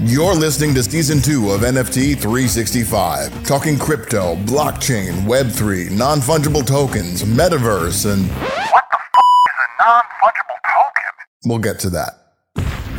You're 0.00 0.34
listening 0.34 0.74
to 0.74 0.82
season 0.82 1.22
two 1.22 1.52
of 1.52 1.62
NFT 1.62 2.18
365, 2.18 3.44
talking 3.44 3.78
crypto, 3.78 4.36
blockchain, 4.36 5.22
Web3, 5.22 5.90
non 5.90 6.18
fungible 6.20 6.66
tokens, 6.66 7.22
metaverse, 7.22 8.12
and. 8.12 8.28
What 8.28 8.84
the 8.90 8.98
f 8.98 9.14
is 9.46 9.54
a 9.56 9.82
non 9.82 10.02
fungible 10.22 10.60
token? 10.68 11.12
We'll 11.46 11.60
get 11.60 11.78
to 11.80 11.90
that. 11.90 12.12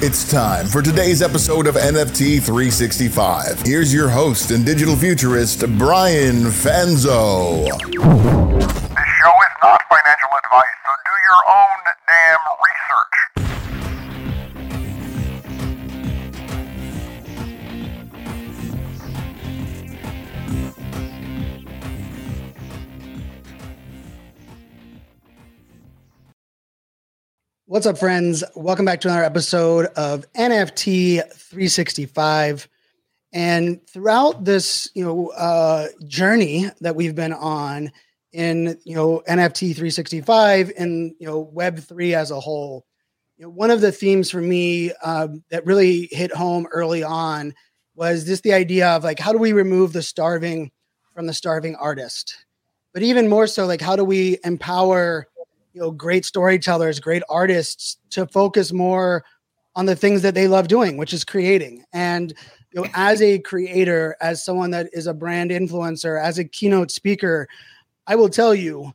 It's 0.02 0.30
time 0.32 0.66
for 0.66 0.82
today's 0.82 1.22
episode 1.22 1.68
of 1.68 1.76
NFT 1.76 2.42
365. 2.42 3.62
Here's 3.62 3.94
your 3.94 4.10
host 4.10 4.50
and 4.50 4.66
digital 4.66 4.96
futurist, 4.96 5.68
Brian 5.78 6.46
Fanzo. 6.46 7.68
What's 27.78 27.86
up, 27.86 28.00
friends? 28.00 28.44
Welcome 28.56 28.86
back 28.86 29.02
to 29.02 29.08
another 29.08 29.24
episode 29.24 29.86
of 29.96 30.26
NFT 30.34 31.18
365. 31.32 32.68
And 33.34 33.88
throughout 33.88 34.44
this, 34.44 34.90
you 34.96 35.06
know, 35.06 35.28
uh, 35.28 35.90
journey 36.08 36.72
that 36.82 36.96
we've 36.96 37.14
been 37.14 37.34
on 37.34 37.92
in, 38.34 38.80
you 38.84 38.96
know, 38.96 39.22
NFT 39.30 39.76
365 39.76 40.72
and 40.76 41.14
you 41.20 41.28
know 41.28 41.38
Web 41.38 41.78
three 41.78 42.16
as 42.16 42.32
a 42.32 42.40
whole, 42.40 42.84
you 43.38 43.46
know, 43.46 43.52
one 43.52 43.70
of 43.70 43.82
the 43.82 43.92
themes 43.92 44.32
for 44.32 44.42
me 44.42 44.92
um, 45.04 45.44
that 45.52 45.64
really 45.68 46.10
hit 46.12 46.34
home 46.34 46.66
early 46.72 47.04
on 47.04 47.54
was 47.94 48.26
just 48.26 48.42
the 48.42 48.54
idea 48.54 48.90
of 48.90 49.04
like, 49.04 49.20
how 49.20 49.32
do 49.32 49.38
we 49.38 49.54
remove 49.54 49.94
the 49.94 50.02
starving 50.02 50.72
from 51.14 51.28
the 51.28 51.34
starving 51.34 51.76
artist? 51.76 52.44
But 52.92 53.04
even 53.04 53.28
more 53.28 53.46
so, 53.46 53.68
like, 53.68 53.82
how 53.82 53.96
do 53.96 54.04
we 54.04 54.40
empower 54.44 55.28
you 55.78 55.84
know 55.84 55.92
great 55.92 56.26
storytellers 56.26 57.00
great 57.00 57.22
artists 57.30 57.98
to 58.10 58.26
focus 58.26 58.74
more 58.74 59.24
on 59.76 59.86
the 59.86 59.96
things 59.96 60.24
that 60.24 60.34
they 60.34 60.48
love 60.48 60.68
doing 60.68 60.98
which 60.98 61.14
is 61.14 61.24
creating. 61.24 61.86
And 61.94 62.34
you 62.72 62.82
know 62.82 62.88
as 62.96 63.22
a 63.22 63.38
creator 63.38 64.16
as 64.20 64.44
someone 64.44 64.72
that 64.72 64.90
is 64.92 65.06
a 65.06 65.14
brand 65.14 65.52
influencer 65.52 66.20
as 66.20 66.40
a 66.40 66.44
keynote 66.44 66.92
speaker 66.92 67.48
i 68.08 68.16
will 68.16 68.28
tell 68.28 68.54
you 68.54 68.92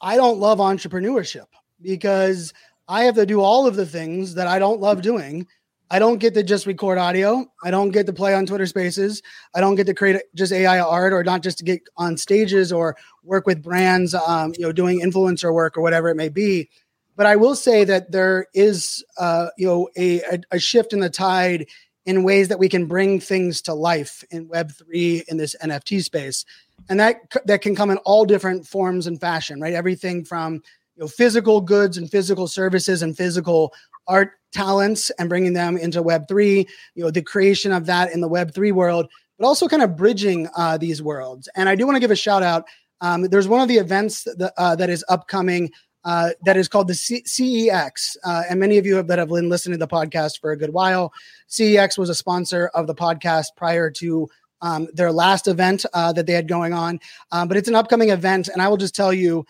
i 0.00 0.16
don't 0.16 0.38
love 0.38 0.58
entrepreneurship 0.58 1.46
because 1.80 2.52
i 2.88 3.04
have 3.04 3.14
to 3.14 3.24
do 3.24 3.40
all 3.40 3.66
of 3.66 3.76
the 3.76 3.86
things 3.86 4.34
that 4.34 4.48
i 4.48 4.58
don't 4.58 4.80
love 4.80 5.02
doing 5.02 5.46
I 5.90 5.98
don't 5.98 6.18
get 6.18 6.34
to 6.34 6.42
just 6.42 6.66
record 6.66 6.98
audio. 6.98 7.46
I 7.62 7.70
don't 7.70 7.90
get 7.90 8.06
to 8.06 8.12
play 8.12 8.34
on 8.34 8.46
Twitter 8.46 8.66
Spaces. 8.66 9.22
I 9.54 9.60
don't 9.60 9.76
get 9.76 9.86
to 9.86 9.94
create 9.94 10.22
just 10.34 10.52
AI 10.52 10.80
art 10.80 11.12
or 11.12 11.22
not 11.22 11.42
just 11.42 11.58
to 11.58 11.64
get 11.64 11.80
on 11.96 12.16
stages 12.16 12.72
or 12.72 12.96
work 13.22 13.46
with 13.46 13.62
brands, 13.62 14.14
um, 14.14 14.52
you 14.56 14.62
know, 14.62 14.72
doing 14.72 15.00
influencer 15.00 15.52
work 15.54 15.76
or 15.76 15.82
whatever 15.82 16.08
it 16.08 16.16
may 16.16 16.28
be. 16.28 16.68
But 17.16 17.26
I 17.26 17.36
will 17.36 17.54
say 17.54 17.84
that 17.84 18.10
there 18.12 18.46
is, 18.52 19.04
uh, 19.18 19.48
you 19.56 19.66
know, 19.66 19.88
a, 19.96 20.20
a, 20.22 20.40
a 20.52 20.58
shift 20.58 20.92
in 20.92 21.00
the 21.00 21.08
tide 21.08 21.66
in 22.04 22.22
ways 22.24 22.48
that 22.48 22.58
we 22.58 22.68
can 22.68 22.86
bring 22.86 23.20
things 23.20 23.60
to 23.62 23.74
life 23.74 24.24
in 24.30 24.48
Web 24.48 24.72
three 24.72 25.24
in 25.28 25.36
this 25.36 25.56
NFT 25.62 26.02
space, 26.02 26.44
and 26.88 27.00
that 27.00 27.16
that 27.46 27.62
can 27.62 27.74
come 27.74 27.90
in 27.90 27.96
all 27.98 28.24
different 28.24 28.66
forms 28.66 29.06
and 29.06 29.20
fashion, 29.20 29.60
right? 29.60 29.74
Everything 29.74 30.24
from 30.24 30.62
you 30.96 31.02
know 31.02 31.08
physical 31.08 31.60
goods 31.60 31.96
and 31.96 32.10
physical 32.10 32.46
services 32.46 33.02
and 33.02 33.16
physical 33.16 33.72
art 34.08 34.32
talents 34.52 35.10
and 35.18 35.28
bringing 35.28 35.52
them 35.52 35.76
into 35.76 36.02
web3 36.02 36.66
you 36.94 37.04
know 37.04 37.10
the 37.10 37.22
creation 37.22 37.72
of 37.72 37.86
that 37.86 38.12
in 38.12 38.20
the 38.20 38.28
web3 38.28 38.72
world 38.72 39.08
but 39.38 39.46
also 39.46 39.68
kind 39.68 39.82
of 39.82 39.96
bridging 39.96 40.48
uh, 40.56 40.78
these 40.78 41.02
worlds. 41.02 41.48
And 41.54 41.68
i 41.68 41.74
do 41.74 41.86
want 41.86 41.96
to 41.96 42.00
give 42.00 42.10
a 42.10 42.16
shout 42.16 42.42
out 42.42 42.64
um, 43.02 43.24
there's 43.24 43.48
one 43.48 43.60
of 43.60 43.68
the 43.68 43.76
events 43.76 44.24
that, 44.24 44.54
uh, 44.56 44.74
that 44.76 44.88
is 44.88 45.04
upcoming 45.08 45.70
uh, 46.04 46.30
that 46.44 46.56
is 46.56 46.68
called 46.68 46.88
the 46.88 46.94
C- 46.94 47.22
cex 47.22 48.16
uh, 48.24 48.44
and 48.48 48.60
many 48.60 48.78
of 48.78 48.86
you 48.86 48.94
have, 48.96 49.08
that 49.08 49.18
have 49.18 49.28
been 49.28 49.48
listening 49.48 49.78
to 49.78 49.84
the 49.84 49.90
podcast 49.90 50.40
for 50.40 50.52
a 50.52 50.56
good 50.56 50.72
while. 50.72 51.12
Cex 51.48 51.98
was 51.98 52.08
a 52.08 52.14
sponsor 52.14 52.68
of 52.74 52.86
the 52.86 52.94
podcast 52.94 53.46
prior 53.56 53.90
to 53.90 54.28
um, 54.62 54.88
their 54.94 55.12
last 55.12 55.48
event 55.48 55.84
uh, 55.92 56.12
that 56.12 56.26
they 56.26 56.32
had 56.32 56.48
going 56.48 56.72
on 56.72 56.98
um, 57.32 57.48
but 57.48 57.58
it's 57.58 57.68
an 57.68 57.74
upcoming 57.74 58.08
event 58.08 58.48
and 58.48 58.62
i 58.62 58.68
will 58.68 58.78
just 58.78 58.94
tell 58.94 59.12
you 59.12 59.44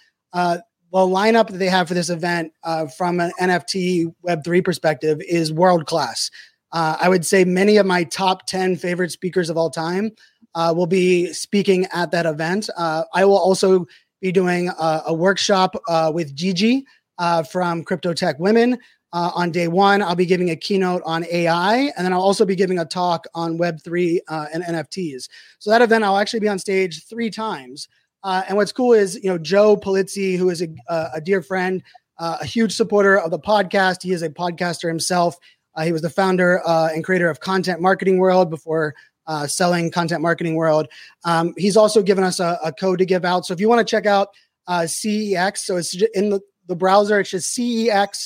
the 0.97 1.03
lineup 1.03 1.49
that 1.49 1.59
they 1.59 1.69
have 1.69 1.89
for 1.89 1.93
this 1.93 2.09
event 2.09 2.53
uh, 2.65 2.87
from 2.87 3.21
an 3.21 3.31
NFT 3.39 4.15
Web3 4.27 4.65
perspective 4.65 5.21
is 5.29 5.53
world 5.53 5.85
class. 5.85 6.31
Uh, 6.73 6.97
I 6.99 7.11
would 7.11 7.27
say 7.27 7.45
many 7.45 7.77
of 7.77 7.85
my 7.85 8.05
top 8.05 8.47
10 8.47 8.77
favorite 8.77 9.13
speakers 9.13 9.51
of 9.51 9.59
all 9.59 9.69
time 9.69 10.13
uh, 10.55 10.73
will 10.75 10.87
be 10.87 11.35
speaking 11.35 11.87
at 11.93 12.13
that 12.13 12.25
event. 12.25 12.71
Uh, 12.79 13.05
I 13.13 13.27
will 13.27 13.37
also 13.37 13.85
be 14.23 14.33
doing 14.33 14.71
a, 14.71 15.03
a 15.09 15.15
workshop 15.15 15.77
uh, 15.87 16.11
with 16.15 16.35
Gigi 16.35 16.87
uh, 17.19 17.43
from 17.43 17.85
Crypto 17.85 18.15
Tech 18.15 18.39
Women. 18.39 18.79
on 19.13 19.51
day 19.51 19.69
one, 19.69 20.01
I'll 20.01 20.15
be 20.15 20.25
giving 20.25 20.49
a 20.49 20.57
keynote 20.57 21.03
on 21.05 21.27
AI, 21.31 21.93
and 21.95 22.07
then 22.07 22.15
I'll 22.15 22.23
also 22.23 22.47
be 22.47 22.57
giving 22.57 22.79
a 22.79 22.87
talk 22.87 23.27
on 23.35 23.59
Web3 23.59 24.21
and 24.29 24.65
NFTs. 24.65 25.29
So, 25.59 25.71
that 25.71 25.83
event, 25.83 26.05
I'll 26.05 26.17
actually 26.17 26.41
be 26.41 26.49
on 26.49 26.59
stage 26.59 27.05
three 27.07 27.29
times. 27.31 27.87
Uh, 28.27 28.43
and 28.49 28.57
what's 28.57 28.73
cool 28.73 28.93
is, 28.93 29.15
you 29.23 29.31
know, 29.31 29.39
Joe 29.39 29.77
Pulizzi, 29.77 30.37
who 30.37 30.51
is 30.51 30.61
a, 30.61 30.67
uh, 30.89 31.11
a 31.15 31.21
dear 31.21 31.41
friend, 31.43 31.81
uh, 32.19 32.39
a 32.41 32.45
huge 32.45 32.73
supporter 32.73 33.17
of 33.17 33.31
the 33.31 33.39
podcast. 33.39 34.03
He 34.03 34.11
is 34.11 34.23
a 34.23 34.29
podcaster 34.29 34.89
himself. 34.89 35.37
Uh, 35.77 35.85
he 35.85 35.93
was 35.93 36.03
the 36.03 36.11
founder 36.11 36.61
uh, 36.67 36.89
and 36.93 37.05
creator 37.05 37.31
of 37.31 37.39
Content 37.39 37.81
Marketing 37.81 38.19
World 38.19 38.51
before 38.51 38.97
uh, 39.29 39.47
selling 39.47 39.93
Content 39.93 40.23
Marketing 40.23 40.57
World. 40.57 40.89
Um, 41.25 41.55
he's 41.57 41.77
also 41.77 42.03
given 42.03 42.25
us 42.25 42.41
a, 42.41 42.59
a, 42.65 42.73
code 42.73 42.99
to 42.99 43.07
give 43.07 43.25
out. 43.25 43.47
So 43.47 43.55
if 43.55 43.61
you 43.61 43.69
want 43.69 43.87
to 43.87 43.91
check 43.91 44.07
out 44.07 44.31
CEX, 44.69 45.59
so 45.59 45.77
it's 45.77 45.95
in 46.15 46.31
the, 46.31 46.41
the 46.67 46.75
browser, 46.75 47.21
it's 47.21 47.31
just 47.31 47.57
cex.events. 47.57 48.19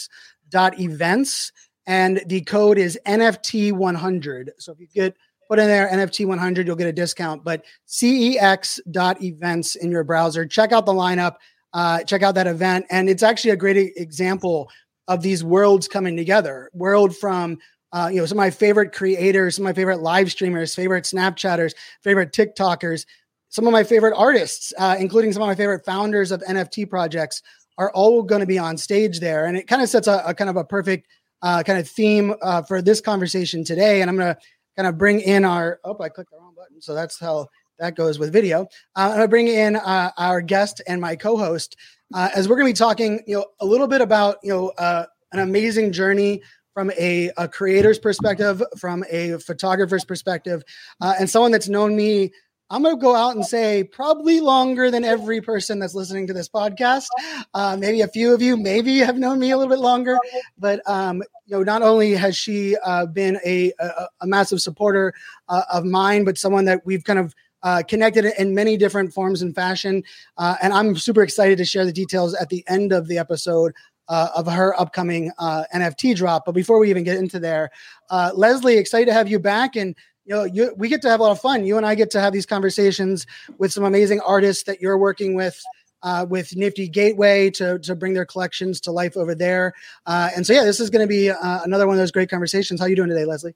And 1.86 2.22
the 2.24 2.40
code 2.40 2.78
is 2.78 2.98
NFT100. 3.06 4.48
So 4.56 4.72
if 4.72 4.80
you 4.80 4.86
get 4.94 5.14
put 5.50 5.58
in 5.58 5.66
there 5.66 5.88
NFT 5.88 6.26
100, 6.26 6.66
you'll 6.66 6.76
get 6.76 6.86
a 6.86 6.92
discount. 6.92 7.42
But 7.42 7.64
cex.events 7.86 9.74
in 9.74 9.90
your 9.90 10.04
browser, 10.04 10.46
check 10.46 10.70
out 10.70 10.86
the 10.86 10.92
lineup, 10.92 11.34
uh, 11.72 12.04
check 12.04 12.22
out 12.22 12.36
that 12.36 12.46
event. 12.46 12.86
And 12.88 13.10
it's 13.10 13.24
actually 13.24 13.50
a 13.50 13.56
great 13.56 13.94
example 13.96 14.70
of 15.08 15.22
these 15.22 15.42
worlds 15.42 15.88
coming 15.88 16.16
together. 16.16 16.70
World 16.72 17.16
from 17.16 17.58
uh, 17.92 18.08
you 18.12 18.20
know, 18.20 18.26
some 18.26 18.38
of 18.38 18.42
my 18.44 18.50
favorite 18.50 18.92
creators, 18.92 19.56
some 19.56 19.66
of 19.66 19.70
my 19.70 19.72
favorite 19.72 20.00
live 20.00 20.30
streamers, 20.30 20.72
favorite 20.72 21.02
Snapchatters, 21.02 21.74
favorite 22.04 22.32
TikTokers, 22.32 23.04
some 23.48 23.66
of 23.66 23.72
my 23.72 23.82
favorite 23.82 24.14
artists, 24.16 24.72
uh, 24.78 24.94
including 25.00 25.32
some 25.32 25.42
of 25.42 25.48
my 25.48 25.56
favorite 25.56 25.84
founders 25.84 26.30
of 26.30 26.40
NFT 26.42 26.88
projects, 26.88 27.42
are 27.78 27.90
all 27.90 28.22
going 28.22 28.42
to 28.42 28.46
be 28.46 28.58
on 28.58 28.76
stage 28.76 29.18
there. 29.18 29.46
And 29.46 29.56
it 29.56 29.66
kind 29.66 29.82
of 29.82 29.88
sets 29.88 30.06
a, 30.06 30.22
a 30.24 30.34
kind 30.34 30.48
of 30.48 30.56
a 30.56 30.64
perfect 30.64 31.08
uh, 31.42 31.64
kind 31.64 31.80
of 31.80 31.88
theme 31.88 32.34
uh, 32.42 32.62
for 32.62 32.80
this 32.80 33.00
conversation 33.00 33.64
today. 33.64 34.02
And 34.02 34.08
I'm 34.10 34.16
going 34.16 34.34
to 34.34 34.40
kind 34.76 34.86
of 34.86 34.98
bring 34.98 35.20
in 35.20 35.44
our 35.44 35.80
oh 35.84 35.96
i 36.00 36.08
clicked 36.08 36.30
the 36.30 36.36
wrong 36.38 36.54
button. 36.56 36.80
So 36.80 36.94
that's 36.94 37.18
how 37.18 37.48
that 37.78 37.96
goes 37.96 38.18
with 38.18 38.32
video. 38.32 38.66
Uh, 38.94 39.16
to 39.16 39.28
bring 39.28 39.48
in 39.48 39.76
uh, 39.76 40.10
our 40.18 40.40
guest 40.40 40.82
and 40.86 41.00
my 41.00 41.16
co-host 41.16 41.76
uh, 42.14 42.28
as 42.34 42.48
we're 42.48 42.56
going 42.56 42.66
to 42.66 42.72
be 42.72 42.76
talking 42.76 43.22
you 43.26 43.36
know 43.36 43.46
a 43.60 43.66
little 43.66 43.86
bit 43.86 44.00
about 44.00 44.36
you 44.42 44.50
know 44.50 44.68
uh, 44.78 45.06
an 45.32 45.40
amazing 45.40 45.92
journey 45.92 46.42
from 46.74 46.90
a, 46.98 47.30
a 47.36 47.48
creator's 47.48 47.98
perspective 47.98 48.62
from 48.78 49.04
a 49.10 49.38
photographer's 49.38 50.04
perspective 50.04 50.62
uh, 51.00 51.14
and 51.18 51.28
someone 51.28 51.50
that's 51.50 51.68
known 51.68 51.96
me 51.96 52.30
I'm 52.70 52.82
going 52.82 52.94
to 52.94 53.00
go 53.00 53.16
out 53.16 53.34
and 53.34 53.44
say 53.44 53.84
probably 53.84 54.40
longer 54.40 54.90
than 54.90 55.04
every 55.04 55.40
person 55.40 55.78
that's 55.78 55.94
listening 55.94 56.26
to 56.28 56.32
this 56.32 56.48
podcast. 56.48 57.06
Uh, 57.52 57.76
maybe 57.78 58.00
a 58.00 58.08
few 58.08 58.32
of 58.32 58.40
you 58.40 58.56
maybe 58.56 58.98
have 58.98 59.18
known 59.18 59.40
me 59.40 59.50
a 59.50 59.58
little 59.58 59.74
bit 59.74 59.82
longer, 59.82 60.18
but 60.56 60.80
um, 60.88 61.22
you 61.46 61.56
know, 61.56 61.62
not 61.64 61.82
only 61.82 62.12
has 62.12 62.36
she 62.36 62.76
uh, 62.84 63.06
been 63.06 63.38
a, 63.44 63.72
a, 63.80 64.06
a, 64.20 64.26
massive 64.26 64.60
supporter 64.60 65.12
uh, 65.48 65.62
of 65.72 65.84
mine, 65.84 66.24
but 66.24 66.38
someone 66.38 66.64
that 66.66 66.80
we've 66.86 67.02
kind 67.02 67.18
of 67.18 67.34
uh, 67.62 67.82
connected 67.88 68.24
in 68.38 68.54
many 68.54 68.76
different 68.76 69.12
forms 69.12 69.42
and 69.42 69.54
fashion. 69.54 70.02
Uh, 70.36 70.56
and 70.62 70.72
I'm 70.72 70.96
super 70.96 71.22
excited 71.22 71.58
to 71.58 71.64
share 71.64 71.84
the 71.84 71.92
details 71.92 72.34
at 72.34 72.48
the 72.48 72.64
end 72.68 72.92
of 72.92 73.08
the 73.08 73.18
episode 73.18 73.74
uh, 74.08 74.28
of 74.34 74.46
her 74.46 74.78
upcoming 74.78 75.30
uh, 75.38 75.64
NFT 75.74 76.16
drop. 76.16 76.44
But 76.44 76.52
before 76.52 76.78
we 76.78 76.90
even 76.90 77.04
get 77.04 77.16
into 77.16 77.38
there, 77.38 77.70
uh, 78.10 78.32
Leslie, 78.34 78.76
excited 78.76 79.06
to 79.06 79.12
have 79.12 79.28
you 79.28 79.38
back. 79.38 79.76
And 79.76 79.94
you 80.24 80.34
know, 80.34 80.44
you, 80.44 80.74
we 80.76 80.88
get 80.88 81.02
to 81.02 81.08
have 81.08 81.20
a 81.20 81.22
lot 81.22 81.32
of 81.32 81.40
fun. 81.40 81.64
You 81.64 81.76
and 81.76 81.86
I 81.86 81.94
get 81.94 82.10
to 82.12 82.20
have 82.20 82.32
these 82.32 82.46
conversations 82.46 83.26
with 83.58 83.72
some 83.72 83.84
amazing 83.84 84.20
artists 84.20 84.64
that 84.64 84.80
you're 84.80 84.98
working 84.98 85.34
with. 85.34 85.60
Uh, 86.02 86.24
with 86.26 86.56
Nifty 86.56 86.88
Gateway 86.88 87.50
to 87.50 87.78
to 87.80 87.94
bring 87.94 88.14
their 88.14 88.24
collections 88.24 88.80
to 88.80 88.90
life 88.90 89.18
over 89.18 89.34
there, 89.34 89.74
uh, 90.06 90.30
and 90.34 90.46
so 90.46 90.54
yeah, 90.54 90.64
this 90.64 90.80
is 90.80 90.88
going 90.88 91.06
to 91.06 91.06
be 91.06 91.28
uh, 91.28 91.60
another 91.62 91.86
one 91.86 91.94
of 91.94 91.98
those 91.98 92.10
great 92.10 92.30
conversations. 92.30 92.80
How 92.80 92.86
you 92.86 92.96
doing 92.96 93.10
today, 93.10 93.26
Leslie? 93.26 93.54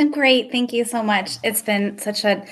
I'm 0.00 0.10
great, 0.10 0.50
thank 0.50 0.72
you 0.72 0.84
so 0.84 1.00
much. 1.00 1.38
It's 1.44 1.62
been 1.62 1.96
such 1.98 2.24
an 2.24 2.44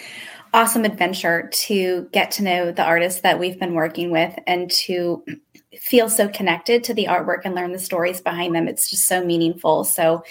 awesome 0.53 0.85
adventure 0.85 1.50
to 1.53 2.09
get 2.12 2.31
to 2.31 2.45
know 2.45 2.71
the 2.71 2.85
artists 2.85 3.23
that 3.23 3.41
we've 3.41 3.59
been 3.59 3.75
working 3.75 4.12
with 4.12 4.39
and 4.47 4.71
to 4.71 5.25
feel 5.81 6.09
so 6.09 6.29
connected 6.29 6.85
to 6.85 6.95
the 6.95 7.07
artwork 7.07 7.41
and 7.45 7.57
learn 7.57 7.73
the 7.73 7.79
stories 7.81 8.21
behind 8.21 8.55
them. 8.55 8.69
It's 8.69 8.89
just 8.89 9.09
so 9.09 9.25
meaningful. 9.25 9.83
So 9.83 10.23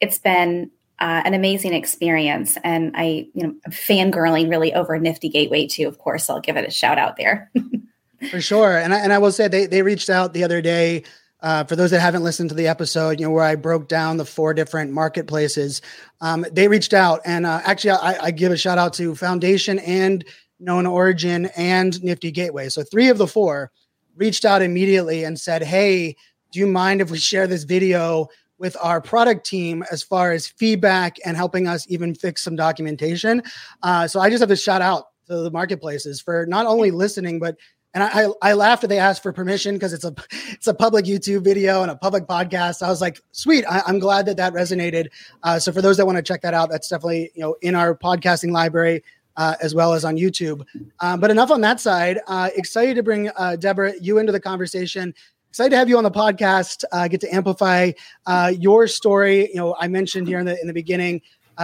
it's 0.00 0.18
been 0.18 0.70
uh, 1.00 1.22
an 1.24 1.34
amazing 1.34 1.72
experience. 1.72 2.58
And 2.62 2.92
I, 2.94 3.28
you 3.34 3.46
know, 3.46 3.54
fangirling 3.70 4.50
really 4.50 4.74
over 4.74 4.98
Nifty 4.98 5.28
Gateway 5.28 5.66
too. 5.66 5.88
Of 5.88 5.98
course, 5.98 6.28
I'll 6.28 6.40
give 6.40 6.56
it 6.56 6.68
a 6.68 6.70
shout 6.70 6.98
out 6.98 7.16
there. 7.16 7.50
For 8.30 8.40
sure, 8.40 8.76
and 8.76 8.92
I, 8.92 8.98
and 8.98 9.14
I 9.14 9.18
will 9.18 9.32
say 9.32 9.48
they 9.48 9.64
they 9.64 9.82
reached 9.82 10.10
out 10.10 10.34
the 10.34 10.44
other 10.44 10.60
day. 10.60 11.04
Uh, 11.42 11.64
for 11.64 11.74
those 11.74 11.90
that 11.90 12.00
haven't 12.00 12.22
listened 12.22 12.50
to 12.50 12.54
the 12.54 12.68
episode, 12.68 13.18
you 13.18 13.24
know 13.24 13.32
where 13.32 13.42
I 13.42 13.54
broke 13.54 13.88
down 13.88 14.18
the 14.18 14.26
four 14.26 14.52
different 14.52 14.92
marketplaces, 14.92 15.80
um, 16.20 16.44
they 16.52 16.68
reached 16.68 16.92
out, 16.92 17.22
and 17.24 17.46
uh, 17.46 17.62
actually, 17.64 17.92
I, 17.92 18.24
I, 18.24 18.30
give 18.30 18.52
a 18.52 18.58
shout 18.58 18.76
out 18.76 18.92
to 18.94 19.14
Foundation 19.14 19.78
and 19.78 20.22
Known 20.58 20.84
Origin 20.84 21.46
and 21.56 22.02
Nifty 22.04 22.30
Gateway. 22.30 22.68
So 22.68 22.82
three 22.82 23.08
of 23.08 23.16
the 23.16 23.26
four 23.26 23.70
reached 24.16 24.44
out 24.44 24.60
immediately 24.60 25.24
and 25.24 25.40
said, 25.40 25.62
"Hey, 25.62 26.14
do 26.52 26.58
you 26.58 26.66
mind 26.66 27.00
if 27.00 27.10
we 27.10 27.16
share 27.16 27.46
this 27.46 27.64
video 27.64 28.28
with 28.60 28.76
our 28.80 29.00
product 29.00 29.44
team 29.44 29.82
as 29.90 30.02
far 30.02 30.30
as 30.30 30.46
feedback 30.46 31.16
and 31.24 31.36
helping 31.36 31.66
us 31.66 31.84
even 31.88 32.14
fix 32.14 32.44
some 32.44 32.54
documentation?" 32.54 33.42
Uh, 33.82 34.06
so 34.06 34.20
I 34.20 34.30
just 34.30 34.40
have 34.40 34.48
to 34.50 34.56
shout 34.56 34.82
out 34.82 35.06
to 35.26 35.38
the 35.38 35.50
marketplaces 35.50 36.20
for 36.20 36.46
not 36.46 36.66
only 36.66 36.90
listening 36.90 37.40
but 37.40 37.56
and 37.92 38.04
I, 38.04 38.28
I, 38.40 38.52
laughed 38.52 38.82
that 38.82 38.88
they 38.88 39.00
asked 39.00 39.20
for 39.20 39.32
permission 39.32 39.74
because 39.74 39.92
it's 39.92 40.04
a 40.04 40.14
it's 40.50 40.68
a 40.68 40.74
public 40.74 41.06
YouTube 41.06 41.42
video 41.42 41.82
and 41.82 41.90
a 41.90 41.96
public 41.96 42.26
podcast. 42.26 42.82
I 42.82 42.88
was 42.88 43.00
like, 43.00 43.20
sweet. 43.32 43.64
I, 43.68 43.82
am 43.88 43.98
glad 43.98 44.26
that 44.26 44.36
that 44.36 44.52
resonated. 44.52 45.08
Uh, 45.42 45.58
so 45.58 45.72
for 45.72 45.82
those 45.82 45.96
that 45.96 46.06
want 46.06 46.16
to 46.16 46.22
check 46.22 46.42
that 46.42 46.54
out, 46.54 46.70
that's 46.70 46.88
definitely 46.88 47.32
you 47.34 47.42
know 47.42 47.56
in 47.62 47.74
our 47.74 47.96
podcasting 47.96 48.52
library 48.52 49.02
uh, 49.36 49.56
as 49.60 49.74
well 49.74 49.92
as 49.92 50.04
on 50.04 50.16
YouTube. 50.16 50.64
Um, 51.00 51.18
but 51.18 51.30
enough 51.30 51.50
on 51.50 51.60
that 51.62 51.80
side. 51.80 52.20
Uh, 52.26 52.50
excited 52.54 52.94
to 52.96 53.02
bring 53.02 53.30
uh, 53.36 53.56
Debra 53.56 53.94
you 54.00 54.18
into 54.18 54.32
the 54.32 54.40
conversation. 54.40 55.14
Excited 55.50 55.70
to 55.70 55.76
have 55.76 55.88
you 55.88 55.98
on 55.98 56.04
the 56.04 56.10
podcast. 56.10 56.84
Uh, 56.92 57.08
get 57.08 57.20
to 57.20 57.34
amplify 57.34 57.92
uh, 58.26 58.52
your 58.56 58.86
story. 58.86 59.48
You 59.48 59.56
know, 59.56 59.76
I 59.78 59.88
mentioned 59.88 60.26
here 60.26 60.38
in 60.38 60.46
the 60.46 60.58
in 60.60 60.66
the 60.66 60.72
beginning, 60.72 61.20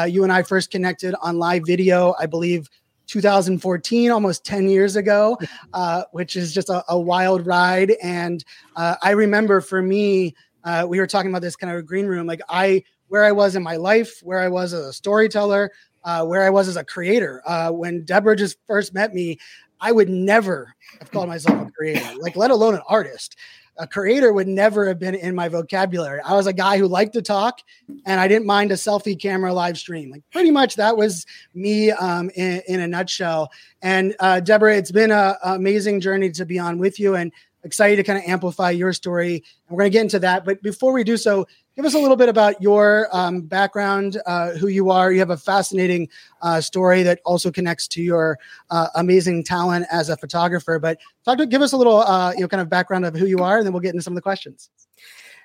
you 0.07 0.25
and 0.25 0.33
I 0.33 0.43
first 0.43 0.71
connected 0.71 1.15
on 1.23 1.39
live 1.39 1.63
video. 1.65 2.15
I 2.19 2.27
believe 2.27 2.69
2014, 3.07 4.11
almost 4.11 4.45
10 4.45 4.69
years 4.69 4.97
ago, 4.97 5.39
uh, 5.73 6.05
which 6.13 6.37
is 6.37 6.53
just 6.53 6.69
a, 6.69 6.85
a 6.89 6.99
wild 6.99 7.47
ride. 7.47 7.93
And 8.03 8.45
uh, 8.75 8.97
I 9.03 9.13
remember 9.13 9.61
for 9.61 9.83
me, 9.83 10.35
uh, 10.65 10.87
we 10.89 10.99
were 10.99 11.07
talking 11.07 11.31
about 11.31 11.43
this 11.43 11.57
kind 11.57 11.73
of 11.73 11.87
green 11.87 12.07
room, 12.07 12.27
like 12.27 12.41
I, 12.49 12.83
where 13.09 13.25
I 13.25 13.33
was 13.33 13.57
in 13.57 13.63
my 13.63 13.77
life, 13.77 14.21
where 14.23 14.41
I 14.41 14.49
was 14.49 14.73
as 14.73 14.85
a 14.85 14.93
storyteller, 14.93 15.71
uh, 16.05 16.25
where 16.25 16.43
I 16.43 16.51
was 16.51 16.69
as 16.69 16.77
a 16.77 16.85
creator. 16.85 17.43
Uh, 17.47 17.71
when 17.71 18.05
Debra 18.05 18.37
just 18.37 18.59
first 18.67 18.93
met 18.93 19.15
me, 19.15 19.39
I 19.81 19.93
would 19.93 20.09
never 20.09 20.75
have 20.99 21.11
called 21.11 21.29
myself 21.29 21.69
a 21.69 21.71
creator, 21.71 22.15
like 22.19 22.35
let 22.35 22.51
alone 22.51 22.75
an 22.75 22.83
artist 22.89 23.37
a 23.79 23.87
creator 23.87 24.33
would 24.33 24.49
never 24.49 24.87
have 24.87 24.99
been 24.99 25.15
in 25.15 25.35
my 25.35 25.49
vocabulary. 25.49 26.21
I 26.25 26.35
was 26.35 26.47
a 26.47 26.53
guy 26.53 26.79
who 26.79 26.87
liked 26.87 27.13
to 27.15 27.23
talk 27.23 27.61
and 28.05 28.21
I 28.21 28.29
didn't 28.29 28.47
mind 28.47 28.73
a 28.73 28.75
selfie 28.75 29.21
camera 29.21 29.53
live 29.53 29.79
stream. 29.79 30.11
Like 30.11 30.23
pretty 30.31 30.51
much 30.51 30.77
that 30.77 30.97
was 30.97 31.27
me 31.55 31.91
um, 31.91 32.31
in, 32.35 32.63
in, 32.69 32.81
a 32.81 32.87
nutshell. 32.87 33.51
And 33.83 34.15
uh, 34.21 34.41
Debra, 34.41 34.77
it's 34.77 34.93
been 34.93 35.11
an 35.11 35.35
amazing 35.43 36.01
journey 36.01 36.31
to 36.31 36.47
be 36.47 36.59
on 36.59 36.79
with 36.79 36.99
you 36.99 37.15
and 37.15 37.33
excited 37.67 37.97
to 37.97 38.03
kind 38.03 38.19
of 38.19 38.25
amplify 38.25 38.71
your 38.71 38.93
story. 38.93 39.35
And 39.69 39.77
we're 39.77 39.83
going 39.83 39.91
to 39.91 39.99
get 39.99 40.03
into 40.03 40.19
that. 40.21 40.45
But 40.45 40.63
before 40.63 40.93
we 40.93 41.05
do 41.05 41.17
so, 41.17 41.47
give 41.75 41.85
us 41.85 41.95
a 41.95 41.99
little 41.99 42.17
bit 42.17 42.29
about 42.29 42.63
your 42.63 43.09
um, 43.13 43.43
background, 43.43 44.19
uh, 44.25 44.53
who 44.53 44.69
you 44.69 44.91
are. 44.91 45.13
You 45.13 45.19
have 45.19 45.31
a 45.31 45.37
fascinating 45.37 46.09
uh, 46.41 46.61
story 46.61 47.03
that 47.03 47.21
also 47.25 47.51
connects 47.51 47.87
to 47.89 48.03
your 48.03 48.39
uh, 48.71 48.89
amazing 48.95 49.45
talent 49.45 49.87
as 49.91 50.09
a 50.09 50.17
photographer. 50.17 50.79
But 50.79 50.99
talk 51.25 51.39
to 51.39 51.47
give 51.47 51.61
us 51.61 51.73
a 51.73 51.77
little, 51.77 51.99
uh, 51.99 52.33
you 52.33 52.41
know, 52.41 52.49
kind 52.49 52.63
of 52.63 52.71
background 52.71 53.05
of 53.05 53.15
who 53.15 53.27
you 53.27 53.39
are, 53.41 53.59
and 53.59 53.67
then 53.67 53.73
we'll 53.73 53.83
get 53.83 53.93
into 53.93 54.03
some 54.03 54.15
of 54.15 54.17
the 54.17 54.23
questions. 54.23 54.71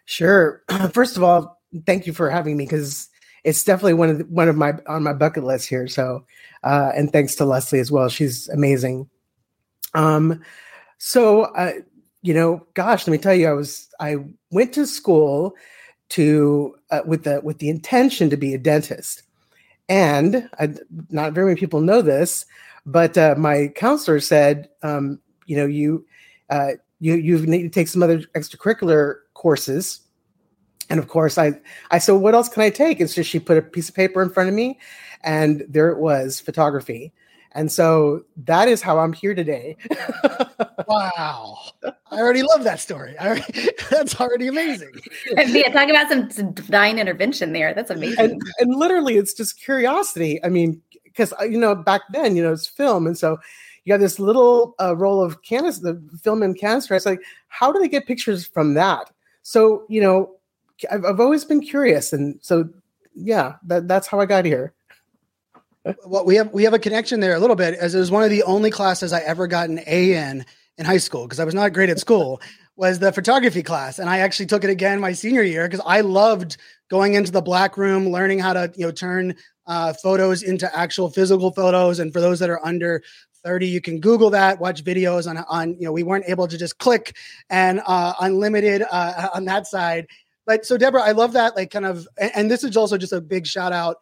Sure. 0.06 0.64
First 0.94 1.18
of 1.18 1.24
all, 1.24 1.60
thank 1.86 2.08
you 2.08 2.14
for 2.14 2.30
having 2.30 2.56
me 2.56 2.66
because 2.66 3.10
it's 3.44 3.64
definitely 3.64 3.96
one 3.96 4.10
of 4.10 4.18
the, 4.20 4.24
one 4.26 4.48
of 4.48 4.56
my 4.56 4.74
on 4.88 5.04
my 5.04 5.14
bucket 5.14 5.44
list 5.44 5.68
here. 5.68 5.88
So, 5.88 6.26
uh, 6.64 6.92
and 6.96 7.12
thanks 7.12 7.36
to 7.36 7.46
Leslie 7.46 7.80
as 7.80 7.92
well. 7.92 8.10
She's 8.10 8.48
amazing. 8.50 9.10
Um, 9.94 10.42
so, 10.98 11.44
uh, 11.56 11.74
you 12.22 12.34
know, 12.34 12.66
gosh, 12.74 13.08
let 13.08 13.12
me 13.12 13.18
tell 13.18 13.34
you, 13.34 13.48
I 13.48 13.54
was 13.54 13.88
I 14.00 14.18
went 14.52 14.74
to 14.74 14.86
school 14.86 15.56
to 16.10 16.76
uh, 16.92 17.02
with 17.06 17.24
the 17.24 17.42
with 17.42 17.60
the 17.60 17.70
intention 17.70 18.30
to 18.30 18.38
be 18.38 18.54
a 18.54 18.58
dentist, 18.58 19.24
and 19.90 20.50
I, 20.60 20.74
not 21.10 21.34
very 21.34 21.48
many 21.48 21.60
people 21.60 21.82
know 21.82 22.02
this, 22.02 22.46
but 22.86 23.18
uh, 23.18 23.36
my 23.38 23.70
counselor 23.76 24.20
said, 24.20 24.70
um, 24.84 25.20
you 25.46 25.56
know, 25.56 25.66
you 25.66 26.06
uh, 26.50 26.72
you 27.00 27.16
you 27.16 27.40
need 27.46 27.64
to 27.64 27.70
take 27.70 27.88
some 27.88 28.04
other 28.04 28.20
extracurricular 28.36 29.16
courses. 29.34 30.02
And 30.90 31.00
of 31.00 31.08
course, 31.08 31.38
I 31.38 31.54
I 31.90 31.98
said, 31.98 32.14
what 32.14 32.36
else 32.36 32.50
can 32.50 32.64
I 32.64 32.70
take? 32.70 33.00
And 33.00 33.10
so 33.10 33.24
she 33.24 33.40
put 33.40 33.58
a 33.58 33.62
piece 33.62 33.90
of 33.90 33.96
paper 33.96 34.22
in 34.22 34.30
front 34.30 34.50
of 34.50 34.56
me, 34.56 34.80
and 35.24 35.64
there 35.68 35.90
it 35.90 36.00
was, 36.00 36.40
photography. 36.40 37.14
And 37.54 37.72
so 37.72 38.24
that 38.46 38.68
is 38.68 38.82
how 38.82 39.00
I'm 39.00 39.12
here 39.14 39.36
today. 39.36 39.76
wow. 40.88 41.58
I 41.84 42.18
already 42.18 42.44
love 42.44 42.64
that 42.64 42.80
story. 42.80 43.18
Already, 43.20 43.70
that's 43.90 44.20
already 44.20 44.48
amazing. 44.48 44.94
yeah, 45.36 45.72
talk 45.72 45.90
about 45.90 46.10
some, 46.10 46.30
some 46.32 46.54
divine 46.54 46.98
intervention 46.98 47.52
there. 47.52 47.74
That's 47.74 47.92
amazing. 47.92 48.20
And, 48.20 48.42
and 48.60 48.76
literally, 48.76 49.18
it's 49.18 49.34
just 49.34 49.60
curiosity. 49.62 50.44
I 50.44 50.50
mean, 50.50 50.82
because, 51.04 51.34
uh, 51.40 51.44
you 51.44 51.58
know, 51.58 51.76
back 51.76 52.02
then, 52.12 52.36
you 52.36 52.44
know, 52.44 52.54
it's 52.54 52.68
film. 52.68 53.06
And 53.06 53.18
so 53.18 53.38
you 53.84 53.94
got 53.94 54.00
this 54.00 54.18
little 54.18 54.74
uh, 54.80 54.96
roll 54.96 55.22
of 55.22 55.42
canister, 55.42 55.94
the 55.94 56.18
film 56.24 56.44
in 56.44 56.54
canister. 56.54 56.96
It's 56.96 57.06
like, 57.06 57.22
how 57.50 57.72
do 57.72 57.80
they 57.80 57.90
get 57.90 58.08
pictures 58.08 58.46
from 58.46 58.76
that? 58.76 59.12
So, 59.42 59.86
you 59.90 60.00
know, 60.00 60.36
I've, 60.90 61.04
I've 61.04 61.20
always 61.20 61.44
been 61.44 61.62
curious. 61.62 62.14
And 62.14 62.40
so, 62.42 62.70
yeah, 63.14 63.56
that, 63.66 63.90
that's 63.90 64.08
how 64.08 64.22
I 64.22 64.26
got 64.26 64.46
here 64.46 64.74
well, 66.06 66.26
we 66.26 66.36
have 66.36 66.52
we 66.54 66.64
have 66.64 66.74
a 66.74 66.80
connection 66.80 67.20
there 67.20 67.36
a 67.36 67.40
little 67.40 67.56
bit, 67.56 67.74
as 67.76 67.96
it 67.96 68.00
was 68.00 68.12
one 68.12 68.24
of 68.24 68.30
the 68.30 68.44
only 68.44 68.70
classes 68.70 69.14
I 69.14 69.22
ever 69.22 69.48
got 69.48 69.70
an 69.70 69.80
A 69.88 70.14
in 70.14 70.46
in 70.78 70.86
high 70.86 70.98
school 70.98 71.24
because 71.24 71.40
I 71.40 71.46
was 71.46 71.56
not 71.56 71.74
great 71.74 71.90
at 71.90 72.00
school. 72.00 72.42
Was 72.76 73.00
the 73.00 73.12
photography 73.12 73.64
class, 73.64 74.00
and 74.00 74.10
I 74.10 74.20
actually 74.20 74.46
took 74.46 74.64
it 74.64 74.70
again 74.70 75.00
my 75.00 75.14
senior 75.14 75.44
year 75.44 75.68
because 75.68 75.84
I 75.86 76.02
loved 76.02 76.58
going 76.90 77.14
into 77.16 77.32
the 77.32 77.42
black 77.42 77.78
room, 77.78 78.10
learning 78.10 78.40
how 78.40 78.54
to 78.54 78.72
you 78.76 78.86
know 78.86 78.92
turn 78.92 79.36
uh, 79.68 79.94
photos 79.94 80.44
into 80.44 80.74
actual 80.76 81.10
physical 81.10 81.52
photos. 81.52 82.00
And 82.00 82.14
for 82.14 82.22
those 82.22 82.40
that 82.40 82.50
are 82.50 82.64
under 82.66 83.04
30 83.44 83.68
you 83.68 83.82
can 83.82 84.00
google 84.00 84.30
that 84.30 84.60
watch 84.60 84.84
videos 84.84 85.28
on 85.28 85.36
on 85.50 85.72
you 85.80 85.86
know 85.86 85.92
we 85.92 86.04
weren't 86.04 86.26
able 86.28 86.48
to 86.48 86.60
just 86.60 86.78
click 86.78 87.16
and 87.50 87.82
uh 87.88 88.14
unlimited 88.20 88.84
uh 88.92 89.30
on 89.34 89.46
that 89.46 89.66
side 89.66 90.06
but 90.46 90.64
so 90.64 90.78
debra 90.78 91.02
i 91.02 91.12
love 91.12 91.34
that 91.34 91.56
like 91.56 91.72
kind 91.72 91.86
of 91.86 92.08
and, 92.20 92.32
and 92.36 92.52
this 92.52 92.64
is 92.64 92.78
also 92.78 93.00
just 93.00 93.14
a 93.14 93.20
big 93.20 93.48
shout 93.48 93.74
out 93.74 93.98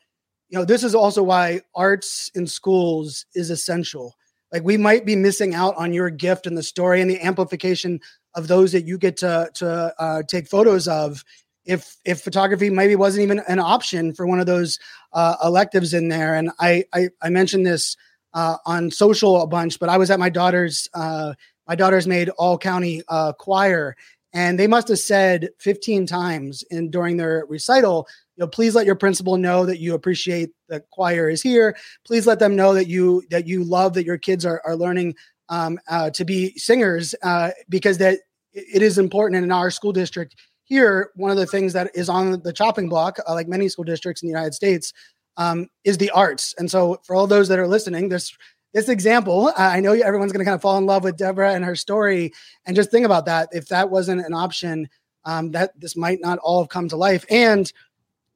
you 0.49 0.57
know 0.57 0.65
this 0.65 0.83
is 0.83 0.95
also 0.95 1.23
why 1.23 1.61
arts 1.75 2.31
in 2.35 2.47
schools 2.47 3.25
is 3.35 3.49
essential. 3.49 4.15
Like 4.51 4.63
we 4.63 4.77
might 4.77 5.05
be 5.05 5.15
missing 5.15 5.53
out 5.53 5.75
on 5.77 5.93
your 5.93 6.09
gift 6.09 6.47
and 6.47 6.57
the 6.57 6.63
story 6.63 7.01
and 7.01 7.09
the 7.09 7.21
amplification 7.21 7.99
of 8.35 8.47
those 8.47 8.71
that 8.71 8.85
you 8.85 8.97
get 8.97 9.17
to 9.17 9.49
to 9.55 9.93
uh, 9.99 10.23
take 10.23 10.47
photos 10.47 10.87
of 10.87 11.23
if 11.65 11.97
if 12.03 12.21
photography 12.21 12.69
maybe 12.69 12.95
wasn't 12.95 13.23
even 13.23 13.39
an 13.47 13.59
option 13.59 14.13
for 14.13 14.25
one 14.25 14.39
of 14.39 14.47
those 14.47 14.79
uh, 15.13 15.35
electives 15.43 15.93
in 15.93 16.09
there. 16.09 16.35
And 16.35 16.51
i 16.59 16.83
i, 16.93 17.09
I 17.21 17.29
mentioned 17.29 17.65
this 17.65 17.95
uh, 18.33 18.57
on 18.65 18.91
social 18.91 19.41
a 19.41 19.47
bunch 19.47 19.79
but 19.79 19.89
i 19.89 19.97
was 19.97 20.11
at 20.11 20.19
my 20.19 20.29
daughter's 20.29 20.87
uh, 20.93 21.33
my 21.67 21.75
daughter's 21.75 22.07
made 22.07 22.29
all 22.29 22.57
county 22.57 23.01
uh, 23.07 23.33
choir 23.33 23.95
and 24.33 24.59
they 24.59 24.67
must 24.67 24.87
have 24.87 24.99
said 24.99 25.49
15 25.59 26.05
times 26.05 26.63
in 26.69 26.91
during 26.91 27.17
their 27.17 27.45
recital 27.49 28.07
you 28.39 28.45
know 28.45 28.47
please 28.47 28.73
let 28.73 28.85
your 28.85 28.95
principal 28.95 29.35
know 29.35 29.65
that 29.65 29.79
you 29.79 29.93
appreciate 29.93 30.51
the 30.69 30.81
choir 30.91 31.29
is 31.29 31.41
here 31.41 31.75
please 32.05 32.25
let 32.25 32.39
them 32.39 32.55
know 32.55 32.73
that 32.73 32.87
you 32.87 33.21
that 33.29 33.45
you 33.45 33.63
love 33.63 33.93
that 33.93 34.05
your 34.05 34.17
kids 34.17 34.45
are, 34.45 34.61
are 34.65 34.77
learning 34.77 35.13
um, 35.49 35.77
uh, 35.89 36.09
to 36.11 36.23
be 36.23 36.57
singers 36.57 37.13
uh, 37.23 37.51
because 37.67 37.97
that 37.97 38.19
it 38.53 38.81
is 38.81 38.97
important 38.97 39.43
in 39.43 39.51
our 39.51 39.69
school 39.69 39.91
district 39.91 40.35
here 40.63 41.11
one 41.15 41.31
of 41.31 41.37
the 41.37 41.45
things 41.45 41.73
that 41.73 41.91
is 41.93 42.07
on 42.07 42.41
the 42.43 42.53
chopping 42.53 42.87
block 42.87 43.17
uh, 43.27 43.33
like 43.33 43.47
many 43.47 43.67
school 43.67 43.83
districts 43.83 44.21
in 44.23 44.27
the 44.27 44.33
united 44.33 44.53
states 44.53 44.93
um, 45.35 45.67
is 45.83 45.97
the 45.97 46.09
arts 46.11 46.55
and 46.57 46.71
so 46.71 46.97
for 47.03 47.15
all 47.17 47.27
those 47.27 47.49
that 47.49 47.59
are 47.59 47.67
listening 47.67 48.07
this 48.07 48.35
this 48.71 48.87
example, 48.87 49.51
I 49.57 49.79
know 49.79 49.93
everyone's 49.93 50.31
going 50.31 50.41
to 50.41 50.45
kind 50.45 50.53
of 50.53 50.61
fall 50.61 50.77
in 50.77 50.85
love 50.85 51.03
with 51.03 51.17
Debra 51.17 51.55
and 51.55 51.65
her 51.65 51.75
story, 51.75 52.31
and 52.67 52.75
just 52.75 52.91
think 52.91 53.03
about 53.03 53.25
that. 53.25 53.49
If 53.51 53.67
that 53.69 53.89
wasn't 53.89 54.23
an 54.23 54.35
option, 54.35 54.87
um, 55.25 55.51
that 55.51 55.79
this 55.79 55.95
might 55.95 56.19
not 56.21 56.39
all 56.39 56.61
have 56.61 56.69
come 56.69 56.87
to 56.89 56.95
life. 56.95 57.25
And 57.29 57.71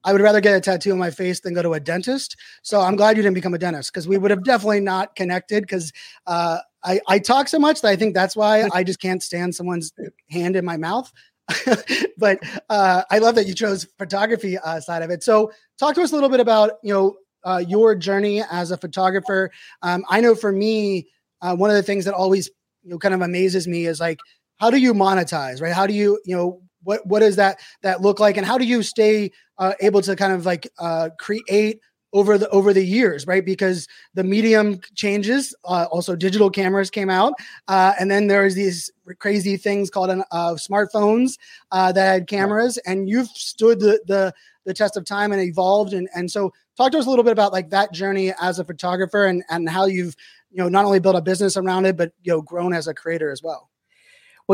I 0.04 0.12
would 0.12 0.22
rather 0.22 0.42
get 0.42 0.56
a 0.56 0.62
tattoo 0.62 0.92
on 0.92 0.98
my 0.98 1.12
face 1.12 1.40
than 1.40 1.54
go 1.54 1.62
to 1.62 1.74
a 1.74 1.80
dentist. 1.80 2.36
So 2.62 2.82
I'm 2.82 2.96
glad 2.96 3.18
you 3.18 3.24
didn't 3.24 3.36
become 3.36 3.54
a 3.54 3.58
dentist 3.58 3.92
because 3.92 4.08
we 4.08 4.18
would 4.18 4.32
have 4.32 4.44
definitely 4.44 4.82
not 4.82 5.16
connected. 5.16 5.64
Because 5.64 5.92
uh, 6.28 6.60
I 6.84 7.00
I 7.08 7.20
talk 7.20 7.48
so 7.48 7.60
much 7.60 7.82
that 7.82 7.90
I 7.90 7.96
think 7.96 8.14
that's 8.14 8.36
why 8.36 8.70
I 8.74 8.84
just 8.84 9.00
can't 9.00 9.24
stand 9.24 9.56
someone's 9.56 9.94
hand 10.30 10.56
in 10.56 10.66
my 10.66 10.78
mouth. 10.78 11.12
but 12.18 12.40
uh, 12.70 13.04
I 13.10 13.20
love 13.20 13.36
that 13.36 13.48
you 13.48 13.54
chose 13.54 13.86
photography 13.98 14.58
uh, 14.58 14.80
side 14.80 15.04
of 15.04 15.10
it. 15.10 15.24
So 15.24 15.52
talk 15.78 15.96
to 15.96 16.02
us 16.02 16.12
a 16.12 16.16
little 16.16 16.30
bit 16.30 16.40
about 16.40 16.72
you 16.84 16.94
know 16.94 17.18
uh, 17.44 17.64
your 17.68 17.96
journey 17.96 18.44
as 18.52 18.72
a 18.72 18.78
photographer. 18.78 19.52
Um, 19.82 20.06
I 20.10 20.22
know 20.22 20.36
for 20.36 20.52
me, 20.52 21.08
uh, 21.42 21.56
one 21.56 21.70
of 21.70 21.76
the 21.76 21.84
things 21.84 22.06
that 22.06 22.14
always 22.14 22.50
you 22.84 22.92
know 22.92 22.98
kind 22.98 23.14
of 23.14 23.22
amazes 23.22 23.68
me 23.68 23.86
is 23.86 24.00
like 24.00 24.20
how 24.58 24.70
do 24.70 24.78
you 24.78 24.94
monetize, 24.94 25.62
right? 25.62 25.74
How 25.74 25.88
do 25.88 25.94
you 25.94 26.20
you 26.26 26.36
know 26.36 26.62
what 26.84 27.06
what 27.06 27.20
does 27.20 27.36
that 27.38 27.60
that 27.82 28.02
look 28.02 28.20
like? 28.20 28.38
And 28.38 28.46
how 28.46 28.58
do 28.58 28.66
you 28.66 28.84
stay 28.84 29.32
uh, 29.58 29.74
able 29.82 30.02
to 30.02 30.16
kind 30.16 30.34
of 30.34 30.46
like 30.46 30.68
uh, 30.80 31.10
create 31.20 31.80
over 32.14 32.38
the 32.38 32.48
over 32.50 32.74
the 32.74 32.84
years 32.84 33.26
right? 33.26 33.46
Because 33.46 33.88
the 34.14 34.24
medium 34.24 34.80
changes 34.96 35.56
uh, 35.66 35.88
also 35.92 36.16
digital 36.16 36.50
cameras 36.50 36.90
came 36.90 37.10
out 37.10 37.34
uh, 37.68 37.94
and 38.00 38.10
then 38.10 38.28
there's 38.28 38.56
these 38.56 38.92
crazy 39.20 39.58
things 39.58 39.90
called 39.90 40.10
an, 40.10 40.24
uh, 40.32 40.54
smartphones 40.54 41.38
uh, 41.72 41.92
that 41.92 42.14
had 42.14 42.28
cameras 42.28 42.78
and 42.86 43.10
you've 43.10 43.30
stood 43.30 43.80
the, 43.80 44.00
the 44.08 44.34
the 44.66 44.74
test 44.74 44.96
of 44.96 45.06
time 45.06 45.32
and 45.32 45.42
evolved 45.42 45.94
and 45.94 46.08
and 46.16 46.32
so 46.32 46.54
talk 46.78 46.92
to 46.92 46.98
us 46.98 47.06
a 47.06 47.10
little 47.10 47.24
bit 47.24 47.34
about 47.34 47.52
like 47.52 47.70
that 47.70 47.92
journey 47.92 48.34
as 48.42 48.60
a 48.60 48.64
photographer 48.64 49.26
and 49.26 49.44
and 49.50 49.70
how 49.70 49.86
you've 49.86 50.16
you 50.52 50.58
know 50.58 50.70
not 50.70 50.86
only 50.86 51.00
built 51.00 51.16
a 51.16 51.22
business 51.22 51.58
around 51.58 51.86
it 51.86 51.98
but 51.98 52.14
you 52.24 52.32
know 52.32 52.42
grown 52.42 52.74
as 52.74 52.88
a 52.88 52.94
creator 52.94 53.32
as 53.32 53.42
well 53.44 53.70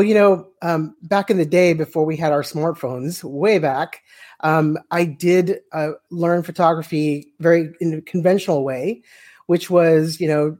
well, 0.00 0.08
you 0.08 0.14
know, 0.14 0.48
um, 0.62 0.96
back 1.02 1.28
in 1.28 1.36
the 1.36 1.44
day 1.44 1.74
before 1.74 2.06
we 2.06 2.16
had 2.16 2.32
our 2.32 2.40
smartphones, 2.40 3.22
way 3.22 3.58
back, 3.58 4.00
um, 4.42 4.78
I 4.90 5.04
did 5.04 5.58
uh, 5.74 5.90
learn 6.10 6.42
photography 6.42 7.34
very 7.38 7.74
in 7.82 7.92
a 7.92 8.00
conventional 8.00 8.64
way, 8.64 9.02
which 9.44 9.68
was, 9.68 10.18
you 10.18 10.26
know, 10.26 10.56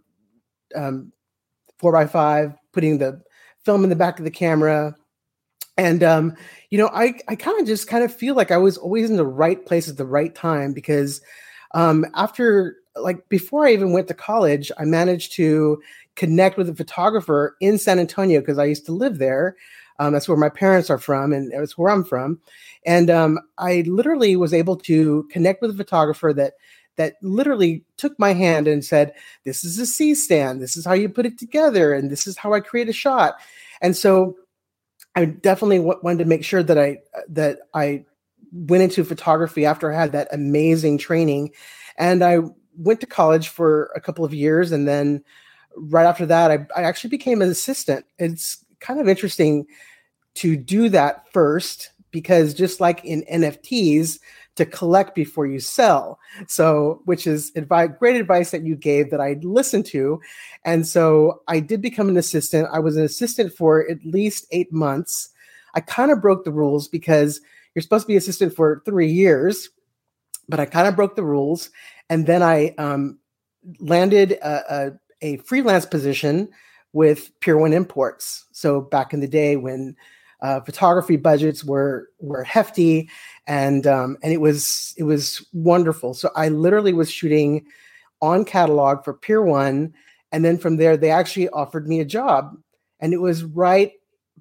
um, 0.77 1.11
four 1.79 1.91
by 1.91 2.07
five, 2.07 2.55
putting 2.75 2.99
the 2.99 3.23
film 3.65 3.83
in 3.83 3.89
the 3.89 3.97
back 3.97 4.19
of 4.19 4.27
the 4.27 4.31
camera. 4.31 4.95
And, 5.79 6.03
um, 6.03 6.37
you 6.69 6.77
know, 6.77 6.91
I, 6.93 7.15
I 7.27 7.35
kind 7.35 7.59
of 7.59 7.67
just 7.67 7.89
kind 7.89 8.05
of 8.05 8.15
feel 8.15 8.35
like 8.35 8.51
I 8.51 8.59
was 8.59 8.77
always 8.77 9.09
in 9.09 9.17
the 9.17 9.25
right 9.25 9.65
place 9.65 9.89
at 9.89 9.97
the 9.97 10.05
right 10.05 10.35
time 10.35 10.75
because 10.75 11.23
um, 11.73 12.05
after, 12.15 12.77
like, 12.95 13.27
before 13.31 13.67
I 13.67 13.73
even 13.73 13.93
went 13.93 14.09
to 14.09 14.15
college, 14.15 14.71
I 14.79 14.85
managed 14.85 15.33
to 15.37 15.81
connect 16.17 16.57
with 16.57 16.69
a 16.69 16.75
photographer 16.75 17.57
in 17.61 17.79
San 17.79 17.99
Antonio 17.99 18.41
because 18.41 18.59
I 18.59 18.65
used 18.65 18.87
to 18.87 18.93
live 18.93 19.19
there. 19.19 19.57
Um, 19.99 20.13
that's 20.15 20.29
where 20.29 20.39
my 20.39 20.49
parents 20.49 20.89
are 20.89 20.99
from, 20.99 21.33
and 21.33 21.53
that's 21.53 21.77
where 21.77 21.91
I'm 21.91 22.05
from. 22.05 22.41
And 22.87 23.11
um, 23.11 23.39
I 23.59 23.85
literally 23.87 24.35
was 24.35 24.55
able 24.55 24.77
to 24.77 25.29
connect 25.31 25.61
with 25.61 25.73
a 25.73 25.77
photographer 25.77 26.33
that 26.33 26.55
that 26.97 27.15
literally 27.23 27.85
took 27.97 28.19
my 28.19 28.33
hand 28.33 28.67
and 28.67 28.85
said, 28.85 29.13
"This 29.45 29.63
is 29.63 29.79
a 29.79 29.87
C 29.87 30.15
stand. 30.15 30.61
This 30.61 30.77
is 30.77 30.85
how 30.85 30.95
you 30.95 31.09
put 31.09 31.27
it 31.27 31.39
together, 31.39 31.93
and 31.93 32.11
this 32.11 32.27
is 32.27 32.39
how 32.39 32.55
I 32.55 32.61
create 32.61 32.89
a 32.89 32.95
shot." 32.95 33.35
And 33.83 33.97
so, 33.97 34.37
I 35.15 35.27
definitely 35.27 35.79
w- 35.79 36.01
wanted 36.03 36.25
to 36.25 36.29
make 36.29 36.45
sure 36.45 36.63
that 36.63 36.79
I 36.79 36.99
that 37.29 37.59
I 37.75 38.05
went 38.53 38.83
into 38.83 39.05
photography 39.05 39.65
after 39.67 39.93
I 39.93 39.99
had 39.99 40.13
that 40.13 40.29
amazing 40.33 40.99
training, 40.99 41.53
and 41.99 42.25
I 42.25 42.39
went 42.77 43.01
to 43.01 43.07
college 43.07 43.49
for 43.49 43.91
a 43.95 44.01
couple 44.01 44.25
of 44.25 44.33
years, 44.33 44.73
and 44.73 44.89
then 44.89 45.23
right 45.77 46.07
after 46.07 46.27
that, 46.27 46.51
I, 46.51 46.67
I 46.77 46.83
actually 46.83 47.11
became 47.11 47.43
an 47.43 47.51
assistant. 47.51 48.05
It's 48.19 48.65
kind 48.81 49.01
of 49.01 49.09
interesting 49.09 49.67
to 50.35 50.57
do 50.57 50.89
that 50.91 51.31
first 51.33 51.91
because 52.11 52.55
just 52.55 52.81
like 52.81 53.05
in 53.05 53.23
NFTs, 53.31 54.19
to 54.57 54.67
collect 54.67 55.15
before 55.15 55.47
you 55.47 55.59
sell. 55.59 56.19
So, 56.47 57.01
which 57.07 57.27
is 57.27 57.51
advice, 57.57 57.89
great 57.99 58.21
advice 58.21 58.51
that 58.51 58.63
you 58.63 58.77
gave 58.77 59.11
that 59.11 59.21
I 59.21 59.39
listened 59.43 59.87
to. 59.87 60.21
And 60.65 60.87
so 60.87 61.43
I 61.49 61.61
did 61.61 61.81
become 61.81 62.09
an 62.11 62.19
assistant. 62.19 62.69
I 62.71 62.79
was 62.79 62.97
an 62.97 63.05
assistant 63.05 63.55
for 63.55 63.89
at 63.91 64.05
least 64.05 64.47
eight 64.51 64.71
months. 64.71 65.31
I 65.75 65.81
kind 65.81 66.11
of 66.11 66.21
broke 66.21 66.45
the 66.45 66.53
rules 66.53 66.89
because 66.89 67.41
you're 67.75 67.83
supposed 67.83 68.05
to 68.05 68.09
be 68.09 68.17
assistant 68.17 68.55
for 68.55 68.83
three 68.85 69.11
years, 69.11 69.71
but 70.47 70.61
I 70.61 70.67
kind 70.67 70.89
of 70.89 70.97
broke 70.97 71.17
the 71.17 71.25
rules. 71.25 71.71
And 72.11 72.27
then 72.27 72.43
I 72.43 72.75
um, 72.77 73.19
landed 73.79 74.33
a, 74.33 74.75
a, 74.75 74.93
a 75.23 75.37
freelance 75.39 75.87
position 75.87 76.49
with 76.93 77.31
Pier 77.41 77.57
One 77.57 77.73
Imports. 77.73 78.47
So 78.53 78.81
back 78.81 79.13
in 79.13 79.21
the 79.21 79.29
day 79.29 79.57
when 79.57 79.97
uh, 80.43 80.61
photography 80.61 81.17
budgets 81.17 81.65
were 81.65 82.09
were 82.19 82.43
hefty, 82.43 83.11
and 83.47 83.87
um, 83.87 84.17
and 84.23 84.33
it 84.33 84.41
was 84.41 84.95
it 84.97 85.05
was 85.05 85.47
wonderful. 85.53 86.15
So 86.15 86.31
I 86.35 86.49
literally 86.49 86.93
was 86.93 87.11
shooting 87.11 87.67
on 88.23 88.45
catalog 88.45 89.05
for 89.05 89.15
Pier 89.15 89.43
One, 89.43 89.93
and 90.33 90.45
then 90.45 90.57
from 90.57 90.77
there 90.77 90.97
they 90.97 91.11
actually 91.11 91.49
offered 91.51 91.87
me 91.87 92.01
a 92.01 92.07
job, 92.07 92.57
and 93.01 93.13
it 93.13 93.21
was 93.21 93.45
right 93.45 93.93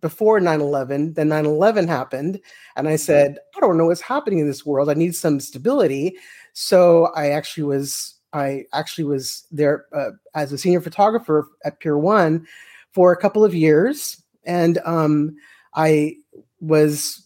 before 0.02 0.40
9-11 0.40 1.16
then 1.16 1.28
9-11 1.28 1.88
happened 1.88 2.40
and 2.78 2.88
i 2.88 2.96
said 2.96 3.38
i 3.56 3.60
don't 3.60 3.78
know 3.78 3.88
what's 3.88 4.00
happening 4.00 4.40
in 4.40 4.48
this 4.48 4.66
world 4.66 4.90
i 4.90 4.94
need 4.94 5.16
some 5.16 5.40
stability 5.40 6.16
so 6.54 7.08
i 7.16 7.30
actually 7.30 7.64
was 7.64 8.16
I 8.34 8.66
actually 8.74 9.06
was 9.06 9.46
there 9.52 9.86
uh, 9.94 10.12
as 10.36 10.52
a 10.52 10.58
senior 10.58 10.82
photographer 10.82 11.48
at 11.64 11.80
Pier 11.80 11.98
One 11.98 12.48
for 12.92 13.12
a 13.12 13.18
couple 13.18 13.44
of 13.44 13.56
years, 13.56 14.22
and 14.46 14.80
um, 14.86 15.36
I 15.74 16.16
was 16.60 17.26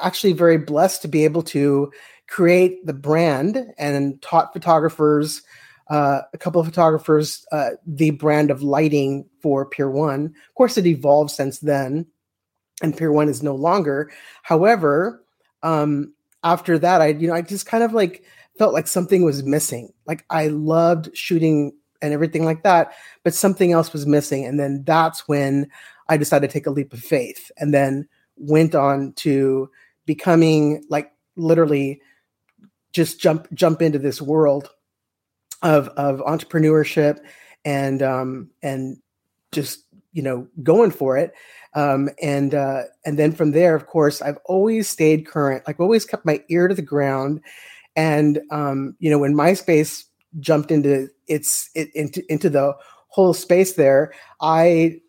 actually 0.00 0.32
very 0.32 0.58
blessed 0.58 1.02
to 1.02 1.08
be 1.08 1.24
able 1.24 1.42
to 1.42 1.92
create 2.28 2.84
the 2.86 2.94
brand 2.94 3.72
and 3.78 4.20
taught 4.22 4.52
photographers, 4.52 5.42
uh, 5.90 6.22
a 6.32 6.38
couple 6.38 6.60
of 6.60 6.66
photographers, 6.66 7.44
uh, 7.52 7.70
the 7.86 8.10
brand 8.10 8.50
of 8.50 8.62
lighting 8.62 9.28
for 9.40 9.66
Pier 9.66 9.90
One. 9.90 10.26
Of 10.26 10.54
course, 10.54 10.78
it 10.78 10.86
evolved 10.86 11.30
since 11.30 11.58
then, 11.58 12.06
and 12.82 12.96
Pier 12.96 13.12
One 13.12 13.28
is 13.28 13.42
no 13.42 13.54
longer. 13.54 14.10
However, 14.42 15.22
um, 15.62 16.14
after 16.42 16.78
that, 16.78 17.00
I 17.00 17.08
you 17.08 17.28
know 17.28 17.34
I 17.34 17.42
just 17.42 17.66
kind 17.66 17.84
of 17.84 17.92
like 17.92 18.24
felt 18.58 18.74
like 18.74 18.86
something 18.86 19.24
was 19.24 19.42
missing. 19.42 19.92
Like 20.06 20.24
I 20.30 20.48
loved 20.48 21.16
shooting 21.16 21.72
and 22.00 22.12
everything 22.12 22.44
like 22.44 22.62
that, 22.64 22.92
but 23.22 23.34
something 23.34 23.72
else 23.72 23.92
was 23.92 24.06
missing. 24.06 24.44
And 24.44 24.58
then 24.58 24.82
that's 24.84 25.28
when 25.28 25.68
I 26.08 26.16
decided 26.16 26.48
to 26.48 26.52
take 26.52 26.66
a 26.66 26.70
leap 26.70 26.92
of 26.92 27.00
faith 27.00 27.50
and 27.56 27.72
then 27.72 28.08
went 28.36 28.74
on 28.74 29.12
to 29.14 29.70
becoming 30.06 30.84
like 30.88 31.12
literally 31.36 32.00
just 32.92 33.20
jump 33.20 33.48
jump 33.54 33.80
into 33.80 33.98
this 33.98 34.20
world 34.20 34.70
of 35.62 35.88
of 35.90 36.20
entrepreneurship 36.20 37.18
and 37.64 38.02
um 38.02 38.50
and 38.62 38.98
just 39.52 39.84
you 40.12 40.22
know 40.22 40.46
going 40.62 40.90
for 40.90 41.16
it 41.16 41.32
um 41.74 42.10
and 42.20 42.54
uh 42.54 42.82
and 43.06 43.18
then 43.18 43.32
from 43.32 43.52
there 43.52 43.74
of 43.74 43.86
course 43.86 44.20
i've 44.20 44.38
always 44.44 44.88
stayed 44.88 45.26
current 45.26 45.62
like 45.66 45.80
always 45.80 46.04
kept 46.04 46.26
my 46.26 46.42
ear 46.50 46.68
to 46.68 46.74
the 46.74 46.82
ground 46.82 47.40
and 47.96 48.40
um, 48.50 48.96
you 48.98 49.10
know, 49.10 49.18
when 49.18 49.34
MySpace 49.34 50.04
jumped 50.40 50.70
into 50.70 51.08
its 51.26 51.70
it, 51.74 51.94
into 51.94 52.22
into 52.32 52.48
the 52.48 52.74
whole 53.08 53.34
space 53.34 53.74
there, 53.74 54.12
I 54.40 55.00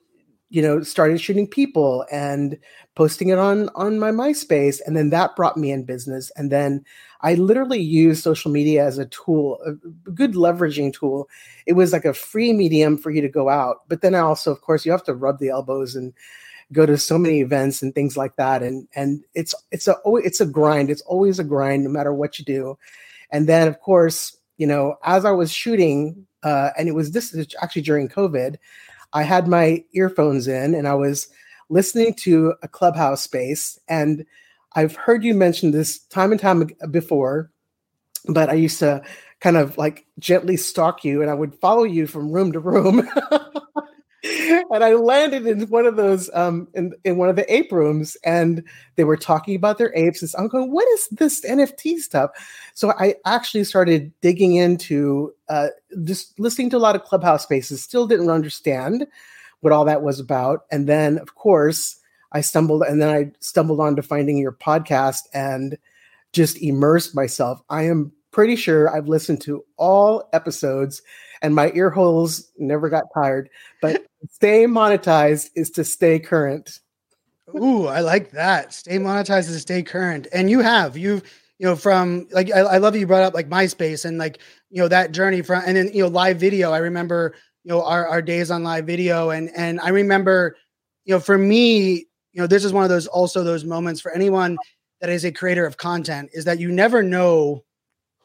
you 0.49 0.61
know 0.61 0.83
started 0.83 1.19
shooting 1.19 1.47
people 1.47 2.05
and 2.11 2.57
posting 2.95 3.29
it 3.29 3.39
on 3.39 3.69
on 3.75 3.99
my 3.99 4.11
MySpace, 4.11 4.81
and 4.85 4.97
then 4.97 5.09
that 5.11 5.35
brought 5.35 5.57
me 5.57 5.71
in 5.71 5.85
business. 5.85 6.31
And 6.35 6.51
then 6.51 6.83
I 7.21 7.35
literally 7.35 7.79
used 7.81 8.23
social 8.23 8.51
media 8.51 8.85
as 8.85 8.97
a 8.97 9.05
tool, 9.05 9.59
a 9.65 9.73
good 10.11 10.33
leveraging 10.33 10.93
tool. 10.93 11.29
It 11.65 11.73
was 11.73 11.93
like 11.93 12.05
a 12.05 12.13
free 12.13 12.51
medium 12.51 12.97
for 12.97 13.11
you 13.11 13.21
to 13.21 13.29
go 13.29 13.49
out, 13.49 13.77
but 13.87 14.01
then 14.01 14.13
I 14.13 14.19
also, 14.19 14.51
of 14.51 14.61
course, 14.61 14.85
you 14.85 14.91
have 14.91 15.05
to 15.05 15.13
rub 15.13 15.39
the 15.39 15.49
elbows 15.49 15.95
and 15.95 16.13
go 16.73 16.85
to 16.85 16.97
so 16.97 17.17
many 17.17 17.39
events 17.39 17.81
and 17.81 17.95
things 17.95 18.17
like 18.17 18.35
that 18.35 18.61
and 18.61 18.87
and 18.95 19.23
it's 19.33 19.55
it's 19.71 19.87
a 19.87 19.95
it's 20.05 20.41
a 20.41 20.45
grind 20.45 20.89
it's 20.89 21.01
always 21.03 21.39
a 21.39 21.43
grind 21.43 21.83
no 21.83 21.89
matter 21.89 22.13
what 22.13 22.37
you 22.37 22.45
do. 22.45 22.77
And 23.31 23.47
then 23.47 23.67
of 23.67 23.79
course 23.79 24.35
you 24.57 24.67
know 24.67 24.95
as 25.03 25.25
i 25.25 25.31
was 25.31 25.51
shooting 25.51 26.25
uh, 26.43 26.69
and 26.77 26.89
it 26.89 26.93
was 26.93 27.11
this 27.11 27.33
is 27.33 27.47
actually 27.61 27.81
during 27.81 28.07
covid 28.07 28.55
i 29.13 29.23
had 29.23 29.47
my 29.47 29.83
earphones 29.93 30.47
in 30.47 30.73
and 30.75 30.87
i 30.87 30.93
was 30.93 31.27
listening 31.69 32.13
to 32.13 32.53
a 32.61 32.67
clubhouse 32.67 33.23
space 33.23 33.79
and 33.87 34.25
i've 34.73 34.95
heard 34.95 35.23
you 35.23 35.33
mention 35.33 35.71
this 35.71 35.99
time 35.99 36.31
and 36.31 36.39
time 36.41 36.69
before 36.91 37.51
but 38.27 38.49
i 38.49 38.53
used 38.53 38.79
to 38.79 39.01
kind 39.39 39.57
of 39.57 39.77
like 39.77 40.05
gently 40.19 40.57
stalk 40.57 41.03
you 41.03 41.21
and 41.21 41.29
i 41.29 41.33
would 41.33 41.53
follow 41.55 41.83
you 41.83 42.07
from 42.07 42.31
room 42.31 42.51
to 42.51 42.59
room 42.59 43.07
and 44.23 44.83
I 44.83 44.93
landed 44.93 45.45
in 45.45 45.67
one 45.67 45.85
of 45.85 45.97
those 45.97 46.29
um 46.33 46.67
in, 46.73 46.93
in 47.03 47.17
one 47.17 47.29
of 47.29 47.35
the 47.35 47.53
ape 47.53 47.71
rooms 47.71 48.15
and 48.23 48.63
they 48.95 49.03
were 49.03 49.17
talking 49.17 49.55
about 49.55 49.77
their 49.77 49.93
apes. 49.95 50.21
And 50.21 50.29
so 50.29 50.37
I'm 50.37 50.47
going, 50.47 50.71
what 50.71 50.87
is 50.89 51.09
this 51.09 51.41
NFT 51.41 51.97
stuff? 51.97 52.31
So 52.73 52.91
I 52.91 53.15
actually 53.25 53.65
started 53.65 54.13
digging 54.21 54.55
into 54.55 55.33
uh 55.49 55.67
just 56.05 56.39
listening 56.39 56.69
to 56.71 56.77
a 56.77 56.79
lot 56.79 56.95
of 56.95 57.03
clubhouse 57.03 57.43
spaces, 57.43 57.83
still 57.83 58.07
didn't 58.07 58.29
understand 58.29 59.07
what 59.59 59.73
all 59.73 59.85
that 59.85 60.03
was 60.03 60.19
about. 60.19 60.65
And 60.71 60.87
then 60.87 61.17
of 61.17 61.35
course 61.35 61.97
I 62.31 62.41
stumbled 62.41 62.83
and 62.83 63.01
then 63.01 63.09
I 63.09 63.31
stumbled 63.41 63.81
on 63.81 63.95
to 63.97 64.01
finding 64.01 64.37
your 64.37 64.53
podcast 64.53 65.23
and 65.33 65.77
just 66.31 66.61
immersed 66.61 67.13
myself. 67.13 67.61
I 67.69 67.83
am 67.83 68.11
pretty 68.31 68.55
sure 68.55 68.95
I've 68.95 69.07
listened 69.07 69.41
to 69.41 69.63
all 69.77 70.29
episodes 70.33 71.01
and 71.43 71.53
my 71.53 71.71
ear 71.75 71.89
holes 71.89 72.49
never 72.57 72.89
got 72.89 73.03
tired. 73.13 73.49
But 73.81 74.05
stay 74.29 74.65
monetized 74.65 75.51
is 75.55 75.69
to 75.71 75.83
stay 75.83 76.19
current. 76.19 76.79
Ooh, 77.55 77.87
I 77.87 77.99
like 77.99 78.31
that. 78.31 78.73
Stay 78.73 78.97
monetized 78.97 79.49
is 79.49 79.53
to 79.53 79.59
stay 79.59 79.83
current. 79.83 80.27
And 80.33 80.49
you 80.49 80.59
have, 80.59 80.97
you've, 80.97 81.23
you 81.59 81.67
know, 81.67 81.75
from 81.75 82.27
like, 82.31 82.51
I, 82.51 82.59
I 82.59 82.77
love 82.77 82.93
that 82.93 82.99
you 82.99 83.07
brought 83.07 83.23
up 83.23 83.33
like 83.33 83.49
MySpace 83.49 84.05
and 84.05 84.17
like, 84.17 84.39
you 84.69 84.81
know, 84.81 84.87
that 84.87 85.11
journey 85.11 85.41
from, 85.41 85.63
and 85.65 85.77
then, 85.77 85.91
you 85.93 86.03
know, 86.03 86.09
live 86.09 86.37
video. 86.37 86.71
I 86.71 86.79
remember, 86.79 87.35
you 87.63 87.69
know, 87.69 87.83
our, 87.83 88.07
our 88.07 88.21
days 88.21 88.49
on 88.49 88.63
live 88.63 88.85
video. 88.85 89.29
And, 89.29 89.51
and 89.55 89.79
I 89.79 89.89
remember, 89.89 90.55
you 91.05 91.13
know, 91.13 91.19
for 91.19 91.37
me, 91.37 92.05
you 92.31 92.41
know, 92.41 92.47
this 92.47 92.65
is 92.65 92.73
one 92.73 92.83
of 92.83 92.89
those 92.89 93.07
also 93.07 93.43
those 93.43 93.63
moments 93.63 94.01
for 94.01 94.11
anyone 94.11 94.57
that 95.01 95.09
is 95.09 95.25
a 95.25 95.31
creator 95.31 95.65
of 95.65 95.77
content 95.77 96.29
is 96.33 96.45
that 96.45 96.59
you 96.59 96.71
never 96.71 97.03
know 97.03 97.63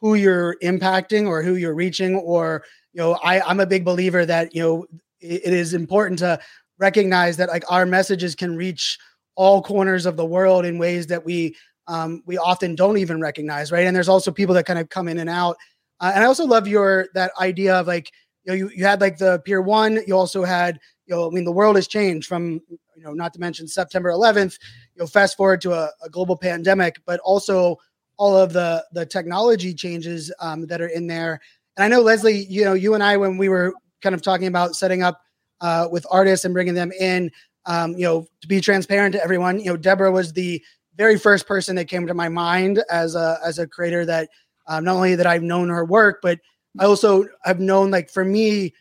who 0.00 0.14
you're 0.14 0.57
impacting 0.62 1.26
or 1.26 1.43
who 1.43 1.57
you're 1.57 1.75
reaching 1.75 2.14
or 2.14 2.64
you 2.93 3.00
know 3.00 3.14
I, 3.23 3.40
i'm 3.40 3.61
a 3.61 3.67
big 3.67 3.85
believer 3.85 4.25
that 4.25 4.55
you 4.55 4.62
know 4.62 4.87
it, 5.20 5.52
is 5.52 5.75
important 5.75 6.18
to 6.20 6.38
recognize 6.78 7.37
that 7.37 7.48
like 7.48 7.64
our 7.70 7.87
messages 7.87 8.34
can 8.34 8.56
reach 8.56 8.98
all 9.34 9.62
corners 9.62 10.06
of 10.06 10.16
the 10.16 10.25
world 10.25 10.64
in 10.64 10.78
ways 10.78 11.06
that 11.08 11.25
we 11.25 11.56
um, 11.87 12.22
we 12.26 12.37
often 12.37 12.75
don't 12.75 12.98
even 12.98 13.20
recognize 13.20 13.72
right? 13.72 13.87
And 13.87 13.96
there's 13.96 14.08
also 14.08 14.30
people 14.30 14.54
that 14.54 14.66
kind 14.66 14.78
of 14.78 14.88
come 14.88 15.08
in 15.08 15.18
and 15.18 15.30
out. 15.30 15.56
Uh, 16.00 16.12
and 16.14 16.22
i 16.22 16.26
also 16.26 16.44
love 16.44 16.68
your 16.68 17.08
that 17.14 17.32
idea 17.40 17.75
of 17.75 17.87
like 17.87 18.10
you 18.44 18.52
know 18.52 18.56
you, 18.56 18.70
you 18.75 18.84
had 18.84 19.00
like 19.00 19.18
the 19.18 19.40
pier 19.44 19.62
one. 19.62 20.00
You 20.06 20.16
also 20.16 20.44
had 20.44 20.78
you 21.06 21.14
know 21.14 21.26
i 21.26 21.30
mean 21.30 21.44
the 21.44 21.52
world 21.52 21.76
has 21.76 21.88
changed 21.88 22.28
from 22.28 22.60
you 22.96 23.02
know 23.02 23.12
not 23.12 23.32
to 23.32 23.40
mention 23.40 23.66
september 23.66 24.10
11th 24.10 24.58
you 24.94 25.00
know 25.00 25.06
fast 25.06 25.37
forward 25.37 25.60
to 25.62 25.72
a, 25.72 25.90
a 26.02 26.10
global 26.10 26.37
pandemic 26.37 27.00
but 27.06 27.18
also 27.20 27.78
all 28.18 28.37
of 28.37 28.52
the 28.52 28.84
the 28.92 29.06
technology 29.06 29.72
changes 29.72 30.32
um, 30.40 30.66
that 30.66 30.80
are 30.80 30.88
in 30.88 31.06
there. 31.06 31.40
And 31.76 31.84
I 31.84 31.88
know 31.88 32.02
Leslie, 32.02 32.44
you 32.44 32.64
know, 32.64 32.75
you 32.75 32.94
and 32.94 33.02
I 33.02 33.16
when 33.16 33.38
we 33.38 33.48
were 33.48 33.72
kind 34.02 34.14
of 34.14 34.23
talking 34.23 34.47
about 34.47 34.76
setting 34.76 35.02
up 35.02 35.21
uh, 35.61 35.88
with 35.90 36.07
artists 36.11 36.45
and 36.45 36.55
bringing 36.55 36.75
them 36.75 36.93
in, 36.93 37.31
um, 37.67 37.93
you 37.93 38.05
know, 38.05 38.26
to 38.40 38.49
be 38.49 38.61
transparent 38.61 39.14
to 39.14 39.23
everyone, 39.23 39.59
you 39.59 39.67
know, 39.67 39.76
Debra 39.76 40.11
was 40.11 40.33
the 40.33 40.62
very 40.97 41.19
first 41.19 41.47
person 41.47 41.76
that 41.76 41.87
came 41.87 42.07
to 42.07 42.14
my 42.14 42.28
mind 42.28 42.83
as 42.90 43.14
a 43.14 43.38
as 43.45 43.59
a 43.59 43.67
creator 43.67 44.05
that 44.05 44.28
um, 44.67 44.85
not 44.85 44.97
only 44.97 45.14
that 45.14 45.26
I've 45.26 45.43
known 45.43 45.69
her 45.69 45.85
work, 45.85 46.21
but 46.23 46.40
I 46.78 46.85
also 46.85 47.25
have 47.45 47.61
known 47.61 47.90
like 47.90 48.11
for 48.11 48.25
me, 48.25 48.75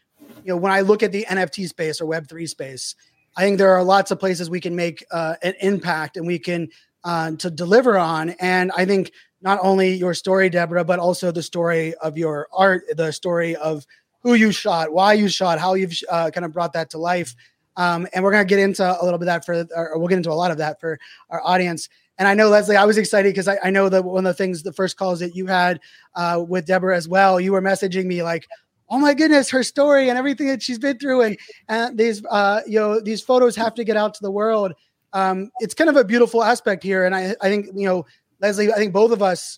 you 0.43 0.47
know, 0.47 0.57
when 0.57 0.71
I 0.71 0.81
look 0.81 1.03
at 1.03 1.11
the 1.11 1.25
NFT 1.29 1.67
space 1.67 2.01
or 2.01 2.05
Web 2.05 2.27
three 2.27 2.47
space, 2.47 2.95
I 3.35 3.41
think 3.41 3.57
there 3.57 3.71
are 3.71 3.83
lots 3.83 4.11
of 4.11 4.19
places 4.19 4.49
we 4.49 4.59
can 4.59 4.75
make 4.75 5.05
uh, 5.11 5.35
an 5.43 5.53
impact 5.61 6.17
and 6.17 6.25
we 6.25 6.39
can 6.39 6.69
uh, 7.03 7.31
to 7.31 7.51
deliver 7.51 7.97
on. 7.97 8.31
And 8.39 8.71
I 8.75 8.85
think 8.85 9.11
not 9.41 9.59
only 9.61 9.93
your 9.93 10.13
story, 10.13 10.49
Debra, 10.49 10.83
but 10.83 10.99
also 10.99 11.31
the 11.31 11.43
story 11.43 11.93
of 11.95 12.17
your 12.17 12.47
art, 12.51 12.83
the 12.95 13.11
story 13.13 13.55
of 13.55 13.85
who 14.27 14.33
you 14.33 14.51
shot, 14.51 14.91
why 14.91 15.13
you 15.13 15.29
shot, 15.29 15.57
how 15.57 15.73
you've 15.73 15.97
uh, 16.09 16.29
kind 16.31 16.43
of 16.43 16.51
brought 16.51 16.73
that 16.73 16.89
to 16.89 16.97
life. 16.97 17.33
Um, 17.77 18.07
and 18.13 18.23
we're 18.23 18.31
going 18.31 18.45
to 18.45 18.49
get 18.49 18.59
into 18.59 18.83
a 18.83 19.03
little 19.03 19.17
bit 19.17 19.27
of 19.29 19.41
that 19.41 19.45
for, 19.45 19.65
or 19.73 19.97
we'll 19.97 20.09
get 20.09 20.17
into 20.17 20.31
a 20.31 20.33
lot 20.33 20.51
of 20.51 20.57
that 20.57 20.81
for 20.81 20.99
our 21.29 21.41
audience. 21.45 21.87
And 22.17 22.27
I 22.27 22.33
know, 22.33 22.49
Leslie, 22.49 22.75
I 22.75 22.83
was 22.83 22.97
excited 22.97 23.29
because 23.29 23.47
I, 23.47 23.57
I, 23.63 23.69
know 23.69 23.87
that 23.87 24.03
one 24.03 24.25
of 24.25 24.31
the 24.31 24.33
things, 24.33 24.63
the 24.63 24.73
first 24.73 24.97
calls 24.97 25.19
that 25.19 25.33
you 25.33 25.45
had 25.45 25.79
uh, 26.15 26.43
with 26.45 26.65
Debra 26.65 26.97
as 26.97 27.07
well, 27.07 27.39
you 27.39 27.53
were 27.53 27.61
messaging 27.61 28.05
me 28.05 28.21
like, 28.21 28.47
oh 28.89 28.97
my 28.97 29.13
goodness, 29.13 29.49
her 29.51 29.63
story 29.63 30.09
and 30.09 30.17
everything 30.17 30.47
that 30.47 30.61
she's 30.61 30.79
been 30.79 30.97
through. 30.97 31.21
And, 31.21 31.37
and 31.69 31.97
these, 31.97 32.25
uh, 32.25 32.61
you 32.67 32.79
know, 32.79 32.99
these 32.99 33.21
photos 33.21 33.55
have 33.55 33.75
to 33.75 33.85
get 33.85 33.95
out 33.95 34.13
to 34.15 34.23
the 34.23 34.31
world. 34.31 34.73
Um, 35.13 35.51
it's 35.59 35.73
kind 35.73 35.89
of 35.89 35.95
a 35.95 36.03
beautiful 36.03 36.43
aspect 36.43 36.83
here. 36.83 37.05
And 37.05 37.15
I, 37.15 37.35
I 37.41 37.49
think, 37.49 37.67
you 37.75 37.87
know, 37.87 38.05
Leslie, 38.41 38.73
I 38.73 38.75
think 38.75 38.91
both 38.91 39.11
of 39.11 39.21
us, 39.21 39.57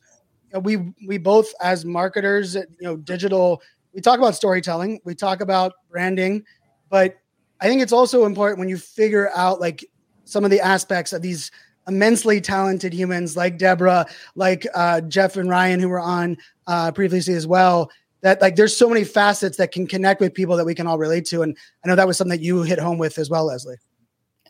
we 0.61 0.77
we 1.07 1.17
both 1.17 1.53
as 1.61 1.85
marketers, 1.85 2.55
you 2.55 2.65
know, 2.81 2.97
digital, 2.97 3.61
we 3.93 4.01
talk 4.01 4.19
about 4.19 4.35
storytelling, 4.35 4.99
we 5.03 5.15
talk 5.15 5.41
about 5.41 5.73
branding, 5.89 6.43
but 6.89 7.17
I 7.61 7.67
think 7.67 7.81
it's 7.81 7.93
also 7.93 8.25
important 8.25 8.59
when 8.59 8.69
you 8.69 8.77
figure 8.77 9.29
out 9.35 9.59
like 9.59 9.85
some 10.25 10.45
of 10.45 10.51
the 10.51 10.59
aspects 10.59 11.11
of 11.13 11.21
these 11.21 11.51
immensely 11.87 12.39
talented 12.39 12.93
humans 12.93 13.35
like 13.35 13.57
Debra, 13.57 14.05
like 14.35 14.65
uh, 14.75 15.01
Jeff 15.01 15.35
and 15.35 15.49
Ryan, 15.49 15.79
who 15.79 15.89
were 15.89 15.99
on 15.99 16.37
uh, 16.67 16.91
previously 16.91 17.33
as 17.33 17.47
well. 17.47 17.91
That 18.21 18.41
like 18.41 18.55
there's 18.55 18.75
so 18.75 18.89
many 18.89 19.03
facets 19.05 19.57
that 19.57 19.71
can 19.71 19.87
connect 19.87 20.19
with 20.19 20.33
people 20.33 20.57
that 20.57 20.65
we 20.65 20.75
can 20.75 20.87
all 20.87 20.97
relate 20.97 21.25
to, 21.27 21.41
and 21.41 21.57
I 21.83 21.87
know 21.87 21.95
that 21.95 22.05
was 22.05 22.17
something 22.17 22.37
that 22.37 22.43
you 22.43 22.63
hit 22.63 22.77
home 22.77 22.97
with 22.97 23.17
as 23.17 23.29
well, 23.29 23.45
Leslie. 23.45 23.77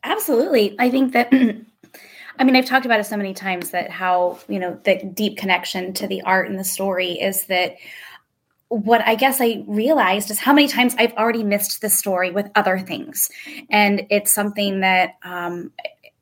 Absolutely, 0.04 0.76
I 0.80 0.90
think 0.90 1.14
that 1.14 1.32
I 2.40 2.46
mean, 2.46 2.56
I've 2.56 2.66
talked 2.66 2.86
about 2.86 3.00
it 3.00 3.06
so 3.06 3.18
many 3.18 3.34
times 3.34 3.72
that 3.72 3.92
how, 3.92 4.40
you 4.48 4.60
know, 4.60 4.80
the 4.86 5.04
deep 5.14 5.38
connection 5.38 5.94
to 5.96 6.08
the 6.08 6.22
art 6.22 6.50
and 6.50 6.58
the 6.58 6.64
story 6.64 7.12
is 7.12 7.46
that 7.46 7.76
what 8.70 9.02
I 9.06 9.16
guess 9.16 9.42
I 9.42 9.64
realized 9.68 10.30
is 10.32 10.40
how 10.40 10.54
many 10.54 10.68
times 10.68 10.96
I've 10.98 11.14
already 11.14 11.44
missed 11.44 11.82
the 11.82 11.90
story 11.90 12.32
with 12.32 12.50
other 12.56 12.80
things. 12.80 13.30
And 13.70 14.06
it's 14.10 14.32
something 14.32 14.82
that, 14.82 15.18
um, 15.24 15.72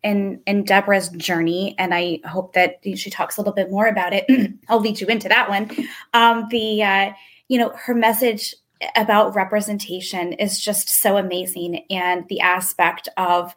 in, 0.04 0.42
in 0.48 0.64
Debra's 0.64 1.10
journey, 1.10 1.76
and 1.78 1.94
I 1.94 2.22
hope 2.26 2.54
that 2.54 2.80
she 2.84 3.10
talks 3.10 3.36
a 3.36 3.42
little 3.42 3.54
bit 3.54 3.70
more 3.70 3.88
about 3.88 4.14
it. 4.14 4.26
I'll 4.70 4.80
lead 4.80 5.02
you 5.02 5.08
into 5.08 5.28
that 5.28 5.50
one. 5.50 5.70
Um, 6.14 6.48
the, 6.50 6.84
uh, 6.84 7.12
you 7.50 7.58
know, 7.58 7.74
her 7.76 7.94
message 7.94 8.56
about 8.96 9.36
representation 9.36 10.34
is 10.34 10.60
just 10.60 10.88
so 10.90 11.18
amazing. 11.18 11.86
And 11.90 12.26
the 12.30 12.40
aspect 12.40 13.10
of 13.18 13.54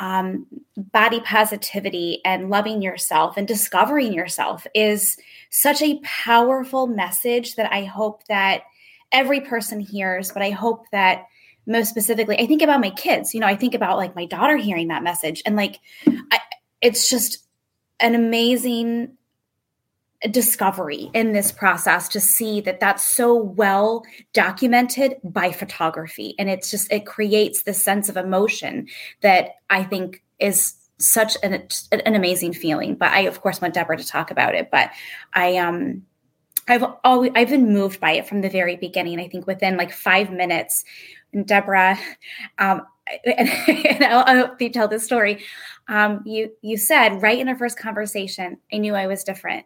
um, 0.00 0.46
body 0.76 1.20
positivity 1.20 2.20
and 2.24 2.48
loving 2.48 2.80
yourself 2.80 3.36
and 3.36 3.46
discovering 3.46 4.12
yourself 4.12 4.66
is 4.74 5.18
such 5.50 5.82
a 5.82 6.00
powerful 6.02 6.86
message 6.86 7.56
that 7.56 7.70
I 7.72 7.84
hope 7.84 8.26
that 8.28 8.62
every 9.12 9.42
person 9.42 9.78
hears. 9.78 10.32
But 10.32 10.42
I 10.42 10.50
hope 10.50 10.86
that 10.90 11.26
most 11.66 11.90
specifically, 11.90 12.38
I 12.38 12.46
think 12.46 12.62
about 12.62 12.80
my 12.80 12.90
kids. 12.90 13.34
You 13.34 13.40
know, 13.40 13.46
I 13.46 13.56
think 13.56 13.74
about 13.74 13.98
like 13.98 14.16
my 14.16 14.24
daughter 14.24 14.56
hearing 14.56 14.88
that 14.88 15.02
message, 15.02 15.42
and 15.44 15.54
like, 15.54 15.78
I, 16.06 16.40
it's 16.80 17.08
just 17.08 17.46
an 18.00 18.14
amazing 18.14 19.18
discovery 20.28 21.10
in 21.14 21.32
this 21.32 21.50
process 21.50 22.06
to 22.08 22.20
see 22.20 22.60
that 22.60 22.78
that's 22.78 23.02
so 23.02 23.34
well 23.34 24.04
documented 24.34 25.16
by 25.24 25.50
photography. 25.50 26.34
And 26.38 26.50
it's 26.50 26.70
just 26.70 26.92
it 26.92 27.06
creates 27.06 27.62
this 27.62 27.82
sense 27.82 28.08
of 28.08 28.16
emotion 28.16 28.88
that 29.22 29.52
i 29.70 29.82
think 29.82 30.22
is 30.38 30.74
such 30.98 31.38
an, 31.42 31.66
an 31.92 32.14
amazing 32.14 32.52
feeling. 32.52 32.96
But 32.96 33.12
i 33.12 33.20
of 33.20 33.40
course 33.40 33.62
want 33.62 33.72
debra 33.72 33.96
to 33.96 34.06
talk 34.06 34.30
about 34.30 34.54
it. 34.54 34.70
But 34.70 34.90
i 35.32 35.56
um 35.56 36.02
i've 36.68 36.84
always 37.02 37.32
i've 37.34 37.48
been 37.48 37.72
moved 37.72 37.98
by 37.98 38.12
it 38.12 38.28
from 38.28 38.42
the 38.42 38.50
very 38.50 38.76
beginning. 38.76 39.20
I 39.20 39.28
think 39.28 39.46
within 39.46 39.78
like 39.78 39.92
five 39.92 40.30
minutes 40.30 40.84
debra 41.46 41.98
um 42.58 42.82
and, 43.24 43.48
and 43.68 44.04
I'll, 44.04 44.50
I'll 44.60 44.70
tell 44.70 44.86
this 44.86 45.04
story. 45.04 45.42
Um, 45.88 46.22
you 46.26 46.52
you 46.60 46.76
said 46.76 47.22
right 47.22 47.38
in 47.38 47.48
our 47.48 47.56
first 47.56 47.78
conversation, 47.78 48.58
I 48.72 48.78
knew 48.78 48.94
I 48.94 49.06
was 49.06 49.24
different. 49.24 49.64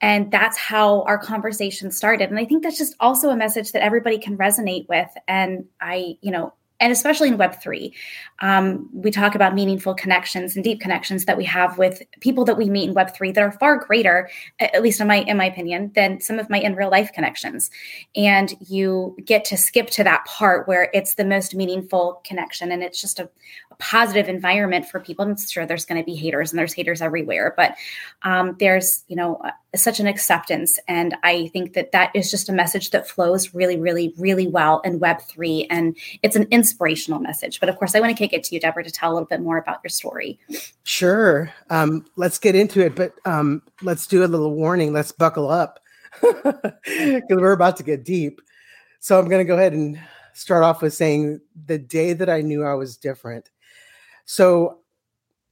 And 0.00 0.30
that's 0.30 0.58
how 0.58 1.02
our 1.02 1.18
conversation 1.18 1.90
started. 1.90 2.30
And 2.30 2.38
I 2.38 2.44
think 2.44 2.62
that's 2.62 2.78
just 2.78 2.94
also 3.00 3.30
a 3.30 3.36
message 3.36 3.72
that 3.72 3.82
everybody 3.82 4.18
can 4.18 4.36
resonate 4.36 4.88
with. 4.88 5.08
And 5.26 5.66
I, 5.80 6.16
you 6.20 6.30
know, 6.30 6.52
and 6.78 6.92
especially 6.92 7.28
in 7.28 7.38
Web3, 7.38 7.92
um, 8.40 8.88
we 8.92 9.10
talk 9.10 9.34
about 9.34 9.54
meaningful 9.54 9.94
connections 9.94 10.54
and 10.54 10.64
deep 10.64 10.80
connections 10.80 11.24
that 11.24 11.36
we 11.36 11.44
have 11.44 11.78
with 11.78 12.02
people 12.20 12.44
that 12.44 12.58
we 12.58 12.68
meet 12.68 12.88
in 12.88 12.94
Web3 12.94 13.34
that 13.34 13.42
are 13.42 13.52
far 13.52 13.78
greater, 13.78 14.28
at 14.60 14.82
least 14.82 15.00
in 15.00 15.06
my 15.06 15.22
in 15.22 15.36
my 15.36 15.46
opinion, 15.46 15.90
than 15.94 16.20
some 16.20 16.38
of 16.38 16.50
my 16.50 16.58
in 16.58 16.74
real 16.74 16.90
life 16.90 17.12
connections. 17.12 17.70
And 18.14 18.54
you 18.68 19.16
get 19.24 19.44
to 19.46 19.56
skip 19.56 19.88
to 19.90 20.04
that 20.04 20.26
part 20.26 20.68
where 20.68 20.90
it's 20.92 21.14
the 21.14 21.24
most 21.24 21.54
meaningful 21.54 22.20
connection, 22.24 22.70
and 22.70 22.82
it's 22.82 23.00
just 23.00 23.18
a, 23.18 23.30
positive 23.78 24.28
environment 24.28 24.86
for 24.86 25.00
people. 25.00 25.24
I'm 25.24 25.36
sure 25.36 25.66
there's 25.66 25.84
going 25.84 26.00
to 26.00 26.04
be 26.04 26.14
haters 26.14 26.52
and 26.52 26.58
there's 26.58 26.72
haters 26.72 27.02
everywhere, 27.02 27.54
but 27.56 27.74
um, 28.22 28.56
there's, 28.58 29.04
you 29.08 29.16
know, 29.16 29.36
uh, 29.36 29.50
such 29.74 30.00
an 30.00 30.06
acceptance. 30.06 30.78
And 30.88 31.16
I 31.22 31.48
think 31.48 31.74
that 31.74 31.92
that 31.92 32.10
is 32.14 32.30
just 32.30 32.48
a 32.48 32.52
message 32.52 32.90
that 32.90 33.08
flows 33.08 33.54
really, 33.54 33.78
really, 33.78 34.14
really 34.18 34.46
well 34.46 34.80
in 34.80 34.98
Web3. 34.98 35.66
And 35.70 35.96
it's 36.22 36.36
an 36.36 36.46
inspirational 36.50 37.20
message. 37.20 37.60
But 37.60 37.68
of 37.68 37.76
course, 37.76 37.94
I 37.94 38.00
want 38.00 38.16
to 38.16 38.18
kick 38.18 38.32
it 38.32 38.44
to 38.44 38.54
you, 38.54 38.60
Debra, 38.60 38.84
to 38.84 38.90
tell 38.90 39.12
a 39.12 39.14
little 39.14 39.26
bit 39.26 39.40
more 39.40 39.58
about 39.58 39.80
your 39.84 39.90
story. 39.90 40.38
Sure. 40.84 41.52
Um, 41.70 42.06
let's 42.16 42.38
get 42.38 42.54
into 42.54 42.84
it, 42.84 42.94
but 42.94 43.12
um, 43.24 43.62
let's 43.82 44.06
do 44.06 44.24
a 44.24 44.26
little 44.26 44.54
warning. 44.54 44.92
Let's 44.92 45.12
buckle 45.12 45.50
up 45.50 45.80
because 46.22 47.22
we're 47.30 47.52
about 47.52 47.76
to 47.78 47.82
get 47.82 48.04
deep. 48.04 48.40
So 49.00 49.18
I'm 49.18 49.28
going 49.28 49.44
to 49.44 49.48
go 49.48 49.56
ahead 49.56 49.72
and 49.72 50.00
start 50.32 50.62
off 50.62 50.82
with 50.82 50.92
saying 50.94 51.40
the 51.66 51.78
day 51.78 52.12
that 52.12 52.28
I 52.28 52.40
knew 52.40 52.64
I 52.64 52.74
was 52.74 52.96
different 52.96 53.50
so 54.26 54.80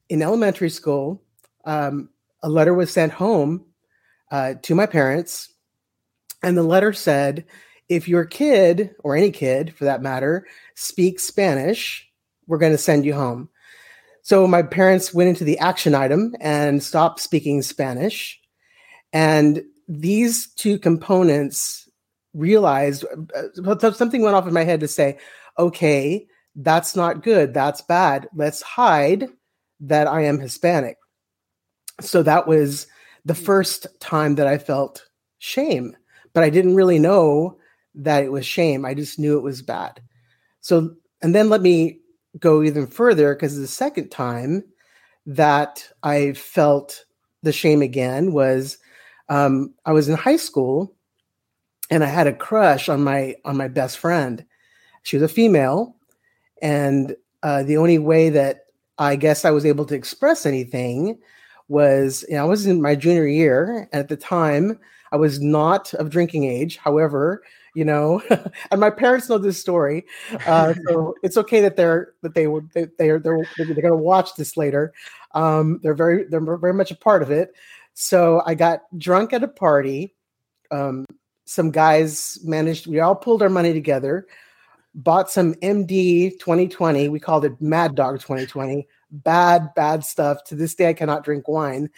in 0.08 0.20
elementary 0.20 0.68
school, 0.68 1.22
um, 1.64 2.10
a 2.42 2.48
letter 2.48 2.74
was 2.74 2.92
sent 2.92 3.12
home 3.12 3.64
uh, 4.30 4.54
to 4.62 4.74
my 4.74 4.86
parents, 4.86 5.52
and 6.42 6.58
the 6.58 6.62
letter 6.62 6.92
said, 6.92 7.46
if 7.88 8.08
your 8.08 8.24
kid, 8.24 8.94
or 8.98 9.16
any 9.16 9.30
kid 9.30 9.74
for 9.74 9.84
that 9.84 10.02
matter, 10.02 10.46
speaks 10.74 11.22
Spanish, 11.22 12.08
we're 12.46 12.58
going 12.58 12.72
to 12.72 12.78
send 12.78 13.04
you 13.04 13.14
home. 13.14 13.48
So 14.22 14.46
my 14.46 14.62
parents 14.62 15.12
went 15.12 15.28
into 15.28 15.44
the 15.44 15.58
action 15.58 15.94
item 15.94 16.34
and 16.40 16.82
stopped 16.82 17.20
speaking 17.20 17.62
Spanish. 17.62 18.40
And 19.12 19.62
these 19.86 20.48
two 20.54 20.78
components 20.78 21.88
realized 22.32 23.04
uh, 23.34 23.92
something 23.92 24.22
went 24.22 24.34
off 24.34 24.46
in 24.46 24.54
my 24.54 24.64
head 24.64 24.80
to 24.80 24.88
say, 24.88 25.18
okay, 25.58 26.26
that's 26.56 26.94
not 26.94 27.22
good. 27.22 27.52
That's 27.52 27.80
bad. 27.80 28.28
Let's 28.34 28.62
hide 28.62 29.28
that 29.80 30.06
I 30.06 30.22
am 30.22 30.38
Hispanic. 30.38 30.96
So 32.00 32.22
that 32.22 32.46
was 32.46 32.86
the 33.24 33.34
hmm. 33.34 33.44
first 33.44 33.86
time 34.00 34.36
that 34.36 34.46
I 34.46 34.58
felt 34.58 35.06
shame, 35.38 35.96
but 36.32 36.42
I 36.42 36.50
didn't 36.50 36.76
really 36.76 36.98
know 36.98 37.58
that 37.96 38.24
it 38.24 38.32
was 38.32 38.46
shame. 38.46 38.84
I 38.84 38.94
just 38.94 39.18
knew 39.18 39.36
it 39.36 39.42
was 39.42 39.62
bad. 39.62 40.00
So, 40.60 40.94
and 41.22 41.34
then 41.34 41.48
let 41.48 41.62
me 41.62 42.00
go 42.38 42.62
even 42.62 42.86
further 42.86 43.34
because 43.34 43.56
the 43.56 43.66
second 43.66 44.10
time 44.10 44.64
that 45.26 45.88
I 46.02 46.32
felt 46.32 47.04
the 47.42 47.52
shame 47.52 47.82
again 47.82 48.32
was 48.32 48.78
um, 49.28 49.74
I 49.84 49.92
was 49.92 50.08
in 50.08 50.16
high 50.16 50.36
school 50.36 50.94
and 51.90 52.02
I 52.02 52.08
had 52.08 52.26
a 52.26 52.32
crush 52.32 52.88
on 52.88 53.04
my 53.04 53.36
on 53.44 53.56
my 53.56 53.68
best 53.68 53.98
friend. 53.98 54.44
She 55.02 55.16
was 55.16 55.22
a 55.22 55.32
female, 55.32 55.96
and 56.64 57.14
uh, 57.42 57.62
the 57.62 57.76
only 57.76 57.98
way 57.98 58.30
that 58.30 58.64
I 58.98 59.16
guess 59.16 59.44
I 59.44 59.50
was 59.50 59.66
able 59.66 59.84
to 59.84 59.94
express 59.94 60.46
anything 60.46 61.18
was 61.68 62.24
you 62.28 62.36
know, 62.36 62.42
I 62.42 62.46
was 62.46 62.66
in 62.66 62.80
my 62.80 62.94
junior 62.94 63.26
year. 63.26 63.88
And 63.92 64.00
at 64.00 64.08
the 64.08 64.16
time, 64.16 64.78
I 65.12 65.16
was 65.16 65.40
not 65.40 65.92
of 65.94 66.10
drinking 66.10 66.44
age. 66.44 66.78
However, 66.78 67.42
you 67.74 67.84
know, 67.84 68.22
and 68.70 68.80
my 68.80 68.88
parents 68.88 69.28
know 69.28 69.36
this 69.36 69.60
story, 69.60 70.06
uh, 70.46 70.72
so 70.88 71.14
it's 71.22 71.36
okay 71.36 71.60
that 71.60 71.76
they're 71.76 72.14
that 72.22 72.34
they 72.34 72.46
would 72.46 72.70
they, 72.72 72.86
they're 72.98 73.18
they're 73.18 73.46
they're 73.58 73.66
going 73.66 73.84
to 73.88 73.96
watch 73.96 74.34
this 74.36 74.56
later. 74.56 74.94
Um, 75.32 75.80
they're 75.82 75.94
very 75.94 76.24
they're 76.24 76.40
very 76.56 76.74
much 76.74 76.90
a 76.90 76.96
part 76.96 77.22
of 77.22 77.30
it. 77.30 77.54
So 77.92 78.42
I 78.46 78.54
got 78.54 78.80
drunk 78.98 79.34
at 79.34 79.44
a 79.44 79.48
party. 79.48 80.14
Um, 80.70 81.04
some 81.44 81.70
guys 81.70 82.38
managed. 82.42 82.86
We 82.86 83.00
all 83.00 83.14
pulled 83.14 83.42
our 83.42 83.50
money 83.50 83.74
together, 83.74 84.26
bought 84.94 85.30
some 85.30 85.54
MD 85.54 86.38
2020. 86.38 87.08
We 87.08 87.20
called 87.20 87.44
it 87.44 87.60
Mad 87.60 87.94
Dog 87.94 88.20
2020 88.20 88.86
bad, 89.14 89.72
bad 89.74 90.04
stuff. 90.04 90.42
To 90.44 90.54
this 90.54 90.74
day, 90.74 90.88
I 90.88 90.92
cannot 90.92 91.24
drink 91.24 91.46
wine. 91.46 91.90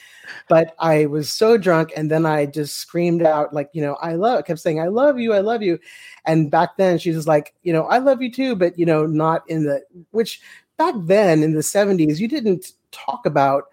But 0.49 0.75
I 0.79 1.07
was 1.07 1.31
so 1.31 1.57
drunk, 1.57 1.93
and 1.97 2.11
then 2.11 2.27
I 2.27 2.47
just 2.47 2.77
screamed 2.77 3.23
out, 3.23 3.55
like, 3.55 3.71
you 3.73 3.83
know, 3.83 3.95
I 3.95 4.15
love, 4.15 4.45
kept 4.45 4.61
saying, 4.61 4.81
I 4.81 4.89
love 4.89 5.19
you, 5.19 5.33
I 5.33 5.41
love 5.41 5.63
you. 5.63 5.79
And 6.27 6.51
back 6.51 6.77
then, 6.77 6.99
she 6.99 7.11
was 7.11 7.27
like, 7.27 7.55
you 7.63 7.73
know, 7.73 7.85
I 7.85 7.99
love 7.99 8.21
you 8.21 8.31
too, 8.31 8.55
but, 8.55 8.79
you 8.79 8.87
know, 8.87 9.07
not 9.07 9.49
in 9.49 9.65
the, 9.65 9.83
which 10.11 10.41
back 10.77 10.95
then 10.99 11.43
in 11.43 11.55
the 11.55 11.61
70s, 11.61 12.19
you 12.19 12.29
didn't 12.29 12.73
talk 12.93 13.25
about 13.25 13.65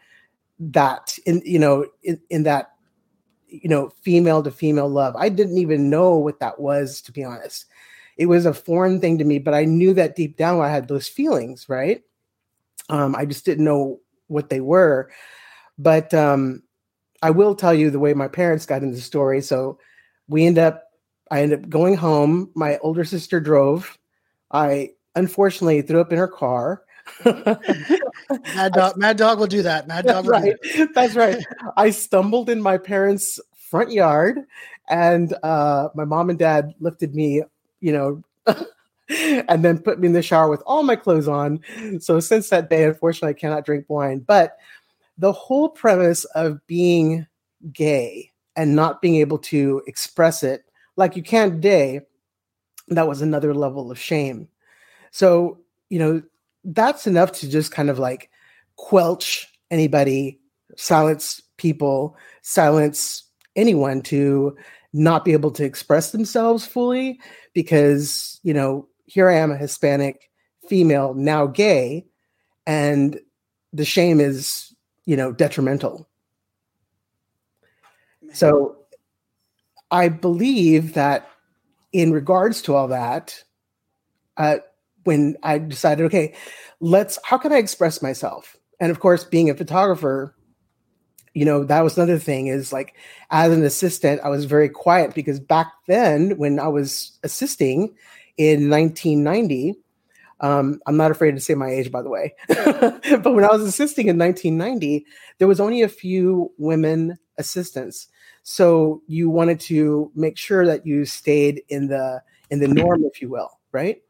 that 0.60 1.18
in, 1.26 1.42
you 1.44 1.60
know, 1.60 1.86
in, 2.04 2.22
in 2.30 2.44
that, 2.44 2.72
you 3.48 3.70
know, 3.70 3.92
female 4.02 4.42
to 4.42 4.52
female 4.52 4.90
love. 4.90 5.16
I 5.16 5.30
didn't 5.30 5.58
even 5.58 5.90
know 5.90 6.18
what 6.18 6.40
that 6.40 6.60
was, 6.60 7.02
to 7.02 7.12
be 7.12 7.24
honest. 7.24 7.66
It 8.18 8.28
was 8.28 8.46
a 8.46 8.54
foreign 8.54 9.00
thing 9.00 9.18
to 9.18 9.24
me, 9.24 9.40
but 9.40 9.54
I 9.54 9.66
knew 9.66 9.94
that 9.94 10.16
deep 10.16 10.38
down 10.38 10.62
I 10.62 10.70
had 10.70 10.88
those 10.88 11.08
feelings, 11.08 11.68
right? 11.68 12.02
Um, 12.90 13.16
I 13.16 13.26
just 13.26 13.46
didn't 13.46 13.66
know 13.66 14.00
what 14.28 14.50
they 14.50 14.62
were. 14.62 15.10
But 15.78 16.14
um, 16.14 16.64
I 17.22 17.32
will 17.32 17.56
tell 17.56 17.74
you 17.74 17.90
the 17.90 18.00
way 18.00 18.14
my 18.14 18.28
parents 18.28 18.66
got 18.66 18.84
into 18.84 18.96
the 18.96 19.02
story. 19.02 19.42
So 19.42 19.80
we 20.28 20.46
end 20.46 20.58
up, 20.58 20.84
I 21.32 21.42
end 21.42 21.54
up 21.54 21.68
going 21.70 21.96
home. 21.96 22.52
My 22.56 22.78
older 22.80 23.04
sister 23.04 23.40
drove. 23.40 23.98
I 24.52 24.92
unfortunately 25.16 25.82
threw 25.82 26.02
up 26.02 26.12
in 26.12 26.20
her 26.20 26.28
car. 26.28 26.84
Mad 27.26 28.74
dog, 28.74 28.98
Mad 28.98 29.18
dog 29.18 29.40
will 29.40 29.48
do 29.48 29.62
that. 29.62 29.88
Mad 29.88 30.06
dog, 30.08 30.26
right. 30.26 30.56
That's 30.94 31.16
right. 31.16 31.44
I 31.78 31.90
stumbled 31.90 32.50
in 32.50 32.62
my 32.62 32.78
parents' 32.78 33.40
front 33.70 33.92
yard, 33.92 34.40
and 34.90 35.34
uh, 35.44 35.90
my 35.96 36.06
mom 36.06 36.30
and 36.30 36.40
dad 36.40 36.74
lifted 36.80 37.16
me, 37.16 37.42
you 37.84 37.92
know, 37.92 38.24
and 39.10 39.64
then 39.64 39.78
put 39.78 40.00
me 40.00 40.08
in 40.08 40.14
the 40.14 40.22
shower 40.22 40.50
with 40.50 40.64
all 40.66 40.84
my 40.84 40.96
clothes 40.96 41.28
on. 41.28 41.60
So 42.00 42.22
since 42.22 42.50
that 42.50 42.70
day, 42.70 42.86
unfortunately, 42.86 43.36
I 43.36 43.40
cannot 43.40 43.66
drink 43.66 43.86
wine. 43.90 44.20
But 44.20 44.58
the 45.18 45.34
whole 45.34 45.68
premise 45.68 46.24
of 46.34 46.66
being 46.66 47.28
gay 47.74 48.32
and 48.56 48.74
not 48.74 49.02
being 49.02 49.16
able 49.16 49.38
to 49.40 49.82
express 49.86 50.44
it 50.44 50.64
like 50.96 51.18
you 51.18 51.24
can 51.24 51.52
today, 51.52 52.02
that 52.88 53.08
was 53.08 53.22
another 53.22 53.54
level 53.54 53.92
of 53.92 54.00
shame. 54.00 54.48
So, 55.12 55.60
you 55.90 56.00
know, 56.00 56.24
that's 56.64 57.06
enough 57.06 57.34
to 57.34 57.50
just 57.50 57.72
kind 57.74 57.90
of 57.90 58.00
like 58.00 58.30
quelch 58.78 59.48
anybody, 59.72 60.40
silence 60.78 61.42
people, 61.58 62.16
silence 62.44 63.24
anyone 63.58 64.02
to 64.04 64.56
not 64.94 65.26
be 65.26 65.34
able 65.34 65.52
to 65.52 65.64
express 65.64 66.12
themselves 66.12 66.66
fully 66.66 67.20
because, 67.54 68.40
you 68.44 68.54
know, 68.54 68.88
here 69.06 69.28
I 69.30 69.36
am, 69.36 69.52
a 69.52 69.58
Hispanic 69.58 70.30
female, 70.70 71.14
now 71.16 71.48
gay, 71.48 72.06
and 72.66 73.20
the 73.74 73.86
shame 73.86 74.20
is, 74.20 74.74
you 75.06 75.18
know, 75.18 75.32
detrimental. 75.32 76.08
So 78.34 78.78
I 79.92 80.10
believe 80.10 80.94
that 80.94 81.30
in 81.92 82.12
regards 82.12 82.62
to 82.64 82.76
all 82.76 82.88
that, 82.88 83.44
uh, 84.38 84.58
when 85.04 85.36
I 85.44 85.60
decided, 85.60 86.06
okay, 86.06 86.34
let's, 86.80 87.20
how 87.24 87.38
can 87.38 87.52
I 87.52 87.58
express 87.58 88.02
myself? 88.02 88.58
And 88.80 88.90
of 88.90 89.00
course, 89.00 89.24
being 89.24 89.50
a 89.50 89.56
photographer, 89.56 90.36
you 91.34 91.46
know, 91.46 91.64
that 91.64 91.84
was 91.84 91.98
another 91.98 92.20
thing 92.20 92.48
is 92.48 92.72
like 92.72 92.96
as 93.32 93.52
an 93.52 93.64
assistant, 93.64 94.22
I 94.24 94.30
was 94.30 94.46
very 94.46 94.70
quiet 94.70 95.16
because 95.16 95.40
back 95.40 95.72
then 95.88 96.38
when 96.38 96.60
I 96.60 96.68
was 96.68 97.18
assisting, 97.24 97.96
in 98.38 98.70
1990. 98.70 99.76
Um, 100.40 100.82
I'm 100.86 100.98
not 100.98 101.12
afraid 101.12 101.36
to 101.36 101.40
say 101.40 101.56
my 101.56 101.70
age, 101.70 101.92
by 101.92 102.02
the 102.02 102.10
way. 102.10 102.34
but 102.48 103.34
when 103.34 103.46
I 103.46 103.52
was 103.52 103.62
assisting 103.62 104.08
in 104.08 104.18
1990, 104.18 105.06
there 105.38 105.48
was 105.48 105.60
only 105.60 105.82
a 105.82 105.90
few 105.90 106.52
women 106.58 107.18
assistants. 107.38 108.08
So 108.44 109.02
you 109.08 109.30
wanted 109.30 109.60
to 109.62 110.12
make 110.16 110.38
sure 110.38 110.66
that 110.66 110.86
you 110.86 111.06
stayed 111.06 111.64
in 111.70 111.88
the 111.88 112.22
in 112.50 112.60
the 112.60 112.68
norm, 112.68 113.06
if 113.06 113.22
you 113.22 113.30
will, 113.30 113.50
right? 113.72 114.02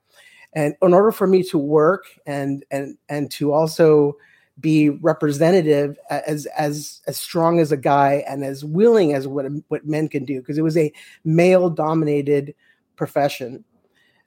And 0.53 0.75
in 0.81 0.93
order 0.93 1.11
for 1.11 1.27
me 1.27 1.43
to 1.43 1.57
work 1.57 2.05
and 2.25 2.65
and 2.71 2.97
and 3.09 3.29
to 3.31 3.53
also 3.53 4.17
be 4.59 4.89
representative 4.89 5.97
as 6.09 6.45
as 6.47 7.01
as 7.07 7.17
strong 7.17 7.59
as 7.59 7.71
a 7.71 7.77
guy 7.77 8.23
and 8.27 8.45
as 8.45 8.63
willing 8.63 9.13
as 9.13 9.27
what 9.27 9.45
what 9.69 9.87
men 9.87 10.07
can 10.07 10.25
do 10.25 10.39
because 10.39 10.57
it 10.57 10.63
was 10.63 10.77
a 10.77 10.93
male 11.25 11.69
dominated 11.69 12.53
profession 12.95 13.63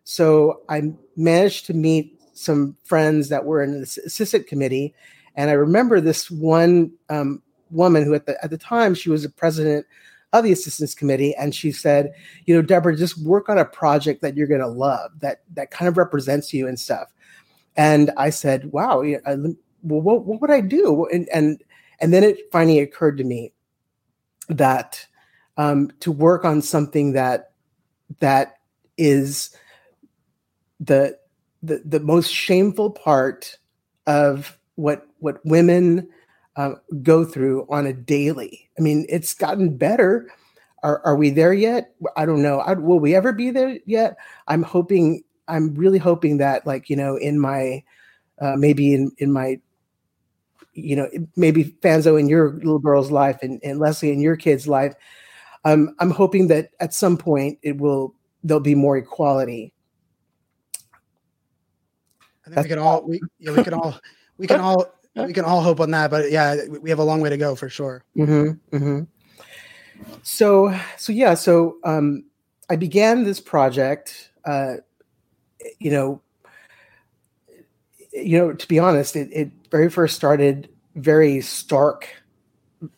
so 0.08 0.62
I 0.68 0.92
managed 1.16 1.66
to 1.66 1.74
meet 1.74 2.16
some 2.32 2.76
friends 2.84 3.28
that 3.28 3.44
were 3.44 3.60
in 3.60 3.72
the 3.72 3.82
assistant 3.82 4.46
committee. 4.46 4.94
And 5.34 5.50
I 5.50 5.54
remember 5.54 6.00
this 6.00 6.30
one 6.30 6.92
um, 7.08 7.42
woman 7.70 8.04
who, 8.04 8.14
at 8.14 8.26
the, 8.26 8.42
at 8.42 8.50
the 8.50 8.56
time, 8.56 8.94
she 8.94 9.10
was 9.10 9.24
the 9.24 9.28
president 9.28 9.84
of 10.32 10.44
the 10.44 10.52
assistance 10.52 10.94
committee. 10.94 11.34
And 11.34 11.52
she 11.52 11.72
said, 11.72 12.12
you 12.44 12.54
know, 12.54 12.62
Debra, 12.62 12.96
just 12.96 13.20
work 13.20 13.48
on 13.48 13.58
a 13.58 13.64
project 13.64 14.22
that 14.22 14.36
you're 14.36 14.46
going 14.46 14.60
to 14.60 14.68
love, 14.68 15.10
that, 15.20 15.42
that 15.54 15.72
kind 15.72 15.88
of 15.88 15.96
represents 15.96 16.54
you 16.54 16.68
and 16.68 16.78
stuff. 16.78 17.12
And 17.76 18.12
I 18.16 18.30
said, 18.30 18.66
wow, 18.72 19.02
well, 19.86 20.00
what, 20.00 20.26
what 20.26 20.40
would 20.40 20.50
I 20.50 20.60
do? 20.60 21.06
And, 21.06 21.28
and, 21.32 21.62
and 22.00 22.12
then 22.12 22.24
it 22.24 22.38
finally 22.52 22.80
occurred 22.80 23.18
to 23.18 23.24
me 23.24 23.52
that 24.48 25.06
um, 25.56 25.90
to 26.00 26.12
work 26.12 26.44
on 26.44 26.62
something 26.62 27.12
that, 27.12 27.52
that 28.20 28.58
is 28.96 29.50
the 30.80 31.18
the 31.62 31.82
the 31.84 32.00
most 32.00 32.32
shameful 32.32 32.90
part 32.90 33.58
of 34.06 34.58
what 34.76 35.06
what 35.18 35.44
women 35.44 36.08
uh, 36.56 36.72
go 37.02 37.24
through 37.24 37.66
on 37.68 37.86
a 37.86 37.92
daily. 37.92 38.70
I 38.78 38.82
mean, 38.82 39.06
it's 39.08 39.34
gotten 39.34 39.76
better. 39.76 40.30
Are, 40.82 41.00
are 41.04 41.16
we 41.16 41.30
there 41.30 41.52
yet? 41.52 41.94
I 42.16 42.26
don't 42.26 42.42
know. 42.42 42.60
I, 42.60 42.74
will 42.74 43.00
we 43.00 43.14
ever 43.14 43.32
be 43.32 43.50
there 43.50 43.78
yet? 43.86 44.16
I'm 44.46 44.62
hoping. 44.62 45.22
I'm 45.48 45.74
really 45.74 45.98
hoping 45.98 46.38
that, 46.38 46.66
like 46.66 46.90
you 46.90 46.96
know, 46.96 47.16
in 47.16 47.38
my 47.38 47.82
uh, 48.40 48.56
maybe 48.56 48.94
in 48.94 49.10
in 49.18 49.32
my 49.32 49.60
you 50.76 50.94
know 50.94 51.08
maybe 51.36 51.64
Fanzo 51.82 52.18
in 52.18 52.28
your 52.28 52.52
little 52.54 52.78
girl's 52.78 53.10
life 53.10 53.38
and, 53.42 53.60
and 53.64 53.78
Leslie 53.78 54.12
in 54.12 54.20
your 54.20 54.36
kid's 54.36 54.68
life. 54.68 54.94
Um, 55.64 55.96
I'm 55.98 56.10
hoping 56.10 56.46
that 56.48 56.70
at 56.78 56.94
some 56.94 57.16
point 57.16 57.58
it 57.62 57.78
will 57.78 58.14
there'll 58.44 58.60
be 58.60 58.76
more 58.76 58.96
equality 58.96 59.72
I 62.46 62.54
think 62.54 62.64
we 62.64 62.68
can 62.68 62.78
all 62.78 63.02
we 63.06 63.20
yeah, 63.38 63.52
we 63.52 63.64
can 63.64 63.74
all 63.74 63.98
we 64.38 64.46
can 64.46 64.60
all 64.60 64.86
we 65.16 65.32
can 65.32 65.44
all 65.44 65.62
hope 65.62 65.80
on 65.80 65.90
that, 65.92 66.10
but 66.10 66.30
yeah, 66.30 66.56
we 66.80 66.90
have 66.90 66.98
a 66.98 67.04
long 67.04 67.20
way 67.20 67.30
to 67.30 67.36
go 67.36 67.54
for 67.54 67.68
sure. 67.68 68.04
Mm-hmm, 68.16 68.76
mm-hmm. 68.76 69.02
So 70.22 70.78
so 70.96 71.12
yeah, 71.12 71.34
so 71.34 71.78
um, 71.84 72.24
I 72.70 72.76
began 72.76 73.24
this 73.24 73.40
project. 73.40 74.30
Uh, 74.44 74.76
you 75.80 75.90
know, 75.90 76.22
you 78.24 78.38
know, 78.38 78.52
to 78.52 78.68
be 78.68 78.78
honest, 78.78 79.16
it, 79.16 79.28
it 79.32 79.50
very 79.70 79.90
first 79.90 80.16
started 80.16 80.68
very 80.94 81.40
stark 81.40 82.08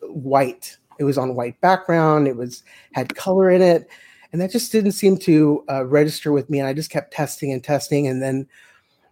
white. 0.03 0.77
It 0.99 1.05
was 1.05 1.19
on 1.19 1.35
white 1.35 1.61
background. 1.61 2.29
It 2.29 2.37
was 2.37 2.63
had 2.93 3.15
color 3.15 3.51
in 3.51 3.63
it, 3.63 3.89
and 4.33 4.41
that 4.41 4.51
just 4.51 4.73
didn't 4.73 4.93
seem 4.93 5.17
to 5.19 5.65
uh, 5.71 5.85
register 5.85 6.33
with 6.33 6.51
me. 6.51 6.59
And 6.59 6.69
I 6.69 6.73
just 6.73 6.91
kept 6.91 7.13
testing 7.13 7.53
and 7.53 7.63
testing, 7.63 8.07
and 8.07 8.23
then 8.23 8.47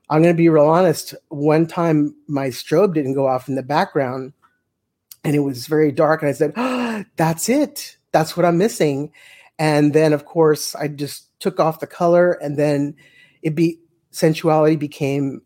I'm 0.08 0.22
going 0.22 0.34
to 0.34 0.38
be 0.38 0.48
real 0.48 0.66
honest. 0.66 1.14
One 1.28 1.66
time 1.66 2.14
my 2.28 2.48
strobe 2.48 2.94
didn't 2.94 3.14
go 3.14 3.26
off 3.26 3.48
in 3.48 3.54
the 3.56 3.62
background 3.62 4.32
and 5.24 5.34
it 5.34 5.40
was 5.40 5.66
very 5.66 5.90
dark. 5.90 6.22
And 6.22 6.28
I 6.28 6.32
said, 6.32 6.52
oh, 6.56 7.04
That's 7.16 7.48
it. 7.48 7.96
That's 8.12 8.36
what 8.36 8.46
I'm 8.46 8.58
missing. 8.58 9.12
And 9.58 9.92
then, 9.92 10.12
of 10.12 10.24
course, 10.24 10.74
I 10.74 10.88
just 10.88 11.38
took 11.40 11.60
off 11.60 11.80
the 11.80 11.86
color 11.86 12.32
and 12.32 12.58
then 12.58 12.94
it 13.42 13.54
be 13.54 13.80
sensuality 14.10 14.76
became 14.76 15.42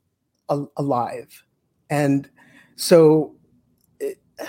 alive. 0.77 1.45
And 1.89 2.29
so 2.77 3.35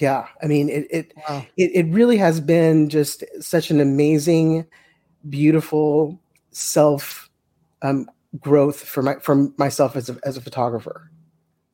yeah, 0.00 0.26
I 0.42 0.46
mean, 0.46 0.68
it 0.68 0.86
it, 0.90 1.12
Wow. 1.28 1.46
it 1.56 1.70
it 1.74 1.92
really 1.92 2.16
has 2.18 2.40
been 2.40 2.88
just 2.88 3.24
such 3.40 3.70
an 3.70 3.80
amazing, 3.80 4.66
beautiful 5.28 6.20
self 6.50 7.28
um, 7.82 8.08
growth 8.38 8.80
for 8.80 9.02
my 9.02 9.14
from 9.16 9.54
myself 9.56 9.96
as 9.96 10.10
a 10.10 10.18
as 10.24 10.36
a 10.36 10.40
photographer. 10.40 11.10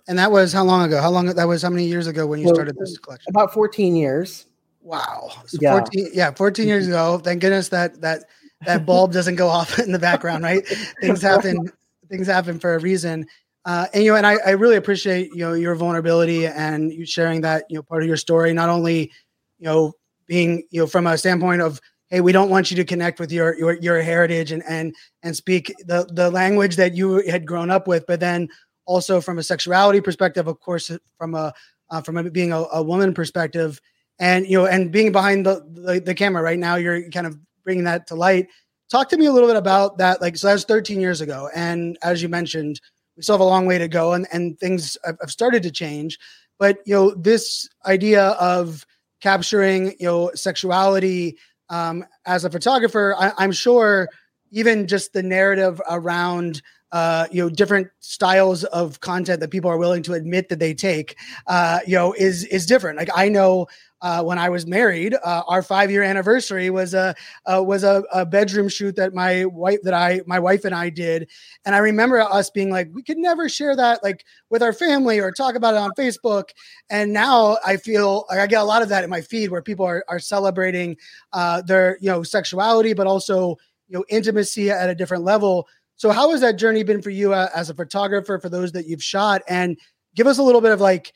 And 0.06 0.18
that 0.18 0.30
was 0.30 0.52
how 0.52 0.64
long 0.64 0.86
ago? 0.86 1.00
How 1.00 1.10
long 1.10 1.26
that 1.26 1.48
was 1.48 1.62
how 1.62 1.70
many 1.70 1.86
years 1.86 2.06
ago 2.06 2.26
when 2.26 2.38
you 2.38 2.46
Well, 2.46 2.54
started 2.54 2.76
this 2.78 2.98
collection? 2.98 3.30
About 3.30 3.52
14 3.54 3.96
years. 3.96 4.46
Wow. 4.82 5.30
So 5.46 5.58
Yeah. 5.60 5.72
14 5.72 6.10
yeah, 6.12 6.30
14 6.32 6.68
years 6.68 6.86
ago. 6.86 7.18
Thank 7.18 7.40
goodness 7.40 7.70
that 7.70 8.00
that 8.02 8.24
that 8.66 8.84
bulb 8.86 9.12
doesn't 9.12 9.36
go 9.36 9.48
off 9.48 9.78
in 9.78 9.92
the 9.92 9.98
background, 9.98 10.44
right? 10.44 10.64
Things 11.00 11.22
happen 11.22 11.70
things 12.08 12.26
happen 12.26 12.58
for 12.58 12.74
a 12.74 12.78
reason. 12.78 13.26
Uh, 13.64 13.86
and 13.94 14.04
you 14.04 14.10
know, 14.10 14.16
and 14.16 14.26
I, 14.26 14.36
I 14.46 14.50
really 14.50 14.76
appreciate 14.76 15.30
you 15.30 15.38
know 15.38 15.54
your 15.54 15.74
vulnerability 15.74 16.46
and 16.46 16.92
you 16.92 17.06
sharing 17.06 17.40
that 17.42 17.64
you 17.70 17.76
know 17.76 17.82
part 17.82 18.02
of 18.02 18.08
your 18.08 18.16
story. 18.16 18.52
Not 18.52 18.68
only 18.68 19.10
you 19.58 19.66
know 19.66 19.92
being 20.26 20.64
you 20.70 20.80
know 20.80 20.86
from 20.86 21.06
a 21.06 21.16
standpoint 21.16 21.62
of 21.62 21.80
hey, 22.08 22.20
we 22.20 22.32
don't 22.32 22.50
want 22.50 22.70
you 22.70 22.76
to 22.76 22.84
connect 22.84 23.18
with 23.18 23.32
your 23.32 23.56
your 23.56 23.72
your 23.80 24.02
heritage 24.02 24.52
and 24.52 24.62
and 24.68 24.94
and 25.22 25.34
speak 25.34 25.72
the 25.86 26.06
the 26.12 26.30
language 26.30 26.76
that 26.76 26.94
you 26.94 27.28
had 27.28 27.46
grown 27.46 27.70
up 27.70 27.88
with, 27.88 28.06
but 28.06 28.20
then 28.20 28.48
also 28.86 29.20
from 29.20 29.38
a 29.38 29.42
sexuality 29.42 30.00
perspective, 30.00 30.46
of 30.46 30.60
course, 30.60 30.90
from 31.16 31.34
a 31.34 31.52
uh, 31.90 32.00
from 32.02 32.16
a, 32.16 32.30
being 32.30 32.52
a, 32.52 32.64
a 32.72 32.82
woman 32.82 33.14
perspective, 33.14 33.80
and 34.18 34.46
you 34.46 34.58
know, 34.58 34.66
and 34.66 34.92
being 34.92 35.12
behind 35.12 35.46
the, 35.46 35.64
the 35.72 36.00
the 36.00 36.14
camera 36.14 36.42
right 36.42 36.58
now, 36.58 36.76
you're 36.76 37.10
kind 37.10 37.26
of 37.26 37.38
bringing 37.64 37.84
that 37.84 38.06
to 38.06 38.14
light. 38.14 38.48
Talk 38.94 39.08
to 39.08 39.16
me 39.16 39.26
a 39.26 39.32
little 39.32 39.48
bit 39.48 39.56
about 39.56 39.98
that. 39.98 40.20
Like, 40.20 40.36
so 40.36 40.46
that 40.46 40.52
was 40.52 40.64
13 40.66 41.00
years 41.00 41.20
ago, 41.20 41.50
and 41.52 41.98
as 42.04 42.22
you 42.22 42.28
mentioned, 42.28 42.80
we 43.16 43.24
still 43.24 43.34
have 43.34 43.40
a 43.40 43.44
long 43.44 43.66
way 43.66 43.76
to 43.76 43.88
go, 43.88 44.12
and 44.12 44.24
and 44.32 44.56
things 44.60 44.96
have, 45.04 45.18
started 45.26 45.64
to 45.64 45.72
change. 45.72 46.16
But 46.60 46.78
you 46.86 46.94
know, 46.94 47.10
this 47.16 47.68
idea 47.86 48.28
of 48.38 48.86
capturing 49.20 49.96
you 49.98 50.06
know 50.06 50.30
sexuality 50.36 51.36
um, 51.70 52.04
as 52.24 52.44
a 52.44 52.50
photographer, 52.50 53.16
I, 53.18 53.32
I'm 53.36 53.50
sure 53.50 54.08
even 54.52 54.86
just 54.86 55.12
the 55.12 55.24
narrative 55.24 55.82
around 55.90 56.62
uh, 56.92 57.26
you 57.32 57.42
know 57.42 57.50
different 57.50 57.88
styles 57.98 58.62
of 58.62 59.00
content 59.00 59.40
that 59.40 59.50
people 59.50 59.68
are 59.68 59.76
willing 59.76 60.04
to 60.04 60.12
admit 60.12 60.48
that 60.50 60.60
they 60.60 60.72
take 60.72 61.16
uh, 61.48 61.80
you 61.84 61.96
know 61.96 62.12
is 62.12 62.44
is 62.44 62.64
different 62.64 62.96
like 62.96 63.10
i 63.16 63.28
know 63.28 63.66
uh, 64.04 64.22
when 64.22 64.38
i 64.38 64.48
was 64.48 64.66
married 64.66 65.14
uh, 65.24 65.42
our 65.48 65.62
five 65.62 65.90
year 65.90 66.02
anniversary 66.02 66.70
was 66.70 66.94
a 66.94 67.14
uh, 67.46 67.62
was 67.62 67.82
a, 67.82 68.04
a 68.12 68.24
bedroom 68.24 68.68
shoot 68.68 68.94
that 68.94 69.14
my 69.14 69.44
wife 69.46 69.80
that 69.82 69.94
i 69.94 70.20
my 70.26 70.38
wife 70.38 70.64
and 70.64 70.74
i 70.74 70.88
did. 70.88 71.28
And 71.64 71.74
i 71.74 71.78
remember 71.78 72.20
us 72.20 72.50
being 72.50 72.70
like 72.70 72.88
we 72.92 73.02
could 73.02 73.18
never 73.18 73.48
share 73.48 73.74
that 73.74 74.02
like 74.02 74.24
with 74.50 74.62
our 74.62 74.72
family 74.72 75.18
or 75.18 75.32
talk 75.32 75.54
about 75.54 75.74
it 75.74 75.78
on 75.78 75.90
facebook. 75.98 76.50
And 76.90 77.12
now 77.12 77.58
i 77.66 77.76
feel 77.76 78.26
like 78.28 78.38
i 78.38 78.46
get 78.46 78.60
a 78.60 78.64
lot 78.64 78.82
of 78.82 78.88
that 78.90 79.04
in 79.04 79.10
my 79.10 79.20
feed 79.20 79.50
where 79.50 79.62
people 79.62 79.86
are, 79.86 80.04
are 80.08 80.18
celebrating 80.18 80.96
uh, 81.32 81.62
their 81.62 81.98
you 82.00 82.08
know 82.08 82.22
sexuality 82.22 82.92
but 82.92 83.06
also 83.06 83.56
you 83.88 83.98
know 83.98 84.04
intimacy 84.08 84.70
at 84.70 84.90
a 84.90 84.94
different 84.94 85.24
level. 85.24 85.66
So, 85.96 86.10
how 86.10 86.30
has 86.32 86.40
that 86.40 86.56
journey 86.56 86.82
been 86.82 87.02
for 87.02 87.10
you 87.10 87.32
uh, 87.32 87.48
as 87.54 87.70
a 87.70 87.74
photographer? 87.74 88.38
For 88.38 88.48
those 88.48 88.72
that 88.72 88.86
you've 88.86 89.02
shot, 89.02 89.42
and 89.48 89.78
give 90.14 90.26
us 90.26 90.38
a 90.38 90.42
little 90.42 90.60
bit 90.60 90.72
of 90.72 90.80
like 90.80 91.12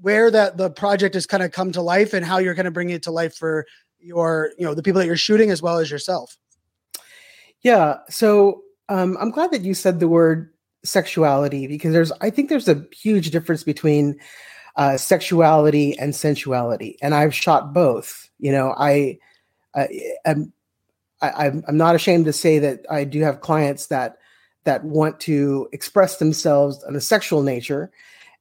where 0.00 0.30
that 0.30 0.56
the 0.56 0.70
project 0.70 1.14
has 1.14 1.26
kind 1.26 1.42
of 1.42 1.52
come 1.52 1.72
to 1.72 1.82
life, 1.82 2.14
and 2.14 2.24
how 2.24 2.38
you're 2.38 2.54
going 2.54 2.64
to 2.64 2.70
bring 2.70 2.90
it 2.90 3.02
to 3.04 3.10
life 3.10 3.34
for 3.36 3.66
your, 3.98 4.52
you 4.58 4.64
know, 4.64 4.74
the 4.74 4.82
people 4.82 5.00
that 5.00 5.06
you're 5.06 5.16
shooting 5.16 5.50
as 5.50 5.60
well 5.60 5.78
as 5.78 5.90
yourself. 5.90 6.36
Yeah. 7.62 7.98
So 8.08 8.62
um, 8.88 9.16
I'm 9.20 9.30
glad 9.30 9.50
that 9.50 9.62
you 9.62 9.74
said 9.74 9.98
the 9.98 10.08
word 10.08 10.52
sexuality 10.84 11.66
because 11.66 11.92
there's, 11.92 12.12
I 12.20 12.30
think 12.30 12.48
there's 12.48 12.68
a 12.68 12.86
huge 12.92 13.30
difference 13.30 13.64
between 13.64 14.18
uh, 14.76 14.96
sexuality 14.96 15.98
and 15.98 16.14
sensuality, 16.14 16.96
and 17.02 17.12
I've 17.12 17.34
shot 17.34 17.74
both. 17.74 18.30
You 18.38 18.52
know, 18.52 18.74
I, 18.78 19.18
I 19.74 19.88
am, 20.24 20.52
I'm 21.20 21.64
I'm 21.66 21.76
not 21.76 21.96
ashamed 21.96 22.26
to 22.26 22.32
say 22.32 22.60
that 22.60 22.86
I 22.88 23.02
do 23.02 23.20
have 23.22 23.40
clients 23.40 23.88
that 23.88 24.18
that 24.62 24.84
want 24.84 25.18
to 25.20 25.68
express 25.72 26.18
themselves 26.18 26.84
on 26.84 26.94
a 26.94 27.00
sexual 27.00 27.42
nature, 27.42 27.90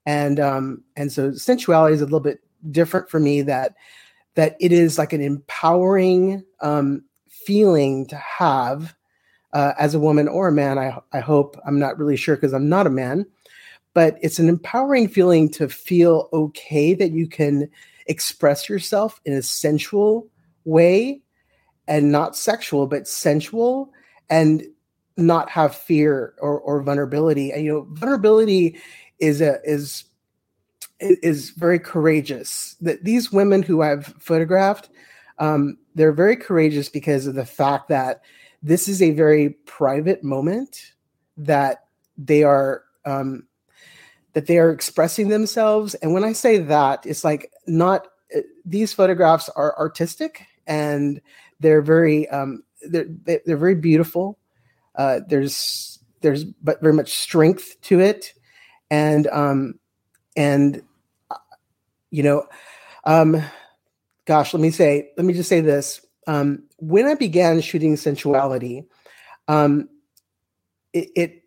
and 0.07 0.39
um, 0.39 0.83
and 0.95 1.11
so 1.11 1.33
sensuality 1.33 1.93
is 1.93 2.01
a 2.01 2.05
little 2.05 2.21
bit 2.21 2.39
different 2.71 3.09
for 3.09 3.19
me. 3.19 3.41
That 3.41 3.75
that 4.35 4.55
it 4.59 4.71
is 4.71 4.97
like 4.97 5.11
an 5.13 5.21
empowering 5.21 6.43
um, 6.61 7.03
feeling 7.27 8.07
to 8.07 8.15
have 8.15 8.95
uh, 9.51 9.73
as 9.77 9.93
a 9.93 9.99
woman 9.99 10.29
or 10.29 10.47
a 10.47 10.51
man. 10.51 10.79
I, 10.79 10.97
I 11.11 11.19
hope 11.19 11.59
I'm 11.67 11.77
not 11.77 11.99
really 11.99 12.15
sure 12.15 12.35
because 12.35 12.53
I'm 12.53 12.69
not 12.69 12.87
a 12.87 12.91
man, 12.91 13.25
but 13.93 14.17
it's 14.21 14.39
an 14.39 14.47
empowering 14.47 15.09
feeling 15.09 15.49
to 15.51 15.67
feel 15.67 16.29
okay 16.31 16.93
that 16.93 17.11
you 17.11 17.27
can 17.27 17.69
express 18.05 18.69
yourself 18.69 19.19
in 19.25 19.33
a 19.33 19.41
sensual 19.41 20.29
way 20.63 21.21
and 21.85 22.13
not 22.13 22.37
sexual, 22.37 22.87
but 22.87 23.09
sensual 23.09 23.91
and 24.29 24.63
not 25.17 25.49
have 25.49 25.75
fear 25.75 26.33
or, 26.39 26.59
or 26.61 26.81
vulnerability. 26.81 27.51
And 27.51 27.65
you 27.65 27.73
know, 27.73 27.87
vulnerability 27.91 28.77
is 29.19 29.41
a 29.41 29.59
is 29.63 30.05
is 30.99 31.51
very 31.51 31.79
courageous. 31.79 32.75
That 32.81 33.03
these 33.03 33.31
women 33.31 33.63
who 33.63 33.81
I've 33.81 34.05
photographed, 34.19 34.89
um, 35.39 35.77
they're 35.95 36.11
very 36.11 36.35
courageous 36.35 36.89
because 36.89 37.27
of 37.27 37.35
the 37.35 37.45
fact 37.45 37.89
that 37.89 38.21
this 38.63 38.87
is 38.87 39.01
a 39.01 39.11
very 39.11 39.49
private 39.65 40.23
moment 40.23 40.93
that 41.37 41.85
they 42.17 42.43
are 42.43 42.83
um, 43.05 43.47
that 44.33 44.47
they 44.47 44.57
are 44.57 44.71
expressing 44.71 45.29
themselves. 45.29 45.95
And 45.95 46.13
when 46.13 46.23
I 46.23 46.33
say 46.33 46.57
that, 46.57 47.05
it's 47.05 47.23
like 47.23 47.51
not 47.65 48.07
uh, 48.35 48.41
these 48.65 48.93
photographs 48.93 49.49
are 49.49 49.77
artistic 49.77 50.45
and 50.65 51.21
they're 51.59 51.81
very 51.81 52.27
um, 52.29 52.63
they're 52.81 53.07
they're 53.25 53.57
very 53.57 53.75
beautiful. 53.75 54.37
Uh, 54.95 55.21
there's 55.27 55.99
there's 56.21 56.43
but 56.43 56.81
very 56.81 56.93
much 56.93 57.13
strength 57.13 57.79
to 57.81 57.99
it, 57.99 58.33
and 58.89 59.27
um, 59.27 59.79
and 60.35 60.81
you 62.11 62.23
know, 62.23 62.47
um, 63.05 63.41
gosh, 64.25 64.53
let 64.53 64.61
me 64.61 64.71
say, 64.71 65.09
let 65.17 65.25
me 65.25 65.33
just 65.33 65.49
say 65.49 65.61
this. 65.61 66.05
Um, 66.27 66.63
when 66.77 67.05
I 67.05 67.15
began 67.15 67.61
shooting 67.61 67.95
sensuality, 67.95 68.85
um, 69.47 69.89
it, 70.93 71.09
it 71.15 71.43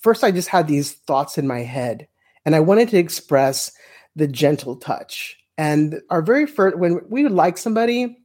first 0.00 0.24
I 0.24 0.30
just 0.30 0.48
had 0.48 0.68
these 0.68 0.92
thoughts 0.92 1.38
in 1.38 1.46
my 1.46 1.60
head, 1.60 2.08
and 2.44 2.54
I 2.54 2.60
wanted 2.60 2.88
to 2.90 2.98
express 2.98 3.72
the 4.16 4.28
gentle 4.28 4.76
touch. 4.76 5.36
And 5.56 6.00
our 6.10 6.22
very 6.22 6.46
first, 6.46 6.78
when 6.78 7.00
we 7.08 7.22
would 7.22 7.32
like 7.32 7.58
somebody, 7.58 8.18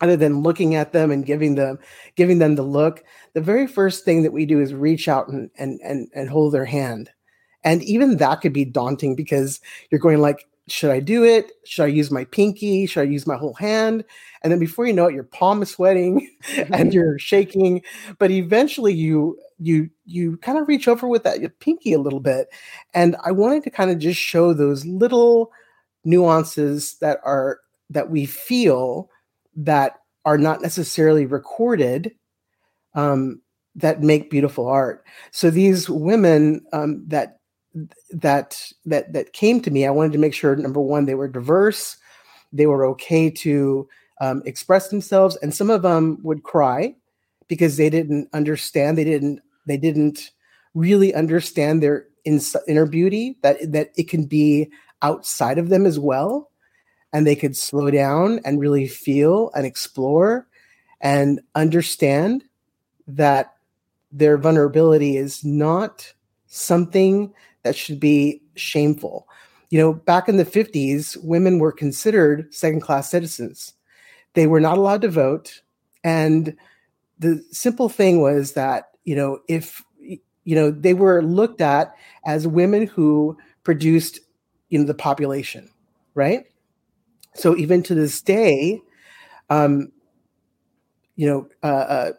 other 0.00 0.16
than 0.16 0.42
looking 0.42 0.74
at 0.74 0.92
them 0.92 1.10
and 1.10 1.24
giving 1.24 1.54
them 1.54 1.78
giving 2.16 2.38
them 2.38 2.54
the 2.54 2.62
look, 2.62 3.04
the 3.34 3.40
very 3.40 3.66
first 3.66 4.04
thing 4.04 4.22
that 4.22 4.32
we 4.32 4.46
do 4.46 4.60
is 4.60 4.74
reach 4.74 5.08
out 5.08 5.28
and 5.28 5.50
and 5.56 5.80
and, 5.82 6.08
and 6.14 6.28
hold 6.28 6.52
their 6.52 6.64
hand. 6.64 7.10
And 7.66 7.82
even 7.82 8.16
that 8.16 8.40
could 8.40 8.54
be 8.54 8.64
daunting 8.64 9.16
because 9.16 9.60
you're 9.90 10.00
going 10.00 10.20
like, 10.20 10.46
should 10.68 10.90
I 10.90 11.00
do 11.00 11.24
it? 11.24 11.52
Should 11.64 11.84
I 11.84 11.88
use 11.88 12.10
my 12.10 12.24
pinky? 12.24 12.86
Should 12.86 13.00
I 13.00 13.10
use 13.10 13.26
my 13.26 13.36
whole 13.36 13.54
hand? 13.54 14.04
And 14.42 14.52
then 14.52 14.58
before 14.58 14.86
you 14.86 14.92
know 14.92 15.06
it, 15.06 15.14
your 15.14 15.24
palm 15.24 15.62
is 15.62 15.70
sweating 15.70 16.30
and 16.72 16.94
you're 16.94 17.18
shaking. 17.18 17.82
But 18.18 18.30
eventually 18.30 18.94
you 18.94 19.38
you 19.58 19.90
you 20.04 20.36
kind 20.38 20.58
of 20.58 20.68
reach 20.68 20.88
over 20.88 21.08
with 21.08 21.24
that 21.24 21.40
your 21.40 21.50
pinky 21.50 21.92
a 21.92 22.00
little 22.00 22.20
bit. 22.20 22.48
And 22.94 23.16
I 23.24 23.32
wanted 23.32 23.64
to 23.64 23.70
kind 23.70 23.90
of 23.90 23.98
just 23.98 24.20
show 24.20 24.52
those 24.52 24.86
little 24.86 25.52
nuances 26.04 26.96
that 27.00 27.20
are 27.24 27.60
that 27.90 28.10
we 28.10 28.26
feel 28.26 29.10
that 29.56 29.98
are 30.24 30.38
not 30.38 30.62
necessarily 30.62 31.26
recorded 31.26 32.12
um, 32.94 33.40
that 33.74 34.02
make 34.02 34.30
beautiful 34.30 34.66
art. 34.66 35.04
So 35.30 35.50
these 35.50 35.88
women 35.88 36.64
um, 36.72 37.04
that 37.08 37.38
that 38.10 38.72
that 38.84 39.12
that 39.12 39.32
came 39.32 39.60
to 39.60 39.70
me, 39.70 39.86
I 39.86 39.90
wanted 39.90 40.12
to 40.12 40.18
make 40.18 40.34
sure 40.34 40.56
number 40.56 40.80
one 40.80 41.04
they 41.04 41.14
were 41.14 41.28
diverse, 41.28 41.96
they 42.52 42.66
were 42.66 42.84
okay 42.86 43.30
to 43.30 43.88
um, 44.20 44.42
express 44.46 44.88
themselves, 44.88 45.36
and 45.36 45.54
some 45.54 45.70
of 45.70 45.82
them 45.82 46.18
would 46.22 46.42
cry 46.42 46.94
because 47.48 47.76
they 47.76 47.90
didn't 47.90 48.28
understand, 48.32 48.96
they 48.96 49.04
didn't 49.04 49.40
they 49.66 49.76
didn't 49.76 50.30
really 50.74 51.14
understand 51.14 51.82
their 51.82 52.06
inner 52.24 52.86
beauty 52.86 53.36
that 53.42 53.72
that 53.72 53.92
it 53.96 54.08
can 54.08 54.24
be 54.24 54.70
outside 55.02 55.58
of 55.58 55.68
them 55.68 55.86
as 55.86 55.98
well 55.98 56.50
and 57.12 57.26
they 57.26 57.36
could 57.36 57.56
slow 57.56 57.90
down 57.90 58.40
and 58.44 58.60
really 58.60 58.86
feel 58.86 59.50
and 59.54 59.64
explore 59.64 60.46
and 61.00 61.40
understand 61.54 62.44
that 63.06 63.54
their 64.10 64.36
vulnerability 64.36 65.16
is 65.16 65.44
not 65.44 66.12
something 66.46 67.32
that 67.66 67.76
should 67.76 67.98
be 67.98 68.40
shameful. 68.54 69.28
You 69.70 69.80
know, 69.80 69.92
back 69.92 70.28
in 70.28 70.36
the 70.36 70.44
50s, 70.44 71.16
women 71.24 71.58
were 71.58 71.72
considered 71.72 72.54
second 72.54 72.80
class 72.80 73.10
citizens. 73.10 73.74
They 74.34 74.46
were 74.46 74.60
not 74.60 74.78
allowed 74.78 75.02
to 75.02 75.08
vote. 75.08 75.62
And 76.04 76.56
the 77.18 77.44
simple 77.50 77.88
thing 77.88 78.20
was 78.20 78.52
that, 78.52 78.90
you 79.04 79.16
know, 79.16 79.40
if, 79.48 79.82
you 79.98 80.54
know, 80.54 80.70
they 80.70 80.94
were 80.94 81.22
looked 81.22 81.60
at 81.60 81.92
as 82.24 82.46
women 82.46 82.86
who 82.86 83.36
produced 83.64 84.20
you 84.68 84.78
know 84.78 84.84
the 84.84 84.94
population, 84.94 85.68
right? 86.14 86.44
So 87.34 87.56
even 87.56 87.82
to 87.84 87.94
this 87.94 88.20
day, 88.20 88.80
um, 89.50 89.92
you 91.16 91.26
know, 91.26 91.48
uh, 91.62 91.66
uh, 91.66 92.12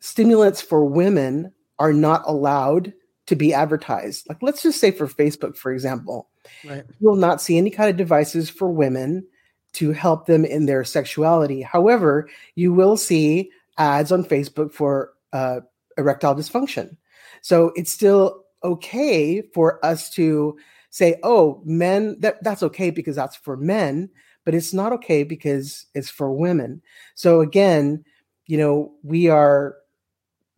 stimulants 0.00 0.60
for 0.60 0.84
women 0.84 1.52
are 1.78 1.92
not 1.92 2.22
allowed 2.26 2.92
to 3.28 3.36
be 3.36 3.52
advertised. 3.52 4.26
Like, 4.26 4.38
let's 4.42 4.62
just 4.62 4.80
say 4.80 4.90
for 4.90 5.06
Facebook, 5.06 5.54
for 5.54 5.70
example, 5.70 6.30
Right. 6.64 6.82
you 6.98 7.08
will 7.08 7.16
not 7.16 7.42
see 7.42 7.58
any 7.58 7.68
kind 7.68 7.90
of 7.90 7.96
devices 7.96 8.48
for 8.48 8.70
women 8.70 9.26
to 9.74 9.92
help 9.92 10.24
them 10.24 10.46
in 10.46 10.64
their 10.64 10.82
sexuality. 10.82 11.60
However, 11.60 12.26
you 12.54 12.72
will 12.72 12.96
see 12.96 13.50
ads 13.76 14.10
on 14.10 14.24
Facebook 14.24 14.72
for 14.72 15.12
uh, 15.34 15.60
erectile 15.98 16.34
dysfunction. 16.34 16.96
So 17.42 17.72
it's 17.76 17.92
still 17.92 18.44
okay 18.64 19.42
for 19.52 19.84
us 19.84 20.08
to 20.14 20.56
say, 20.88 21.16
"Oh, 21.22 21.60
men, 21.66 22.18
that 22.20 22.42
that's 22.42 22.62
okay 22.62 22.88
because 22.90 23.16
that's 23.16 23.36
for 23.36 23.58
men," 23.58 24.08
but 24.46 24.54
it's 24.54 24.72
not 24.72 24.94
okay 24.94 25.22
because 25.22 25.84
it's 25.94 26.08
for 26.08 26.32
women. 26.32 26.80
So 27.14 27.42
again, 27.42 28.04
you 28.46 28.56
know, 28.56 28.94
we 29.02 29.28
are 29.28 29.76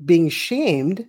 being 0.05 0.29
shamed 0.29 1.09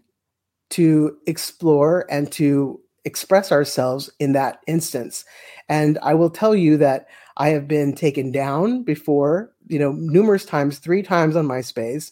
to 0.72 1.18
explore 1.28 2.06
and 2.10 2.32
to 2.34 2.80
express 3.06 3.52
ourselves 3.52 4.10
in 4.20 4.34
that 4.34 4.60
instance. 4.68 5.26
And 5.70 5.98
I 6.02 6.14
will 6.14 6.30
tell 6.30 6.56
you 6.56 6.78
that 6.78 7.08
I 7.38 7.50
have 7.50 7.68
been 7.68 7.94
taken 7.94 8.32
down 8.32 8.84
before, 8.84 9.52
you 9.68 9.80
know, 9.80 9.94
numerous 9.94 10.46
times, 10.46 10.80
three 10.80 11.02
times 11.02 11.36
on 11.36 11.48
MySpace, 11.48 12.12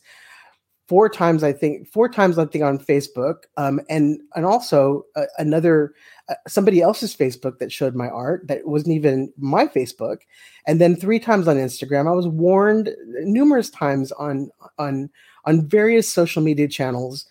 four 0.88 1.08
times 1.08 1.43
I 1.43 1.54
think, 1.54 1.88
four 1.88 2.10
times 2.10 2.39
I 2.39 2.45
think 2.45 2.63
on 2.63 2.80
Facebook, 2.80 3.43
um, 3.58 3.80
and 3.89 4.19
and 4.36 4.45
also 4.45 5.06
uh, 5.15 5.26
another 5.38 5.93
uh, 6.30 6.36
somebody 6.48 6.82
else's 6.82 7.15
Facebook 7.15 7.60
that 7.60 7.72
showed 7.72 7.95
my 7.95 8.08
art 8.08 8.48
that 8.48 8.65
wasn't 8.65 8.95
even 8.95 9.32
my 9.38 9.67
Facebook, 9.67 10.22
and 10.65 10.82
then 10.82 10.95
three 10.95 11.19
times 11.19 11.48
on 11.48 11.58
Instagram. 11.58 12.08
I 12.08 12.15
was 12.15 12.28
warned 12.28 12.89
numerous 13.22 13.69
times 13.69 14.12
on 14.13 14.50
on 14.80 15.12
on 15.45 15.67
various 15.67 16.10
social 16.12 16.41
media 16.41 16.67
channels. 16.67 17.28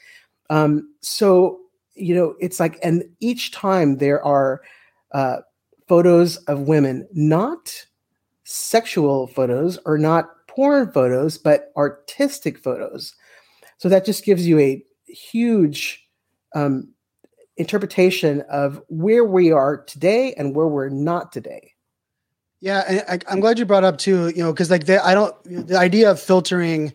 Um, 0.50 0.92
so 1.00 1.58
you 1.98 2.14
know, 2.14 2.34
it's 2.40 2.60
like, 2.60 2.78
and 2.82 3.04
each 3.20 3.50
time 3.50 3.98
there 3.98 4.24
are 4.24 4.62
uh, 5.12 5.38
photos 5.88 6.36
of 6.44 6.62
women, 6.62 7.08
not 7.12 7.86
sexual 8.44 9.26
photos 9.26 9.78
or 9.84 9.98
not 9.98 10.30
porn 10.46 10.90
photos, 10.92 11.38
but 11.38 11.72
artistic 11.76 12.58
photos. 12.58 13.14
So 13.78 13.88
that 13.88 14.04
just 14.04 14.24
gives 14.24 14.46
you 14.46 14.58
a 14.58 14.82
huge 15.06 16.06
um, 16.54 16.88
interpretation 17.56 18.42
of 18.50 18.80
where 18.88 19.24
we 19.24 19.52
are 19.52 19.84
today 19.84 20.34
and 20.34 20.54
where 20.54 20.68
we're 20.68 20.88
not 20.88 21.32
today. 21.32 21.72
Yeah, 22.60 22.84
and 22.88 23.04
I, 23.08 23.32
I'm 23.32 23.40
glad 23.40 23.58
you 23.58 23.64
brought 23.66 23.84
up 23.84 23.98
too. 23.98 24.30
You 24.30 24.42
know, 24.42 24.52
because 24.52 24.70
like 24.70 24.86
the, 24.86 25.04
I 25.04 25.14
don't 25.14 25.34
the 25.44 25.78
idea 25.78 26.10
of 26.10 26.20
filtering 26.20 26.92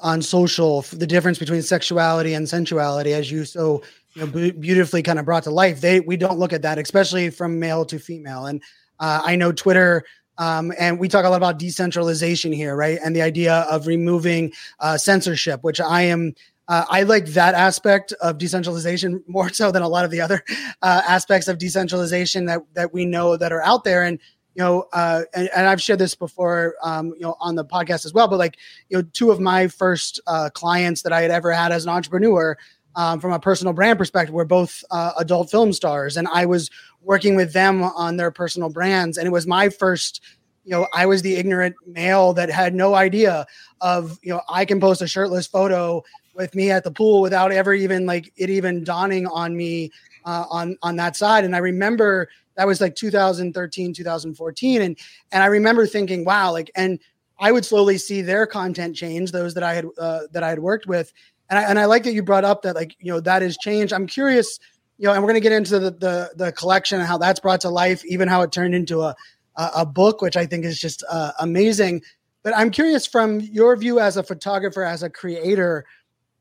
on 0.00 0.22
social 0.22 0.82
the 0.92 1.06
difference 1.06 1.38
between 1.38 1.62
sexuality 1.62 2.34
and 2.34 2.48
sensuality, 2.48 3.12
as 3.12 3.30
you 3.30 3.44
so 3.44 3.82
you 4.14 4.26
know 4.26 4.52
beautifully 4.52 5.02
kind 5.02 5.18
of 5.18 5.24
brought 5.24 5.44
to 5.44 5.50
life. 5.50 5.80
They 5.80 6.00
we 6.00 6.16
don't 6.16 6.38
look 6.38 6.52
at 6.52 6.62
that, 6.62 6.78
especially 6.78 7.30
from 7.30 7.58
male 7.58 7.84
to 7.86 7.98
female. 7.98 8.46
And 8.46 8.62
uh, 9.00 9.22
I 9.24 9.36
know 9.36 9.52
Twitter. 9.52 10.04
Um, 10.40 10.72
and 10.78 11.00
we 11.00 11.08
talk 11.08 11.24
a 11.24 11.28
lot 11.28 11.36
about 11.36 11.58
decentralization 11.58 12.52
here, 12.52 12.76
right? 12.76 13.00
And 13.04 13.16
the 13.16 13.22
idea 13.22 13.66
of 13.68 13.88
removing 13.88 14.52
uh, 14.78 14.96
censorship, 14.96 15.64
which 15.64 15.80
I 15.80 16.02
am 16.02 16.32
uh, 16.68 16.84
I 16.90 17.02
like 17.02 17.26
that 17.28 17.54
aspect 17.54 18.12
of 18.20 18.38
decentralization 18.38 19.24
more 19.26 19.48
so 19.52 19.72
than 19.72 19.82
a 19.82 19.88
lot 19.88 20.04
of 20.04 20.10
the 20.10 20.20
other 20.20 20.44
uh, 20.82 21.02
aspects 21.08 21.48
of 21.48 21.58
decentralization 21.58 22.44
that 22.44 22.60
that 22.74 22.92
we 22.92 23.04
know 23.04 23.36
that 23.36 23.52
are 23.52 23.62
out 23.62 23.84
there. 23.84 24.04
And 24.04 24.18
you 24.58 24.64
know, 24.64 24.88
uh, 24.92 25.22
and, 25.34 25.48
and, 25.54 25.68
I've 25.68 25.80
shared 25.80 26.00
this 26.00 26.16
before, 26.16 26.74
um, 26.82 27.14
you 27.14 27.20
know, 27.20 27.36
on 27.38 27.54
the 27.54 27.64
podcast 27.64 28.04
as 28.04 28.12
well. 28.12 28.26
But 28.26 28.40
like, 28.40 28.56
you 28.88 28.98
know, 28.98 29.04
two 29.12 29.30
of 29.30 29.38
my 29.38 29.68
first 29.68 30.18
uh, 30.26 30.50
clients 30.52 31.02
that 31.02 31.12
I 31.12 31.22
had 31.22 31.30
ever 31.30 31.52
had 31.52 31.70
as 31.70 31.84
an 31.84 31.90
entrepreneur. 31.90 32.58
Um, 32.96 33.20
from 33.20 33.32
a 33.32 33.38
personal 33.38 33.72
brand 33.72 33.96
perspective, 33.96 34.34
were 34.34 34.44
both 34.44 34.82
uh, 34.90 35.12
adult 35.18 35.52
film 35.52 35.72
stars, 35.72 36.16
and 36.16 36.26
I 36.26 36.46
was 36.46 36.68
working 37.02 37.36
with 37.36 37.52
them 37.52 37.84
on 37.84 38.16
their 38.16 38.32
personal 38.32 38.70
brands. 38.70 39.18
And 39.18 39.26
it 39.28 39.30
was 39.30 39.46
my 39.46 39.68
first 39.68 40.20
you 40.64 40.72
know, 40.72 40.88
I 40.92 41.06
was 41.06 41.22
the 41.22 41.36
ignorant 41.36 41.76
male 41.86 42.32
that 42.32 42.50
had 42.50 42.74
no 42.74 42.94
idea 42.94 43.46
of, 43.80 44.18
you 44.22 44.30
know, 44.30 44.42
I 44.50 44.64
can 44.64 44.80
post 44.80 45.00
a 45.00 45.06
shirtless 45.06 45.46
photo 45.46 46.02
with 46.34 46.54
me 46.54 46.70
at 46.70 46.82
the 46.82 46.90
pool 46.90 47.22
without 47.22 47.52
ever 47.52 47.72
even 47.72 48.04
like 48.04 48.32
it 48.36 48.50
even 48.50 48.84
dawning 48.84 49.26
on 49.28 49.56
me 49.56 49.92
uh, 50.24 50.44
on 50.50 50.76
on 50.82 50.96
that 50.96 51.14
side. 51.14 51.44
And 51.44 51.54
I 51.54 51.58
remember 51.58 52.28
that 52.58 52.66
was 52.66 52.80
like 52.80 52.96
2013, 52.96 53.94
2014, 53.94 54.82
and 54.82 54.98
and 55.30 55.42
I 55.42 55.46
remember 55.46 55.86
thinking, 55.86 56.24
wow, 56.24 56.50
like, 56.50 56.70
and 56.74 56.98
I 57.38 57.52
would 57.52 57.64
slowly 57.64 57.98
see 57.98 58.20
their 58.20 58.46
content 58.46 58.96
change, 58.96 59.30
those 59.30 59.54
that 59.54 59.62
I 59.62 59.74
had 59.74 59.86
uh, 59.96 60.22
that 60.32 60.42
I 60.42 60.48
had 60.48 60.58
worked 60.58 60.86
with, 60.86 61.12
and 61.48 61.58
I 61.58 61.62
and 61.62 61.78
I 61.78 61.84
like 61.84 62.02
that 62.02 62.12
you 62.12 62.22
brought 62.22 62.44
up 62.44 62.62
that 62.62 62.74
like 62.74 62.96
you 62.98 63.12
know 63.12 63.20
that 63.20 63.42
has 63.42 63.56
changed. 63.56 63.92
I'm 63.92 64.08
curious, 64.08 64.58
you 64.98 65.06
know, 65.06 65.14
and 65.14 65.22
we're 65.22 65.28
gonna 65.28 65.40
get 65.40 65.52
into 65.52 65.78
the 65.78 65.92
the, 65.92 66.30
the 66.34 66.52
collection 66.52 66.98
and 66.98 67.06
how 67.08 67.16
that's 67.16 67.38
brought 67.38 67.60
to 67.60 67.70
life, 67.70 68.04
even 68.04 68.26
how 68.26 68.42
it 68.42 68.50
turned 68.50 68.74
into 68.74 69.02
a 69.02 69.14
a 69.56 69.86
book, 69.86 70.20
which 70.20 70.36
I 70.36 70.46
think 70.46 70.64
is 70.64 70.78
just 70.78 71.04
uh, 71.10 71.32
amazing. 71.40 72.02
But 72.42 72.56
I'm 72.56 72.70
curious 72.70 73.06
from 73.06 73.40
your 73.40 73.76
view 73.76 74.00
as 74.00 74.16
a 74.16 74.22
photographer, 74.22 74.84
as 74.84 75.02
a 75.02 75.10
creator, 75.10 75.84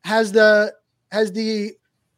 has 0.03 0.31
the 0.31 0.73
has 1.11 1.31
the 1.31 1.73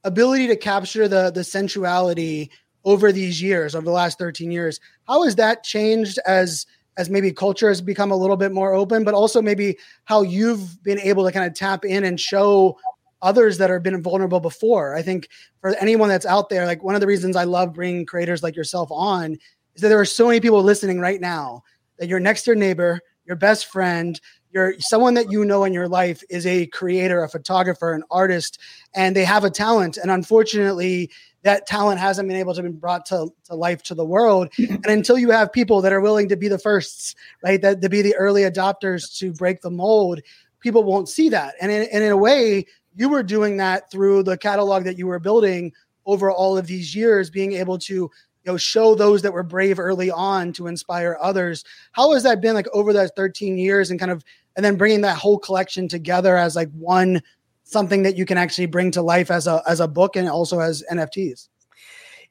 ability 0.06 0.48
to 0.48 0.56
capture 0.56 1.08
the 1.08 1.32
the 1.32 1.44
sensuality 1.44 2.50
over 2.86 3.12
these 3.12 3.42
years, 3.42 3.76
over 3.76 3.86
the 3.86 3.92
last 3.92 4.18
13 4.18 4.52
years, 4.52 4.80
how 5.08 5.24
has 5.24 5.36
that 5.36 5.64
changed 5.64 6.20
as 6.26 6.66
as 6.98 7.10
maybe 7.10 7.32
culture 7.32 7.70
has 7.70 7.82
become 7.82 8.12
a 8.12 8.16
little 8.16 8.36
bit 8.36 8.52
more 8.52 8.74
open, 8.74 9.06
but 9.06 9.14
also 9.14 9.42
maybe 9.42 9.78
how 10.04 10.22
you've 10.22 10.84
been 10.84 11.00
able 11.00 11.26
to 11.26 11.32
kind 11.32 11.46
of 11.46 11.54
tap 11.54 11.86
in 11.86 12.04
and 12.04 12.20
show 12.20 12.78
others 13.22 13.58
that 13.58 13.70
have 13.70 13.82
been 13.82 14.02
vulnerable 14.04 14.42
before. 14.42 14.96
I 14.96 15.02
think 15.02 15.30
for 15.62 15.76
anyone 15.78 16.10
that's 16.10 16.26
out 16.26 16.50
there, 16.50 16.66
like 16.66 16.84
one 16.84 16.96
of 16.96 17.02
the 17.02 17.08
reasons 17.08 17.38
I 17.38 17.46
love 17.46 17.74
bringing 17.74 18.06
creators 18.06 18.44
like 18.44 18.56
yourself 18.56 18.90
on 18.92 19.38
is 19.76 19.82
that 19.82 19.88
there 19.88 20.00
are 20.00 20.06
so 20.06 20.28
many 20.28 20.42
people 20.42 20.62
listening 20.62 21.00
right 21.00 21.22
now 21.22 21.64
that 22.00 22.10
your 22.10 22.20
next 22.20 22.44
door 22.44 22.56
neighbor, 22.56 23.00
your 23.26 23.38
best 23.38 23.68
friend, 23.68 24.20
your 24.52 24.74
someone 24.80 25.14
that 25.14 25.32
you 25.32 25.46
know 25.46 25.64
in 25.64 25.74
your 25.74 25.88
life 25.88 26.24
is 26.30 26.46
a 26.46 26.66
creator, 26.68 27.24
a 27.24 27.30
photographer, 27.30 27.94
an 27.94 28.04
artist, 28.10 28.60
and 28.96 29.16
they 29.16 29.24
have 29.24 29.44
a 29.44 29.50
talent. 29.50 29.98
And 29.98 30.12
unfortunately, 30.12 31.12
that 31.44 31.66
talent 31.66 32.00
hasn't 32.00 32.28
been 32.28 32.38
able 32.38 32.54
to 32.54 32.64
be 32.64 32.70
brought 32.70 33.06
to, 33.08 33.30
to 33.46 33.56
life 33.56 33.82
to 33.84 33.96
the 33.96 34.06
world. 34.06 34.50
And 34.60 34.86
until 34.86 35.18
you 35.18 35.32
have 35.32 35.52
people 35.52 35.82
that 35.82 35.94
are 35.94 36.02
willing 36.02 36.30
to 36.30 36.38
be 36.38 36.48
the 36.48 36.60
firsts, 36.60 37.16
right, 37.44 37.62
that 37.62 37.82
to 37.82 37.90
be 37.90 38.02
the 38.02 38.16
early 38.16 38.42
adopters 38.44 39.18
to 39.20 39.34
break 39.34 39.62
the 39.62 39.72
mold, 39.72 40.22
people 40.60 40.84
won't 40.84 41.10
see 41.10 41.30
that. 41.30 41.56
And 41.62 41.72
in, 41.72 41.88
and 41.92 42.04
in 42.04 42.12
a 42.12 42.18
way, 42.18 42.66
you 42.96 43.10
were 43.10 43.24
doing 43.24 43.58
that 43.58 43.90
through 43.92 44.24
the 44.24 44.38
catalog 44.38 44.84
that 44.84 44.98
you 44.98 45.08
were 45.08 45.20
building 45.20 45.72
over 46.06 46.32
all 46.32 46.58
of 46.58 46.68
these 46.68 46.96
years, 46.96 47.30
being 47.30 47.54
able 47.54 47.78
to 47.80 47.94
you 47.94 48.12
know 48.46 48.58
show 48.58 48.96
those 48.96 49.22
that 49.22 49.34
were 49.34 49.44
brave 49.44 49.80
early 49.80 50.10
on 50.10 50.54
to 50.54 50.68
inspire 50.68 51.18
others 51.22 51.66
how 51.92 52.14
has 52.14 52.24
that 52.24 52.40
been 52.40 52.56
like 52.56 52.70
over 52.74 52.94
those 52.94 53.12
13 53.18 53.58
years 53.58 53.92
and 53.92 54.00
kind 54.00 54.12
of 54.12 54.24
and 54.56 54.64
then 54.64 54.78
bringing 54.78 55.02
that 55.02 55.18
whole 55.18 55.38
collection 55.38 55.88
together 55.88 56.38
as 56.38 56.56
like 56.56 56.72
one 56.72 57.22
something 57.70 58.04
that 58.04 58.18
you 58.18 58.26
can 58.26 58.38
actually 58.38 58.66
bring 58.66 58.92
to 58.92 59.02
life 59.02 59.30
as 59.32 59.48
a 59.48 59.62
as 59.68 59.80
a 59.80 59.88
book 59.88 60.16
and 60.16 60.30
also 60.30 60.60
as 60.60 60.84
nfts 60.92 61.48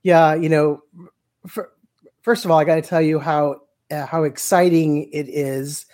yeah 0.02 0.34
you 0.34 0.48
know 0.48 0.80
for, 1.46 1.70
first 2.22 2.44
of 2.44 2.50
all 2.50 2.58
i 2.58 2.64
got 2.64 2.76
to 2.76 2.82
tell 2.82 3.02
you 3.02 3.18
how 3.18 3.56
uh, 3.90 4.06
how 4.06 4.24
exciting 4.24 5.08
it 5.12 5.28
is 5.28 5.86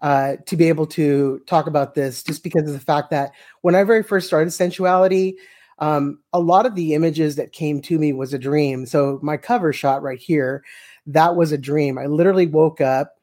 uh, 0.00 0.36
to 0.46 0.56
be 0.56 0.68
able 0.68 0.86
to 0.86 1.40
talk 1.46 1.66
about 1.66 1.94
this 1.94 2.22
just 2.22 2.44
because 2.44 2.62
of 2.68 2.72
the 2.72 2.80
fact 2.80 3.10
that 3.10 3.32
when 3.62 3.74
i 3.74 3.82
very 3.82 4.02
first 4.02 4.26
started 4.26 4.50
sensuality 4.50 5.34
um, 5.80 6.18
a 6.32 6.40
lot 6.40 6.66
of 6.66 6.74
the 6.74 6.94
images 6.94 7.36
that 7.36 7.52
came 7.52 7.80
to 7.82 7.98
me 7.98 8.12
was 8.12 8.34
a 8.34 8.38
dream. 8.38 8.86
So 8.86 9.18
my 9.22 9.36
cover 9.36 9.72
shot 9.72 10.02
right 10.02 10.18
here, 10.18 10.64
that 11.06 11.36
was 11.36 11.52
a 11.52 11.58
dream. 11.58 11.98
I 11.98 12.06
literally 12.06 12.46
woke 12.46 12.80
up 12.80 13.16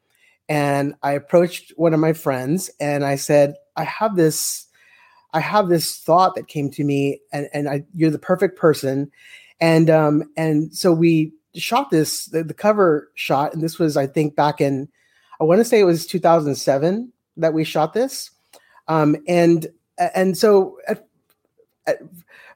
and 0.47 0.95
I 1.03 1.13
approached 1.13 1.73
one 1.75 1.93
of 1.93 1.99
my 1.99 2.13
friends 2.13 2.69
and 2.79 3.03
I 3.03 3.15
said, 3.15 3.55
I 3.75 3.83
have 3.83 4.15
this, 4.15 4.64
I 5.36 5.41
have 5.41 5.67
this 5.67 5.97
thought 5.97 6.36
that 6.36 6.47
came 6.47 6.71
to 6.71 6.83
me 6.86 7.19
and, 7.33 7.49
and 7.53 7.67
I, 7.67 7.83
you're 7.93 8.09
the 8.09 8.17
perfect 8.17 8.57
person. 8.57 9.11
And, 9.59 9.89
um, 9.89 10.23
and 10.38 10.73
so 10.73 10.93
we 10.93 11.33
shot 11.53 11.89
this, 11.89 12.27
the, 12.27 12.41
the 12.41 12.53
cover 12.53 13.11
shot. 13.15 13.53
And 13.53 13.61
this 13.61 13.77
was, 13.77 13.97
I 13.97 14.07
think 14.07 14.38
back 14.38 14.61
in, 14.61 14.88
I 15.41 15.43
want 15.43 15.59
to 15.59 15.65
say 15.65 15.81
it 15.81 15.83
was 15.83 16.07
2007 16.07 17.11
that 17.36 17.53
we 17.53 17.65
shot 17.65 17.91
this. 17.93 18.31
Um, 18.88 19.17
and, 19.27 19.67
and 19.97 20.38
so 20.38 20.77
at, 20.88 21.05
at, 21.86 21.99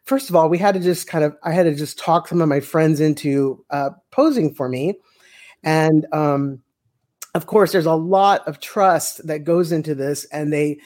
first 0.06 0.30
of 0.30 0.38
all, 0.38 0.48
we 0.48 0.58
had 0.58 0.76
to 0.76 0.80
just 0.80 1.06
kind 1.06 1.26
of, 1.26 1.36
I 1.44 1.52
had 1.52 1.64
to 1.64 1.76
just 1.76 2.00
talk 2.00 2.30
some 2.30 2.40
of 2.40 2.48
my 2.48 2.62
friends 2.62 3.02
into 3.02 3.62
uh, 3.72 3.90
posing 4.12 4.54
for 4.54 4.70
me. 4.70 4.96
And 5.66 6.08
um, 6.14 6.62
of 7.36 7.46
course, 7.46 7.74
there's 7.74 7.86
a 7.86 7.94
lot 7.94 8.48
of 8.48 8.62
trust 8.62 9.28
that 9.28 9.44
goes 9.44 9.74
into 9.74 9.96
this, 9.96 10.24
and 10.32 10.54
they, 10.54 10.80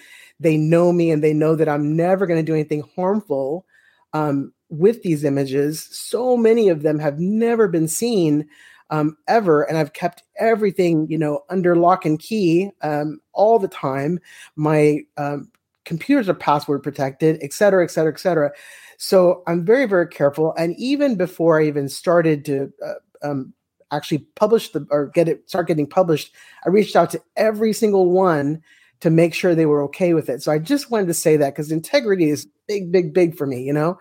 they 0.44 0.58
know 0.58 0.92
me 0.92 1.12
and 1.12 1.24
they 1.24 1.34
know 1.34 1.56
that 1.56 1.70
I'm 1.70 1.96
never 1.96 2.28
going 2.28 2.40
to 2.40 2.52
do 2.52 2.54
anything 2.54 2.84
harmful 2.96 3.66
um, 4.14 4.54
with 4.70 5.02
these 5.02 5.24
images. 5.24 5.88
So 5.92 6.38
many 6.38 6.70
of 6.70 6.82
them 6.84 7.00
have 7.00 7.20
never 7.20 7.68
been 7.68 7.88
seen 7.88 8.48
um, 8.90 9.18
ever, 9.28 9.64
and 9.64 9.78
I've 9.78 9.94
kept 9.94 10.24
everything, 10.38 11.08
you 11.10 11.18
know, 11.18 11.42
under 11.50 11.76
lock 11.76 12.06
and 12.06 12.20
key 12.20 12.70
um, 12.82 13.20
all 13.34 13.58
the 13.58 13.68
time. 13.68 14.20
My 14.56 15.00
um, 15.18 15.50
computers 15.86 16.30
are 16.30 16.36
password 16.36 16.84
protected, 16.84 17.40
et 17.42 17.54
cetera, 17.54 17.84
et 17.84 17.92
cetera, 17.92 18.14
et 18.14 18.20
cetera. 18.20 18.52
So 18.98 19.42
I'm 19.48 19.66
very, 19.66 19.86
very 19.86 20.08
careful. 20.08 20.54
And 20.58 20.76
even 20.78 21.16
before 21.16 21.60
I 21.60 21.66
even 21.66 21.90
started 21.90 22.46
to 22.46 22.72
uh, 22.86 23.28
um, 23.28 23.54
actually 23.92 24.20
publish 24.36 24.70
the 24.72 24.86
or 24.92 25.08
get 25.08 25.28
it 25.28 25.50
start 25.50 25.68
getting 25.68 25.88
published, 25.88 26.36
I 26.66 26.70
reached 26.70 26.96
out 26.96 27.10
to 27.12 27.22
every 27.36 27.74
single 27.74 28.12
one 28.12 28.62
to 29.04 29.10
make 29.10 29.34
sure 29.34 29.54
they 29.54 29.66
were 29.66 29.84
okay 29.84 30.14
with 30.14 30.30
it. 30.30 30.42
So 30.42 30.50
I 30.50 30.60
just 30.60 30.90
wanted 30.90 31.08
to 31.08 31.14
say 31.14 31.36
that 31.36 31.54
because 31.54 31.74
integrity 31.74 32.30
is 32.30 32.48
big, 32.70 32.90
big, 32.90 33.14
big 33.14 33.36
for 33.36 33.46
me, 33.46 33.62
you 33.62 33.74
know. 33.74 34.00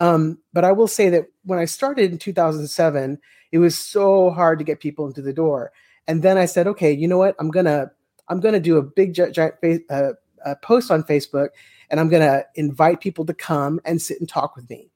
Um, 0.00 0.36
but 0.52 0.64
I 0.64 0.72
will 0.72 0.86
say 0.86 1.08
that 1.08 1.28
when 1.44 1.58
I 1.58 1.64
started 1.64 2.12
in 2.12 2.18
2007, 2.18 3.18
it 3.52 3.58
was 3.58 3.78
so 3.78 4.28
hard 4.28 4.58
to 4.58 4.64
get 4.64 4.80
people 4.80 5.06
into 5.06 5.22
the 5.22 5.32
door. 5.32 5.72
And 6.06 6.20
then 6.20 6.36
I 6.36 6.44
said, 6.44 6.66
okay, 6.66 6.92
you 6.92 7.08
know 7.08 7.16
what? 7.16 7.34
I'm 7.38 7.50
gonna 7.50 7.90
I'm 8.28 8.38
gonna 8.40 8.60
do 8.60 8.76
a 8.76 8.82
big 8.82 9.14
giant 9.14 9.54
uh, 9.88 10.10
uh, 10.44 10.54
post 10.56 10.90
on 10.90 11.04
Facebook, 11.04 11.48
and 11.88 11.98
I'm 11.98 12.10
gonna 12.10 12.44
invite 12.54 13.00
people 13.00 13.24
to 13.24 13.32
come 13.32 13.80
and 13.86 14.02
sit 14.02 14.20
and 14.20 14.28
talk 14.28 14.56
with 14.56 14.68
me. 14.68 14.90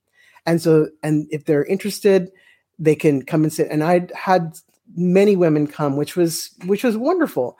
And 0.44 0.60
so, 0.60 0.88
and 1.02 1.26
if 1.30 1.46
they're 1.46 1.64
interested, 1.64 2.30
they 2.78 2.94
can 2.94 3.24
come 3.24 3.44
and 3.44 3.52
sit. 3.52 3.68
And 3.70 3.82
I 3.82 4.08
had 4.14 4.58
many 4.94 5.36
women 5.36 5.66
come, 5.66 5.96
which 5.96 6.16
was 6.16 6.50
which 6.66 6.84
was 6.84 6.98
wonderful. 6.98 7.56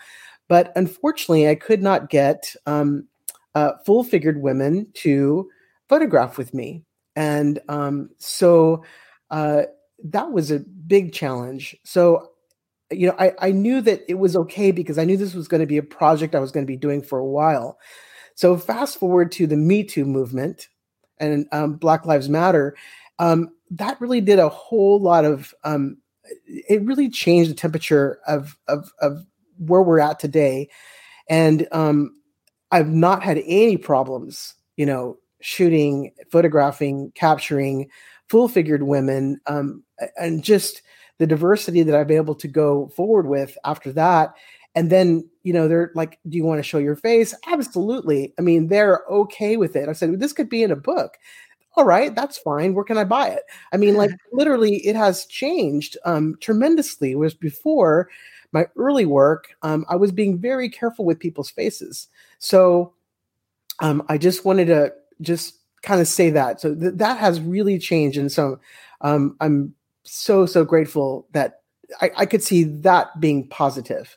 But 0.49 0.73
unfortunately, 0.75 1.49
I 1.49 1.55
could 1.55 1.83
not 1.83 2.11
get 2.11 2.55
um, 2.67 3.07
uh, 3.55 3.73
full 3.85 4.03
figured 4.03 4.43
women 4.43 4.89
to 4.95 5.49
photograph 5.89 6.39
with 6.39 6.55
me. 6.55 6.85
And 7.17 7.59
um, 7.69 8.11
so 8.19 8.85
uh, 9.31 9.63
that 10.05 10.33
was 10.33 10.51
a 10.51 10.61
big 10.61 11.13
challenge. 11.13 11.77
So, 11.85 12.31
you 12.91 13.09
know, 13.09 13.17
I, 13.19 13.33
I 13.41 13.51
knew 13.51 13.81
that 13.83 14.03
it 14.09 14.15
was 14.15 14.37
okay 14.37 14.71
because 14.71 14.99
I 14.99 15.05
knew 15.05 15.17
this 15.17 15.35
was 15.35 15.49
going 15.49 15.61
to 15.61 15.67
be 15.67 15.79
a 15.79 15.83
project 15.83 16.35
I 16.35 16.41
was 16.41 16.53
going 16.53 16.65
to 16.65 16.71
be 16.71 16.77
doing 16.77 17.03
for 17.03 17.19
a 17.19 17.27
while. 17.27 17.79
So, 18.35 18.57
fast 18.57 18.99
forward 18.99 19.33
to 19.33 19.47
the 19.47 19.57
Me 19.57 19.83
Too 19.83 20.05
movement 20.05 20.69
and 21.19 21.47
um, 21.51 21.75
Black 21.75 22.07
Lives 22.07 22.29
Matter, 22.29 22.77
um, 23.19 23.51
that 23.73 24.01
really 24.01 24.21
did 24.21 24.39
a 24.39 24.49
whole 24.49 25.01
lot 25.01 25.25
of, 25.25 25.53
um, 25.65 25.99
it 26.47 26.81
really 26.83 27.11
changed 27.11 27.51
the 27.51 27.55
temperature 27.55 28.21
of, 28.27 28.57
of, 28.69 28.93
of 29.01 29.27
where 29.59 29.83
we're 29.83 30.01
at 30.01 30.19
today. 30.19 30.69
And 31.29 31.67
um, 31.73 32.13
I've 32.71 32.89
not 32.89 33.23
had 33.23 33.39
any 33.47 33.77
problems, 33.77 34.55
you 34.77 34.87
know, 34.87 35.19
shooting, 35.41 36.13
photographing, 36.31 37.13
capturing 37.15 37.89
full 38.29 38.49
figured 38.49 38.83
women, 38.83 39.41
um, 39.47 39.83
and 40.19 40.43
just 40.45 40.83
the 41.19 41.27
diversity 41.27 41.83
that 41.83 41.95
I've 41.95 42.07
been 42.07 42.17
able 42.17 42.35
to 42.37 42.49
go 42.49 42.89
forward 42.89 43.27
with 43.27 43.57
after 43.65 43.93
that. 43.93 44.35
And 44.75 44.91
then, 44.91 45.29
you 45.43 45.53
know, 45.53 45.67
they're 45.67 45.91
like, 45.95 46.19
do 46.29 46.37
you 46.37 46.45
want 46.45 46.59
to 46.59 46.63
show 46.63 46.79
your 46.79 46.95
face? 46.95 47.35
Absolutely. 47.49 48.33
I 48.39 48.43
mean, 48.43 48.69
they're 48.69 49.03
okay 49.11 49.57
with 49.57 49.75
it. 49.75 49.89
I 49.89 49.93
said, 49.93 50.21
this 50.21 50.33
could 50.33 50.49
be 50.49 50.63
in 50.63 50.71
a 50.71 50.77
book. 50.77 51.17
All 51.77 51.85
right, 51.85 52.15
that's 52.15 52.39
fine. 52.39 52.75
Where 52.75 52.85
can 52.85 52.99
I 52.99 53.05
buy 53.05 53.29
it? 53.29 53.43
I 53.73 53.77
mean, 53.77 53.95
like 53.95 54.11
literally, 54.33 54.77
it 54.87 54.97
has 54.97 55.27
changed 55.27 55.97
um, 56.05 56.37
tremendously. 56.41 57.15
Whereas 57.15 57.35
before, 57.35 58.09
my 58.53 58.67
early 58.77 59.07
work, 59.07 59.55
um, 59.63 59.85
I 59.89 59.97
was 59.97 60.13
being 60.13 60.39
very 60.39 60.69
careful 60.69 61.05
with 61.05 61.19
people's 61.19 61.51
faces. 61.51 62.09
So 62.39 62.95
um, 63.81 64.03
I 64.09 64.19
just 64.19 64.45
wanted 64.45 64.67
to 64.67 64.93
just 65.21 65.59
kind 65.83 66.01
of 66.01 66.09
say 66.09 66.31
that. 66.31 66.61
So 66.61 66.75
th- 66.75 66.95
that 66.95 67.19
has 67.19 67.41
really 67.41 67.79
changed. 67.79 68.19
And 68.19 68.33
so 68.33 68.59
um, 69.01 69.37
I'm 69.41 69.75
so, 70.05 70.47
so 70.47 70.65
grateful 70.65 71.27
that 71.33 71.61
I, 72.01 72.11
I 72.19 72.27
could 72.27 72.43
see 72.43 72.65
that 72.65 73.21
being 73.21 73.49
positive. 73.49 74.17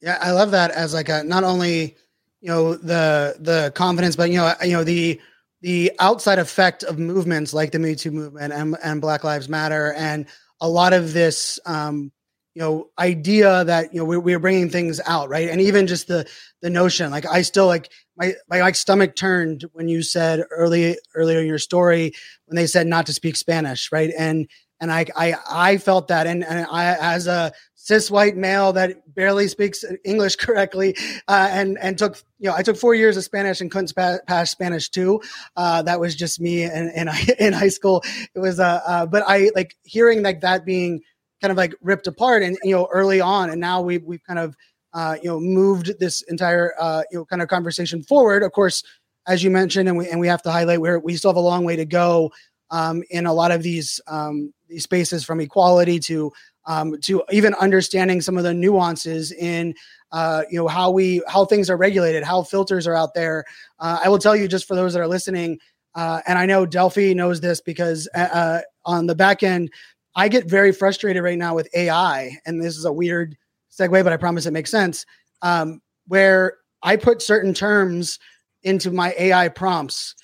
Yeah, 0.00 0.18
I 0.20 0.30
love 0.32 0.50
that 0.52 0.70
as 0.70 0.94
like 0.94 1.08
a 1.10 1.22
not 1.24 1.44
only 1.44 1.96
you 2.40 2.48
know 2.48 2.74
the 2.74 3.36
the 3.38 3.70
confidence, 3.74 4.16
but 4.16 4.30
you 4.30 4.38
know 4.38 4.54
you 4.62 4.72
know 4.72 4.84
the 4.84 5.20
the 5.60 5.92
outside 5.98 6.38
effect 6.38 6.82
of 6.82 6.98
movements 6.98 7.52
like 7.52 7.70
the 7.72 7.78
Me 7.78 7.94
Too 7.94 8.10
movement 8.10 8.52
and, 8.52 8.76
and 8.82 9.00
Black 9.00 9.24
Lives 9.24 9.48
Matter 9.48 9.92
and 9.92 10.26
a 10.60 10.68
lot 10.68 10.94
of 10.94 11.12
this 11.12 11.58
um, 11.66 12.10
you 12.54 12.62
know 12.62 12.90
idea 12.98 13.64
that 13.64 13.92
you 13.92 14.00
know 14.00 14.04
we're, 14.04 14.20
we're 14.20 14.38
bringing 14.38 14.70
things 14.70 15.00
out 15.06 15.28
right? 15.28 15.48
And 15.48 15.60
even 15.60 15.86
just 15.86 16.08
the 16.08 16.28
the 16.62 16.70
notion 16.70 17.10
like 17.10 17.26
i 17.26 17.42
still 17.42 17.66
like 17.66 17.90
my 18.16 18.34
my 18.48 18.60
like 18.60 18.74
stomach 18.74 19.16
turned 19.16 19.64
when 19.72 19.88
you 19.88 20.02
said 20.02 20.44
early 20.50 20.96
earlier 21.14 21.40
in 21.40 21.46
your 21.46 21.58
story 21.58 22.12
when 22.46 22.56
they 22.56 22.66
said 22.66 22.86
not 22.86 23.06
to 23.06 23.12
speak 23.12 23.36
spanish 23.36 23.90
right? 23.92 24.10
And 24.18 24.48
and 24.80 24.90
i 24.90 25.06
i 25.16 25.34
i 25.48 25.78
felt 25.78 26.08
that. 26.08 26.26
And 26.26 26.44
and 26.44 26.66
i 26.70 26.96
as 26.96 27.26
a 27.26 27.52
cis 27.74 28.10
white 28.10 28.36
male 28.36 28.74
that 28.74 29.14
barely 29.14 29.48
speaks 29.48 29.84
english 30.04 30.36
correctly 30.44 30.94
uh, 31.28 31.48
and 31.50 31.78
and 31.78 31.96
took 31.96 32.22
you 32.38 32.50
know 32.50 32.54
i 32.54 32.62
took 32.62 32.76
four 32.76 32.94
years 32.94 33.16
of 33.16 33.24
spanish 33.24 33.62
and 33.62 33.70
couldn't 33.70 33.94
pass 34.26 34.50
spanish 34.50 34.90
too 34.90 35.18
uh, 35.56 35.80
that 35.82 35.98
was 35.98 36.14
just 36.14 36.40
me 36.40 36.62
in, 36.62 36.90
in, 36.94 37.08
in 37.38 37.52
high 37.54 37.68
school. 37.68 38.02
It 38.34 38.38
was 38.38 38.60
uh, 38.60 38.80
uh 38.86 39.06
but 39.06 39.22
i 39.26 39.50
like 39.54 39.76
hearing 39.84 40.22
like 40.22 40.42
that 40.42 40.66
being 40.66 41.00
kind 41.40 41.50
of 41.50 41.56
like 41.56 41.74
ripped 41.80 42.06
apart 42.06 42.42
and 42.42 42.58
you 42.62 42.74
know 42.74 42.88
early 42.92 43.20
on 43.20 43.50
and 43.50 43.60
now 43.60 43.80
we've 43.80 44.04
we've 44.04 44.22
kind 44.24 44.38
of 44.38 44.54
uh, 44.92 45.16
you 45.22 45.28
know 45.28 45.38
moved 45.38 45.92
this 46.00 46.22
entire 46.22 46.74
uh, 46.78 47.02
you 47.10 47.18
know 47.18 47.24
kind 47.24 47.42
of 47.42 47.48
conversation 47.48 48.02
forward. 48.02 48.42
Of 48.42 48.52
course 48.52 48.82
as 49.26 49.42
you 49.44 49.50
mentioned 49.50 49.88
and 49.88 49.96
we 49.96 50.08
and 50.08 50.20
we 50.20 50.28
have 50.28 50.42
to 50.42 50.50
highlight 50.50 50.80
where 50.80 50.98
we 50.98 51.16
still 51.16 51.30
have 51.30 51.36
a 51.36 51.40
long 51.40 51.64
way 51.64 51.76
to 51.76 51.84
go 51.84 52.30
um, 52.70 53.02
in 53.10 53.26
a 53.26 53.32
lot 53.32 53.50
of 53.50 53.62
these 53.62 54.00
um, 54.06 54.52
these 54.68 54.84
spaces 54.84 55.24
from 55.24 55.40
equality 55.40 55.98
to 55.98 56.32
um, 56.66 56.98
to 57.02 57.22
even 57.30 57.54
understanding 57.54 58.20
some 58.20 58.36
of 58.36 58.44
the 58.44 58.54
nuances 58.54 59.32
in 59.32 59.74
uh, 60.12 60.42
you 60.50 60.58
know 60.58 60.68
how 60.68 60.90
we 60.90 61.22
how 61.28 61.44
things 61.44 61.70
are 61.70 61.76
regulated 61.76 62.24
how 62.24 62.42
filters 62.42 62.86
are 62.86 62.94
out 62.94 63.14
there. 63.14 63.44
Uh, 63.78 64.00
i 64.04 64.08
will 64.08 64.18
tell 64.18 64.36
you 64.36 64.48
just 64.48 64.66
for 64.66 64.74
those 64.74 64.92
that 64.92 65.00
are 65.00 65.08
listening 65.08 65.58
uh, 65.94 66.20
and 66.26 66.38
i 66.38 66.46
know 66.46 66.66
delphi 66.66 67.12
knows 67.12 67.40
this 67.40 67.60
because 67.60 68.08
uh, 68.14 68.60
on 68.84 69.06
the 69.06 69.14
back 69.14 69.42
end 69.42 69.70
I 70.16 70.28
get 70.28 70.46
very 70.46 70.72
frustrated 70.72 71.22
right 71.22 71.38
now 71.38 71.54
with 71.54 71.68
AI, 71.74 72.36
and 72.46 72.62
this 72.62 72.76
is 72.76 72.84
a 72.84 72.92
weird 72.92 73.36
segue, 73.70 74.02
but 74.02 74.12
I 74.12 74.16
promise 74.16 74.46
it 74.46 74.52
makes 74.52 74.70
sense. 74.70 75.06
Um, 75.42 75.80
where 76.08 76.58
I 76.82 76.96
put 76.96 77.22
certain 77.22 77.54
terms 77.54 78.18
into 78.62 78.90
my 78.90 79.14
AI 79.18 79.48
prompts, 79.48 80.14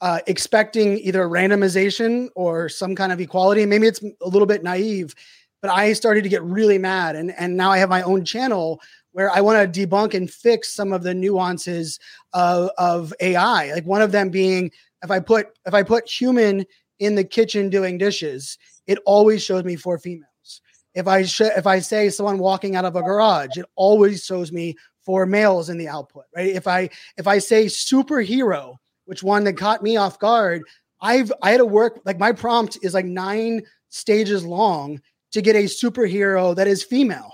uh, 0.00 0.20
expecting 0.26 0.98
either 0.98 1.28
randomization 1.28 2.28
or 2.34 2.68
some 2.68 2.94
kind 2.94 3.12
of 3.12 3.20
equality. 3.20 3.64
Maybe 3.64 3.86
it's 3.86 4.02
a 4.02 4.28
little 4.28 4.46
bit 4.46 4.62
naive, 4.62 5.14
but 5.62 5.70
I 5.70 5.92
started 5.92 6.22
to 6.24 6.28
get 6.28 6.42
really 6.42 6.78
mad, 6.78 7.16
and 7.16 7.32
and 7.38 7.56
now 7.56 7.70
I 7.70 7.78
have 7.78 7.88
my 7.88 8.02
own 8.02 8.24
channel 8.24 8.80
where 9.12 9.30
I 9.30 9.40
want 9.40 9.72
to 9.72 9.86
debunk 9.86 10.12
and 10.12 10.30
fix 10.30 10.74
some 10.74 10.92
of 10.92 11.02
the 11.02 11.14
nuances 11.14 11.98
of, 12.34 12.70
of 12.76 13.14
AI. 13.20 13.72
Like 13.72 13.86
one 13.86 14.02
of 14.02 14.12
them 14.12 14.28
being 14.28 14.70
if 15.02 15.10
I 15.10 15.20
put 15.20 15.58
if 15.64 15.72
I 15.72 15.82
put 15.82 16.06
human 16.06 16.66
in 16.98 17.14
the 17.14 17.24
kitchen 17.24 17.70
doing 17.70 17.98
dishes, 17.98 18.58
it 18.86 18.98
always 19.04 19.42
shows 19.42 19.64
me 19.64 19.76
four 19.76 19.98
females. 19.98 20.60
If 20.94 21.06
I 21.06 21.24
sh- 21.24 21.42
if 21.42 21.66
I 21.66 21.78
say 21.80 22.08
someone 22.08 22.38
walking 22.38 22.74
out 22.74 22.84
of 22.84 22.96
a 22.96 23.02
garage, 23.02 23.56
it 23.56 23.66
always 23.74 24.24
shows 24.24 24.50
me 24.50 24.76
four 25.04 25.26
males 25.26 25.68
in 25.68 25.78
the 25.78 25.88
output, 25.88 26.24
right? 26.34 26.48
If 26.48 26.66
I 26.66 26.88
if 27.16 27.26
I 27.26 27.38
say 27.38 27.66
superhero, 27.66 28.76
which 29.04 29.22
one 29.22 29.44
that 29.44 29.54
caught 29.54 29.82
me 29.82 29.96
off 29.96 30.18
guard, 30.18 30.62
I've 31.00 31.32
I 31.42 31.50
had 31.50 31.58
to 31.58 31.66
work 31.66 32.00
like 32.04 32.18
my 32.18 32.32
prompt 32.32 32.78
is 32.82 32.94
like 32.94 33.04
nine 33.04 33.62
stages 33.88 34.44
long 34.44 35.00
to 35.32 35.42
get 35.42 35.56
a 35.56 35.64
superhero 35.64 36.56
that 36.56 36.66
is 36.66 36.82
female. 36.82 37.32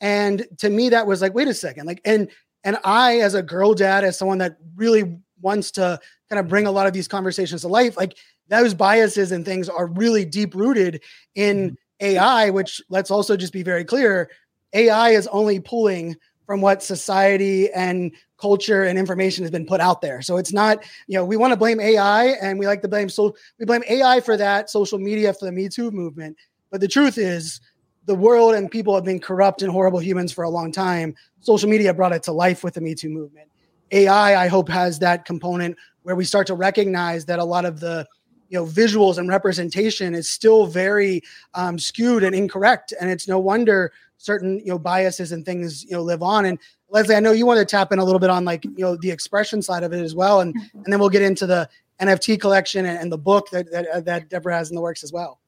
And 0.00 0.46
to 0.58 0.70
me, 0.70 0.88
that 0.90 1.06
was 1.06 1.20
like, 1.20 1.34
wait 1.34 1.48
a 1.48 1.54
second, 1.54 1.86
like, 1.86 2.00
and 2.04 2.30
and 2.64 2.78
I, 2.84 3.20
as 3.20 3.34
a 3.34 3.42
girl 3.42 3.74
dad, 3.74 4.04
as 4.04 4.18
someone 4.18 4.38
that 4.38 4.56
really 4.76 5.18
wants 5.40 5.70
to 5.72 5.98
kind 6.28 6.38
of 6.38 6.48
bring 6.48 6.66
a 6.66 6.70
lot 6.70 6.86
of 6.86 6.92
these 6.92 7.08
conversations 7.08 7.62
to 7.62 7.68
life, 7.68 7.96
like 7.96 8.16
those 8.50 8.74
biases 8.74 9.32
and 9.32 9.44
things 9.44 9.68
are 9.68 9.86
really 9.86 10.24
deep 10.24 10.54
rooted 10.54 11.02
in 11.34 11.70
mm-hmm. 11.70 11.74
AI, 12.00 12.50
which 12.50 12.82
let's 12.90 13.10
also 13.10 13.36
just 13.36 13.52
be 13.52 13.62
very 13.62 13.84
clear 13.84 14.30
AI 14.74 15.10
is 15.10 15.26
only 15.28 15.60
pulling 15.60 16.16
from 16.46 16.60
what 16.60 16.82
society 16.82 17.70
and 17.72 18.12
culture 18.36 18.82
and 18.82 18.98
information 18.98 19.44
has 19.44 19.50
been 19.50 19.66
put 19.66 19.80
out 19.80 20.00
there. 20.00 20.20
So 20.20 20.36
it's 20.36 20.52
not, 20.52 20.84
you 21.06 21.16
know, 21.16 21.24
we 21.24 21.36
want 21.36 21.52
to 21.52 21.56
blame 21.56 21.78
AI 21.78 22.24
and 22.42 22.58
we 22.58 22.66
like 22.66 22.82
to 22.82 22.88
blame 22.88 23.08
so 23.08 23.36
we 23.58 23.66
blame 23.66 23.84
AI 23.88 24.20
for 24.20 24.36
that, 24.36 24.68
social 24.68 24.98
media 24.98 25.32
for 25.32 25.44
the 25.44 25.52
Me 25.52 25.68
Too 25.68 25.90
movement. 25.90 26.36
But 26.70 26.80
the 26.80 26.88
truth 26.88 27.18
is 27.18 27.60
the 28.06 28.14
world 28.14 28.54
and 28.54 28.70
people 28.70 28.94
have 28.94 29.04
been 29.04 29.20
corrupt 29.20 29.62
and 29.62 29.70
horrible 29.70 30.00
humans 30.00 30.32
for 30.32 30.42
a 30.42 30.50
long 30.50 30.72
time. 30.72 31.14
Social 31.40 31.68
media 31.68 31.94
brought 31.94 32.12
it 32.12 32.24
to 32.24 32.32
life 32.32 32.64
with 32.64 32.74
the 32.74 32.80
Me 32.80 32.96
Too 32.96 33.10
movement. 33.10 33.48
AI, 33.92 34.44
I 34.44 34.48
hope, 34.48 34.68
has 34.68 34.98
that 35.00 35.24
component 35.24 35.76
where 36.02 36.16
we 36.16 36.24
start 36.24 36.46
to 36.48 36.54
recognize 36.54 37.26
that 37.26 37.38
a 37.38 37.44
lot 37.44 37.64
of 37.64 37.78
the 37.78 38.06
you 38.50 38.58
know 38.58 38.66
visuals 38.66 39.16
and 39.16 39.28
representation 39.28 40.14
is 40.14 40.28
still 40.28 40.66
very 40.66 41.22
um, 41.54 41.78
skewed 41.78 42.22
and 42.22 42.34
incorrect. 42.34 42.92
And 43.00 43.10
it's 43.10 43.26
no 43.26 43.38
wonder 43.38 43.92
certain 44.18 44.58
you 44.58 44.66
know 44.66 44.78
biases 44.78 45.32
and 45.32 45.46
things 45.46 45.84
you 45.84 45.92
know 45.92 46.02
live 46.02 46.22
on. 46.22 46.44
And 46.44 46.58
leslie 46.90 47.14
i 47.14 47.20
know 47.20 47.30
you 47.30 47.46
want 47.46 47.60
to 47.60 47.64
tap 47.64 47.92
in 47.92 48.00
a 48.00 48.04
little 48.04 48.18
bit 48.18 48.30
on 48.30 48.44
like 48.44 48.64
you 48.64 48.78
know 48.78 48.96
the 48.96 49.12
expression 49.12 49.62
side 49.62 49.84
of 49.84 49.92
it 49.92 50.02
as 50.02 50.14
well. 50.14 50.40
And 50.40 50.54
mm-hmm. 50.54 50.78
and 50.78 50.92
then 50.92 51.00
we'll 51.00 51.08
get 51.08 51.22
into 51.22 51.46
the 51.46 51.68
nft 52.00 52.40
collection 52.40 52.84
and, 52.84 52.98
and 52.98 53.12
the 53.12 53.18
book 53.18 53.48
that, 53.50 53.70
that 53.70 54.04
that 54.04 54.28
deborah 54.28 54.56
has 54.56 54.70
in 54.70 54.76
the 54.76 54.82
works 54.82 55.02
as 55.02 55.12
well. 55.12 55.38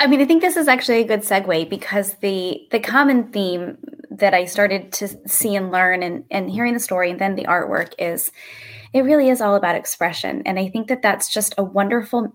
I 0.00 0.06
mean, 0.06 0.20
I 0.20 0.24
think 0.24 0.42
this 0.42 0.56
is 0.56 0.68
actually 0.68 1.00
a 1.00 1.06
good 1.06 1.20
segue 1.20 1.68
because 1.70 2.14
the 2.14 2.66
the 2.70 2.80
common 2.80 3.30
theme 3.32 3.78
that 4.10 4.34
I 4.34 4.44
started 4.44 4.92
to 4.92 5.08
see 5.28 5.56
and 5.56 5.72
learn 5.72 6.02
and, 6.02 6.24
and 6.30 6.50
hearing 6.50 6.74
the 6.74 6.80
story 6.80 7.10
and 7.10 7.20
then 7.20 7.34
the 7.34 7.44
artwork 7.44 7.94
is 7.98 8.30
it 8.94 9.02
really 9.02 9.28
is 9.28 9.40
all 9.40 9.56
about 9.56 9.74
expression. 9.74 10.42
And 10.46 10.58
I 10.58 10.68
think 10.68 10.88
that 10.88 11.02
that's 11.02 11.28
just 11.28 11.54
a 11.58 11.64
wonderful 11.64 12.32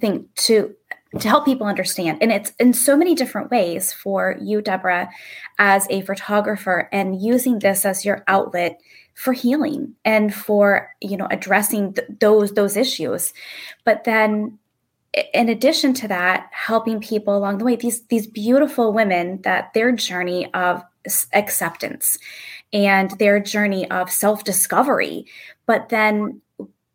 thing 0.00 0.28
to 0.36 0.74
to 1.18 1.28
help 1.28 1.44
people 1.44 1.66
understand. 1.66 2.18
And 2.22 2.32
it's 2.32 2.54
in 2.58 2.72
so 2.72 2.96
many 2.96 3.14
different 3.14 3.50
ways 3.50 3.92
for 3.92 4.34
you, 4.40 4.62
Deborah, 4.62 5.10
as 5.58 5.86
a 5.90 6.00
photographer 6.00 6.88
and 6.90 7.20
using 7.20 7.58
this 7.58 7.84
as 7.84 8.02
your 8.02 8.24
outlet 8.26 8.80
for 9.12 9.34
healing 9.34 9.94
and 10.06 10.34
for, 10.34 10.88
you 11.02 11.18
know, 11.18 11.28
addressing 11.30 11.92
th- 11.92 12.08
those 12.18 12.52
those 12.52 12.78
issues. 12.78 13.34
But 13.84 14.04
then 14.04 14.58
in 15.34 15.50
addition 15.50 15.92
to 15.92 16.08
that, 16.08 16.48
helping 16.52 16.98
people 17.00 17.36
along 17.36 17.58
the 17.58 17.66
way, 17.66 17.76
these 17.76 18.00
these 18.06 18.26
beautiful 18.26 18.94
women 18.94 19.42
that 19.42 19.74
their 19.74 19.92
journey 19.92 20.52
of 20.54 20.82
acceptance 21.34 22.18
and 22.72 23.10
their 23.18 23.38
journey 23.40 23.90
of 23.90 24.10
self-discovery, 24.10 25.26
but 25.66 25.88
then 25.88 26.40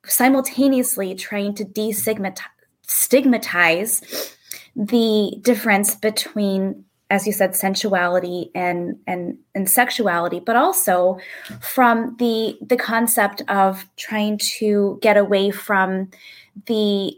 simultaneously 0.05 1.15
trying 1.15 1.53
to 1.55 1.65
destigmatize 1.65 2.41
stigmatize 2.87 4.33
the 4.75 5.37
difference 5.41 5.95
between 5.95 6.85
as 7.09 7.25
you 7.25 7.33
said 7.33 7.51
sensuality 7.51 8.49
and 8.55 8.97
and 9.05 9.37
and 9.53 9.69
sexuality 9.69 10.39
but 10.39 10.55
also 10.55 11.17
from 11.59 12.15
the 12.17 12.57
the 12.61 12.77
concept 12.77 13.41
of 13.49 13.85
trying 13.97 14.37
to 14.37 14.97
get 15.01 15.17
away 15.17 15.51
from 15.51 16.09
the 16.65 17.13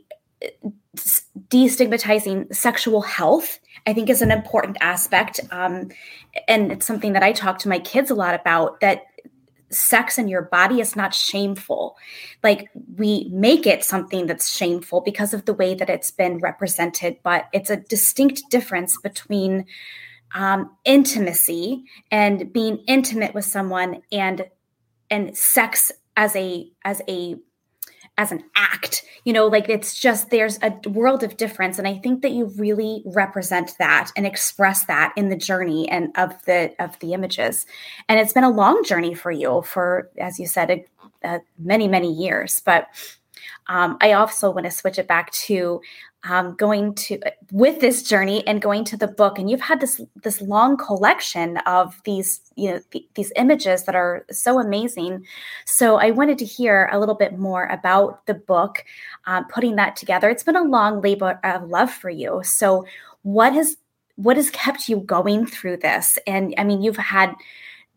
destigmatizing 1.50 2.54
sexual 2.54 3.02
health 3.02 3.60
i 3.86 3.94
think 3.94 4.10
is 4.10 4.22
an 4.22 4.32
important 4.32 4.78
aspect 4.82 5.40
um, 5.52 5.90
and 6.48 6.72
it's 6.72 6.86
something 6.86 7.14
that 7.14 7.24
i 7.24 7.32
talk 7.32 7.58
to 7.60 7.70
my 7.70 7.80
kids 7.80 8.10
a 8.10 8.16
lot 8.16 8.34
about 8.34 8.80
that 8.80 9.04
sex 9.72 10.18
in 10.18 10.28
your 10.28 10.44
body 10.44 10.82
is 10.82 10.96
not 10.96 11.14
shameful. 11.14 11.98
Like 12.44 12.70
we 12.96 13.30
make 13.32 13.68
it 13.68 13.84
something 13.84 14.26
that's 14.26 14.50
shameful 14.50 15.02
because 15.02 15.34
of 15.34 15.46
the 15.46 15.54
way 15.54 15.76
that 15.76 15.90
it's 15.90 16.12
been 16.12 16.40
represented 16.40 17.18
but 17.24 17.46
it's 17.54 17.70
a 17.70 17.78
distinct 17.78 18.44
difference 18.50 18.98
between 19.02 19.66
um, 20.36 20.76
intimacy 20.86 21.84
and 22.12 22.52
being 22.54 22.84
intimate 22.88 23.34
with 23.34 23.46
someone 23.46 24.02
and 24.12 24.46
and 25.10 25.36
sex 25.36 25.92
as 26.16 26.36
a 26.36 26.70
as 26.84 27.02
a 27.08 27.36
as 28.20 28.34
an 28.34 28.44
act 28.56 29.04
you 29.24 29.34
know 29.34 29.48
like 29.48 29.70
it's 29.70 29.98
just 29.98 30.30
there's 30.30 30.60
a 30.62 30.90
world 30.90 31.24
of 31.24 31.38
difference. 31.38 31.78
And 31.80 31.88
i 31.88 31.98
think 31.98 32.22
that 32.22 32.32
you 32.32 32.46
really 32.58 33.04
represent 33.06 33.76
that 33.80 34.12
and 34.16 34.26
express 34.26 34.86
that 34.86 35.14
in 35.16 35.30
the 35.30 35.38
journey 35.38 35.90
and 35.90 36.12
of 36.16 36.44
the 36.46 36.74
of 36.80 37.00
the 37.00 37.14
images. 37.14 37.66
And 38.08 38.20
it's 38.20 38.34
been 38.34 38.44
a 38.44 38.50
long 38.50 38.84
journey 38.84 39.14
for 39.14 39.32
you 39.32 39.62
for 39.62 40.10
as 40.20 40.40
you 40.40 40.48
said 40.48 40.70
a, 40.70 40.86
a 41.24 41.40
many 41.58 41.88
many 41.88 42.12
years. 42.12 42.62
But 42.64 42.88
um, 43.68 43.98
i 44.02 44.12
also 44.14 44.52
want 44.52 44.66
to 44.66 44.72
switch 44.72 45.00
it 45.00 45.08
back 45.08 45.32
to 45.32 45.82
um, 46.24 46.56
going 46.56 46.94
to 46.96 47.20
with 47.52 47.80
this 47.80 48.04
journey 48.04 48.46
and 48.46 48.62
going 48.62 48.84
to 48.86 48.98
the 48.98 49.08
book 49.08 49.40
and 49.40 49.50
you've 49.50 49.62
had 49.62 49.80
this 49.80 50.02
this 50.24 50.42
long 50.42 50.76
collection 50.76 51.58
of 51.66 52.00
these 52.04 52.42
you 52.56 52.72
know 52.72 52.82
th- 52.92 53.06
these 53.16 53.32
images 53.38 53.84
that 53.84 53.96
are 53.96 54.26
so 54.30 54.60
amazing. 54.60 55.26
So 55.66 55.96
i 55.96 56.12
wanted 56.12 56.38
to 56.40 56.46
hear 56.46 56.90
a 56.92 57.00
little 57.00 57.16
bit 57.16 57.38
more 57.38 57.66
about 57.68 58.26
the 58.26 58.34
book 58.34 58.84
um, 59.28 59.46
putting 59.48 59.76
that 59.78 59.96
together. 59.96 60.30
It's 60.30 60.44
been 60.44 60.58
a 60.58 60.64
long 60.64 61.02
labor 61.02 61.40
of 61.44 61.70
love 61.70 61.92
for 61.92 62.10
you. 62.10 62.42
So 62.44 62.86
what 63.24 63.54
has 63.54 63.78
what 64.16 64.36
has 64.36 64.50
kept 64.50 64.90
you 64.90 64.98
going 64.98 65.46
through 65.46 65.78
this? 65.78 66.20
And 66.28 66.54
i 66.58 66.64
mean 66.66 66.82
you've 66.82 66.98
had 66.98 67.34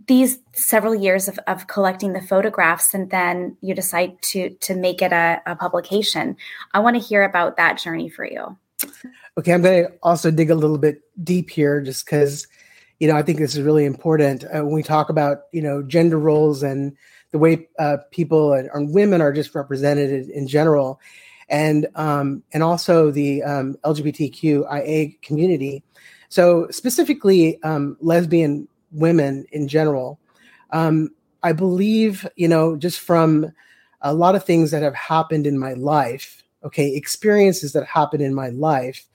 these 0.06 0.38
several 0.52 0.94
years 0.94 1.28
of, 1.28 1.38
of 1.46 1.66
collecting 1.66 2.12
the 2.12 2.20
photographs 2.20 2.94
and 2.94 3.10
then 3.10 3.56
you 3.60 3.74
decide 3.74 4.20
to 4.22 4.50
to 4.60 4.74
make 4.74 5.02
it 5.02 5.12
a, 5.12 5.40
a 5.46 5.56
publication. 5.56 6.36
I 6.72 6.80
want 6.80 6.96
to 6.96 7.02
hear 7.02 7.22
about 7.22 7.56
that 7.56 7.78
journey 7.78 8.08
for 8.08 8.24
you. 8.24 8.56
Okay 9.38 9.52
i'm 9.52 9.62
going 9.62 9.84
to 9.84 9.92
also 10.02 10.30
dig 10.30 10.50
a 10.50 10.54
little 10.54 10.78
bit 10.78 11.02
deep 11.22 11.50
here 11.50 11.80
just 11.80 12.04
because 12.04 12.48
you 12.98 13.06
know 13.06 13.16
i 13.16 13.22
think 13.22 13.38
this 13.38 13.54
is 13.54 13.62
really 13.62 13.84
important 13.84 14.44
uh, 14.44 14.64
when 14.64 14.72
we 14.72 14.82
talk 14.82 15.08
about 15.08 15.42
you 15.52 15.62
know 15.62 15.82
gender 15.82 16.18
roles 16.18 16.64
and 16.64 16.96
the 17.32 17.38
way 17.38 17.66
uh, 17.78 17.96
people 18.10 18.52
and, 18.52 18.70
and, 18.72 18.94
women 18.94 19.20
are 19.20 19.32
just 19.32 19.54
represented 19.54 20.28
in 20.28 20.46
general. 20.46 21.00
And 21.48 21.88
um, 21.96 22.42
and 22.52 22.62
also 22.62 23.10
the 23.10 23.42
um, 23.42 23.76
lgbtqia 23.84 25.20
community. 25.22 25.82
So 26.28 26.68
specifically 26.70 27.62
um, 27.62 27.96
lesbian 28.00 28.68
women 28.92 29.46
in 29.52 29.68
general. 29.68 30.20
Um, 30.70 31.10
I 31.42 31.52
believe, 31.52 32.26
you 32.36 32.48
know, 32.48 32.76
just 32.76 33.00
from 33.00 33.52
a 34.00 34.14
lot 34.14 34.34
of 34.34 34.44
things 34.44 34.70
that 34.70 34.82
have 34.82 34.94
happened 34.94 35.46
in 35.46 35.58
my 35.58 35.74
life, 35.74 36.42
okay, 36.64 36.94
experiences 36.94 37.72
that 37.72 37.86
happened 37.86 38.22
in 38.22 38.34
my 38.34 38.48
life, 38.48 39.06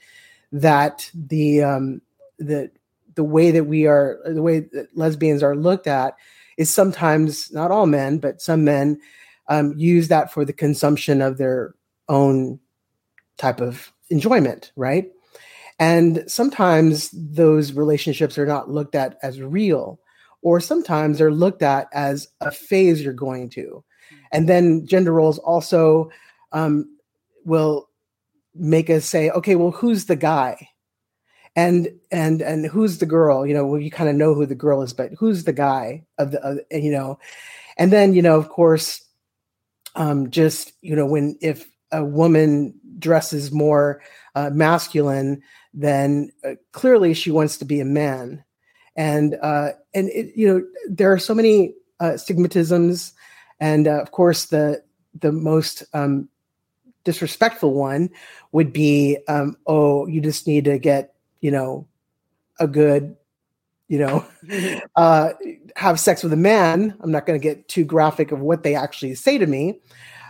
that 0.52 1.10
the 1.14 1.64
um, 1.64 2.02
the 2.40 2.72
the 3.16 3.24
way 3.24 3.52
that 3.52 3.66
we 3.66 3.88
are, 3.88 4.20
the 4.26 4.42
way 4.42 4.60
that 4.60 4.96
lesbians 4.96 5.42
are 5.42 5.56
looked 5.56 5.88
at, 5.88 6.16
is 6.58 6.74
sometimes 6.74 7.52
not 7.52 7.72
all 7.72 7.86
men, 7.86 8.20
but 8.20 8.42
some 8.42 8.64
men 8.64 9.00
um, 9.48 9.74
use 9.78 10.08
that 10.10 10.32
for 10.32 10.46
the 10.46 10.54
consumption 10.54 11.22
of 11.22 11.38
their 11.38 11.74
own 12.10 12.60
type 13.38 13.62
of 13.62 13.92
enjoyment, 14.10 14.72
right? 14.76 15.12
And 15.80 16.24
sometimes 16.28 17.10
those 17.14 17.74
relationships 17.74 18.38
are 18.38 18.46
not 18.48 18.70
looked 18.70 18.96
at 18.96 19.18
as 19.22 19.42
real, 19.42 20.00
or 20.42 20.60
sometimes 20.60 21.18
they're 21.18 21.32
looked 21.32 21.62
at 21.62 21.88
as 21.94 22.28
a 22.42 22.52
phase 22.52 23.02
you're 23.02 23.14
going 23.14 23.50
to. 23.52 23.84
And 24.32 24.50
then 24.50 24.86
gender 24.86 25.14
roles 25.14 25.38
also 25.40 26.10
um, 26.52 26.98
will 27.46 27.90
make 28.56 28.90
us 28.90 29.06
say, 29.06 29.30
okay, 29.30 29.56
well, 29.56 29.72
who's 29.72 30.06
the 30.06 30.16
guy? 30.16 30.70
And 31.56 31.90
and 32.12 32.42
and 32.42 32.68
who's 32.68 33.00
the 33.00 33.08
girl? 33.08 33.46
You 33.46 33.56
know, 33.56 33.66
well, 33.66 33.82
you 33.82 33.90
kind 33.90 34.10
of 34.10 34.16
know 34.16 34.36
who 34.36 34.46
the 34.46 34.54
girl 34.54 34.84
is, 34.84 34.94
but 34.94 35.12
who's 35.18 35.44
the 35.44 35.54
guy 35.54 36.06
of 36.20 36.32
the, 36.32 36.64
you 36.70 36.92
know? 36.92 37.18
And 37.78 37.92
then 37.92 38.14
you 38.14 38.22
know, 38.22 38.38
of 38.38 38.50
course, 38.50 39.04
um, 39.96 40.30
just 40.30 40.74
you 40.82 40.96
know, 40.96 41.08
when 41.08 41.36
if 41.42 41.68
a 41.92 42.04
woman 42.04 42.76
dresses 43.00 43.52
more 43.52 44.04
uh, 44.36 44.52
masculine, 44.52 45.42
then 45.78 46.32
uh, 46.44 46.56
clearly 46.72 47.14
she 47.14 47.30
wants 47.30 47.58
to 47.58 47.66
be 47.66 47.80
a 47.80 47.86
man. 47.86 48.44
And 48.96 49.38
uh, 49.44 49.70
and 49.94 50.10
it, 50.10 50.36
you 50.36 50.48
know 50.48 50.66
there 50.90 51.14
are 51.14 51.20
so 51.20 51.36
many 51.36 51.76
uh, 52.00 52.14
stigmatisms, 52.14 53.14
and 53.60 53.88
uh, 53.88 54.02
of 54.02 54.10
course 54.10 54.46
the 54.46 54.84
the 55.20 55.32
most 55.32 55.84
um, 55.94 56.30
disrespectful 57.04 57.74
one 57.74 58.10
would 58.52 58.74
be, 58.74 59.18
um, 59.28 59.56
oh, 59.68 60.08
you 60.08 60.20
just 60.20 60.48
need 60.48 60.66
to 60.66 60.80
get 60.80 61.14
you 61.42 61.52
know 61.52 61.88
a 62.60 62.68
good 62.68 63.16
you 63.88 64.00
know 64.00 64.26
uh, 64.96 65.30
have 65.76 66.00
sex 66.00 66.24
with 66.24 66.34
a 66.34 66.38
man. 66.38 66.98
I'm 67.02 67.12
not 67.12 67.28
going 67.28 67.40
to 67.40 67.44
get 67.44 67.68
too 67.68 67.86
graphic 67.86 68.32
of 68.32 68.40
what 68.40 68.64
they 68.64 68.74
actually 68.74 69.14
say 69.14 69.38
to 69.38 69.46
me. 69.46 69.80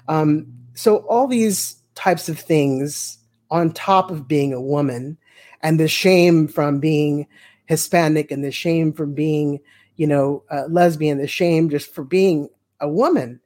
Um, 0.10 0.48
so 0.74 0.98
all 1.08 1.26
these 1.26 1.78
types 1.96 2.28
of 2.28 2.38
things 2.38 3.18
on 3.50 3.72
top 3.72 4.12
of 4.12 4.28
being 4.28 4.52
a 4.52 4.62
woman 4.62 5.18
and 5.62 5.80
the 5.80 5.88
shame 5.88 6.48
from 6.48 6.80
being 6.80 7.28
Hispanic 7.66 8.32
and 8.32 8.44
the 8.44 8.52
shame 8.52 8.94
from 8.94 9.14
being, 9.14 9.60
you 9.96 10.08
know, 10.08 10.44
uh, 10.52 10.66
lesbian, 10.70 11.18
the 11.18 11.28
shame 11.28 11.70
just 11.70 11.94
for 11.94 12.04
being 12.04 12.50
a 12.80 12.90
woman. 12.90 13.40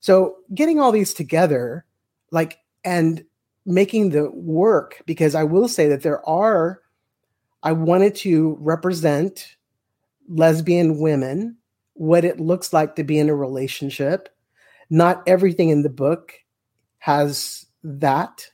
So 0.00 0.36
getting 0.54 0.80
all 0.80 0.92
these 0.92 1.14
together, 1.14 1.84
like, 2.30 2.58
and 2.84 3.24
making 3.64 4.10
the 4.10 4.30
work, 4.30 5.02
because 5.06 5.34
I 5.34 5.44
will 5.44 5.68
say 5.68 5.88
that 5.88 6.02
there 6.02 6.28
are, 6.28 6.80
I 7.62 7.72
wanted 7.72 8.16
to 8.16 8.56
represent 8.58 9.56
lesbian 10.28 10.98
women, 10.98 11.56
what 11.94 12.24
it 12.24 12.40
looks 12.40 12.72
like 12.72 12.96
to 12.96 13.04
be 13.04 13.18
in 13.18 13.28
a 13.28 13.34
relationship. 13.34 14.28
Not 14.90 15.22
everything 15.26 15.68
in 15.68 15.82
the 15.82 15.90
book 15.90 16.32
has 16.98 17.66
that 17.84 18.50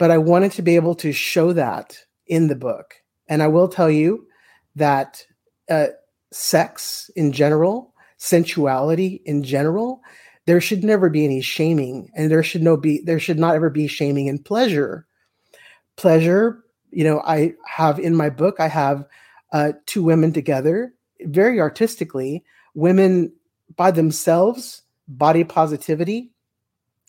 but 0.00 0.10
I 0.10 0.16
wanted 0.16 0.52
to 0.52 0.62
be 0.62 0.76
able 0.76 0.94
to 0.94 1.12
show 1.12 1.52
that 1.52 1.94
in 2.26 2.46
the 2.46 2.56
book. 2.56 2.94
And 3.28 3.42
I 3.42 3.48
will 3.48 3.68
tell 3.68 3.90
you 3.90 4.26
that 4.74 5.26
uh, 5.68 5.88
sex 6.32 7.10
in 7.16 7.32
general, 7.32 7.92
sensuality 8.16 9.20
in 9.26 9.42
general, 9.42 10.00
there 10.46 10.58
should 10.58 10.84
never 10.84 11.10
be 11.10 11.26
any 11.26 11.42
shaming, 11.42 12.08
and 12.16 12.30
there 12.30 12.42
should 12.42 12.62
no 12.62 12.78
be 12.78 13.02
there 13.04 13.20
should 13.20 13.38
not 13.38 13.54
ever 13.54 13.68
be 13.68 13.86
shaming 13.86 14.26
in 14.26 14.38
pleasure. 14.38 15.06
Pleasure, 15.96 16.64
you 16.90 17.04
know, 17.04 17.20
I 17.20 17.52
have 17.66 17.98
in 17.98 18.16
my 18.16 18.30
book, 18.30 18.56
I 18.58 18.68
have 18.68 19.04
uh, 19.52 19.72
two 19.84 20.02
women 20.02 20.32
together, 20.32 20.94
very 21.24 21.60
artistically, 21.60 22.42
women 22.74 23.34
by 23.76 23.90
themselves, 23.90 24.80
body 25.06 25.44
positivity. 25.44 26.32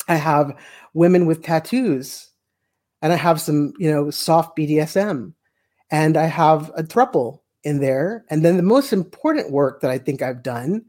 I 0.10 0.16
have 0.16 0.58
women 0.94 1.26
with 1.26 1.42
tattoos 1.42 2.31
and 3.02 3.12
I 3.12 3.16
have 3.16 3.42
some, 3.42 3.74
you 3.80 3.92
know, 3.92 4.10
soft 4.12 4.58
BDSM, 4.58 5.34
and 5.90 6.18
I 6.18 6.26
have 6.26 6.72
a 6.76 6.84
thruple 6.84 7.40
in 7.64 7.80
there. 7.80 8.26
And 8.30 8.44
then 8.44 8.58
the 8.58 8.64
most 8.64 8.94
important 8.94 9.52
work 9.52 9.82
that 9.82 9.92
I 9.92 9.98
think 9.98 10.22
I've 10.22 10.44
done, 10.44 10.86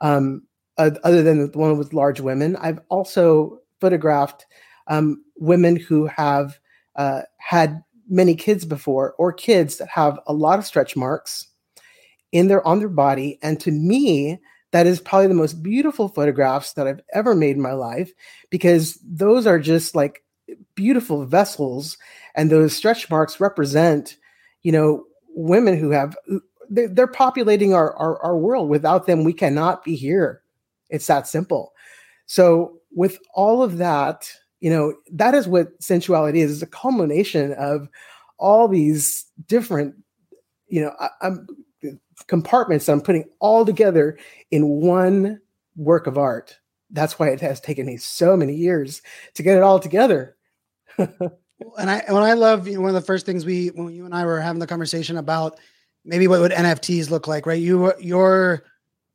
um, 0.00 0.42
other 0.78 1.22
than 1.22 1.50
the 1.50 1.58
one 1.58 1.78
with 1.78 1.92
large 1.92 2.20
women, 2.20 2.56
I've 2.56 2.80
also 2.88 3.60
photographed 3.80 4.46
um, 4.88 5.22
women 5.36 5.76
who 5.76 6.06
have 6.06 6.58
uh, 6.96 7.22
had 7.38 7.82
many 8.08 8.34
kids 8.34 8.64
before 8.64 9.14
or 9.18 9.32
kids 9.32 9.78
that 9.78 9.88
have 9.88 10.18
a 10.26 10.32
lot 10.32 10.58
of 10.58 10.66
stretch 10.66 10.96
marks 10.96 11.48
in 12.32 12.48
their 12.48 12.66
on 12.66 12.78
their 12.78 12.88
body 12.88 13.38
and 13.42 13.60
to 13.60 13.70
me 13.70 14.38
that 14.72 14.86
is 14.86 15.00
probably 15.00 15.28
the 15.28 15.34
most 15.34 15.62
beautiful 15.62 16.08
photographs 16.08 16.72
that 16.72 16.86
I've 16.86 17.00
ever 17.12 17.34
made 17.34 17.56
in 17.56 17.62
my 17.62 17.72
life 17.72 18.12
because 18.50 18.98
those 19.04 19.46
are 19.46 19.58
just 19.58 19.94
like 19.94 20.24
beautiful 20.74 21.24
vessels 21.26 21.98
and 22.34 22.50
those 22.50 22.74
stretch 22.74 23.10
marks 23.10 23.40
represent 23.40 24.16
you 24.62 24.72
know 24.72 25.04
women 25.34 25.78
who 25.78 25.90
have 25.90 26.16
they're 26.70 27.06
populating 27.06 27.74
our, 27.74 27.94
our, 27.96 28.18
our 28.22 28.38
world. 28.38 28.68
Without 28.68 29.06
them 29.06 29.24
we 29.24 29.32
cannot 29.32 29.84
be 29.84 29.94
here. 29.94 30.42
It's 30.88 31.06
that 31.06 31.28
simple. 31.28 31.72
So 32.24 32.78
with 32.94 33.18
all 33.34 33.62
of 33.62 33.78
that 33.78 34.30
you 34.60 34.70
know 34.70 34.94
that 35.12 35.34
is 35.34 35.48
what 35.48 35.82
sensuality 35.82 36.40
is. 36.40 36.52
It's 36.52 36.62
a 36.62 36.66
culmination 36.66 37.52
of 37.54 37.88
all 38.38 38.68
these 38.68 39.26
different 39.46 39.94
you 40.68 40.82
know 40.82 40.94
I, 41.20 41.30
compartments 42.28 42.86
that 42.86 42.92
i'm 42.92 43.00
putting 43.00 43.28
all 43.40 43.66
together 43.66 44.16
in 44.52 44.68
one 44.68 45.40
work 45.76 46.06
of 46.06 46.16
art. 46.16 46.58
That's 46.90 47.18
why 47.18 47.30
it 47.30 47.40
has 47.40 47.60
taken 47.60 47.86
me 47.86 47.96
so 47.96 48.36
many 48.36 48.54
years 48.54 49.02
to 49.34 49.42
get 49.42 49.56
it 49.56 49.62
all 49.62 49.80
together 49.80 50.36
and 51.78 51.90
I 51.90 52.04
when 52.08 52.22
I 52.22 52.34
love 52.34 52.66
you 52.66 52.74
know, 52.74 52.80
one 52.80 52.90
of 52.90 52.94
the 52.94 53.00
first 53.00 53.26
things 53.26 53.44
we 53.44 53.68
when 53.68 53.94
you 53.94 54.04
and 54.04 54.14
I 54.14 54.24
were 54.24 54.40
having 54.40 54.60
the 54.60 54.66
conversation 54.66 55.16
about 55.16 55.58
maybe 56.04 56.26
what 56.26 56.40
would 56.40 56.52
NFTs 56.52 57.10
look 57.10 57.26
like, 57.26 57.46
right? 57.46 57.60
You 57.60 57.92
your 58.00 58.64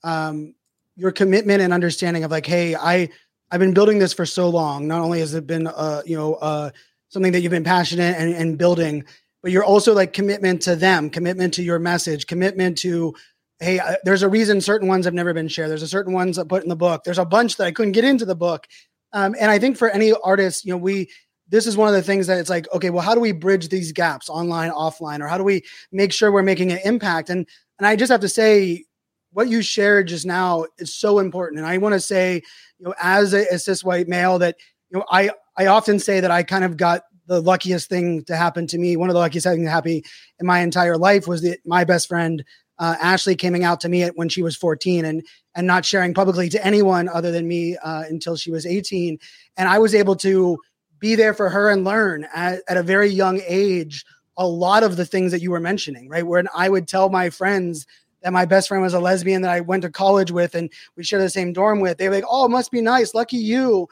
um 0.03 0.53
your 0.95 1.11
commitment 1.11 1.61
and 1.61 1.73
understanding 1.73 2.23
of 2.23 2.32
like, 2.32 2.45
hey, 2.45 2.75
I 2.75 3.09
I've 3.51 3.59
been 3.59 3.73
building 3.73 3.99
this 3.99 4.13
for 4.13 4.25
so 4.25 4.49
long. 4.49 4.88
Not 4.88 5.01
only 5.01 5.19
has 5.19 5.34
it 5.34 5.47
been 5.47 5.67
uh 5.67 6.01
you 6.05 6.17
know 6.17 6.36
uh 6.36 6.71
something 7.09 7.32
that 7.32 7.41
you've 7.41 7.51
been 7.51 7.63
passionate 7.63 8.17
and, 8.17 8.34
and 8.34 8.57
building, 8.57 9.05
but 9.41 9.51
you're 9.51 9.63
also 9.63 9.93
like 9.93 10.13
commitment 10.13 10.61
to 10.63 10.75
them, 10.75 11.09
commitment 11.09 11.53
to 11.53 11.63
your 11.63 11.80
message, 11.80 12.28
commitment 12.28 12.78
to 12.80 13.13
hey, 13.59 13.80
uh, 13.80 13.95
there's 14.03 14.23
a 14.23 14.30
reason 14.30 14.61
certain 14.61 14.88
ones 14.88 15.05
have 15.05 15.13
never 15.13 15.34
been 15.34 15.47
shared. 15.47 15.69
There's 15.69 15.82
a 15.82 15.88
certain 15.88 16.13
ones 16.13 16.38
I 16.38 16.43
put 16.43 16.63
in 16.63 16.69
the 16.69 16.75
book. 16.75 17.03
There's 17.03 17.17
a 17.17 17.25
bunch 17.25 17.57
that 17.57 17.65
I 17.65 17.71
couldn't 17.71 17.93
get 17.93 18.03
into 18.03 18.25
the 18.25 18.36
book. 18.36 18.67
Um, 19.13 19.36
and 19.39 19.49
I 19.49 19.57
think 19.57 19.78
for 19.78 19.89
any 19.89 20.13
artist, 20.13 20.65
you 20.65 20.71
know, 20.71 20.78
we 20.78 21.09
this 21.50 21.66
is 21.66 21.78
one 21.78 21.88
of 21.88 21.93
the 21.93 22.02
things 22.02 22.28
that 22.28 22.39
it's 22.39 22.50
like, 22.50 22.68
okay, 22.74 22.89
well, 22.89 23.04
how 23.04 23.16
do 23.16 23.22
we 23.22 23.32
bridge 23.32 23.70
these 23.70 23.91
gaps 23.91 24.30
online, 24.30 24.72
offline, 24.72 25.22
or 25.22 25.28
how 25.28 25.38
do 25.38 25.43
we 25.43 25.64
make 25.91 26.12
sure 26.12 26.32
we're 26.32 26.43
making 26.43 26.72
an 26.72 26.80
impact? 26.84 27.30
And 27.30 27.48
and 27.80 27.88
I 27.88 27.95
just 27.95 28.12
have 28.12 28.22
to 28.22 28.30
say, 28.30 28.86
what 29.32 29.50
you 29.50 29.62
shared 29.62 30.08
just 30.08 30.26
now 30.26 30.66
is 30.80 30.93
so 30.93 31.20
important. 31.20 31.60
And 31.60 31.68
I 31.68 31.78
want 31.78 31.93
to 31.93 32.00
say, 32.00 32.41
you 32.80 32.86
know, 32.86 32.95
as 33.00 33.34
a, 33.34 33.45
a 33.54 33.60
cis 33.60 33.84
white 33.84 34.08
male, 34.08 34.39
that 34.39 34.56
you 34.89 34.98
know, 34.98 35.06
I 35.10 35.30
I 35.58 35.68
often 35.68 36.00
say 36.00 36.20
that 36.20 36.32
I 36.32 36.43
kind 36.43 36.64
of 36.64 36.78
got 36.78 37.04
the 37.28 37.41
luckiest 37.41 37.89
thing 37.89 38.24
to 38.26 38.36
happen 38.36 38.68
to 38.68 38.78
me. 38.78 38.95
One 38.95 39.10
of 39.10 39.14
the 39.14 39.20
luckiest 39.20 39.45
things 39.45 39.66
to 39.66 39.72
happen 39.72 40.02
in 40.39 40.45
my 40.45 40.60
entire 40.60 40.98
life 40.98 41.28
was 41.28 41.41
that 41.41 41.60
my 41.66 41.84
best 41.84 42.08
friend 42.08 42.43
uh, 42.80 42.95
Ashley 43.02 43.36
coming 43.36 43.64
out 43.64 43.82
to 43.82 43.89
me 43.89 44.04
at, 44.04 44.16
when 44.16 44.30
she 44.30 44.43
was 44.43 44.56
14 44.56 45.06
and 45.06 45.24
and 45.56 45.68
not 45.68 45.86
sharing 45.86 46.14
publicly 46.14 46.50
to 46.50 46.66
anyone 46.66 47.10
other 47.10 47.32
than 47.32 47.48
me 47.48 47.78
uh, 47.78 48.04
until 48.10 48.36
she 48.36 48.52
was 48.52 48.66
18. 48.66 49.18
And 49.58 49.68
I 49.68 49.80
was 49.80 49.95
able 49.95 50.16
to 50.18 50.58
be 51.00 51.16
there 51.16 51.34
for 51.34 51.50
her 51.50 51.70
and 51.70 51.84
learn 51.84 52.28
at, 52.34 52.62
at 52.68 52.78
a 52.78 52.84
very 52.84 53.10
young 53.10 53.41
age 53.48 54.06
a 54.38 54.48
lot 54.48 54.84
of 54.84 54.98
the 54.98 55.06
things 55.06 55.32
that 55.32 55.41
you 55.41 55.50
were 55.52 55.60
mentioning, 55.60 56.08
right? 56.10 56.26
When 56.26 56.48
I 56.56 56.70
would 56.70 56.88
tell 56.88 57.10
my 57.10 57.30
friends 57.30 57.88
that 58.22 58.34
my 58.34 58.45
best 58.45 58.68
friend 58.68 58.84
was 58.84 58.93
a 58.93 59.00
lesbian 59.00 59.41
that 59.41 59.52
I 59.52 59.62
went 59.62 59.82
to 59.84 59.89
college 59.89 60.32
with 60.32 60.54
and 60.56 60.72
we 60.95 61.04
shared 61.04 61.24
the 61.24 61.30
same 61.30 61.54
dorm 61.54 61.80
with, 61.80 61.98
they 61.98 62.08
were 62.10 62.16
like, 62.16 62.24
"Oh, 62.30 62.45
it 62.45 62.50
must 62.50 62.72
be 62.72 62.82
nice, 62.82 63.14
lucky 63.16 63.38
you." 63.38 63.88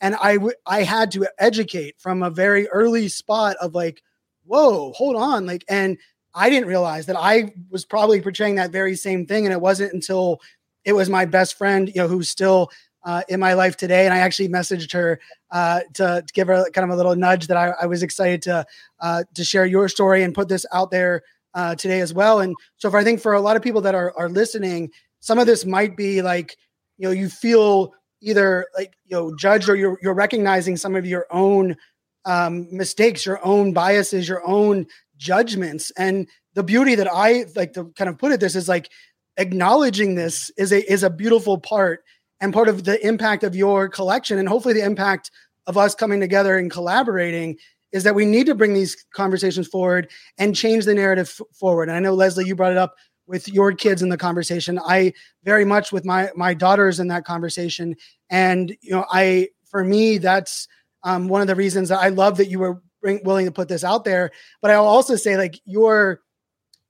And 0.00 0.16
I 0.16 0.34
w- 0.34 0.54
I 0.66 0.82
had 0.82 1.10
to 1.12 1.26
educate 1.38 1.96
from 1.98 2.22
a 2.22 2.30
very 2.30 2.66
early 2.68 3.08
spot 3.08 3.56
of 3.60 3.74
like, 3.74 4.02
"Whoa, 4.44 4.92
hold 4.92 5.16
on!" 5.16 5.46
Like, 5.46 5.64
and 5.68 5.98
I 6.34 6.48
didn't 6.50 6.68
realize 6.68 7.06
that 7.06 7.16
I 7.18 7.52
was 7.70 7.84
probably 7.84 8.20
portraying 8.22 8.54
that 8.56 8.70
very 8.70 8.96
same 8.96 9.26
thing, 9.26 9.44
and 9.46 9.52
it 9.52 9.60
wasn't 9.60 9.92
until 9.92 10.40
it 10.84 10.92
was 10.94 11.10
my 11.10 11.24
best 11.26 11.58
friend, 11.58 11.88
you 11.88 11.96
know, 11.96 12.08
who's 12.08 12.30
still 12.30 12.70
uh, 13.04 13.22
in 13.28 13.40
my 13.40 13.54
life 13.54 13.76
today. 13.76 14.04
And 14.06 14.14
I 14.14 14.18
actually 14.18 14.48
messaged 14.48 14.92
her 14.92 15.20
uh, 15.50 15.80
to, 15.94 16.22
to, 16.26 16.32
give 16.32 16.48
her 16.48 16.70
kind 16.72 16.84
of 16.84 16.90
a 16.90 16.96
little 16.96 17.16
nudge 17.16 17.46
that 17.48 17.56
I, 17.56 17.72
I 17.82 17.86
was 17.86 18.02
excited 18.02 18.42
to 18.42 18.64
uh, 19.00 19.24
to 19.34 19.44
share 19.44 19.66
your 19.66 19.88
story 19.88 20.22
and 20.22 20.34
put 20.34 20.48
this 20.48 20.64
out 20.72 20.90
there 20.90 21.22
uh, 21.54 21.74
today 21.74 22.00
as 22.00 22.14
well. 22.14 22.40
And 22.40 22.54
so, 22.76 22.88
if 22.88 22.94
I 22.94 23.04
think 23.04 23.20
for 23.20 23.32
a 23.32 23.40
lot 23.40 23.56
of 23.56 23.62
people 23.62 23.80
that 23.82 23.94
are 23.94 24.12
are 24.16 24.28
listening, 24.28 24.90
some 25.20 25.38
of 25.38 25.46
this 25.46 25.64
might 25.64 25.96
be 25.96 26.22
like, 26.22 26.56
you 26.98 27.06
know, 27.06 27.12
you 27.12 27.28
feel 27.28 27.92
either 28.20 28.66
like 28.76 28.92
you 29.06 29.16
know 29.16 29.34
judged 29.36 29.68
or 29.68 29.76
you're 29.76 29.98
you're 30.02 30.14
recognizing 30.14 30.76
some 30.76 30.94
of 30.94 31.06
your 31.06 31.26
own 31.30 31.76
um, 32.24 32.68
mistakes, 32.70 33.26
your 33.26 33.44
own 33.44 33.72
biases, 33.72 34.28
your 34.28 34.46
own 34.46 34.86
judgments, 35.16 35.90
and 35.96 36.28
the 36.54 36.62
beauty 36.62 36.94
that 36.94 37.08
I 37.12 37.46
like 37.56 37.72
to 37.74 37.92
kind 37.96 38.08
of 38.08 38.18
put 38.18 38.32
it 38.32 38.40
this 38.40 38.56
is 38.56 38.68
like 38.68 38.90
acknowledging 39.36 40.14
this 40.14 40.50
is 40.56 40.72
a 40.72 40.92
is 40.92 41.02
a 41.02 41.10
beautiful 41.10 41.58
part 41.58 42.04
and 42.40 42.52
part 42.52 42.68
of 42.68 42.84
the 42.84 43.04
impact 43.06 43.44
of 43.44 43.54
your 43.54 43.88
collection 43.88 44.38
and 44.38 44.48
hopefully 44.48 44.74
the 44.74 44.84
impact 44.84 45.30
of 45.66 45.76
us 45.76 45.94
coming 45.94 46.20
together 46.20 46.56
and 46.56 46.70
collaborating 46.70 47.56
is 47.92 48.04
that 48.04 48.14
we 48.14 48.24
need 48.24 48.46
to 48.46 48.54
bring 48.54 48.72
these 48.72 49.04
conversations 49.12 49.66
forward 49.66 50.10
and 50.38 50.54
change 50.54 50.84
the 50.84 50.94
narrative 50.94 51.34
f- 51.40 51.46
forward. 51.54 51.88
And 51.88 51.96
I 51.96 52.00
know 52.00 52.14
Leslie, 52.14 52.46
you 52.46 52.54
brought 52.54 52.72
it 52.72 52.78
up 52.78 52.94
with 53.26 53.48
your 53.48 53.72
kids 53.72 54.02
in 54.02 54.08
the 54.08 54.16
conversation. 54.16 54.78
I 54.84 55.12
very 55.44 55.64
much 55.64 55.92
with 55.92 56.04
my 56.04 56.30
my 56.34 56.54
daughters 56.54 56.98
in 56.98 57.08
that 57.08 57.24
conversation, 57.24 57.94
and 58.28 58.76
you 58.80 58.90
know, 58.90 59.04
I 59.10 59.48
for 59.66 59.84
me 59.84 60.18
that's 60.18 60.66
um, 61.04 61.28
one 61.28 61.40
of 61.40 61.46
the 61.46 61.54
reasons 61.54 61.88
that 61.88 62.00
I 62.00 62.08
love 62.08 62.36
that 62.38 62.48
you 62.48 62.58
were 62.58 62.82
bring, 63.00 63.20
willing 63.24 63.46
to 63.46 63.52
put 63.52 63.68
this 63.68 63.84
out 63.84 64.04
there. 64.04 64.30
But 64.60 64.72
I'll 64.72 64.84
also 64.84 65.16
say 65.16 65.36
like 65.36 65.60
you're 65.64 66.20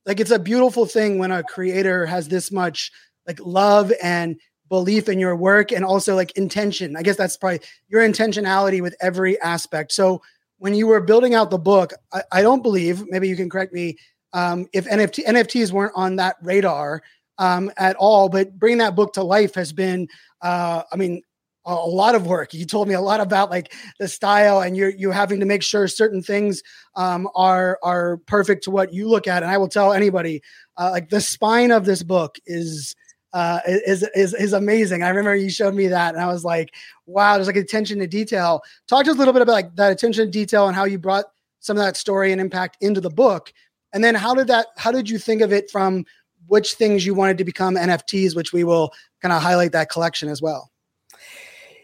like 0.05 0.19
it's 0.19 0.31
a 0.31 0.39
beautiful 0.39 0.85
thing 0.85 1.19
when 1.19 1.31
a 1.31 1.43
creator 1.43 2.05
has 2.05 2.27
this 2.27 2.51
much 2.51 2.91
like 3.27 3.39
love 3.39 3.93
and 4.01 4.39
belief 4.71 5.09
in 5.09 5.19
your 5.19 5.35
work 5.35 5.73
and 5.73 5.83
also 5.83 6.15
like 6.15 6.31
intention. 6.37 6.95
I 6.95 7.03
guess 7.03 7.17
that's 7.17 7.35
probably 7.35 7.59
your 7.89 8.01
intentionality 8.07 8.81
with 8.81 8.95
every 9.01 9.39
aspect. 9.41 9.91
So 9.91 10.21
when 10.59 10.73
you 10.73 10.87
were 10.87 11.01
building 11.01 11.35
out 11.35 11.51
the 11.51 11.59
book, 11.59 11.91
I, 12.13 12.23
I 12.31 12.41
don't 12.41 12.63
believe, 12.63 13.03
maybe 13.09 13.27
you 13.27 13.35
can 13.35 13.49
correct 13.49 13.73
me, 13.73 13.97
um, 14.31 14.67
if 14.71 14.85
NFT 14.85 15.25
NFTs 15.25 15.73
weren't 15.73 15.91
on 15.93 16.15
that 16.15 16.37
radar 16.41 17.03
um, 17.37 17.69
at 17.75 17.97
all, 17.97 18.29
but 18.29 18.57
bringing 18.57 18.77
that 18.77 18.95
book 18.95 19.11
to 19.13 19.23
life 19.23 19.55
has 19.55 19.73
been, 19.73 20.07
uh, 20.41 20.83
I 20.89 20.95
mean, 20.95 21.21
a, 21.65 21.73
a 21.73 21.91
lot 21.91 22.15
of 22.15 22.25
work. 22.25 22.53
You 22.53 22.63
told 22.63 22.87
me 22.87 22.93
a 22.93 23.01
lot 23.01 23.19
about 23.19 23.49
like 23.49 23.73
the 23.99 24.07
style, 24.07 24.61
and 24.61 24.77
you're 24.77 24.89
you 24.89 25.11
having 25.11 25.41
to 25.41 25.45
make 25.45 25.63
sure 25.63 25.85
certain 25.89 26.23
things 26.23 26.63
um, 26.95 27.27
are 27.35 27.77
are 27.83 28.17
perfect 28.25 28.63
to 28.63 28.71
what 28.71 28.93
you 28.93 29.09
look 29.09 29.27
at. 29.27 29.43
And 29.43 29.51
I 29.51 29.57
will 29.57 29.67
tell 29.67 29.91
anybody, 29.91 30.41
uh, 30.77 30.91
like 30.91 31.09
the 31.09 31.19
spine 31.19 31.71
of 31.71 31.83
this 31.83 32.03
book 32.03 32.37
is 32.45 32.95
uh, 33.33 33.59
is, 33.65 34.03
is 34.15 34.33
is 34.33 34.53
amazing. 34.53 35.03
I 35.03 35.09
remember 35.09 35.35
you 35.35 35.49
showed 35.49 35.73
me 35.73 35.87
that, 35.87 36.13
and 36.13 36.23
I 36.23 36.27
was 36.27 36.43
like, 36.43 36.73
"Wow!" 37.05 37.35
There's 37.35 37.47
like 37.47 37.55
attention 37.55 37.99
to 37.99 38.07
detail. 38.07 38.61
Talk 38.87 39.05
to 39.05 39.11
us 39.11 39.15
a 39.15 39.19
little 39.19 39.33
bit 39.33 39.41
about 39.41 39.53
like 39.53 39.75
that 39.75 39.91
attention 39.91 40.25
to 40.25 40.31
detail 40.31 40.67
and 40.67 40.75
how 40.75 40.85
you 40.85 40.99
brought 40.99 41.25
some 41.59 41.77
of 41.77 41.83
that 41.83 41.95
story 41.95 42.31
and 42.31 42.41
impact 42.41 42.77
into 42.81 42.99
the 42.99 43.09
book, 43.09 43.53
and 43.93 44.03
then 44.03 44.15
how 44.15 44.33
did 44.33 44.47
that? 44.47 44.67
How 44.77 44.91
did 44.91 45.09
you 45.09 45.17
think 45.17 45.41
of 45.41 45.53
it 45.53 45.71
from 45.71 46.05
which 46.47 46.73
things 46.73 47.05
you 47.05 47.13
wanted 47.13 47.37
to 47.37 47.45
become 47.45 47.75
NFTs, 47.75 48.35
which 48.35 48.51
we 48.51 48.65
will 48.65 48.91
kind 49.21 49.31
of 49.31 49.41
highlight 49.41 49.71
that 49.71 49.89
collection 49.89 50.27
as 50.27 50.41
well. 50.41 50.69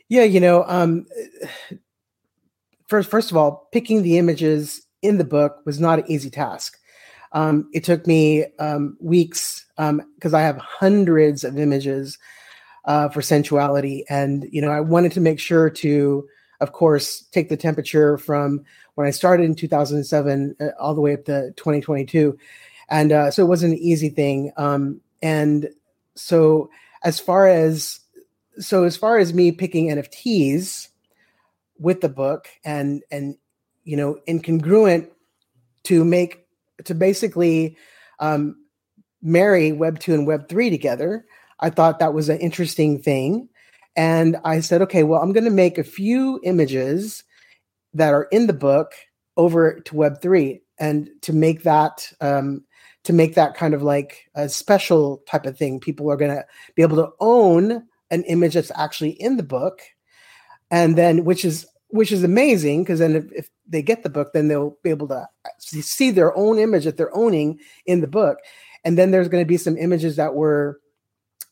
Yeah, 0.09 0.23
you 0.23 0.39
know, 0.39 0.65
um, 0.67 1.05
first 2.87 3.09
first 3.09 3.31
of 3.31 3.37
all, 3.37 3.69
picking 3.71 4.03
the 4.03 4.17
images 4.17 4.85
in 5.01 5.17
the 5.17 5.23
book 5.23 5.61
was 5.65 5.79
not 5.79 5.99
an 5.99 6.05
easy 6.09 6.29
task. 6.29 6.77
Um, 7.31 7.69
it 7.73 7.83
took 7.83 8.07
me 8.07 8.45
um, 8.59 8.97
weeks 8.99 9.65
because 9.77 10.33
um, 10.33 10.35
I 10.35 10.41
have 10.41 10.57
hundreds 10.57 11.43
of 11.43 11.57
images 11.57 12.17
uh, 12.85 13.09
for 13.09 13.21
sensuality, 13.21 14.05
and 14.09 14.47
you 14.51 14.61
know 14.61 14.71
I 14.71 14.79
wanted 14.79 15.11
to 15.13 15.21
make 15.21 15.39
sure 15.39 15.69
to, 15.69 16.27
of 16.59 16.71
course, 16.71 17.21
take 17.31 17.49
the 17.49 17.57
temperature 17.57 18.17
from 18.17 18.63
when 18.95 19.07
I 19.07 19.11
started 19.11 19.43
in 19.43 19.55
2007 19.55 20.55
uh, 20.59 20.65
all 20.79 20.95
the 20.95 21.01
way 21.01 21.13
up 21.13 21.25
to 21.25 21.51
2022, 21.57 22.37
and 22.89 23.11
uh, 23.11 23.31
so 23.31 23.43
it 23.43 23.47
wasn't 23.47 23.73
an 23.73 23.79
easy 23.79 24.09
thing. 24.09 24.51
Um, 24.57 25.01
and 25.21 25.69
so 26.15 26.69
as 27.03 27.19
far 27.19 27.47
as 27.47 27.99
so 28.59 28.83
as 28.83 28.97
far 28.97 29.19
as 29.19 29.33
me 29.33 29.51
picking 29.51 29.89
NFTs 29.89 30.89
with 31.79 32.01
the 32.01 32.09
book 32.09 32.47
and 32.63 33.03
and 33.11 33.37
you 33.83 33.95
know 33.95 34.17
incongruent 34.27 35.09
to 35.83 36.03
make 36.03 36.47
to 36.83 36.95
basically 36.95 37.77
um, 38.19 38.55
marry 39.21 39.71
Web 39.71 39.99
2 39.99 40.13
and 40.13 40.27
Web 40.27 40.49
3 40.49 40.69
together. 40.69 41.25
I 41.59 41.69
thought 41.69 41.99
that 41.99 42.13
was 42.13 42.29
an 42.29 42.39
interesting 42.39 43.01
thing. 43.01 43.49
And 43.95 44.37
I 44.45 44.59
said, 44.59 44.81
okay, 44.83 45.03
well, 45.03 45.21
I'm 45.21 45.33
going 45.33 45.43
to 45.43 45.49
make 45.49 45.77
a 45.77 45.83
few 45.83 46.39
images 46.43 47.23
that 47.93 48.13
are 48.13 48.27
in 48.31 48.47
the 48.47 48.53
book 48.53 48.91
over 49.37 49.79
to 49.79 49.95
Web 49.95 50.21
three 50.21 50.61
and 50.79 51.09
to 51.21 51.33
make 51.33 51.63
that 51.63 52.11
um, 52.21 52.63
to 53.03 53.13
make 53.13 53.35
that 53.35 53.55
kind 53.55 53.73
of 53.73 53.81
like 53.81 54.29
a 54.35 54.49
special 54.49 55.23
type 55.27 55.45
of 55.45 55.57
thing. 55.57 55.79
People 55.79 56.11
are 56.11 56.17
going 56.17 56.35
to 56.35 56.45
be 56.75 56.81
able 56.81 56.97
to 56.97 57.11
own 57.19 57.83
an 58.11 58.23
image 58.23 58.53
that's 58.53 58.71
actually 58.75 59.11
in 59.11 59.37
the 59.37 59.43
book, 59.43 59.81
and 60.69 60.95
then 60.95 61.25
which 61.25 61.43
is 61.43 61.65
which 61.89 62.11
is 62.11 62.23
amazing 62.23 62.83
because 62.83 62.99
then 62.99 63.15
if, 63.15 63.31
if, 63.31 63.49
they 63.69 63.81
get 63.81 64.01
the 64.01 64.09
book, 64.09 64.31
then 64.33 64.47
they'll 64.47 64.77
be 64.81 64.89
able 64.89 65.09
to 65.09 65.27
see 65.59 66.09
their 66.09 66.35
own 66.37 66.57
image 66.57 66.85
that 66.85 66.95
they're 66.95 67.13
owning 67.13 67.59
in 67.85 67.99
the 67.99 68.07
book, 68.07 68.37
and 68.83 68.97
then 68.97 69.11
there's 69.11 69.27
going 69.27 69.43
to 69.43 69.47
be 69.47 69.57
some 69.57 69.77
images 69.77 70.15
that 70.15 70.35
were 70.35 70.79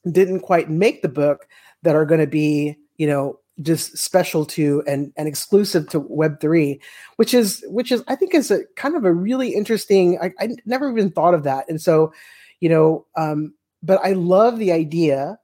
didn't 0.09 0.41
quite 0.41 0.69
make 0.69 1.01
the 1.01 1.09
book 1.09 1.47
that 1.81 1.95
are 1.95 2.05
going 2.05 2.21
to 2.21 2.27
be 2.27 2.77
you 2.97 3.07
know 3.07 3.39
just 3.61 3.97
special 3.97 4.45
to 4.45 4.83
and 4.85 5.13
and 5.15 5.27
exclusive 5.27 5.87
to 5.87 6.01
web3 6.01 6.79
which 7.15 7.33
is 7.33 7.63
which 7.69 7.91
is 7.91 8.03
i 8.07 8.15
think 8.15 8.33
is 8.33 8.51
a 8.51 8.63
kind 8.75 8.95
of 8.95 9.05
a 9.05 9.13
really 9.13 9.53
interesting 9.53 10.19
i, 10.21 10.31
I 10.39 10.49
never 10.65 10.91
even 10.91 11.11
thought 11.11 11.33
of 11.33 11.43
that. 11.43 11.65
And 11.69 11.81
so 11.81 12.13
you 12.59 12.69
know 12.69 13.05
um 13.15 13.53
but 13.81 13.99
i 14.03 14.11
love 14.11 14.59
the 14.59 14.71
idea 14.71 15.39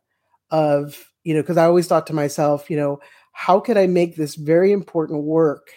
of 0.49 1.09
you 1.23 1.33
know 1.33 1.41
because 1.41 1.57
i 1.57 1.65
always 1.65 1.87
thought 1.87 2.07
to 2.07 2.13
myself 2.13 2.69
you 2.69 2.75
know 2.75 2.99
how 3.31 3.59
could 3.59 3.77
i 3.77 3.87
make 3.87 4.15
this 4.15 4.35
very 4.35 4.71
important 4.71 5.23
work? 5.23 5.69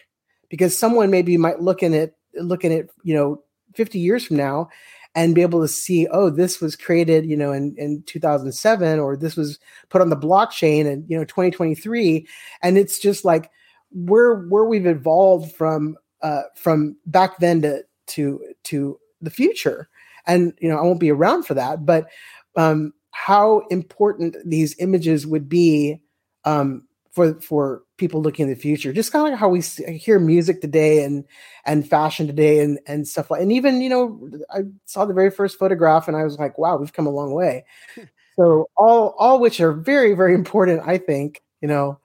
Because 0.48 0.76
someone 0.76 1.10
maybe 1.10 1.36
might 1.36 1.60
look 1.60 1.82
in 1.82 1.94
it 1.94 2.14
look 2.34 2.64
at 2.64 2.72
it 2.72 2.90
you 3.04 3.14
know 3.14 3.42
50 3.74 3.98
years 3.98 4.24
from 4.24 4.36
now 4.36 4.68
and 5.14 5.34
be 5.34 5.42
able 5.42 5.60
to 5.62 5.68
see, 5.68 6.06
oh, 6.08 6.28
this 6.28 6.60
was 6.60 6.74
created, 6.74 7.24
you 7.24 7.36
know, 7.36 7.52
in, 7.52 7.74
in 7.78 8.02
2007, 8.02 8.98
or 8.98 9.16
this 9.16 9.36
was 9.36 9.58
put 9.88 10.00
on 10.00 10.10
the 10.10 10.16
blockchain 10.16 10.86
in, 10.86 11.04
you 11.08 11.16
know, 11.16 11.24
2023. 11.24 12.26
And 12.62 12.76
it's 12.76 12.98
just 12.98 13.24
like 13.24 13.50
where 13.92 14.34
where 14.34 14.64
we've 14.64 14.86
evolved 14.86 15.54
from 15.54 15.96
uh, 16.22 16.42
from 16.56 16.96
back 17.06 17.38
then 17.38 17.62
to 17.62 17.82
to 18.06 18.40
to 18.64 18.98
the 19.20 19.30
future. 19.30 19.88
And 20.26 20.52
you 20.58 20.68
know, 20.68 20.78
I 20.78 20.82
won't 20.82 21.00
be 21.00 21.12
around 21.12 21.44
for 21.44 21.54
that, 21.54 21.86
but 21.86 22.06
um, 22.56 22.92
how 23.12 23.60
important 23.70 24.36
these 24.44 24.74
images 24.80 25.26
would 25.26 25.48
be 25.48 26.00
um, 26.44 26.88
for 27.12 27.40
for 27.40 27.83
people 27.96 28.20
looking 28.20 28.44
in 28.44 28.50
the 28.50 28.60
future. 28.60 28.92
Just 28.92 29.12
kind 29.12 29.26
of 29.26 29.32
like 29.32 29.38
how 29.38 29.48
we 29.48 29.60
hear 29.60 30.18
music 30.18 30.60
today 30.60 31.04
and 31.04 31.24
and 31.64 31.88
fashion 31.88 32.26
today 32.26 32.60
and 32.60 32.78
and 32.86 33.06
stuff 33.06 33.30
like. 33.30 33.40
And 33.40 33.52
even 33.52 33.80
you 33.80 33.88
know, 33.88 34.30
I 34.50 34.62
saw 34.86 35.04
the 35.04 35.14
very 35.14 35.30
first 35.30 35.58
photograph 35.58 36.08
and 36.08 36.16
I 36.16 36.24
was 36.24 36.38
like, 36.38 36.58
wow, 36.58 36.76
we've 36.76 36.92
come 36.92 37.06
a 37.06 37.10
long 37.10 37.32
way. 37.32 37.64
so 38.36 38.68
all 38.76 39.14
all 39.18 39.40
which 39.40 39.60
are 39.60 39.72
very 39.72 40.14
very 40.14 40.34
important, 40.34 40.82
I 40.86 40.98
think. 40.98 41.42
You 41.60 41.68
know, 41.68 41.98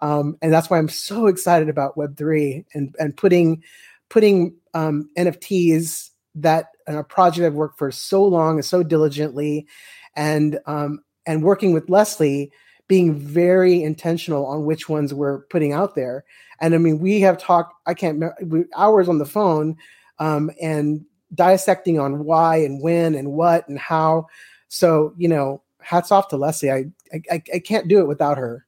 um, 0.00 0.36
and 0.42 0.52
that's 0.52 0.68
why 0.68 0.78
I'm 0.78 0.88
so 0.88 1.26
excited 1.26 1.68
about 1.68 1.96
Web 1.96 2.16
three 2.16 2.64
and 2.74 2.94
and 2.98 3.16
putting 3.16 3.62
putting 4.08 4.54
um, 4.74 5.08
NFTs 5.16 6.10
that 6.36 6.66
a 6.86 7.02
project 7.02 7.44
I've 7.44 7.54
worked 7.54 7.78
for 7.78 7.90
so 7.90 8.24
long 8.24 8.56
and 8.56 8.64
so 8.64 8.82
diligently, 8.82 9.66
and 10.14 10.58
um, 10.66 11.00
and 11.24 11.42
working 11.42 11.72
with 11.72 11.88
Leslie 11.88 12.52
being 12.88 13.18
very 13.18 13.82
intentional 13.82 14.46
on 14.46 14.64
which 14.64 14.88
ones 14.88 15.12
we're 15.12 15.40
putting 15.42 15.72
out 15.72 15.94
there. 15.94 16.24
And 16.60 16.74
I 16.74 16.78
mean, 16.78 16.98
we 16.98 17.20
have 17.20 17.38
talked, 17.38 17.74
I 17.86 17.94
can't 17.94 18.20
remember, 18.20 18.68
hours 18.76 19.08
on 19.08 19.18
the 19.18 19.26
phone 19.26 19.76
um, 20.18 20.50
and 20.60 21.04
dissecting 21.34 21.98
on 21.98 22.24
why 22.24 22.56
and 22.58 22.82
when 22.82 23.14
and 23.14 23.32
what 23.32 23.68
and 23.68 23.78
how. 23.78 24.26
So, 24.68 25.14
you 25.16 25.28
know, 25.28 25.62
hats 25.80 26.10
off 26.10 26.28
to 26.28 26.36
Leslie. 26.36 26.70
I, 26.70 26.86
I, 27.30 27.42
I 27.54 27.58
can't 27.58 27.88
do 27.88 28.00
it 28.00 28.08
without 28.08 28.38
her. 28.38 28.65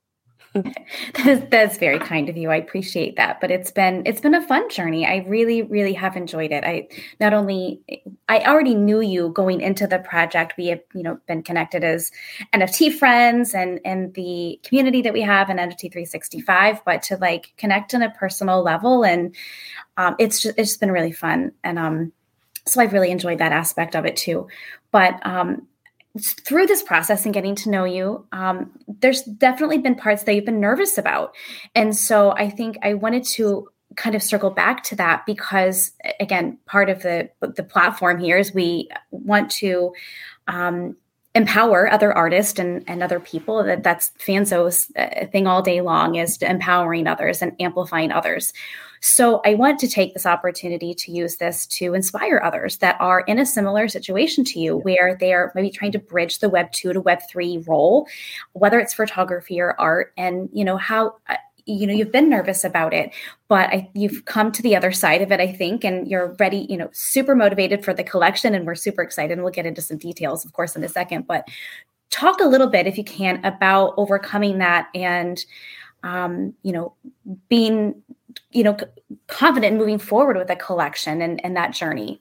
that's, 1.15 1.45
that's 1.51 1.79
very 1.79 1.99
kind 1.99 2.29
of 2.29 2.37
you. 2.37 2.51
I 2.51 2.57
appreciate 2.57 3.17
that. 3.17 3.41
But 3.41 3.51
it's 3.51 3.71
been 3.71 4.03
it's 4.07 4.21
been 4.21 4.35
a 4.35 4.47
fun 4.47 4.69
journey. 4.71 5.07
I 5.07 5.25
really, 5.27 5.63
really 5.63 5.93
have 5.95 6.17
enjoyed 6.17 6.53
it. 6.53 6.65
I 6.65 6.89
not 7.21 7.35
only 7.35 7.81
I 8.29 8.41
already 8.41 8.75
knew 8.75 9.01
you 9.01 9.31
going 9.31 9.61
into 9.61 9.87
the 9.87 9.99
project. 9.99 10.55
We 10.57 10.69
have, 10.69 10.81
you 10.95 11.03
know, 11.03 11.19
been 11.27 11.43
connected 11.43 11.85
as 11.85 12.11
NFT 12.53 12.95
friends 12.99 13.55
and 13.55 13.81
and 13.85 14.15
the 14.15 14.61
community 14.65 15.03
that 15.03 15.13
we 15.13 15.23
have 15.23 15.51
in 15.51 15.57
NFT 15.57 15.93
365, 15.93 16.85
but 16.85 17.03
to 17.05 17.17
like 17.17 17.53
connect 17.57 17.95
on 17.95 18.03
a 18.03 18.11
personal 18.11 18.63
level 18.63 19.05
and 19.05 19.35
um, 19.97 20.17
it's 20.19 20.41
just 20.41 20.59
it's 20.59 20.77
been 20.77 20.93
really 20.93 21.13
fun. 21.13 21.53
And 21.65 21.79
um 21.79 22.13
so 22.67 22.81
I've 22.83 22.93
really 22.93 23.11
enjoyed 23.11 23.39
that 23.39 23.53
aspect 23.53 23.97
of 23.97 24.05
it 24.05 24.17
too. 24.17 24.49
But 24.91 25.25
um 25.27 25.67
through 26.19 26.67
this 26.67 26.83
process 26.83 27.25
and 27.25 27.35
getting 27.35 27.55
to 27.57 27.71
know 27.71 27.85
you, 27.85 28.27
um, 28.33 28.71
there's 29.01 29.23
definitely 29.23 29.79
been 29.79 29.95
parts 29.95 30.23
that 30.25 30.35
you've 30.35 30.45
been 30.45 30.61
nervous 30.61 30.99
about. 30.99 31.35
And 31.75 31.97
so 31.97 32.33
I 32.33 32.51
think 32.51 32.79
I 32.83 32.95
wanted 32.95 33.25
to 33.25 33.69
kind 33.97 34.15
of 34.15 34.23
circle 34.23 34.51
back 34.51 34.83
to 34.85 34.97
that 34.97 35.27
because 35.27 35.93
again, 36.21 36.59
part 36.67 36.89
of 36.89 37.03
the 37.03 37.31
the 37.41 37.65
platform 37.65 38.19
here 38.19 38.39
is 38.39 38.55
we 38.55 38.89
want 39.11 39.51
to 39.51 39.93
um, 40.47 40.97
empower 41.35 41.91
other 41.91 42.13
artists 42.13 42.59
and, 42.59 42.85
and 42.87 43.03
other 43.03 43.21
people 43.21 43.63
that 43.63 43.83
that's 43.83 44.11
fanzo's 44.19 44.91
uh, 44.97 45.27
thing 45.27 45.47
all 45.47 45.63
day 45.63 45.81
long 45.81 46.15
is 46.15 46.39
empowering 46.39 47.07
others 47.07 47.43
and 47.43 47.53
amplifying 47.61 48.13
others 48.13 48.53
so 49.01 49.41
I 49.45 49.55
want 49.55 49.79
to 49.81 49.89
take 49.89 50.15
this 50.15 50.27
opportunity 50.27 50.95
to 50.95 51.13
use 51.13 51.37
this 51.37 51.67
to 51.67 51.95
inspire 51.95 52.41
others 52.43 52.79
that 52.79 52.97
are 53.01 53.21
in 53.21 53.39
a 53.39 53.47
similar 53.47 53.89
situation 53.89 54.45
to 54.45 54.61
you, 54.61 54.77
where 54.77 55.17
they 55.19 55.33
are 55.33 55.53
maybe 55.55 55.71
trying 55.71 55.93
to 55.93 55.99
bridge 55.99 56.39
the 56.39 56.49
Web 56.49 56.73
two 56.73 56.93
to 56.93 57.01
Web 57.01 57.21
three 57.31 57.59
role, 57.67 58.07
whether 58.53 58.79
it's 58.79 58.95
photography 58.95 59.61
or 59.61 59.79
art, 59.81 60.13
and 60.17 60.49
you 60.53 60.65
know 60.65 60.77
how 60.77 61.17
uh, 61.29 61.37
you 61.67 61.87
know 61.87 61.93
you've 61.93 62.13
been 62.13 62.31
nervous 62.31 62.65
about 62.65 62.95
it 62.95 63.13
but 63.47 63.69
I, 63.69 63.91
you've 63.93 64.25
come 64.25 64.53
to 64.53 64.63
the 64.63 64.75
other 64.75 64.91
side 64.91 65.21
of 65.21 65.31
it 65.31 65.39
i 65.39 65.53
think 65.53 65.85
and 65.85 66.09
you're 66.09 66.35
ready 66.41 66.67
you 66.71 66.79
know 66.79 66.89
super 66.93 67.35
motivated 67.35 67.85
for 67.85 67.93
the 67.93 68.03
collection 68.03 68.55
and 68.55 68.67
we're 68.67 68.75
super 68.75 69.03
excited 69.03 69.35
and 69.35 69.43
we'll 69.43 69.53
get 69.53 69.67
into 69.67 69.83
some 69.83 69.99
details 69.99 70.47
of 70.47 70.55
course 70.55 70.77
in 70.77 70.85
a 70.85 70.89
second. 70.89 71.27
But 71.27 71.49
talk 72.11 72.41
a 72.41 72.47
little 72.47 72.69
bit 72.69 72.87
if 72.87 72.97
you 72.97 73.05
can 73.05 73.45
about 73.45 73.95
overcoming 73.97 74.59
that 74.59 74.89
and 74.95 75.45
um, 76.03 76.55
you 76.63 76.73
know 76.73 76.95
being 77.49 78.03
you 78.51 78.63
know 78.63 78.77
confident 79.27 79.77
moving 79.77 79.99
forward 79.99 80.37
with 80.37 80.51
a 80.51 80.57
collection 80.57 81.23
and, 81.23 81.45
and 81.45 81.57
that 81.57 81.73
journey. 81.73 82.21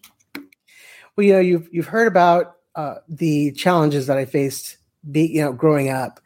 Well 1.15 1.25
you 1.25 1.33
know 1.33 1.39
you've 1.39 1.67
you've 1.71 1.87
heard 1.87 2.07
about 2.07 2.57
uh, 2.75 2.95
the 3.09 3.51
challenges 3.53 4.05
that 4.07 4.17
i 4.17 4.25
faced 4.25 4.77
be 5.11 5.25
you 5.25 5.41
know 5.41 5.53
growing 5.53 5.89
up. 5.89 6.19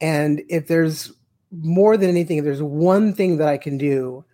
And 0.00 0.42
if 0.48 0.66
there's 0.66 1.12
more 1.52 1.96
than 1.96 2.08
anything 2.08 2.38
if 2.38 2.44
there's 2.44 2.62
one 2.62 3.12
thing 3.12 3.38
that 3.38 3.48
i 3.48 3.58
can 3.58 3.76
do 3.76 4.24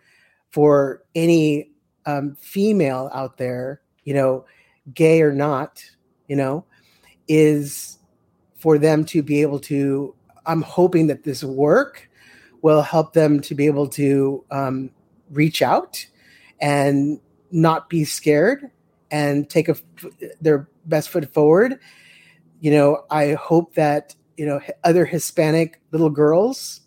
for 0.51 1.03
any 1.15 1.71
um, 2.05 2.37
female 2.41 3.11
out 3.13 3.39
there 3.39 3.81
you 4.05 4.15
know 4.15 4.45
gay 4.95 5.23
or 5.23 5.33
not 5.33 5.83
you 6.29 6.37
know 6.37 6.65
is 7.29 7.99
for 8.59 8.79
them 8.79 9.05
to 9.05 9.23
be 9.23 9.43
able 9.43 9.59
to 9.59 10.15
i'm 10.45 10.63
hoping 10.63 11.07
that 11.07 11.25
this 11.25 11.43
work 11.43 12.06
will 12.67 12.83
help 12.83 13.12
them 13.12 13.39
to 13.39 13.55
be 13.55 13.67
able 13.67 13.87
to 13.87 14.45
um, 14.51 14.91
reach 15.31 15.62
out 15.62 16.05
and 16.61 17.21
not 17.53 17.89
be 17.89 18.05
scared 18.05 18.73
and 19.09 19.49
take 19.49 19.69
a, 19.69 19.77
their 20.41 20.69
best 20.85 21.11
foot 21.11 21.33
forward. 21.33 21.79
You 22.59 22.73
know, 22.73 23.05
I 23.09 23.35
hope 23.35 23.75
that 23.75 24.17
you 24.37 24.45
know 24.45 24.61
other 24.83 25.05
Hispanic 25.05 25.81
little 25.93 26.11
girls 26.11 26.81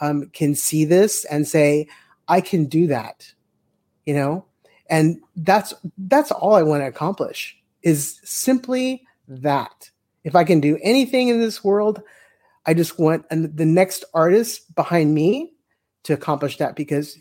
um, 0.00 0.30
can 0.32 0.56
see 0.56 0.84
this 0.84 1.24
and 1.26 1.46
say, 1.46 1.86
"I 2.26 2.40
can 2.40 2.64
do 2.64 2.88
that," 2.88 3.32
you 4.04 4.14
know, 4.14 4.46
and 4.88 5.20
that's 5.36 5.74
that's 5.96 6.32
all 6.32 6.54
I 6.54 6.64
want 6.64 6.82
to 6.82 6.88
accomplish 6.88 7.56
is 7.84 8.18
simply 8.24 9.06
that. 9.28 9.90
If 10.24 10.34
I 10.34 10.42
can 10.42 10.58
do 10.60 10.76
anything 10.82 11.28
in 11.28 11.38
this 11.38 11.62
world, 11.62 12.02
I 12.70 12.74
just 12.74 13.00
want 13.00 13.28
the 13.28 13.66
next 13.66 14.04
artist 14.14 14.72
behind 14.76 15.12
me 15.12 15.54
to 16.04 16.12
accomplish 16.12 16.58
that 16.58 16.76
because 16.76 17.18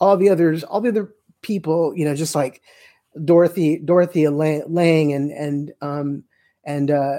all 0.00 0.16
the 0.16 0.30
others, 0.30 0.64
all 0.64 0.80
the 0.80 0.88
other 0.88 1.14
people, 1.42 1.92
you 1.94 2.06
know, 2.06 2.14
just 2.14 2.34
like 2.34 2.62
Dorothy, 3.22 3.78
Dorothy 3.78 4.26
Lange 4.26 5.12
and, 5.12 5.30
and, 5.32 5.72
um, 5.82 6.24
and, 6.64 6.90
uh, 6.90 7.18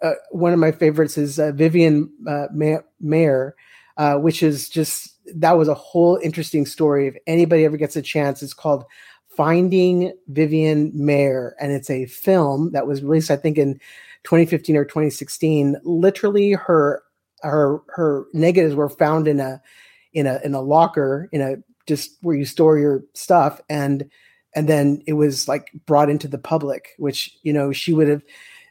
uh, 0.00 0.12
one 0.30 0.54
of 0.54 0.58
my 0.58 0.72
favorites 0.72 1.18
is 1.18 1.38
uh, 1.38 1.52
Vivian 1.52 2.10
uh, 2.26 2.46
Maier, 2.54 3.52
uh, 3.98 4.14
which 4.14 4.42
is 4.42 4.70
just 4.70 5.14
that 5.34 5.58
was 5.58 5.68
a 5.68 5.74
whole 5.74 6.18
interesting 6.22 6.64
story. 6.64 7.06
If 7.06 7.16
anybody 7.26 7.66
ever 7.66 7.76
gets 7.76 7.96
a 7.96 8.02
chance, 8.02 8.42
it's 8.42 8.54
called 8.54 8.86
Finding 9.36 10.14
Vivian 10.28 10.90
Maier, 10.92 11.52
and 11.60 11.70
it's 11.70 11.90
a 11.90 12.06
film 12.06 12.72
that 12.72 12.86
was 12.86 13.02
released, 13.02 13.30
I 13.30 13.36
think, 13.36 13.58
in 13.58 13.74
2015 14.24 14.76
or 14.76 14.84
2016 14.86 15.76
literally 15.84 16.52
her 16.52 17.02
her 17.42 17.80
her 17.88 18.26
negatives 18.32 18.74
were 18.74 18.88
found 18.88 19.28
in 19.28 19.40
a 19.40 19.60
in 20.12 20.26
a 20.26 20.40
in 20.44 20.54
a 20.54 20.60
locker 20.60 21.28
in 21.32 21.40
a 21.40 21.56
just 21.86 22.16
where 22.22 22.36
you 22.36 22.44
store 22.44 22.78
your 22.78 23.02
stuff 23.14 23.60
and 23.68 24.08
and 24.54 24.68
then 24.68 25.02
it 25.06 25.14
was 25.14 25.48
like 25.48 25.70
brought 25.86 26.10
into 26.10 26.28
the 26.28 26.38
public 26.38 26.90
which 26.98 27.36
you 27.42 27.52
know 27.52 27.72
she 27.72 27.92
would 27.92 28.08
have 28.08 28.22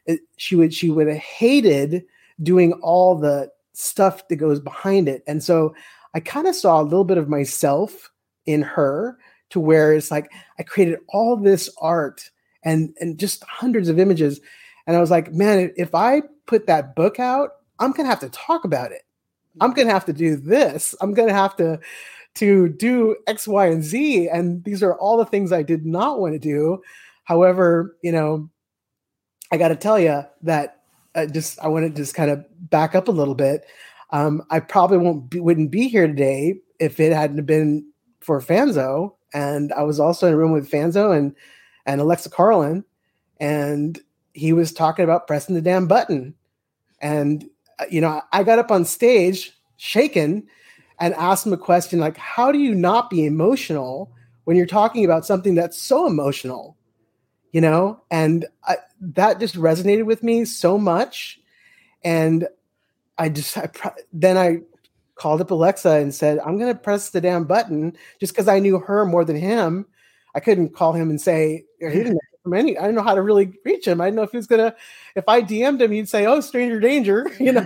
eh, 0.08 0.18
she 0.38 0.56
would 0.56 0.74
she 0.74 0.90
would 0.90 1.08
have 1.08 1.18
hated 1.18 2.04
doing 2.42 2.74
all 2.82 3.16
the 3.16 3.50
stuff 3.74 4.28
that 4.28 4.36
goes 4.36 4.60
behind 4.60 5.08
it 5.08 5.24
and 5.28 5.44
so 5.44 5.74
i 6.14 6.20
kind 6.20 6.48
of 6.48 6.56
saw 6.56 6.82
a 6.82 6.84
little 6.84 7.06
bit 7.06 7.18
of 7.18 7.30
myself 7.30 8.12
in 8.46 8.62
her 8.62 9.18
to 9.50 9.60
where 9.60 9.94
it's 9.94 10.12
like 10.12 10.32
I 10.58 10.64
created 10.64 11.00
all 11.10 11.36
this 11.36 11.70
art 11.82 12.30
and 12.64 12.96
and 13.00 13.18
just 13.18 13.44
hundreds 13.44 13.90
of 13.90 14.00
images. 14.00 14.40
And 14.88 14.96
I 14.96 15.00
was 15.00 15.12
like, 15.12 15.32
man, 15.34 15.72
if 15.78 15.94
I 15.94 16.24
put 16.46 16.68
that 16.68 16.96
book 16.96 17.20
out, 17.20 17.52
I'm 17.80 17.92
gonna 17.92 18.10
have 18.10 18.20
to 18.22 18.30
talk 18.30 18.64
about 18.66 18.92
it. 18.92 19.04
I'm 19.62 19.74
gonna 19.74 19.92
have 19.92 20.06
to 20.06 20.14
do 20.14 20.36
this. 20.36 20.96
I'm 21.02 21.14
gonna 21.14 21.34
have 21.34 21.56
to 21.58 21.80
to 22.36 22.70
do 22.70 23.16
X, 23.28 23.48
Y, 23.48 23.68
and 23.68 23.84
Z. 23.84 24.30
And 24.30 24.64
these 24.64 24.84
are 24.84 24.96
all 24.96 25.18
the 25.18 25.26
things 25.26 25.52
I 25.52 25.64
did 25.64 25.86
not 25.86 26.20
want 26.20 26.34
to 26.34 26.40
do. 26.40 26.82
However, 27.24 27.98
you 28.02 28.12
know, 28.12 28.50
I 29.52 29.58
got 29.58 29.70
to 29.70 29.76
tell 29.76 30.00
you 30.00 30.24
that 30.44 30.82
I 31.16 31.26
just 31.26 31.60
I 31.60 31.68
want 31.68 31.86
to 31.86 32.02
just 32.02 32.16
kind 32.16 32.32
of 32.32 32.46
back 32.70 32.96
up 32.96 33.08
a 33.08 33.12
little 33.12 33.36
bit. 33.36 33.66
Um, 34.12 34.44
I 34.50 34.60
probably 34.60 34.98
won't 34.98 35.30
be, 35.30 35.40
wouldn't 35.40 35.72
be 35.72 35.88
here 35.88 36.08
today 36.08 36.56
if 36.80 37.00
it 37.00 37.14
hadn't 37.14 37.46
been 37.46 37.86
for 38.22 38.42
Fanzo. 38.42 39.16
And 39.34 39.72
I 39.74 39.84
was 39.84 40.00
also 40.00 40.28
in 40.28 40.34
a 40.34 40.38
room 40.38 40.52
with 40.52 40.70
Fanzo 40.70 41.16
and 41.16 41.36
and 41.86 42.02
Alexa 42.02 42.30
Carlin, 42.30 42.84
and 43.40 44.00
he 44.34 44.54
was 44.54 44.72
talking 44.72 45.04
about 45.04 45.28
pressing 45.28 45.56
the 45.56 45.62
damn 45.62 45.88
button. 45.88 46.36
And 47.02 47.50
Uh, 47.80 47.86
you 47.90 48.02
know, 48.02 48.22
I 48.32 48.44
got 48.44 48.60
up 48.60 48.72
on 48.72 48.86
stage 48.86 49.54
shaken 49.78 50.48
and 51.00 51.14
asked 51.16 51.46
him 51.46 51.54
a 51.54 51.58
question 51.58 52.00
like, 52.00 52.18
"How 52.18 52.52
do 52.52 52.60
you 52.60 52.76
not 52.76 53.10
be 53.10 53.26
emotional 53.26 54.12
when 54.44 54.58
you're 54.58 54.66
talking 54.66 55.06
about 55.06 55.26
something 55.26 55.56
that's 55.56 55.82
so 55.82 56.06
emotional?" 56.08 56.78
You 57.52 57.62
know, 57.62 58.02
and 58.12 58.46
I, 58.66 58.78
that 59.02 59.40
just 59.40 59.56
resonated 59.56 60.06
with 60.06 60.22
me 60.24 60.46
so 60.46 60.78
much, 60.78 61.40
and 62.04 62.48
I 63.18 63.30
just 63.30 63.58
I, 63.58 63.70
then 64.14 64.38
I 64.38 64.60
called 65.16 65.42
up 65.42 65.52
Alexa 65.52 65.90
and 65.90 66.14
said, 66.14 66.40
"I'm 66.40 66.58
going 66.58 66.74
to 66.74 66.80
press 66.80 67.10
the 67.10 67.22
damn 67.22 67.46
button," 67.46 67.96
just 68.20 68.34
because 68.34 68.48
I 68.48 68.60
knew 68.60 68.80
her 68.80 69.06
more 69.06 69.26
than 69.26 69.36
him. 69.36 69.86
I 70.36 70.40
couldn't 70.40 70.76
call 70.76 70.94
him 70.94 71.10
and 71.10 71.20
say 71.20 71.66
You're 71.80 71.90
he 71.90 72.00
didn't 72.00 72.20
from 72.44 72.54
any. 72.54 72.78
I 72.78 72.84
didn't 72.84 72.96
know 72.96 73.04
how 73.04 73.16
to 73.16 73.22
really 73.22 73.54
reach 73.66 73.88
him. 73.88 74.02
I 74.02 74.06
didn't 74.06 74.18
know 74.18 74.24
if 74.24 74.32
he 74.32 74.38
was 74.38 74.48
gonna. 74.48 74.76
If 75.16 75.26
I 75.28 75.42
DM'd 75.42 75.82
him, 75.82 75.92
he'd 75.92 76.10
say, 76.10 76.26
"Oh, 76.26 76.42
stranger 76.42 76.80
danger," 76.80 77.30
you 77.40 77.54
know. 77.54 77.66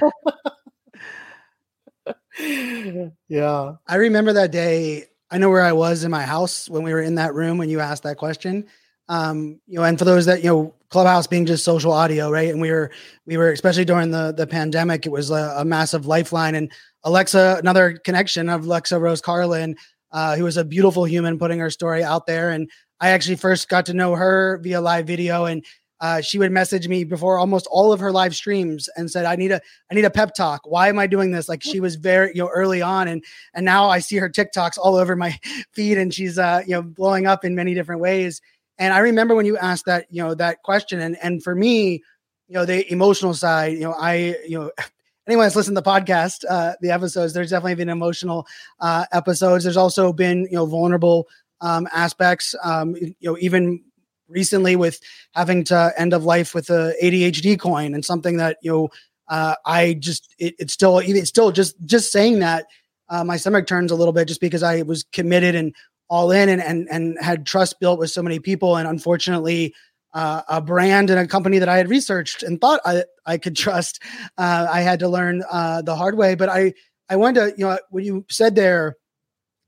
yeah. 3.27 3.73
I 3.87 3.95
remember 3.95 4.33
that 4.33 4.51
day. 4.51 5.05
I 5.31 5.37
know 5.37 5.49
where 5.49 5.63
I 5.63 5.73
was 5.73 6.03
in 6.03 6.11
my 6.11 6.23
house 6.23 6.69
when 6.69 6.83
we 6.83 6.93
were 6.93 7.01
in 7.01 7.15
that 7.15 7.33
room 7.33 7.57
when 7.57 7.69
you 7.69 7.79
asked 7.79 8.03
that 8.03 8.17
question. 8.17 8.65
Um, 9.09 9.59
you 9.67 9.77
know, 9.79 9.83
and 9.83 9.99
for 9.99 10.05
those 10.05 10.25
that 10.27 10.43
you 10.43 10.49
know, 10.49 10.75
Clubhouse 10.89 11.27
being 11.27 11.45
just 11.45 11.65
social 11.65 11.91
audio, 11.91 12.29
right? 12.29 12.49
And 12.49 12.61
we 12.61 12.71
were 12.71 12.91
we 13.25 13.37
were 13.37 13.51
especially 13.51 13.85
during 13.85 14.11
the 14.11 14.31
the 14.31 14.47
pandemic, 14.47 15.05
it 15.05 15.11
was 15.11 15.31
a, 15.31 15.55
a 15.57 15.65
massive 15.65 16.05
lifeline. 16.05 16.55
And 16.55 16.71
Alexa, 17.03 17.57
another 17.59 17.93
connection 17.97 18.49
of 18.49 18.65
Alexa 18.65 18.99
Rose 18.99 19.21
Carlin, 19.21 19.75
uh, 20.11 20.35
who 20.35 20.43
was 20.43 20.57
a 20.57 20.63
beautiful 20.63 21.03
human 21.05 21.39
putting 21.39 21.59
her 21.59 21.69
story 21.69 22.03
out 22.03 22.27
there. 22.27 22.51
And 22.51 22.69
I 23.03 23.09
actually 23.09 23.35
first 23.35 23.67
got 23.67 23.85
to 23.87 23.93
know 23.93 24.15
her 24.15 24.59
via 24.63 24.79
live 24.79 25.05
video, 25.05 25.43
and 25.43 25.65
uh, 25.99 26.21
she 26.21 26.39
would 26.39 26.53
message 26.53 26.87
me 26.87 27.03
before 27.03 27.37
almost 27.37 27.67
all 27.69 27.91
of 27.91 27.99
her 27.99 28.13
live 28.13 28.33
streams 28.33 28.87
and 28.95 29.11
said, 29.11 29.25
"I 29.25 29.35
need 29.35 29.51
a 29.51 29.59
I 29.91 29.93
need 29.93 30.05
a 30.05 30.09
pep 30.09 30.33
talk. 30.33 30.61
Why 30.63 30.87
am 30.87 30.97
I 30.99 31.07
doing 31.07 31.31
this?" 31.31 31.49
Like 31.49 31.61
she 31.61 31.81
was 31.81 31.97
very 31.97 32.29
you 32.29 32.41
know 32.41 32.47
early 32.47 32.81
on, 32.81 33.09
and 33.09 33.21
and 33.53 33.65
now 33.65 33.89
I 33.89 33.99
see 33.99 34.15
her 34.15 34.29
TikToks 34.29 34.77
all 34.77 34.95
over 34.95 35.17
my 35.17 35.37
feed, 35.73 35.97
and 35.97 36.13
she's 36.13 36.39
uh 36.39 36.61
you 36.65 36.75
know 36.75 36.81
blowing 36.81 37.27
up 37.27 37.43
in 37.43 37.55
many 37.55 37.73
different 37.73 37.99
ways. 37.99 38.39
And 38.77 38.93
I 38.93 38.99
remember 38.99 39.35
when 39.35 39.45
you 39.45 39.57
asked 39.57 39.85
that 39.87 40.05
you 40.09 40.23
know 40.23 40.33
that 40.35 40.63
question, 40.63 41.01
and 41.01 41.17
and 41.21 41.43
for 41.43 41.55
me, 41.55 42.01
you 42.47 42.53
know 42.53 42.63
the 42.63 42.89
emotional 42.89 43.33
side, 43.33 43.73
you 43.73 43.83
know 43.83 43.95
I 43.99 44.37
you 44.47 44.59
know. 44.59 44.71
Anyone 45.25 45.45
that's 45.45 45.55
listened 45.55 45.77
to 45.77 45.81
the 45.81 45.89
podcast, 45.89 46.43
uh, 46.49 46.73
the 46.81 46.91
episodes, 46.91 47.31
there's 47.31 47.51
definitely 47.51 47.75
been 47.75 47.87
emotional 47.87 48.45
uh, 48.81 49.05
episodes. 49.13 49.63
There's 49.63 49.77
also 49.77 50.11
been, 50.11 50.49
you 50.51 50.57
know, 50.57 50.65
vulnerable 50.65 51.29
um, 51.63 51.87
aspects. 51.91 52.53
Um, 52.63 52.95
you 52.95 53.15
know, 53.23 53.37
even 53.39 53.83
recently 54.27 54.75
with 54.75 54.99
having 55.33 55.63
to 55.63 55.93
end 55.97 56.13
of 56.13 56.25
life 56.25 56.53
with 56.53 56.69
a 56.69 56.93
ADHD 57.01 57.59
coin 57.59 57.93
and 57.93 58.05
something 58.05 58.37
that 58.37 58.57
you 58.61 58.71
know 58.71 58.89
uh, 59.29 59.55
I 59.65 59.95
just 59.95 60.33
it, 60.37 60.55
it's 60.59 60.73
still 60.73 60.99
it's 60.99 61.29
still 61.29 61.51
just 61.51 61.75
just 61.85 62.11
saying 62.11 62.39
that 62.39 62.65
uh, 63.09 63.23
my 63.23 63.37
stomach 63.37 63.67
turns 63.67 63.91
a 63.91 63.95
little 63.95 64.13
bit 64.13 64.27
just 64.27 64.41
because 64.41 64.63
I 64.63 64.81
was 64.83 65.03
committed 65.11 65.55
and 65.55 65.73
all 66.09 66.31
in 66.31 66.49
and 66.49 66.61
and 66.61 66.87
and 66.91 67.17
had 67.19 67.45
trust 67.45 67.79
built 67.79 67.99
with 67.99 68.11
so 68.11 68.21
many 68.21 68.39
people 68.39 68.75
and 68.75 68.87
unfortunately 68.87 69.73
uh, 70.13 70.43
a 70.47 70.61
brand 70.61 71.09
and 71.09 71.19
a 71.19 71.25
company 71.25 71.57
that 71.57 71.69
I 71.69 71.77
had 71.77 71.89
researched 71.89 72.43
and 72.43 72.59
thought 72.59 72.81
I 72.85 73.05
I 73.25 73.37
could 73.37 73.55
trust 73.55 74.01
uh, 74.37 74.67
I 74.69 74.81
had 74.81 74.99
to 74.99 75.07
learn 75.07 75.43
uh, 75.49 75.81
the 75.81 75.95
hard 75.95 76.17
way 76.17 76.35
but 76.35 76.49
I 76.49 76.73
I 77.09 77.15
wanted 77.15 77.39
to 77.39 77.57
you 77.57 77.65
know 77.65 77.79
when 77.89 78.03
you 78.03 78.25
said 78.29 78.55
there 78.55 78.97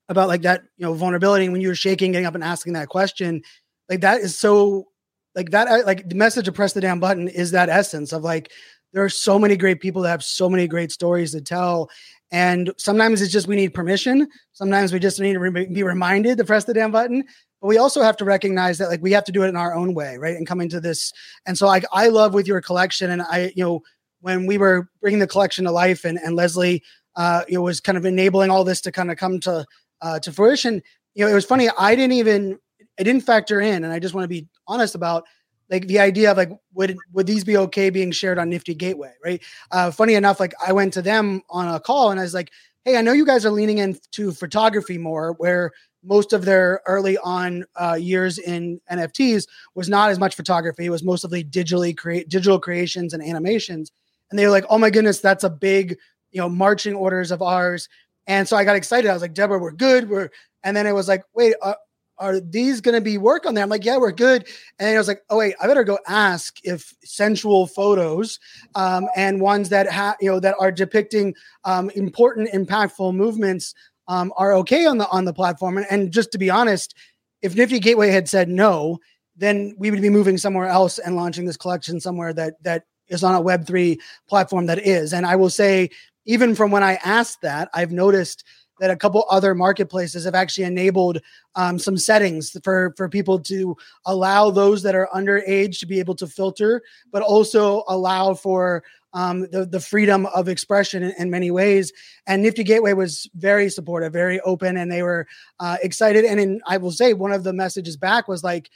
about 0.10 0.28
like 0.28 0.42
that 0.42 0.64
you 0.78 0.86
know 0.86 0.94
vulnerability 0.94 1.50
when 1.50 1.62
you 1.62 1.68
were 1.68 1.76
shaking 1.76 2.12
getting 2.12 2.26
up 2.26 2.36
and 2.36 2.44
asking 2.44 2.74
that 2.74 2.90
question 2.90 3.42
like 3.90 4.02
that 4.02 4.22
is 4.22 4.38
so 4.38 4.88
like 5.36 5.52
that 5.52 5.86
like 5.86 6.08
the 6.10 6.16
message 6.16 6.48
of 6.48 6.54
press 6.54 6.74
the 6.74 6.82
damn 6.82 7.00
button 7.00 7.28
is 7.28 7.52
that 7.52 7.70
essence 7.70 8.14
of 8.14 8.24
like 8.24 8.52
there 8.94 9.04
are 9.04 9.10
so 9.10 9.38
many 9.38 9.58
great 9.58 9.82
people 9.82 10.02
that 10.02 10.10
have 10.10 10.24
so 10.24 10.50
many 10.50 10.68
great 10.68 10.92
stories 10.92 11.32
to 11.32 11.42
tell 11.42 11.90
and 12.32 12.72
sometimes 12.78 13.22
it's 13.22 13.32
just 13.32 13.48
we 13.48 13.56
need 13.56 13.74
permission. 13.74 14.28
Sometimes 14.54 14.92
we 14.92 14.98
just 14.98 15.20
need 15.20 15.34
to 15.34 15.40
re- 15.40 15.68
be 15.68 15.84
reminded 15.84 16.40
to 16.40 16.44
press 16.44 16.64
the 16.64 16.74
damn 16.74 16.92
button 16.92 17.24
but 17.66 17.70
we 17.70 17.80
also 17.80 18.04
have 18.04 18.16
to 18.18 18.26
recognize 18.26 18.78
that 18.78 18.90
like 18.90 19.02
we 19.02 19.12
have 19.12 19.24
to 19.24 19.32
do 19.32 19.42
it 19.42 19.48
in 19.48 19.56
our 19.56 19.74
own 19.74 19.96
way 19.96 20.18
right 20.18 20.36
and 20.36 20.46
coming 20.46 20.70
to 20.70 20.80
this 20.80 21.12
and 21.48 21.58
so 21.58 21.66
like 21.66 21.84
i 21.92 22.08
love 22.08 22.34
with 22.34 22.48
your 22.48 22.62
collection 22.62 23.10
and 23.10 23.24
i 23.24 23.52
you 23.56 23.64
know 23.64 23.82
when 24.22 24.46
we 24.46 24.58
were 24.58 24.88
bringing 25.02 25.20
the 25.20 25.26
collection 25.28 25.66
to 25.66 25.72
life 25.72 26.06
and, 26.06 26.20
and 26.20 26.36
leslie 26.36 26.84
uh 27.16 27.44
know 27.50 27.64
was 27.64 27.80
kind 27.80 27.98
of 27.98 28.06
enabling 28.06 28.52
all 28.52 28.64
this 28.64 28.82
to 28.82 28.92
kind 28.92 29.10
of 29.10 29.18
come 29.18 29.40
to 29.40 29.66
uh 30.02 30.20
to 30.20 30.32
fruition 30.32 30.82
you 31.14 31.24
know 31.24 31.32
it 31.32 31.36
was 31.36 31.46
funny 31.46 31.70
i 31.78 31.96
didn't 31.96 32.14
even 32.14 32.58
it 32.98 33.04
didn't 33.04 33.24
factor 33.24 33.62
in, 33.62 33.84
and 33.84 33.92
I 33.92 34.00
just 34.00 34.14
want 34.14 34.24
to 34.24 34.30
be 34.30 34.48
honest 34.68 34.96
about 34.96 35.26
like 35.70 35.88
the 35.88 36.00
idea 36.00 36.32
of 36.32 36.38
like 36.38 36.52
would 36.74 36.96
would 37.14 37.28
these 37.28 37.44
be 37.44 37.58
okay 37.58 37.90
being 37.90 38.12
shared 38.12 38.38
on 38.38 38.50
Nifty 38.50 38.76
Gateway, 38.76 39.14
right? 39.24 39.42
Uh, 39.72 39.92
funny 39.92 40.16
enough, 40.16 40.40
like 40.40 40.54
I 40.66 40.74
went 40.74 40.94
to 40.94 41.02
them 41.02 41.42
on 41.50 41.74
a 41.74 41.80
call 41.80 42.12
and 42.12 42.20
I 42.20 42.24
was 42.24 42.34
like, 42.34 42.52
hey, 42.84 42.98
I 42.98 43.02
know 43.02 43.14
you 43.14 43.26
guys 43.26 43.46
are 43.46 43.52
leaning 43.52 43.80
into 43.80 44.32
photography 44.32 44.98
more, 44.98 45.34
where 45.34 45.72
most 46.04 46.34
of 46.34 46.46
their 46.46 46.82
early 46.86 47.18
on 47.18 47.66
uh, 47.76 47.98
years 48.00 48.38
in 48.38 48.80
NFTs 48.92 49.48
was 49.74 49.90
not 49.90 50.12
as 50.12 50.20
much 50.20 50.36
photography; 50.36 50.86
it 50.86 50.92
was 50.92 51.04
mostly 51.04 51.44
digitally 51.44 51.98
create 51.98 52.30
digital 52.30 52.60
creations 52.60 53.14
and 53.14 53.24
animations. 53.24 53.92
And 54.30 54.40
they 54.40 54.46
were 54.46 54.52
like, 54.52 54.66
oh 54.70 54.78
my 54.78 54.90
goodness, 54.90 55.20
that's 55.20 55.44
a 55.44 55.50
big 55.50 55.98
you 56.32 56.42
know 56.42 56.50
marching 56.50 56.94
orders 56.94 57.32
of 57.32 57.42
ours. 57.42 57.90
And 58.28 58.48
so 58.48 58.58
I 58.58 58.64
got 58.64 58.76
excited. 58.76 59.10
I 59.10 59.14
was 59.14 59.22
like, 59.22 59.34
Deborah, 59.34 59.60
we're 59.60 59.72
good. 59.72 60.10
We're 60.10 60.30
and 60.64 60.76
then 60.76 60.88
it 60.88 60.94
was 60.94 61.08
like, 61.08 61.24
wait, 61.34 61.54
uh, 61.62 61.76
are 62.18 62.40
these 62.40 62.82
going 62.82 62.96
to 62.96 63.02
be 63.02 63.18
work 63.18 63.46
on 63.46 63.54
there? 63.54 63.64
I'm 63.64 63.70
like, 63.70 63.86
yeah, 63.86 63.98
we're 63.98 64.12
good. 64.12 64.48
And 64.80 64.90
I 64.90 64.98
was 64.98 65.08
like, 65.08 65.22
oh 65.30 65.38
wait, 65.38 65.56
I 65.62 65.68
better 65.68 65.84
go 65.84 66.00
ask 66.08 66.58
if 66.64 66.94
sensual 67.04 67.68
photos 67.68 68.40
um, 68.76 69.08
and 69.16 69.42
ones 69.42 69.70
that 69.70 69.92
have 69.92 70.16
you 70.22 70.32
know 70.32 70.40
that 70.40 70.56
are 70.60 70.72
depicting 70.72 71.36
um, 71.66 71.90
important, 71.92 72.52
impactful 72.52 73.14
movements 73.14 73.74
um, 74.08 74.32
are 74.38 74.54
okay 74.54 74.86
on 74.86 74.98
the 74.98 75.08
on 75.10 75.26
the 75.26 75.34
platform. 75.34 75.78
And, 75.78 75.88
and 75.90 76.12
just 76.12 76.32
to 76.32 76.38
be 76.38 76.50
honest, 76.50 76.96
if 77.42 77.56
Nifty 77.56 77.80
Gateway 77.80 78.10
had 78.10 78.30
said 78.30 78.50
no, 78.50 79.00
then 79.36 79.76
we 79.78 79.92
would 79.92 80.02
be 80.02 80.10
moving 80.10 80.38
somewhere 80.38 80.68
else 80.68 81.00
and 81.00 81.16
launching 81.16 81.46
this 81.46 81.58
collection 81.58 82.00
somewhere 82.00 82.34
that 82.34 82.62
that 82.64 82.84
is 83.08 83.24
on 83.24 83.36
a 83.36 83.42
Web 83.42 83.68
three 83.68 84.00
platform 84.28 84.66
that 84.68 84.80
is. 84.80 85.14
And 85.14 85.26
I 85.26 85.36
will 85.36 85.50
say, 85.50 85.90
even 86.26 86.56
from 86.56 86.72
when 86.72 86.84
I 86.84 86.96
asked 87.04 87.42
that, 87.42 87.70
I've 87.74 87.92
noticed 87.92 88.44
that 88.80 88.90
a 88.90 88.96
couple 88.96 89.26
other 89.30 89.56
marketplaces 89.56 90.26
have 90.26 90.36
actually 90.36 90.66
enabled 90.66 91.20
um, 91.56 91.80
some 91.80 91.98
settings 91.98 92.56
for 92.64 92.94
for 92.98 93.08
people 93.08 93.40
to 93.40 93.76
allow 94.06 94.50
those 94.50 94.84
that 94.84 94.96
are 94.96 95.10
underage 95.14 95.80
to 95.80 95.86
be 95.86 96.00
able 96.00 96.16
to 96.16 96.28
filter, 96.28 96.82
but 97.12 97.22
also 97.22 97.84
allow 97.88 98.34
for 98.34 98.84
um, 99.14 99.48
the 99.52 99.66
the 99.66 99.80
freedom 99.80 100.26
of 100.28 100.50
expression 100.50 101.04
in, 101.04 101.14
in, 101.18 101.30
many 101.30 101.52
ways. 101.52 101.94
And 102.28 102.42
Nifty 102.42 102.64
Gateway 102.64 102.94
was 102.94 103.30
very 103.36 103.70
supportive, 103.70 104.12
very 104.12 104.42
open, 104.42 104.76
and 104.76 104.92
they 104.92 105.04
were 105.04 105.26
uh, 105.60 105.78
excited. 105.82 106.26
And 106.26 106.40
in, 106.40 106.62
I 106.68 106.78
will 106.78 106.92
say, 106.92 107.14
one 107.14 107.32
of 107.32 107.44
the 107.44 107.54
messages 107.54 107.96
back 107.96 108.28
was 108.28 108.44
like, 108.44 108.70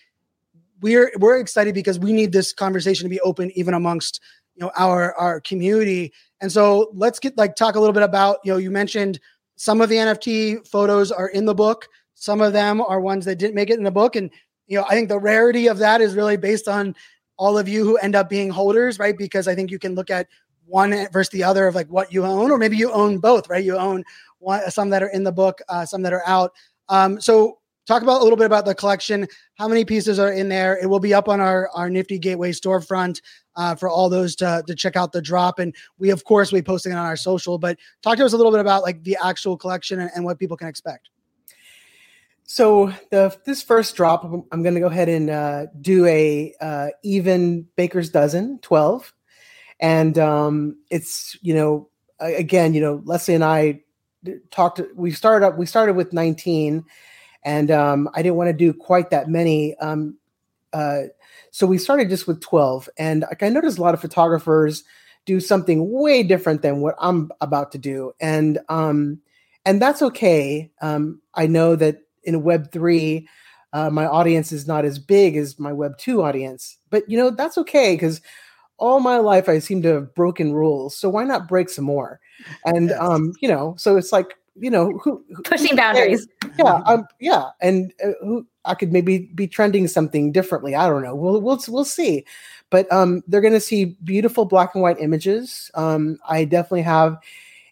"We're 0.80 1.12
we're 1.18 1.40
excited 1.40 1.76
because 1.76 2.00
we 2.00 2.14
need 2.14 2.32
this 2.32 2.54
conversation 2.54 3.04
to 3.04 3.10
be 3.10 3.20
open 3.20 3.52
even 3.56 3.74
amongst." 3.74 4.22
You 4.60 4.66
know 4.66 4.72
our 4.78 5.16
our 5.16 5.40
community 5.42 6.12
and 6.42 6.52
so 6.52 6.92
let's 6.94 7.18
get 7.20 7.38
like 7.38 7.56
talk 7.56 7.76
a 7.76 7.80
little 7.80 7.94
bit 7.94 8.04
about 8.04 8.38
you 8.44 8.52
know 8.52 8.58
you 8.58 8.70
mentioned 8.70 9.20
some 9.60 9.82
of 9.82 9.90
the 9.90 9.98
NFT 9.98 10.66
photos 10.66 11.12
are 11.12 11.28
in 11.28 11.44
the 11.44 11.54
book. 11.54 11.90
Some 12.14 12.40
of 12.40 12.54
them 12.54 12.80
are 12.80 13.02
ones 13.02 13.26
that 13.26 13.36
didn't 13.36 13.56
make 13.56 13.70
it 13.70 13.78
in 13.78 13.84
the 13.84 13.92
book. 13.92 14.16
And, 14.16 14.32
you 14.68 14.78
know, 14.78 14.86
I 14.90 14.92
think 14.92 15.10
the 15.10 15.20
rarity 15.20 15.68
of 15.68 15.80
that 15.80 16.00
is 16.00 16.16
really 16.16 16.38
based 16.38 16.70
on 16.70 16.96
all 17.36 17.58
of 17.58 17.68
you 17.68 17.84
who 17.84 17.98
end 17.98 18.16
up 18.16 18.30
being 18.30 18.50
holders, 18.50 19.00
right? 19.00 19.18
Because 19.18 19.50
I 19.50 19.56
think 19.56 19.70
you 19.70 19.78
can 19.78 19.96
look 19.96 20.10
at 20.10 20.28
one 20.66 21.08
versus 21.12 21.32
the 21.32 21.44
other 21.44 21.68
of 21.68 21.76
like 21.76 21.90
what 21.90 22.14
you 22.14 22.24
own, 22.26 22.52
or 22.52 22.58
maybe 22.58 22.78
you 22.78 22.90
own 22.94 23.18
both, 23.18 23.50
right? 23.50 23.64
You 23.64 23.76
own 23.76 24.06
one, 24.38 24.72
some 24.72 24.90
that 24.92 25.04
are 25.04 25.10
in 25.10 25.26
the 25.26 25.32
book, 25.34 25.60
uh, 25.68 25.86
some 25.86 26.04
that 26.04 26.14
are 26.14 26.24
out. 26.26 26.54
Um, 26.88 27.20
so 27.20 27.59
talk 27.90 28.04
about 28.04 28.22
a 28.22 28.24
little 28.24 28.38
bit 28.38 28.46
about 28.46 28.66
the 28.66 28.76
collection. 28.76 29.28
How 29.56 29.68
many 29.68 29.84
pieces 29.84 30.20
are 30.20 30.32
in 30.32 30.48
there? 30.48 30.78
It 30.78 30.86
will 30.86 31.00
be 31.00 31.14
up 31.14 31.28
on 31.28 31.42
our 31.42 31.70
our 31.74 31.90
Nifty 31.90 32.20
Gateway 32.20 32.52
storefront 32.52 33.22
uh, 33.56 33.76
for 33.76 33.90
all 33.90 34.10
those 34.10 34.36
to, 34.38 34.64
to 34.68 34.76
check 34.76 34.96
out 34.96 35.12
the 35.12 35.22
drop. 35.22 35.58
And 35.60 35.76
we, 35.98 36.12
of 36.12 36.24
course, 36.24 36.52
we 36.52 36.62
posting 36.62 36.92
it 36.92 36.96
on 36.96 37.06
our 37.06 37.18
social. 37.18 37.58
But 37.58 37.80
talk 38.04 38.18
to 38.18 38.26
us 38.26 38.32
a 38.32 38.38
little 38.38 38.52
bit 38.52 38.62
about 38.62 38.84
like 38.84 39.04
the 39.04 39.18
actual 39.22 39.58
collection 39.58 40.00
and, 40.00 40.12
and 40.16 40.24
what 40.24 40.38
people 40.38 40.56
can 40.56 40.68
expect. 40.68 41.10
So 42.44 42.94
the 43.10 43.36
this 43.46 43.62
first 43.64 43.96
drop, 43.96 44.24
I'm, 44.24 44.64
going 44.64 44.76
to 44.76 44.80
go 44.80 44.88
ahead 44.88 45.10
and 45.10 45.30
uh, 45.30 45.66
do 45.82 46.06
a 46.06 46.54
uh, 46.62 46.88
even 47.04 47.68
baker's 47.76 48.10
dozen, 48.10 48.60
twelve, 48.60 49.14
and 49.80 50.18
um, 50.20 50.78
it's 50.92 51.38
you 51.42 51.56
know 51.56 51.90
again 52.20 52.74
you 52.74 52.82
know 52.82 53.02
Leslie 53.04 53.36
and 53.36 53.44
I 53.44 53.82
talked. 54.52 54.82
We 54.96 55.12
started 55.12 55.46
up. 55.46 55.58
We 55.58 55.66
started 55.66 55.94
with 55.94 56.12
nineteen, 56.12 56.86
and 57.44 57.72
um, 57.72 58.10
I 58.14 58.22
didn't 58.22 58.38
want 58.38 58.50
to 58.50 58.54
do 58.54 58.74
quite 58.74 59.10
that 59.12 59.30
many. 59.30 59.76
Um, 59.78 60.18
uh, 60.74 61.04
so 61.52 61.66
we 61.68 61.78
started 61.78 62.10
just 62.10 62.28
with 62.28 62.42
twelve, 62.42 62.90
and 62.98 63.22
like 63.22 63.44
I 63.44 63.50
noticed 63.50 63.78
a 63.78 63.82
lot 63.82 63.94
of 63.94 64.02
photographers 64.02 64.84
do 65.26 65.40
something 65.40 65.92
way 65.92 66.24
different 66.24 66.62
than 66.62 66.82
what 66.82 66.96
I'm 67.00 67.32
about 67.42 67.72
to 67.74 67.78
do, 67.78 68.14
and 68.20 68.60
um, 68.70 69.20
and 69.66 69.82
that's 69.82 70.02
okay. 70.02 70.72
Um, 70.82 71.22
I 71.36 71.48
know 71.48 71.76
that 71.76 72.00
in 72.24 72.44
Web 72.44 72.72
three, 72.72 73.28
uh, 73.74 73.90
my 73.90 74.06
audience 74.06 74.52
is 74.52 74.68
not 74.68 74.86
as 74.86 75.00
big 75.00 75.36
as 75.38 75.60
my 75.60 75.74
Web 75.74 75.98
two 75.98 76.22
audience, 76.22 76.78
but 76.90 77.10
you 77.10 77.18
know 77.18 77.32
that's 77.32 77.58
okay 77.60 77.96
because 77.96 78.22
all 78.78 79.00
my 79.00 79.18
life 79.18 79.50
I 79.50 79.60
seem 79.60 79.82
to 79.84 79.90
have 79.96 80.16
broken 80.16 80.54
rules, 80.54 80.96
so 80.98 81.10
why 81.10 81.24
not 81.24 81.48
break 81.48 81.70
some 81.70 81.86
more? 81.86 82.20
And 82.66 82.90
Yes. 82.90 83.00
um, 83.00 83.34
you 83.42 83.50
know, 83.50 83.76
so 83.78 83.98
it's 83.98 84.12
like 84.12 84.36
you 84.56 84.70
know 84.70 84.98
who, 85.04 85.24
who 85.34 85.42
Pushing 85.44 85.76
boundaries. 85.76 86.28
Yeah, 86.58 86.82
um, 86.86 87.06
yeah, 87.20 87.50
and 87.62 87.94
uh, 88.04 88.12
who 88.22 88.48
I 88.66 88.76
could 88.76 88.92
maybe 88.92 89.30
be 89.34 89.48
trending 89.48 89.88
something 89.88 90.32
differently. 90.32 90.76
I 90.76 90.88
don't 90.88 91.04
know. 91.04 91.16
We'll 91.16 91.42
we'll 91.42 91.60
we'll 91.68 91.86
see. 91.86 92.26
But 92.70 92.92
um, 92.92 93.24
they're 93.28 93.42
going 93.42 93.54
to 93.54 93.60
see 93.60 93.98
beautiful 94.04 94.46
black 94.46 94.76
and 94.76 94.82
white 94.82 95.00
images. 95.00 95.72
Um, 95.74 96.20
I 96.28 96.46
definitely 96.46 96.84
have 96.84 97.18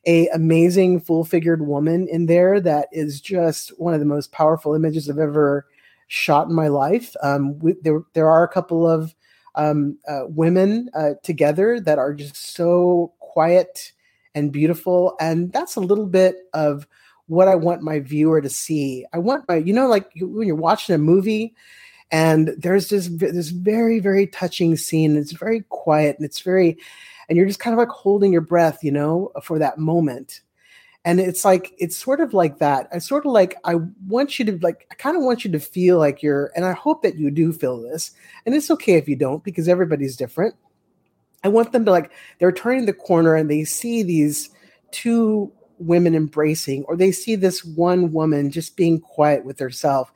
a 0.07 0.27
amazing 0.29 1.01
full 1.01 1.25
figured 1.25 1.67
woman 1.67 2.07
in 2.07 2.25
there 2.25 2.59
that 2.61 2.87
is 2.91 3.21
just 3.21 3.69
one 3.79 3.93
of 3.93 3.99
the 3.99 4.05
most 4.05 4.31
powerful 4.31 4.73
images 4.73 5.09
I've 5.09 5.19
ever 5.19 5.67
shot 6.07 6.47
in 6.47 6.55
my 6.55 6.69
life. 6.69 7.13
Um, 7.21 7.59
we, 7.59 7.75
there 7.81 8.01
there 8.13 8.29
are 8.29 8.43
a 8.43 8.47
couple 8.47 8.89
of 8.89 9.13
um, 9.55 9.97
uh, 10.07 10.21
women 10.27 10.89
uh, 10.95 11.11
together 11.23 11.79
that 11.81 11.99
are 11.99 12.13
just 12.13 12.35
so 12.37 13.13
quiet 13.19 13.91
and 14.37 14.51
beautiful, 14.51 15.15
and 15.19 15.51
that's 15.51 15.75
a 15.75 15.79
little 15.81 16.05
bit 16.05 16.35
of 16.53 16.87
what 17.25 17.47
I 17.47 17.55
want 17.55 17.81
my 17.81 17.99
viewer 17.99 18.39
to 18.39 18.49
see. 18.49 19.03
I 19.11 19.17
want 19.17 19.47
my, 19.47 19.55
you 19.55 19.73
know, 19.73 19.87
like 19.87 20.09
when 20.19 20.47
you're 20.47 20.55
watching 20.55 20.93
a 20.93 20.99
movie 20.99 21.55
and 22.11 22.49
there's 22.57 22.89
this 22.89 23.07
this 23.07 23.49
very 23.49 23.99
very 23.99 24.27
touching 24.27 24.77
scene. 24.77 25.17
It's 25.17 25.31
very 25.31 25.65
quiet 25.69 26.17
and 26.17 26.25
it's 26.25 26.41
very, 26.41 26.77
and 27.27 27.35
you're 27.35 27.47
just 27.47 27.59
kind 27.59 27.73
of 27.73 27.79
like 27.79 27.89
holding 27.89 28.31
your 28.31 28.41
breath, 28.41 28.83
you 28.83 28.91
know, 28.91 29.31
for 29.41 29.57
that 29.57 29.79
moment. 29.79 30.41
And 31.03 31.19
it's 31.19 31.43
like 31.43 31.73
it's 31.79 31.95
sort 31.97 32.21
of 32.21 32.33
like 32.35 32.59
that. 32.59 32.87
I 32.93 32.99
sort 32.99 33.25
of 33.25 33.31
like 33.31 33.55
I 33.63 33.75
want 34.07 34.37
you 34.37 34.45
to 34.45 34.59
like 34.61 34.87
I 34.91 34.95
kind 34.95 35.17
of 35.17 35.23
want 35.23 35.45
you 35.45 35.51
to 35.51 35.59
feel 35.59 35.97
like 35.97 36.21
you're, 36.21 36.51
and 36.55 36.63
I 36.63 36.73
hope 36.73 37.01
that 37.01 37.17
you 37.17 37.31
do 37.31 37.51
feel 37.51 37.81
this. 37.81 38.11
And 38.45 38.53
it's 38.53 38.69
okay 38.69 38.93
if 38.93 39.09
you 39.09 39.15
don't 39.15 39.43
because 39.43 39.67
everybody's 39.67 40.15
different. 40.15 40.53
I 41.43 41.49
want 41.49 41.71
them 41.71 41.85
to 41.85 41.91
like 41.91 42.11
they're 42.39 42.51
turning 42.51 42.85
the 42.85 42.93
corner 42.93 43.35
and 43.35 43.49
they 43.49 43.63
see 43.63 44.03
these 44.03 44.49
two 44.91 45.51
women 45.79 46.15
embracing, 46.15 46.83
or 46.85 46.95
they 46.95 47.11
see 47.11 47.35
this 47.35 47.63
one 47.63 48.11
woman 48.11 48.51
just 48.51 48.75
being 48.75 48.99
quiet 48.99 49.45
with 49.45 49.59
herself. 49.59 50.11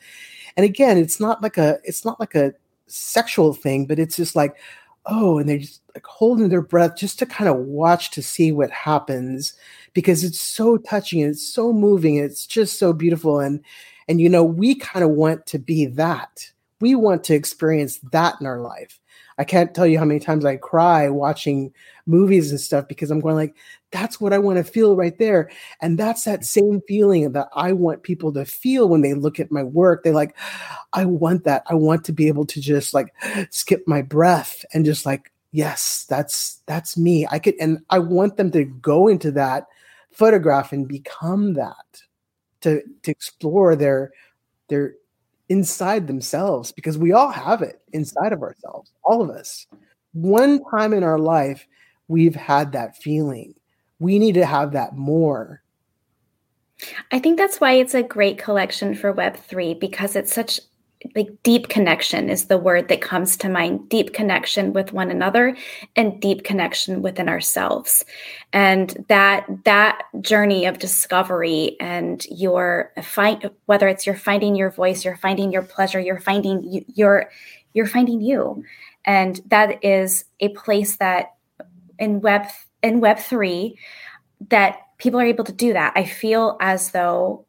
And 0.57 0.65
again, 0.65 0.97
it's 0.97 1.19
not 1.19 1.41
like 1.41 1.57
a 1.57 1.80
it's 1.84 2.05
not 2.05 2.19
like 2.19 2.36
a 2.36 2.53
sexual 2.88 3.53
thing, 3.53 3.86
but 3.86 3.99
it's 3.99 4.15
just 4.15 4.36
like, 4.36 4.57
oh, 5.05 5.38
and 5.39 5.47
they're 5.47 5.59
just 5.59 5.82
like 5.95 6.05
holding 6.05 6.49
their 6.49 6.61
breath 6.61 6.97
just 6.97 7.19
to 7.19 7.26
kind 7.26 7.49
of 7.49 7.57
watch 7.57 8.11
to 8.11 8.22
see 8.22 8.51
what 8.51 8.72
happens 8.72 9.53
because 9.93 10.24
it's 10.24 10.39
so 10.39 10.78
touching 10.78 11.22
and 11.22 11.32
it's 11.32 11.47
so 11.47 11.74
moving. 11.74 12.17
And 12.17 12.30
it's 12.30 12.45
just 12.45 12.80
so 12.80 12.93
beautiful. 12.93 13.39
And 13.39 13.63
and 14.07 14.19
you 14.19 14.30
know, 14.30 14.43
we 14.43 14.76
kind 14.76 15.03
of 15.03 15.11
want 15.11 15.45
to 15.47 15.59
be 15.59 15.86
that. 15.86 16.51
We 16.80 16.95
want 16.95 17.24
to 17.26 17.36
experience 17.36 17.99
that 18.11 18.36
in 18.41 18.47
our 18.47 18.59
life. 18.59 19.01
I 19.42 19.44
can't 19.44 19.74
tell 19.74 19.88
you 19.88 19.98
how 19.98 20.06
many 20.06 20.20
times 20.20 20.46
I 20.46 20.58
cry 20.58 21.10
watching 21.10 21.74
movies 22.06 22.52
and 22.52 22.60
stuff 22.60 22.88
because 22.88 23.10
I'm 23.10 23.20
going 23.20 23.34
like, 23.34 23.56
that's 23.89 24.22
what 24.22 24.34
I 24.34 24.38
want 24.38 24.58
to 24.58 24.64
feel 24.64 24.96
right 24.96 25.18
there. 25.18 25.50
And 25.82 25.98
that's 25.98 26.26
that 26.26 26.46
same 26.46 26.80
feeling 26.88 27.32
that 27.32 27.48
I 27.56 27.72
want 27.74 28.04
people 28.04 28.32
to 28.34 28.46
feel 28.46 28.88
when 28.88 29.02
they 29.02 29.16
look 29.16 29.39
at 29.39 29.52
my 29.52 29.64
work. 29.64 30.04
They 30.04 30.12
like, 30.12 30.38
I 30.94 31.06
want 31.06 31.44
that. 31.46 31.64
I 31.66 31.74
want 31.74 32.06
to 32.06 32.14
be 32.14 32.28
able 32.28 32.46
to 32.46 32.62
just 32.62 32.94
like 32.94 33.16
skip 33.50 33.82
my 33.88 34.04
breath 34.04 34.64
and 34.76 34.86
just 34.86 35.08
like, 35.08 35.32
yes, 35.52 36.06
that's 36.08 36.62
that's 36.68 36.96
me. 36.96 37.26
I 37.32 37.39
could 37.39 37.56
and 37.60 37.80
I 37.89 37.98
want 37.98 38.38
them 38.38 38.52
to 38.52 38.64
go 38.64 39.08
into 39.08 39.32
that 39.32 39.66
photograph 40.12 40.72
and 40.72 40.88
become 40.88 41.56
that 41.56 42.04
to 42.62 42.84
to 43.02 43.10
explore 43.10 43.76
their 43.76 44.12
their 44.70 44.94
inside 45.52 46.08
themselves 46.08 46.72
because 46.72 46.97
we 46.97 47.12
all 47.12 47.30
have 47.30 47.62
it 47.62 47.82
inside 47.91 48.32
of 48.32 48.41
ourselves 48.41 48.89
all 49.04 49.22
of 49.22 49.30
us. 49.30 49.68
One 50.14 50.62
time 50.72 50.93
in 50.93 51.04
our 51.04 51.20
life 51.20 51.68
we've 52.08 52.36
had 52.36 52.72
that 52.72 52.97
feeling. 52.97 53.54
We 53.99 54.18
need 54.18 54.36
to 54.36 54.45
have 54.45 54.72
that 54.72 54.95
more. 54.95 55.62
I 57.12 57.20
think 57.20 57.38
that's 57.38 57.60
why 57.62 57.74
it's 57.74 57.93
a 57.93 58.02
great 58.02 58.38
collection 58.38 58.95
for 58.95 59.14
Web3 59.14 59.80
because 59.80 60.16
it's 60.16 60.34
such 60.34 60.60
like 61.16 61.30
deep 61.43 61.68
connection 61.68 62.30
is 62.30 62.45
the 62.45 62.58
word 62.58 62.88
that 62.88 63.02
comes 63.02 63.38
to 63.38 63.49
mind. 63.49 63.89
Deep 63.89 64.14
connection 64.14 64.74
with 64.74 64.93
one 64.93 65.10
another 65.12 65.56
and 65.95 66.22
deep 66.22 66.43
connection 66.43 67.02
within 67.02 67.28
ourselves. 67.28 68.06
And 68.54 69.06
that 69.10 69.45
that 69.66 70.04
journey 70.22 70.66
of 70.66 70.80
discovery 70.80 71.78
and 71.80 72.26
your 72.30 72.91
find 73.02 73.49
whether 73.66 73.88
it's 73.88 74.06
you're 74.06 74.16
finding 74.16 74.56
your 74.56 74.70
voice 74.70 75.06
you're 75.06 75.18
finding 75.18 75.52
your 75.52 75.64
pleasure 75.64 75.99
you're 75.99 76.20
finding 76.20 76.64
you, 76.64 76.86
you're 76.93 77.30
you're 77.74 77.88
finding 77.88 78.22
you. 78.22 78.64
And 79.06 79.39
that 79.47 79.84
is 79.84 80.26
a 80.39 80.49
place 80.49 80.97
that 80.97 81.34
in 81.97 82.22
web 82.22 82.47
in 82.84 82.99
web 82.99 83.20
3 83.20 83.78
that 84.49 84.80
people 84.97 85.20
are 85.20 85.26
able 85.26 85.43
to 85.45 85.52
do 85.52 85.74
that. 85.74 85.93
I 85.95 86.04
feel 86.04 86.58
as 86.60 86.91
though 86.91 87.45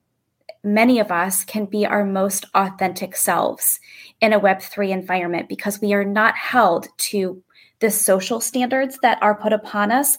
many 0.64 1.00
of 1.00 1.10
us 1.10 1.44
can 1.44 1.66
be 1.66 1.84
our 1.86 2.04
most 2.04 2.44
authentic 2.54 3.16
selves 3.16 3.80
in 4.20 4.32
a 4.32 4.40
web3 4.40 4.90
environment 4.90 5.48
because 5.48 5.80
we 5.80 5.92
are 5.92 6.04
not 6.04 6.36
held 6.36 6.88
to 6.96 7.42
the 7.80 7.90
social 7.90 8.40
standards 8.40 8.98
that 9.02 9.18
are 9.22 9.34
put 9.34 9.52
upon 9.52 9.90
us. 9.90 10.16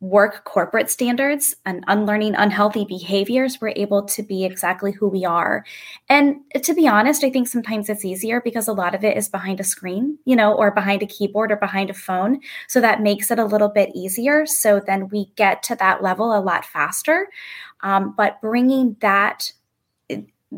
Work 0.00 0.44
corporate 0.44 0.90
standards 0.90 1.56
and 1.64 1.82
unlearning 1.88 2.34
unhealthy 2.34 2.84
behaviors 2.84 3.58
we're 3.60 3.72
able 3.76 4.04
to 4.04 4.22
be 4.22 4.44
exactly 4.44 4.92
who 4.92 5.08
we 5.08 5.24
are. 5.24 5.64
And 6.10 6.36
to 6.62 6.74
be 6.74 6.86
honest 6.86 7.24
i 7.24 7.30
think 7.30 7.48
sometimes 7.48 7.88
it's 7.88 8.04
easier 8.04 8.42
because 8.42 8.68
a 8.68 8.74
lot 8.74 8.94
of 8.94 9.04
it 9.04 9.16
is 9.16 9.30
behind 9.30 9.58
a 9.58 9.64
screen 9.64 10.18
you 10.26 10.36
know 10.36 10.52
or 10.52 10.70
behind 10.70 11.02
a 11.02 11.06
keyboard 11.06 11.50
or 11.50 11.56
behind 11.56 11.88
a 11.88 11.94
phone. 11.94 12.40
So 12.68 12.80
that 12.82 13.00
makes 13.00 13.30
it 13.30 13.38
a 13.38 13.44
little 13.46 13.70
bit 13.70 13.90
easier. 13.94 14.44
So 14.44 14.80
then 14.86 15.08
we 15.08 15.32
get 15.34 15.62
to 15.64 15.76
that 15.76 16.02
level 16.02 16.36
a 16.36 16.40
lot 16.40 16.66
faster. 16.66 17.28
Um, 17.82 18.14
but 18.16 18.40
bringing 18.42 18.96
that 19.00 19.52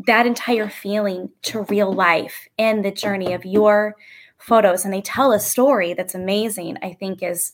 that 0.07 0.27
entire 0.27 0.69
feeling 0.69 1.31
to 1.43 1.63
real 1.65 1.93
life 1.93 2.49
in 2.57 2.83
the 2.83 2.91
journey 2.91 3.33
of 3.33 3.45
your 3.45 3.97
photos. 4.39 4.85
And 4.85 4.95
they 4.95 5.01
tell 5.01 5.33
a 5.33 5.41
story 5.41 5.95
that's 5.95 6.15
amazing 6.15 6.79
i 6.83 6.95
think 6.95 7.23
is 7.23 7.53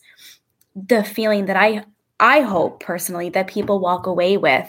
the 0.75 1.03
feeling 1.03 1.45
that 1.45 1.55
i 1.55 1.83
i 2.19 2.41
hope 2.41 2.79
personally 2.79 3.29
that 3.29 3.47
people 3.47 3.79
walk 3.79 4.05
away 4.05 4.37
with 4.37 4.67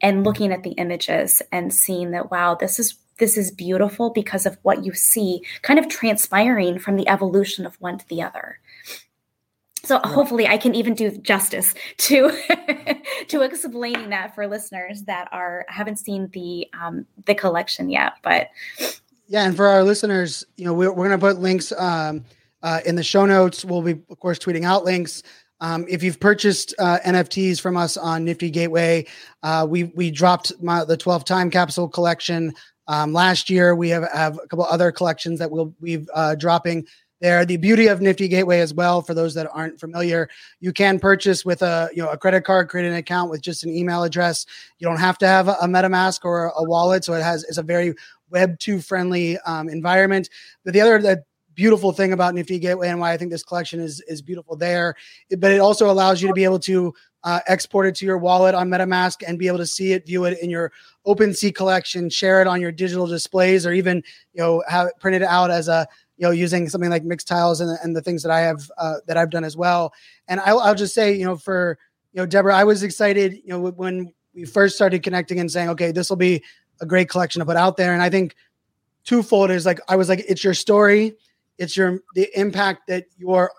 and 0.00 0.24
looking 0.24 0.52
at 0.52 0.62
the 0.62 0.72
images 0.72 1.42
and 1.52 1.72
seeing 1.72 2.12
that 2.12 2.30
wow 2.30 2.54
this 2.54 2.78
is 2.78 2.96
this 3.18 3.36
is 3.36 3.50
beautiful 3.50 4.10
because 4.10 4.46
of 4.46 4.56
what 4.62 4.84
you 4.84 4.92
see 4.94 5.42
kind 5.62 5.78
of 5.78 5.88
transpiring 5.88 6.78
from 6.78 6.96
the 6.96 7.08
evolution 7.08 7.66
of 7.66 7.80
one 7.80 7.98
to 7.98 8.08
the 8.08 8.22
other 8.22 8.58
so 9.84 10.00
hopefully 10.04 10.46
i 10.46 10.56
can 10.56 10.74
even 10.74 10.94
do 10.94 11.10
justice 11.18 11.74
to 11.96 12.30
to 13.28 13.42
explaining 13.42 14.10
that 14.10 14.34
for 14.34 14.46
listeners 14.46 15.02
that 15.04 15.28
are 15.32 15.64
haven't 15.68 15.96
seen 15.96 16.28
the 16.32 16.66
um 16.80 17.06
the 17.26 17.34
collection 17.34 17.88
yet 17.88 18.14
but 18.22 18.48
Yeah, 19.28 19.44
and 19.44 19.54
for 19.54 19.66
our 19.66 19.84
listeners, 19.84 20.44
you 20.56 20.64
know, 20.64 20.72
we're, 20.72 20.90
we're 20.90 21.06
going 21.06 21.18
to 21.20 21.26
put 21.26 21.38
links 21.38 21.70
um, 21.72 22.24
uh, 22.62 22.80
in 22.86 22.96
the 22.96 23.02
show 23.02 23.26
notes. 23.26 23.62
We'll 23.62 23.82
be, 23.82 24.00
of 24.10 24.18
course, 24.18 24.38
tweeting 24.38 24.64
out 24.64 24.84
links. 24.84 25.22
Um, 25.60 25.84
if 25.88 26.02
you've 26.02 26.18
purchased 26.18 26.74
uh, 26.78 26.98
NFTs 27.04 27.60
from 27.60 27.76
us 27.76 27.96
on 27.96 28.24
Nifty 28.24 28.50
Gateway, 28.50 29.06
uh, 29.42 29.66
we 29.68 29.84
we 29.84 30.10
dropped 30.10 30.52
my, 30.62 30.84
the 30.84 30.96
12 30.96 31.24
time 31.24 31.50
capsule 31.50 31.88
collection 31.88 32.54
um, 32.86 33.12
last 33.12 33.50
year. 33.50 33.74
We 33.74 33.90
have, 33.90 34.08
have 34.12 34.38
a 34.42 34.46
couple 34.46 34.64
other 34.64 34.90
collections 34.92 35.38
that 35.40 35.50
we'll 35.50 35.74
we've 35.80 36.08
uh, 36.14 36.34
dropping 36.36 36.86
there. 37.20 37.44
The 37.44 37.56
beauty 37.56 37.86
of 37.86 38.00
Nifty 38.00 38.28
Gateway 38.28 38.60
as 38.60 38.72
well, 38.72 39.02
for 39.02 39.14
those 39.14 39.34
that 39.34 39.48
aren't 39.52 39.80
familiar, 39.80 40.28
you 40.60 40.72
can 40.72 40.98
purchase 40.98 41.44
with 41.44 41.62
a 41.62 41.88
you 41.92 42.02
know 42.02 42.10
a 42.10 42.16
credit 42.16 42.44
card, 42.44 42.68
create 42.68 42.86
an 42.86 42.94
account 42.94 43.30
with 43.30 43.40
just 43.40 43.64
an 43.64 43.70
email 43.70 44.04
address. 44.04 44.46
You 44.78 44.86
don't 44.86 44.98
have 44.98 45.18
to 45.18 45.26
have 45.26 45.48
a, 45.48 45.54
MetaMask 45.68 46.24
or 46.24 46.52
a 46.56 46.64
wallet, 46.64 47.04
so 47.04 47.14
it 47.14 47.22
has 47.22 47.44
it's 47.44 47.58
a 47.58 47.62
very 47.62 47.94
Web 48.30 48.58
two 48.58 48.80
friendly 48.80 49.38
um, 49.40 49.68
environment. 49.68 50.28
But 50.64 50.74
the 50.74 50.80
other 50.80 51.00
the 51.00 51.24
beautiful 51.54 51.92
thing 51.92 52.12
about 52.12 52.34
Nifty 52.34 52.58
Gateway 52.58 52.88
and 52.88 53.00
why 53.00 53.12
I 53.12 53.16
think 53.16 53.30
this 53.30 53.42
collection 53.42 53.80
is 53.80 54.00
is 54.02 54.22
beautiful 54.22 54.56
there, 54.56 54.94
but 55.38 55.50
it 55.50 55.60
also 55.60 55.90
allows 55.90 56.20
you 56.22 56.28
to 56.28 56.34
be 56.34 56.44
able 56.44 56.60
to 56.60 56.94
uh, 57.24 57.40
export 57.48 57.86
it 57.86 57.94
to 57.96 58.06
your 58.06 58.18
wallet 58.18 58.54
on 58.54 58.68
MetaMask 58.68 59.22
and 59.26 59.38
be 59.38 59.48
able 59.48 59.58
to 59.58 59.66
see 59.66 59.92
it, 59.92 60.06
view 60.06 60.24
it 60.24 60.38
in 60.40 60.50
your 60.50 60.70
OpenSea 61.06 61.54
collection, 61.54 62.08
share 62.08 62.40
it 62.40 62.46
on 62.46 62.60
your 62.60 62.70
digital 62.70 63.06
displays, 63.06 63.66
or 63.66 63.72
even 63.72 64.02
you 64.32 64.42
know 64.42 64.62
have 64.68 64.86
it 64.88 64.94
printed 65.00 65.22
out 65.22 65.50
as 65.50 65.68
a 65.68 65.86
you 66.18 66.26
know 66.26 66.30
using 66.30 66.68
something 66.68 66.90
like 66.90 67.04
Mixtiles 67.04 67.60
and, 67.60 67.78
and 67.82 67.96
the 67.96 68.02
things 68.02 68.22
that 68.22 68.32
I 68.32 68.40
have 68.40 68.70
uh, 68.76 68.96
that 69.06 69.16
I've 69.16 69.30
done 69.30 69.44
as 69.44 69.56
well. 69.56 69.92
And 70.26 70.40
I'll, 70.40 70.58
I'll 70.60 70.74
just 70.74 70.94
say 70.94 71.14
you 71.14 71.24
know 71.24 71.36
for 71.36 71.78
you 72.12 72.20
know 72.20 72.26
Debra, 72.26 72.54
I 72.54 72.64
was 72.64 72.82
excited 72.82 73.34
you 73.34 73.48
know 73.48 73.60
when 73.60 74.12
we 74.34 74.44
first 74.44 74.76
started 74.76 75.02
connecting 75.02 75.40
and 75.40 75.50
saying 75.50 75.70
okay 75.70 75.92
this 75.92 76.10
will 76.10 76.16
be 76.16 76.42
a 76.80 76.86
great 76.86 77.08
collection 77.08 77.40
to 77.40 77.46
put 77.46 77.56
out 77.56 77.76
there, 77.76 77.92
and 77.92 78.02
I 78.02 78.10
think 78.10 78.34
twofold 79.04 79.50
is 79.50 79.64
like 79.64 79.80
I 79.88 79.96
was 79.96 80.08
like 80.08 80.24
it's 80.28 80.44
your 80.44 80.54
story, 80.54 81.14
it's 81.56 81.76
your 81.76 82.00
the 82.14 82.28
impact 82.34 82.88
that 82.88 83.06
your 83.16 83.52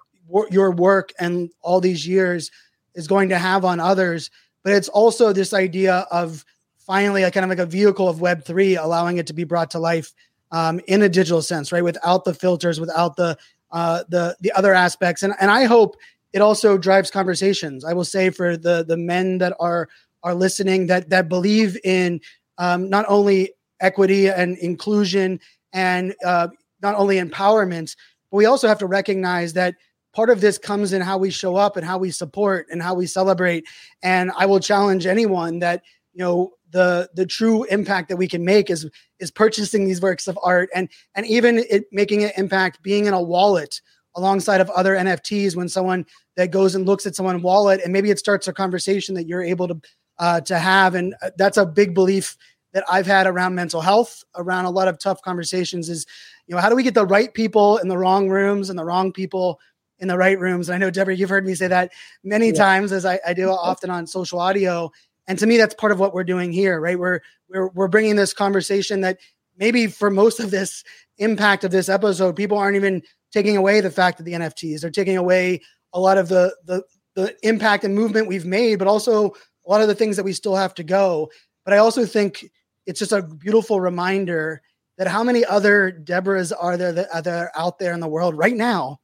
your 0.51 0.71
work 0.71 1.11
and 1.19 1.49
all 1.61 1.81
these 1.81 2.05
years 2.07 2.51
is 2.93 3.07
going 3.07 3.29
to 3.29 3.37
have 3.37 3.65
on 3.65 3.79
others. 3.79 4.29
But 4.63 4.73
it's 4.73 4.89
also 4.89 5.31
this 5.31 5.53
idea 5.53 6.05
of 6.11 6.43
finally 6.77 7.23
a 7.23 7.31
kind 7.31 7.45
of 7.45 7.49
like 7.49 7.59
a 7.59 7.65
vehicle 7.65 8.09
of 8.09 8.19
Web 8.19 8.43
three, 8.43 8.75
allowing 8.75 9.17
it 9.17 9.27
to 9.27 9.33
be 9.33 9.43
brought 9.43 9.71
to 9.71 9.79
life 9.79 10.13
um, 10.51 10.79
in 10.87 11.01
a 11.01 11.09
digital 11.09 11.41
sense, 11.41 11.71
right? 11.71 11.83
Without 11.83 12.25
the 12.25 12.33
filters, 12.33 12.79
without 12.79 13.15
the 13.15 13.37
uh, 13.71 14.03
the 14.09 14.35
the 14.41 14.51
other 14.53 14.73
aspects, 14.73 15.23
and 15.23 15.33
and 15.39 15.51
I 15.51 15.65
hope 15.65 15.95
it 16.33 16.41
also 16.41 16.77
drives 16.77 17.11
conversations. 17.11 17.85
I 17.85 17.93
will 17.93 18.05
say 18.05 18.29
for 18.29 18.57
the 18.57 18.83
the 18.87 18.97
men 18.97 19.37
that 19.39 19.55
are 19.59 19.89
are 20.23 20.35
listening 20.35 20.87
that 20.87 21.09
that 21.09 21.29
believe 21.29 21.77
in 21.83 22.19
um, 22.57 22.89
not 22.89 23.05
only 23.07 23.53
equity 23.79 24.27
and 24.27 24.57
inclusion 24.57 25.39
and 25.73 26.13
uh, 26.25 26.47
not 26.81 26.95
only 26.95 27.17
empowerment, 27.17 27.95
but 28.31 28.37
we 28.37 28.45
also 28.45 28.67
have 28.67 28.79
to 28.79 28.85
recognize 28.85 29.53
that 29.53 29.75
part 30.13 30.29
of 30.29 30.41
this 30.41 30.57
comes 30.57 30.93
in 30.93 31.01
how 31.01 31.17
we 31.17 31.29
show 31.29 31.55
up 31.55 31.77
and 31.77 31.85
how 31.85 31.97
we 31.97 32.11
support 32.11 32.67
and 32.71 32.81
how 32.81 32.93
we 32.93 33.05
celebrate. 33.05 33.65
And 34.01 34.31
I 34.37 34.45
will 34.45 34.59
challenge 34.59 35.05
anyone 35.05 35.59
that, 35.59 35.83
you 36.13 36.23
know, 36.23 36.51
the 36.71 37.09
the 37.13 37.25
true 37.25 37.63
impact 37.65 38.09
that 38.09 38.17
we 38.17 38.27
can 38.27 38.43
make 38.43 38.69
is 38.69 38.89
is 39.19 39.31
purchasing 39.31 39.85
these 39.85 40.01
works 40.01 40.27
of 40.27 40.37
art 40.43 40.69
and 40.73 40.89
and 41.15 41.25
even 41.25 41.59
it 41.69 41.85
making 41.91 42.23
an 42.23 42.31
impact 42.37 42.81
being 42.83 43.05
in 43.05 43.13
a 43.13 43.21
wallet 43.21 43.81
alongside 44.15 44.61
of 44.61 44.69
other 44.71 44.95
NFTs 44.95 45.55
when 45.55 45.69
someone 45.69 46.05
that 46.35 46.51
goes 46.51 46.75
and 46.75 46.85
looks 46.85 47.05
at 47.05 47.15
someone's 47.15 47.43
wallet 47.43 47.81
and 47.83 47.93
maybe 47.93 48.09
it 48.09 48.19
starts 48.19 48.47
a 48.47 48.53
conversation 48.53 49.15
that 49.15 49.27
you're 49.27 49.43
able 49.43 49.67
to 49.67 49.81
uh, 50.17 50.41
to 50.41 50.59
have 50.59 50.95
and 50.95 51.15
uh, 51.21 51.29
that's 51.37 51.57
a 51.57 51.65
big 51.65 51.93
belief 51.93 52.37
that 52.73 52.83
I've 52.89 53.07
had 53.07 53.25
around 53.25 53.55
mental 53.55 53.81
health 53.81 54.23
around 54.35 54.65
a 54.65 54.69
lot 54.69 54.87
of 54.87 54.99
tough 54.99 55.21
conversations 55.21 55.89
is 55.89 56.05
you 56.47 56.55
know 56.55 56.61
how 56.61 56.69
do 56.69 56.75
we 56.75 56.83
get 56.83 56.93
the 56.93 57.05
right 57.05 57.33
people 57.33 57.77
in 57.77 57.87
the 57.87 57.97
wrong 57.97 58.29
rooms 58.29 58.69
and 58.69 58.77
the 58.77 58.85
wrong 58.85 59.11
people 59.11 59.59
in 59.99 60.07
the 60.07 60.17
right 60.17 60.39
rooms. 60.39 60.69
And 60.69 60.75
I 60.75 60.77
know 60.79 60.89
Debra, 60.89 61.15
you've 61.15 61.29
heard 61.29 61.45
me 61.45 61.55
say 61.55 61.67
that 61.67 61.91
many 62.23 62.47
yeah. 62.47 62.53
times 62.53 62.91
as 62.91 63.05
I, 63.05 63.19
I, 63.25 63.33
do 63.33 63.49
often 63.49 63.89
on 63.89 64.07
social 64.07 64.39
audio. 64.39 64.91
And 65.29 65.37
to 65.39 65.47
me, 65.47 65.57
that's 65.57 65.75
part 65.75 65.91
of 65.91 65.99
what 65.99 66.13
we're 66.13 66.23
doing 66.23 66.51
here, 66.51 66.81
right? 66.81 66.99
We're 66.99 67.21
we're 67.47 67.69
we're 67.69 67.87
bringing 67.87 68.15
this 68.15 68.33
conversation 68.33 69.01
that 69.01 69.19
maybe 69.57 69.85
for 69.85 70.09
most 70.09 70.39
of 70.39 70.49
this 70.49 70.83
impact 71.19 71.63
of 71.63 71.71
this 71.71 71.87
episode, 71.87 72.35
people 72.35 72.57
aren't 72.57 72.75
even 72.75 73.03
taking 73.31 73.55
away 73.55 73.79
the 73.79 73.91
fact 73.91 74.17
that 74.17 74.23
the 74.23 74.33
NFTs 74.33 74.83
are 74.83 74.89
taking 74.89 75.17
away 75.17 75.61
a 75.93 75.99
lot 75.99 76.17
of 76.17 76.29
the 76.29 76.55
the 76.65 76.83
the 77.13 77.35
impact 77.43 77.83
and 77.83 77.93
movement 77.93 78.27
we've 78.27 78.45
made, 78.45 78.79
but 78.79 78.87
also 78.87 79.27
a 79.67 79.69
lot 79.69 79.81
of 79.81 79.87
the 79.87 79.95
things 79.95 80.17
that 80.17 80.23
we 80.23 80.33
still 80.33 80.55
have 80.55 80.73
to 80.73 80.83
go. 80.83 81.29
But 81.63 81.75
I 81.75 81.77
also 81.77 82.05
think 82.05 82.45
it's 82.87 82.99
just 82.99 83.11
a 83.11 83.21
beautiful 83.21 83.79
reminder 83.79 84.63
that 84.97 85.07
how 85.07 85.23
many 85.23 85.45
other 85.45 85.91
Deborahs 85.91 86.51
are 86.59 86.75
there 86.75 86.91
that 86.91 87.27
are 87.27 87.51
out 87.55 87.77
there 87.77 87.93
in 87.93 87.99
the 87.99 88.07
world 88.07 88.35
right 88.35 88.55
now 88.55 88.99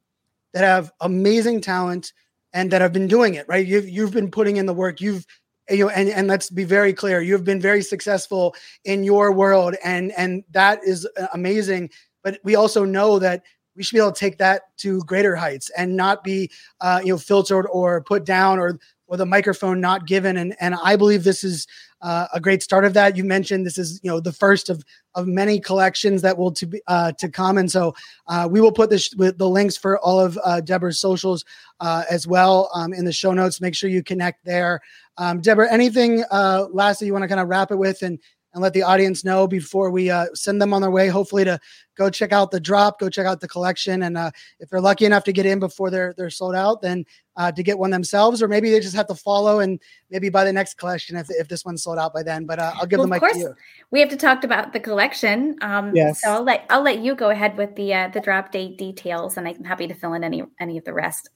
that 0.54 0.64
have 0.64 0.90
amazing 1.00 1.60
talent 1.60 2.12
and 2.52 2.72
that 2.72 2.80
have 2.80 2.92
been 2.92 3.06
doing 3.06 3.34
it 3.34 3.46
right 3.48 3.66
you've 3.66 3.88
you've 3.88 4.12
been 4.12 4.30
putting 4.30 4.56
in 4.56 4.66
the 4.66 4.74
work 4.74 5.00
you've 5.00 5.26
you 5.70 5.84
know 5.84 5.88
and 5.90 6.08
and 6.08 6.28
let's 6.28 6.50
be 6.50 6.64
very 6.64 6.92
clear 6.92 7.20
you've 7.20 7.44
been 7.44 7.60
very 7.60 7.82
successful 7.82 8.54
in 8.84 9.04
your 9.04 9.32
world 9.32 9.74
and 9.84 10.12
and 10.12 10.44
that 10.50 10.80
is 10.84 11.06
amazing 11.34 11.90
but 12.22 12.38
we 12.44 12.54
also 12.54 12.84
know 12.84 13.18
that 13.18 13.42
we 13.76 13.82
should 13.82 13.94
be 13.94 14.00
able 14.00 14.12
to 14.12 14.18
take 14.18 14.38
that 14.38 14.62
to 14.78 15.00
greater 15.02 15.36
heights 15.36 15.70
and 15.76 15.96
not 15.96 16.24
be 16.24 16.50
uh, 16.80 17.00
you 17.02 17.10
know 17.10 17.18
filtered 17.18 17.66
or 17.70 18.02
put 18.02 18.24
down 18.24 18.58
or 18.58 18.78
or 19.08 19.16
the 19.16 19.26
microphone 19.26 19.80
not 19.80 20.06
given 20.06 20.36
and 20.36 20.54
and 20.60 20.74
i 20.82 20.96
believe 20.96 21.24
this 21.24 21.42
is 21.44 21.66
uh, 22.02 22.26
a 22.32 22.40
great 22.40 22.62
start 22.62 22.84
of 22.84 22.94
that. 22.94 23.16
You 23.16 23.24
mentioned 23.24 23.64
this 23.64 23.78
is 23.78 24.00
you 24.02 24.10
know 24.10 24.20
the 24.20 24.32
first 24.32 24.68
of 24.68 24.84
of 25.14 25.26
many 25.26 25.58
collections 25.58 26.22
that 26.22 26.36
will 26.36 26.52
to 26.52 26.66
be 26.66 26.82
uh, 26.86 27.12
to 27.12 27.28
come, 27.28 27.58
and 27.58 27.70
so 27.70 27.94
uh, 28.26 28.46
we 28.50 28.60
will 28.60 28.72
put 28.72 28.90
this 28.90 29.14
with 29.16 29.38
the 29.38 29.48
links 29.48 29.76
for 29.76 29.98
all 30.00 30.20
of 30.20 30.38
uh, 30.44 30.60
Debra's 30.60 31.00
socials 31.00 31.44
uh, 31.80 32.04
as 32.10 32.26
well 32.26 32.70
um, 32.74 32.92
in 32.92 33.04
the 33.04 33.12
show 33.12 33.32
notes. 33.32 33.60
Make 33.60 33.74
sure 33.74 33.88
you 33.88 34.02
connect 34.02 34.44
there. 34.44 34.80
Um, 35.18 35.40
Debra, 35.40 35.72
anything 35.72 36.24
uh, 36.30 36.66
lastly 36.72 37.06
you 37.06 37.12
want 37.12 37.22
to 37.22 37.28
kind 37.28 37.40
of 37.40 37.48
wrap 37.48 37.70
it 37.70 37.76
with 37.76 38.02
and 38.02 38.18
and 38.56 38.62
let 38.62 38.72
the 38.72 38.82
audience 38.82 39.22
know 39.22 39.46
before 39.46 39.90
we 39.90 40.08
uh, 40.08 40.24
send 40.32 40.62
them 40.62 40.72
on 40.72 40.80
their 40.80 40.90
way. 40.90 41.08
Hopefully, 41.08 41.44
to 41.44 41.60
go 41.94 42.08
check 42.08 42.32
out 42.32 42.50
the 42.50 42.58
drop, 42.58 42.98
go 42.98 43.10
check 43.10 43.26
out 43.26 43.38
the 43.38 43.46
collection, 43.46 44.04
and 44.04 44.16
uh, 44.16 44.30
if 44.58 44.70
they're 44.70 44.80
lucky 44.80 45.04
enough 45.04 45.24
to 45.24 45.32
get 45.32 45.44
in 45.44 45.58
before 45.58 45.90
they're 45.90 46.14
they're 46.16 46.30
sold 46.30 46.54
out, 46.54 46.80
then 46.80 47.04
uh, 47.36 47.52
to 47.52 47.62
get 47.62 47.78
one 47.78 47.90
themselves, 47.90 48.42
or 48.42 48.48
maybe 48.48 48.70
they 48.70 48.80
just 48.80 48.96
have 48.96 49.08
to 49.08 49.14
follow 49.14 49.60
and 49.60 49.78
maybe 50.10 50.30
buy 50.30 50.42
the 50.42 50.52
next 50.54 50.78
collection 50.78 51.16
if, 51.16 51.26
if 51.28 51.48
this 51.48 51.66
one's 51.66 51.82
sold 51.82 51.98
out 51.98 52.14
by 52.14 52.22
then. 52.22 52.46
But 52.46 52.58
uh, 52.58 52.72
I'll 52.76 52.86
give 52.86 52.98
well, 52.98 53.06
the 53.06 53.20
mic 53.20 53.32
to 53.34 53.38
you. 53.38 53.54
We 53.90 54.00
have 54.00 54.08
to 54.08 54.16
talk 54.16 54.42
about 54.42 54.72
the 54.72 54.80
collection. 54.80 55.58
Um, 55.60 55.94
yes. 55.94 56.22
So 56.22 56.30
I'll 56.30 56.42
let 56.42 56.64
I'll 56.70 56.82
let 56.82 57.00
you 57.00 57.14
go 57.14 57.28
ahead 57.28 57.58
with 57.58 57.76
the 57.76 57.92
uh, 57.92 58.08
the 58.08 58.20
drop 58.20 58.52
date 58.52 58.78
details, 58.78 59.36
and 59.36 59.46
I'm 59.46 59.64
happy 59.64 59.86
to 59.86 59.94
fill 59.94 60.14
in 60.14 60.24
any 60.24 60.42
any 60.58 60.78
of 60.78 60.84
the 60.84 60.94
rest. 60.94 61.28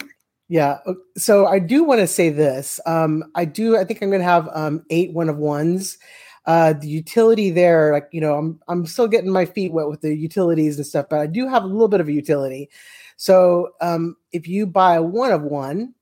Yeah. 0.50 0.78
So 1.16 1.46
I 1.46 1.60
do 1.60 1.84
want 1.84 2.00
to 2.00 2.08
say 2.08 2.28
this. 2.28 2.80
Um, 2.84 3.22
I 3.36 3.44
do. 3.44 3.78
I 3.78 3.84
think 3.84 4.02
I'm 4.02 4.08
going 4.08 4.20
to 4.20 4.26
have 4.26 4.48
um, 4.52 4.84
eight 4.90 5.12
one 5.12 5.28
of 5.28 5.36
ones. 5.36 5.96
Uh, 6.44 6.72
the 6.72 6.88
utility 6.88 7.50
there, 7.50 7.92
like 7.92 8.08
you 8.10 8.20
know, 8.20 8.34
I'm 8.34 8.58
I'm 8.66 8.84
still 8.84 9.06
getting 9.06 9.30
my 9.30 9.44
feet 9.44 9.72
wet 9.72 9.86
with 9.86 10.00
the 10.00 10.12
utilities 10.12 10.76
and 10.76 10.84
stuff, 10.84 11.06
but 11.08 11.20
I 11.20 11.28
do 11.28 11.46
have 11.46 11.62
a 11.62 11.68
little 11.68 11.86
bit 11.86 12.00
of 12.00 12.08
a 12.08 12.12
utility. 12.12 12.68
So 13.16 13.68
um, 13.80 14.16
if 14.32 14.48
you 14.48 14.66
buy 14.66 14.98
one 14.98 15.30
of 15.30 15.42
one, 15.42 15.94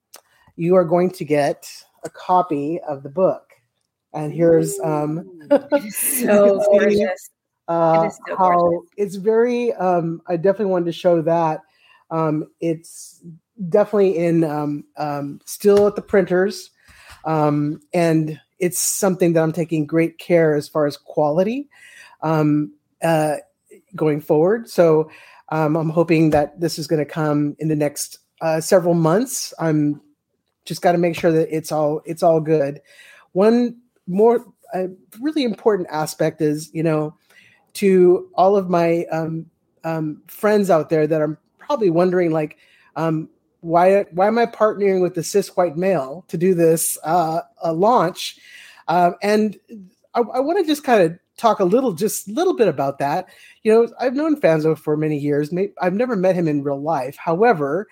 you 0.56 0.76
are 0.76 0.84
going 0.84 1.10
to 1.10 1.26
get 1.26 1.70
a 2.04 2.08
copy 2.08 2.80
of 2.88 3.02
the 3.02 3.10
book. 3.10 3.52
And 4.14 4.32
here's 4.32 4.80
um, 4.80 5.28
so 5.90 6.64
gorgeous. 6.70 7.30
Uh, 7.68 8.04
it 8.06 8.12
so 8.26 8.36
how 8.36 8.56
gorgeous. 8.56 8.90
it's 8.96 9.16
very. 9.16 9.74
Um, 9.74 10.22
I 10.26 10.36
definitely 10.36 10.72
wanted 10.72 10.86
to 10.86 10.92
show 10.92 11.20
that. 11.20 11.60
Um, 12.10 12.46
it's 12.60 13.22
definitely 13.68 14.16
in 14.16 14.44
um, 14.44 14.84
um, 14.96 15.40
still 15.44 15.86
at 15.86 15.96
the 15.96 16.02
printers, 16.02 16.70
um, 17.24 17.80
and 17.92 18.40
it's 18.58 18.78
something 18.78 19.32
that 19.32 19.42
I'm 19.42 19.52
taking 19.52 19.86
great 19.86 20.18
care 20.18 20.54
as 20.54 20.68
far 20.68 20.86
as 20.86 20.96
quality 20.96 21.68
um, 22.22 22.72
uh, 23.02 23.36
going 23.94 24.20
forward. 24.20 24.68
So 24.68 25.10
um, 25.50 25.76
I'm 25.76 25.90
hoping 25.90 26.30
that 26.30 26.60
this 26.60 26.78
is 26.78 26.86
going 26.86 27.04
to 27.04 27.10
come 27.10 27.56
in 27.58 27.68
the 27.68 27.76
next 27.76 28.18
uh, 28.40 28.60
several 28.60 28.94
months. 28.94 29.54
I'm 29.58 30.00
just 30.64 30.82
got 30.82 30.92
to 30.92 30.98
make 30.98 31.16
sure 31.16 31.32
that 31.32 31.54
it's 31.54 31.72
all 31.72 32.02
it's 32.04 32.22
all 32.22 32.40
good. 32.40 32.80
One 33.32 33.78
more 34.06 34.44
really 35.20 35.44
important 35.44 35.88
aspect 35.90 36.40
is 36.40 36.70
you 36.74 36.82
know 36.82 37.14
to 37.74 38.28
all 38.34 38.56
of 38.56 38.68
my 38.68 39.04
um, 39.12 39.46
um, 39.84 40.22
friends 40.26 40.70
out 40.70 40.90
there 40.90 41.06
that 41.06 41.20
are 41.20 41.38
probably 41.58 41.90
wondering 41.90 42.30
like 42.30 42.58
um, 42.96 43.28
why 43.60 44.04
why 44.12 44.26
am 44.26 44.38
I 44.38 44.46
partnering 44.46 45.02
with 45.02 45.14
the 45.14 45.22
cis 45.22 45.56
white 45.56 45.76
male 45.76 46.24
to 46.28 46.36
do 46.36 46.54
this 46.54 46.98
uh, 47.02 47.40
launch? 47.64 48.38
Uh, 48.86 49.12
and 49.22 49.58
I, 50.14 50.20
I 50.20 50.40
want 50.40 50.58
to 50.58 50.64
just 50.64 50.84
kind 50.84 51.02
of 51.02 51.18
talk 51.36 51.60
a 51.60 51.64
little, 51.64 51.92
just 51.92 52.28
a 52.28 52.32
little 52.32 52.54
bit 52.54 52.68
about 52.68 52.98
that. 52.98 53.28
You 53.62 53.72
know, 53.72 53.88
I've 54.00 54.14
known 54.14 54.40
Fanzo 54.40 54.76
for 54.76 54.96
many 54.96 55.18
years. 55.18 55.52
I've 55.80 55.94
never 55.94 56.16
met 56.16 56.34
him 56.34 56.48
in 56.48 56.62
real 56.62 56.80
life. 56.80 57.16
However, 57.16 57.86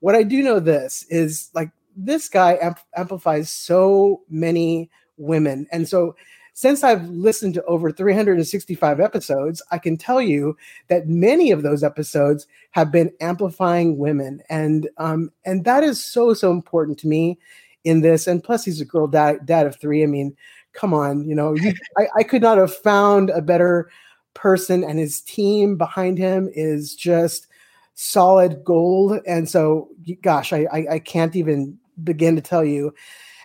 what 0.00 0.14
I 0.14 0.22
do 0.22 0.42
know 0.42 0.60
this 0.60 1.04
is 1.10 1.50
like 1.54 1.70
this 1.96 2.28
guy 2.28 2.58
amp- 2.60 2.80
amplifies 2.96 3.50
so 3.50 4.22
many 4.28 4.90
women, 5.16 5.66
and 5.72 5.88
so 5.88 6.16
since 6.60 6.84
I've 6.84 7.08
listened 7.08 7.54
to 7.54 7.64
over 7.64 7.90
365 7.90 9.00
episodes, 9.00 9.62
I 9.70 9.78
can 9.78 9.96
tell 9.96 10.20
you 10.20 10.58
that 10.88 11.08
many 11.08 11.52
of 11.52 11.62
those 11.62 11.82
episodes 11.82 12.46
have 12.72 12.92
been 12.92 13.10
amplifying 13.18 13.96
women, 13.96 14.42
and 14.50 14.86
um, 14.98 15.32
and 15.46 15.64
that 15.64 15.82
is 15.82 16.04
so 16.04 16.34
so 16.34 16.50
important 16.50 16.98
to 16.98 17.08
me 17.08 17.38
in 17.84 18.02
this. 18.02 18.26
And 18.26 18.44
plus, 18.44 18.62
he's 18.62 18.78
a 18.78 18.84
girl 18.84 19.06
dad, 19.06 19.46
dad 19.46 19.66
of 19.66 19.76
three. 19.76 20.02
I 20.02 20.06
mean, 20.06 20.36
come 20.74 20.92
on, 20.92 21.26
you 21.26 21.34
know, 21.34 21.54
you, 21.54 21.72
I, 21.96 22.08
I 22.18 22.22
could 22.24 22.42
not 22.42 22.58
have 22.58 22.76
found 22.76 23.30
a 23.30 23.40
better 23.40 23.90
person, 24.34 24.84
and 24.84 24.98
his 24.98 25.22
team 25.22 25.78
behind 25.78 26.18
him 26.18 26.50
is 26.52 26.94
just 26.94 27.46
solid 27.94 28.62
gold. 28.64 29.18
And 29.26 29.48
so, 29.48 29.88
gosh, 30.20 30.52
I, 30.52 30.66
I, 30.70 30.86
I 30.90 30.98
can't 30.98 31.36
even 31.36 31.78
begin 32.04 32.36
to 32.36 32.42
tell 32.42 32.66
you. 32.66 32.92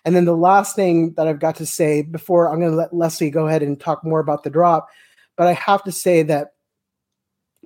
And 0.06 0.15
then 0.15 0.26
the 0.26 0.38
last 0.38 0.76
thing 0.76 1.14
that 1.14 1.27
I've 1.27 1.40
got 1.40 1.56
to 1.57 1.65
say 1.65 2.03
before 2.03 2.49
I'm 2.49 2.60
going 2.60 2.72
to 2.72 2.77
let 2.77 2.94
Leslie 2.94 3.32
go 3.32 3.48
ahead 3.48 3.64
and 3.64 3.80
talk 3.80 4.03
more 4.03 4.19
about 4.19 4.44
the 4.44 4.52
drop, 4.52 4.88
but 5.36 5.48
I 5.48 5.53
have 5.53 5.84
to 5.84 5.91
say 5.91 6.22
that 6.23 6.53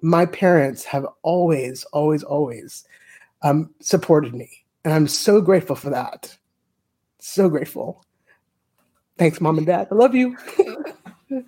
my 0.01 0.25
parents 0.25 0.85
have 0.85 1.05
always, 1.21 1.83
always, 1.85 2.23
always 2.23 2.85
um, 3.41 3.69
supported 3.81 4.33
me. 4.33 4.49
And 4.85 4.93
I'm 4.93 5.07
so 5.07 5.41
grateful 5.41 5.75
for 5.75 5.89
that. 5.89 6.37
So 7.19 7.49
grateful. 7.49 8.05
Thanks, 9.17 9.41
mom 9.41 9.57
and 9.57 9.67
dad. 9.67 9.89
I 9.91 9.95
love 9.95 10.15
you. 10.15 10.37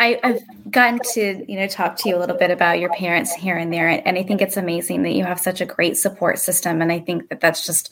I, 0.00 0.18
have 0.22 0.70
gotten 0.70 0.98
to 1.12 1.44
you 1.46 1.58
know 1.58 1.66
talk 1.66 1.96
to 1.98 2.08
you 2.08 2.16
a 2.16 2.18
little 2.18 2.36
bit 2.36 2.50
about 2.50 2.80
your 2.80 2.90
parents 2.90 3.34
here 3.34 3.56
and 3.56 3.72
there, 3.72 3.88
and 3.88 4.18
I 4.18 4.22
think 4.22 4.40
it's 4.40 4.56
amazing 4.56 5.02
that 5.02 5.12
you 5.12 5.24
have 5.24 5.38
such 5.38 5.60
a 5.60 5.66
great 5.66 5.98
support 5.98 6.38
system. 6.38 6.80
And 6.80 6.90
I 6.90 7.00
think 7.00 7.28
that 7.28 7.40
that's 7.40 7.66
just 7.66 7.90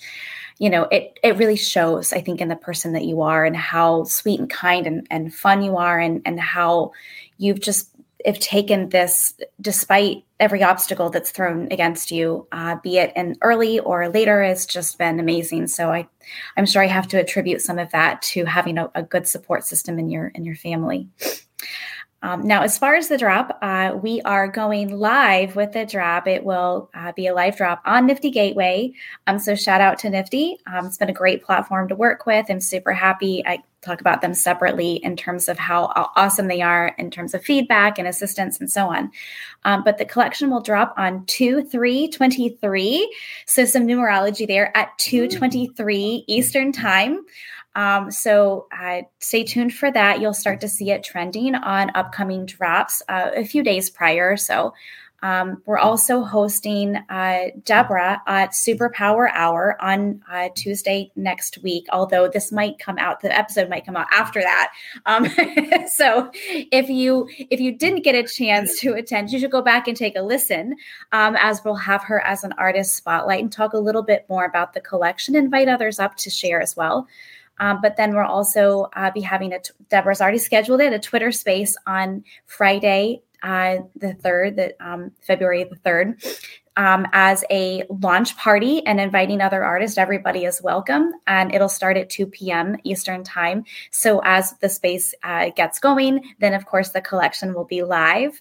you 0.59 0.70
know 0.70 0.85
it 0.85 1.18
it 1.22 1.36
really 1.36 1.56
shows 1.56 2.14
I 2.14 2.22
think 2.22 2.40
in 2.40 2.48
the 2.48 2.56
person 2.56 2.94
that 2.94 3.05
you 3.05 3.20
are 3.20 3.44
and 3.44 3.56
how 3.56 4.05
sweet 4.05 4.40
and 4.40 4.48
kind 4.48 4.86
and, 4.86 5.06
and 5.10 5.35
fun 5.35 5.62
you 5.62 5.76
are, 5.76 5.98
and 5.98 6.22
and 6.24 6.40
how 6.40 6.93
you've 7.36 7.60
just 7.60 7.90
have 8.24 8.39
taken 8.39 8.89
this 8.89 9.35
despite 9.60 10.24
every 10.40 10.62
obstacle 10.62 11.10
that's 11.10 11.30
thrown 11.30 11.68
against 11.70 12.10
you, 12.10 12.47
uh, 12.52 12.76
be 12.82 12.98
it 12.98 13.12
in 13.14 13.36
early 13.43 13.78
or 13.80 14.09
later, 14.09 14.43
has 14.43 14.66
just 14.66 14.98
been 14.98 15.20
amazing. 15.20 15.68
So 15.68 15.93
I, 15.93 16.09
I'm 16.56 16.66
sure 16.66 16.82
I 16.82 16.86
have 16.86 17.06
to 17.09 17.20
attribute 17.20 17.60
some 17.60 17.78
of 17.78 17.90
that 17.93 18.22
to 18.22 18.44
having 18.44 18.76
a, 18.78 18.90
a 18.94 19.02
good 19.02 19.28
support 19.28 19.64
system 19.64 19.98
in 19.98 20.10
your 20.10 20.28
in 20.28 20.44
your 20.44 20.56
family. 20.56 21.09
Um, 22.20 22.42
now, 22.42 22.62
as 22.62 22.76
far 22.76 22.96
as 22.96 23.08
the 23.08 23.16
drop, 23.16 23.56
uh, 23.62 23.96
we 24.00 24.20
are 24.22 24.48
going 24.48 24.98
live 24.98 25.54
with 25.54 25.72
the 25.72 25.86
drop. 25.86 26.26
It 26.26 26.42
will 26.42 26.90
uh, 26.92 27.12
be 27.12 27.28
a 27.28 27.34
live 27.34 27.56
drop 27.56 27.80
on 27.84 28.06
Nifty 28.06 28.30
Gateway. 28.30 28.92
Um, 29.28 29.38
so, 29.38 29.54
shout 29.54 29.80
out 29.80 29.98
to 30.00 30.10
Nifty. 30.10 30.58
Um, 30.66 30.86
it's 30.86 30.98
been 30.98 31.10
a 31.10 31.14
great 31.14 31.44
platform 31.44 31.88
to 31.88 31.94
work 31.94 32.26
with. 32.26 32.46
I'm 32.48 32.60
super 32.60 32.92
happy. 32.92 33.44
I 33.46 33.62
talk 33.82 34.00
about 34.00 34.20
them 34.20 34.34
separately 34.34 34.94
in 34.96 35.16
terms 35.16 35.48
of 35.48 35.56
how 35.58 35.92
awesome 36.16 36.48
they 36.48 36.60
are 36.60 36.88
in 36.98 37.12
terms 37.12 37.34
of 37.34 37.44
feedback 37.44 37.98
and 37.98 38.08
assistance 38.08 38.58
and 38.58 38.68
so 38.68 38.88
on. 38.88 39.12
Um, 39.64 39.84
but 39.84 39.98
the 39.98 40.04
collection 40.04 40.50
will 40.50 40.60
drop 40.60 40.94
on 40.96 41.24
2 41.26 41.62
3 41.62 42.08
23. 42.08 43.16
So, 43.46 43.64
some 43.64 43.86
numerology 43.86 44.46
there 44.46 44.76
at 44.76 44.96
2 44.98 45.28
23 45.28 46.24
Eastern 46.26 46.72
Time. 46.72 47.24
Um, 47.74 48.10
so 48.10 48.66
uh, 48.76 49.02
stay 49.20 49.44
tuned 49.44 49.74
for 49.74 49.90
that. 49.90 50.20
You'll 50.20 50.34
start 50.34 50.60
to 50.62 50.68
see 50.68 50.90
it 50.90 51.04
trending 51.04 51.54
on 51.54 51.90
upcoming 51.94 52.46
drops 52.46 53.02
uh, 53.08 53.30
a 53.36 53.44
few 53.44 53.62
days 53.62 53.90
prior. 53.90 54.36
So 54.36 54.72
um, 55.22 55.62
we're 55.66 55.78
also 55.78 56.22
hosting 56.22 56.96
uh, 56.96 57.46
Debra 57.64 58.22
at 58.26 58.52
Superpower 58.52 59.28
Hour 59.34 59.76
on 59.80 60.22
uh, 60.30 60.48
Tuesday 60.54 61.10
next 61.16 61.58
week. 61.58 61.86
Although 61.90 62.28
this 62.28 62.52
might 62.52 62.78
come 62.78 62.98
out, 62.98 63.20
the 63.20 63.36
episode 63.36 63.68
might 63.68 63.84
come 63.84 63.96
out 63.96 64.06
after 64.12 64.40
that. 64.40 64.72
Um, 65.06 65.26
so 65.88 66.30
if 66.34 66.88
you 66.88 67.28
if 67.50 67.58
you 67.58 67.72
didn't 67.72 68.04
get 68.04 68.14
a 68.14 68.22
chance 68.22 68.78
to 68.80 68.94
attend, 68.94 69.30
you 69.30 69.40
should 69.40 69.50
go 69.50 69.62
back 69.62 69.88
and 69.88 69.96
take 69.96 70.16
a 70.16 70.22
listen. 70.22 70.76
Um, 71.10 71.36
as 71.40 71.62
we'll 71.64 71.74
have 71.74 72.04
her 72.04 72.24
as 72.24 72.44
an 72.44 72.52
artist 72.56 72.94
spotlight 72.94 73.40
and 73.40 73.50
talk 73.50 73.72
a 73.72 73.78
little 73.78 74.02
bit 74.02 74.24
more 74.28 74.44
about 74.44 74.72
the 74.72 74.80
collection. 74.80 75.34
Invite 75.34 75.68
others 75.68 75.98
up 75.98 76.14
to 76.16 76.30
share 76.30 76.60
as 76.60 76.76
well. 76.76 77.08
Um, 77.59 77.80
but 77.82 77.97
then 77.97 78.14
we'll 78.14 78.26
also 78.26 78.89
uh, 78.94 79.10
be 79.10 79.20
having 79.20 79.52
a, 79.52 79.60
Debra's 79.89 80.20
already 80.20 80.39
scheduled 80.39 80.80
it, 80.80 80.93
a 80.93 80.98
Twitter 80.98 81.32
space 81.32 81.76
on 81.86 82.24
Friday, 82.47 83.22
uh, 83.43 83.78
the 83.97 84.14
3rd, 84.14 84.56
the, 84.56 84.86
um, 84.86 85.12
February 85.20 85.64
the 85.64 85.76
3rd 85.76 86.22
um, 86.78 87.09
as 87.12 87.44
a 87.51 87.82
launch 87.90 88.36
party 88.36 88.86
and 88.86 89.01
inviting 89.01 89.40
other 89.40 89.64
artists. 89.64 89.98
Everybody 89.98 90.44
is 90.44 90.62
welcome, 90.62 91.12
and 91.26 91.52
it'll 91.52 91.68
start 91.68 91.97
at 91.97 92.09
2 92.09 92.26
p.m. 92.26 92.76
Eastern 92.85 93.24
Time. 93.24 93.64
So, 93.90 94.22
as 94.24 94.52
the 94.60 94.68
space 94.68 95.12
uh, 95.24 95.51
gets 95.56 95.80
going, 95.80 96.35
then 96.39 96.55
of 96.55 96.64
course 96.66 96.90
the 96.90 97.01
collection 97.01 97.52
will 97.52 97.64
be 97.64 97.82
live. 97.82 98.40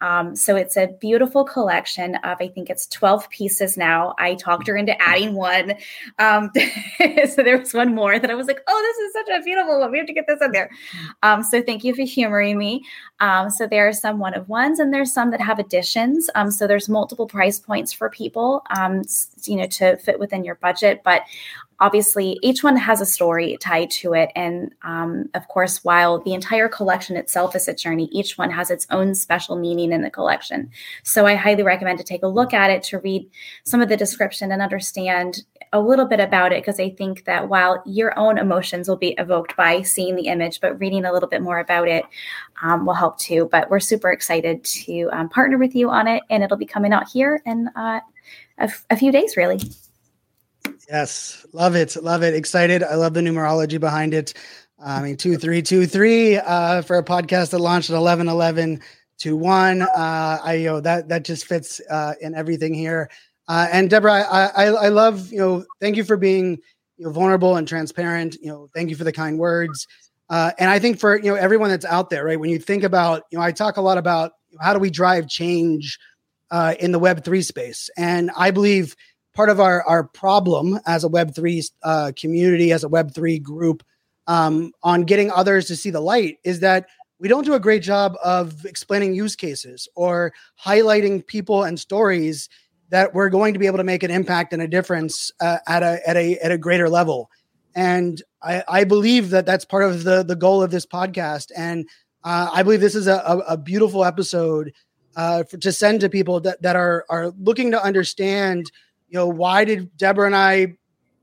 Um, 0.00 0.36
so, 0.36 0.56
it's 0.56 0.76
a 0.76 0.88
beautiful 1.00 1.44
collection 1.44 2.16
of, 2.16 2.38
I 2.40 2.48
think 2.48 2.70
it's 2.70 2.86
12 2.86 3.28
pieces 3.30 3.76
now. 3.76 4.14
I 4.18 4.34
talked 4.34 4.66
her 4.68 4.76
into 4.76 5.00
adding 5.00 5.34
one. 5.34 5.74
Um, 6.18 6.50
so, 7.30 7.42
there 7.42 7.58
was 7.58 7.74
one 7.74 7.94
more 7.94 8.18
that 8.18 8.30
I 8.30 8.34
was 8.34 8.46
like, 8.46 8.60
oh, 8.66 8.82
this 8.82 8.96
is 8.98 9.12
such 9.12 9.40
a 9.40 9.44
beautiful 9.44 9.80
one. 9.80 9.90
We 9.90 9.98
have 9.98 10.06
to 10.06 10.12
get 10.12 10.26
this 10.26 10.40
in 10.40 10.52
there. 10.52 10.70
Um, 11.22 11.42
so, 11.42 11.62
thank 11.62 11.84
you 11.84 11.94
for 11.94 12.02
humoring 12.02 12.58
me. 12.58 12.84
Um, 13.20 13.50
so, 13.50 13.66
there 13.66 13.88
are 13.88 13.92
some 13.92 14.18
one 14.18 14.34
of 14.34 14.48
ones, 14.48 14.78
and 14.78 14.92
there's 14.92 15.12
some 15.12 15.30
that 15.30 15.40
have 15.40 15.58
additions. 15.58 16.30
Um, 16.34 16.50
so, 16.50 16.66
there's 16.66 16.88
multiple 16.88 17.26
price 17.26 17.58
points 17.58 17.92
for 17.92 18.10
people, 18.10 18.62
um, 18.76 19.02
you 19.44 19.56
know, 19.56 19.66
to 19.66 19.96
fit 19.98 20.18
within 20.18 20.44
your 20.44 20.56
budget. 20.56 21.02
But 21.04 21.22
obviously, 21.80 22.38
each 22.42 22.62
one 22.62 22.76
has 22.76 23.00
a 23.00 23.06
story 23.06 23.56
tied 23.60 23.90
to 23.90 24.14
it. 24.14 24.30
And 24.34 24.74
um, 24.82 25.28
of 25.34 25.46
course, 25.48 25.84
while 25.84 26.20
the 26.20 26.34
entire 26.34 26.68
collection 26.68 27.16
itself 27.16 27.54
is 27.54 27.68
a 27.68 27.74
journey, 27.74 28.08
each 28.12 28.36
one 28.36 28.50
has 28.50 28.70
its 28.70 28.86
own 28.90 29.14
special 29.14 29.56
meaning 29.56 29.92
in 29.92 30.02
the 30.02 30.10
collection. 30.10 30.70
So 31.04 31.26
I 31.26 31.34
highly 31.34 31.62
recommend 31.62 31.98
to 31.98 32.04
take 32.04 32.22
a 32.22 32.28
look 32.28 32.52
at 32.52 32.70
it 32.70 32.82
to 32.84 32.98
read 32.98 33.28
some 33.64 33.80
of 33.80 33.88
the 33.88 33.96
description 33.96 34.50
and 34.50 34.62
understand 34.62 35.44
a 35.72 35.80
little 35.80 36.06
bit 36.06 36.20
about 36.20 36.52
it 36.52 36.62
because 36.62 36.80
I 36.80 36.90
think 36.90 37.24
that 37.26 37.48
while 37.48 37.82
your 37.84 38.18
own 38.18 38.38
emotions 38.38 38.88
will 38.88 38.96
be 38.96 39.14
evoked 39.18 39.56
by 39.56 39.82
seeing 39.82 40.16
the 40.16 40.28
image, 40.28 40.60
but 40.60 40.78
reading 40.80 41.04
a 41.04 41.12
little 41.12 41.28
bit 41.28 41.42
more 41.42 41.58
about 41.58 41.88
it 41.88 42.04
um, 42.62 42.86
will 42.86 42.94
help 42.94 43.18
too. 43.18 43.48
But 43.52 43.70
we're 43.70 43.80
super 43.80 44.10
excited 44.10 44.64
to 44.64 45.08
um, 45.12 45.28
partner 45.28 45.58
with 45.58 45.74
you 45.74 45.90
on 45.90 46.08
it, 46.08 46.22
and 46.30 46.42
it'll 46.42 46.56
be 46.56 46.66
coming 46.66 46.92
out 46.92 47.08
here 47.08 47.42
in 47.44 47.68
uh, 47.76 48.00
a, 48.58 48.62
f- 48.62 48.86
a 48.90 48.96
few 48.96 49.12
days, 49.12 49.36
really. 49.36 49.60
Yes, 50.88 51.44
love 51.52 51.76
it, 51.76 52.02
love 52.02 52.22
it. 52.22 52.34
Excited. 52.34 52.82
I 52.82 52.94
love 52.94 53.12
the 53.12 53.20
numerology 53.20 53.78
behind 53.78 54.14
it. 54.14 54.32
I 54.82 55.02
mean, 55.02 55.16
two, 55.16 55.36
three, 55.36 55.60
two, 55.60 55.86
three 55.86 56.36
uh, 56.36 56.82
for 56.82 56.96
a 56.96 57.04
podcast 57.04 57.50
that 57.50 57.58
launched 57.58 57.90
at 57.90 57.96
11, 57.96 58.28
11, 58.28 58.80
two, 59.18 59.36
one. 59.36 59.82
Uh, 59.82 60.38
I, 60.42 60.54
you 60.54 60.66
know, 60.66 60.80
that, 60.80 61.08
that 61.08 61.24
just 61.24 61.44
fits 61.46 61.80
uh, 61.90 62.14
in 62.20 62.34
everything 62.34 62.72
here. 62.72 63.10
Uh, 63.48 63.66
and 63.70 63.90
Debra, 63.90 64.22
I, 64.22 64.46
I, 64.46 64.64
I 64.66 64.88
love, 64.88 65.30
you 65.32 65.38
know, 65.38 65.64
thank 65.80 65.96
you 65.96 66.04
for 66.04 66.16
being, 66.16 66.58
you 66.96 67.04
know, 67.04 67.10
vulnerable 67.10 67.56
and 67.56 67.66
transparent. 67.66 68.36
You 68.40 68.48
know, 68.48 68.68
thank 68.72 68.88
you 68.88 68.96
for 68.96 69.04
the 69.04 69.12
kind 69.12 69.38
words. 69.38 69.86
Uh, 70.30 70.52
and 70.58 70.70
I 70.70 70.78
think 70.78 71.00
for, 71.00 71.16
you 71.18 71.30
know, 71.30 71.34
everyone 71.34 71.70
that's 71.70 71.84
out 71.84 72.08
there, 72.08 72.24
right. 72.24 72.38
When 72.38 72.50
you 72.50 72.58
think 72.58 72.82
about, 72.84 73.24
you 73.30 73.38
know, 73.38 73.44
I 73.44 73.52
talk 73.52 73.76
a 73.76 73.82
lot 73.82 73.98
about 73.98 74.32
how 74.60 74.72
do 74.72 74.78
we 74.78 74.90
drive 74.90 75.28
change 75.28 75.98
uh, 76.50 76.74
in 76.78 76.92
the 76.92 77.00
Web3 77.00 77.44
space. 77.44 77.90
And 77.96 78.30
I 78.36 78.50
believe 78.50 78.94
part 79.38 79.50
of 79.50 79.60
our, 79.60 79.84
our 79.84 80.02
problem 80.02 80.80
as 80.84 81.04
a 81.04 81.08
Web3 81.08 81.70
uh, 81.84 82.10
community, 82.16 82.72
as 82.72 82.82
a 82.82 82.88
Web3 82.88 83.40
group, 83.40 83.84
um, 84.26 84.72
on 84.82 85.04
getting 85.04 85.30
others 85.30 85.66
to 85.66 85.76
see 85.76 85.90
the 85.90 86.00
light 86.00 86.38
is 86.42 86.58
that 86.58 86.88
we 87.20 87.28
don't 87.28 87.44
do 87.44 87.54
a 87.54 87.60
great 87.60 87.80
job 87.80 88.16
of 88.24 88.64
explaining 88.64 89.14
use 89.14 89.36
cases 89.36 89.88
or 89.94 90.32
highlighting 90.60 91.24
people 91.24 91.62
and 91.62 91.78
stories 91.78 92.48
that 92.88 93.14
we're 93.14 93.28
going 93.28 93.52
to 93.52 93.60
be 93.60 93.66
able 93.66 93.78
to 93.78 93.84
make 93.84 94.02
an 94.02 94.10
impact 94.10 94.52
and 94.52 94.60
a 94.60 94.66
difference 94.66 95.30
uh, 95.40 95.58
at 95.68 95.84
a 95.84 96.00
at 96.04 96.16
a 96.16 96.36
at 96.38 96.50
a 96.50 96.58
greater 96.58 96.88
level. 96.88 97.30
And 97.76 98.20
I, 98.42 98.64
I 98.66 98.82
believe 98.82 99.30
that 99.30 99.46
that's 99.46 99.64
part 99.64 99.84
of 99.84 100.02
the 100.02 100.24
the 100.24 100.34
goal 100.34 100.64
of 100.64 100.72
this 100.72 100.84
podcast. 100.84 101.52
And 101.56 101.88
uh, 102.24 102.50
I 102.52 102.64
believe 102.64 102.80
this 102.80 102.96
is 102.96 103.06
a, 103.06 103.22
a, 103.24 103.38
a 103.50 103.56
beautiful 103.56 104.04
episode 104.04 104.72
uh, 105.14 105.44
for, 105.44 105.58
to 105.58 105.70
send 105.70 106.00
to 106.00 106.08
people 106.08 106.40
that, 106.40 106.60
that 106.62 106.74
are 106.74 107.04
are 107.08 107.28
looking 107.38 107.70
to 107.70 107.80
understand 107.80 108.72
you 109.08 109.18
know, 109.18 109.26
why 109.26 109.64
did 109.64 109.96
Debra 109.96 110.26
and 110.26 110.36
I 110.36 110.76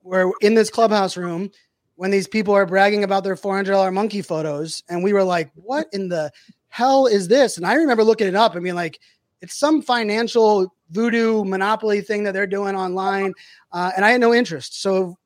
were 0.03 0.31
in 0.41 0.53
this 0.53 0.69
clubhouse 0.69 1.17
room 1.17 1.51
when 1.95 2.11
these 2.11 2.27
people 2.27 2.53
are 2.53 2.65
bragging 2.65 3.03
about 3.03 3.23
their 3.23 3.35
$400 3.35 3.93
monkey 3.93 4.21
photos 4.21 4.83
and 4.89 5.03
we 5.03 5.13
were 5.13 5.23
like, 5.23 5.51
what 5.55 5.87
in 5.93 6.09
the 6.09 6.31
hell 6.69 7.05
is 7.05 7.27
this? 7.27 7.57
And 7.57 7.65
I 7.65 7.75
remember 7.75 8.03
looking 8.03 8.27
it 8.27 8.35
up 8.35 8.55
and 8.55 8.63
being 8.63 8.75
like, 8.75 8.99
it's 9.41 9.57
some 9.57 9.81
financial 9.81 10.73
voodoo 10.89 11.43
monopoly 11.43 12.01
thing 12.01 12.23
that 12.23 12.33
they're 12.33 12.47
doing 12.47 12.75
online. 12.75 13.33
Uh, 13.71 13.91
and 13.95 14.03
I 14.03 14.11
had 14.11 14.21
no 14.21 14.33
interest. 14.33 14.81
So 14.81 15.17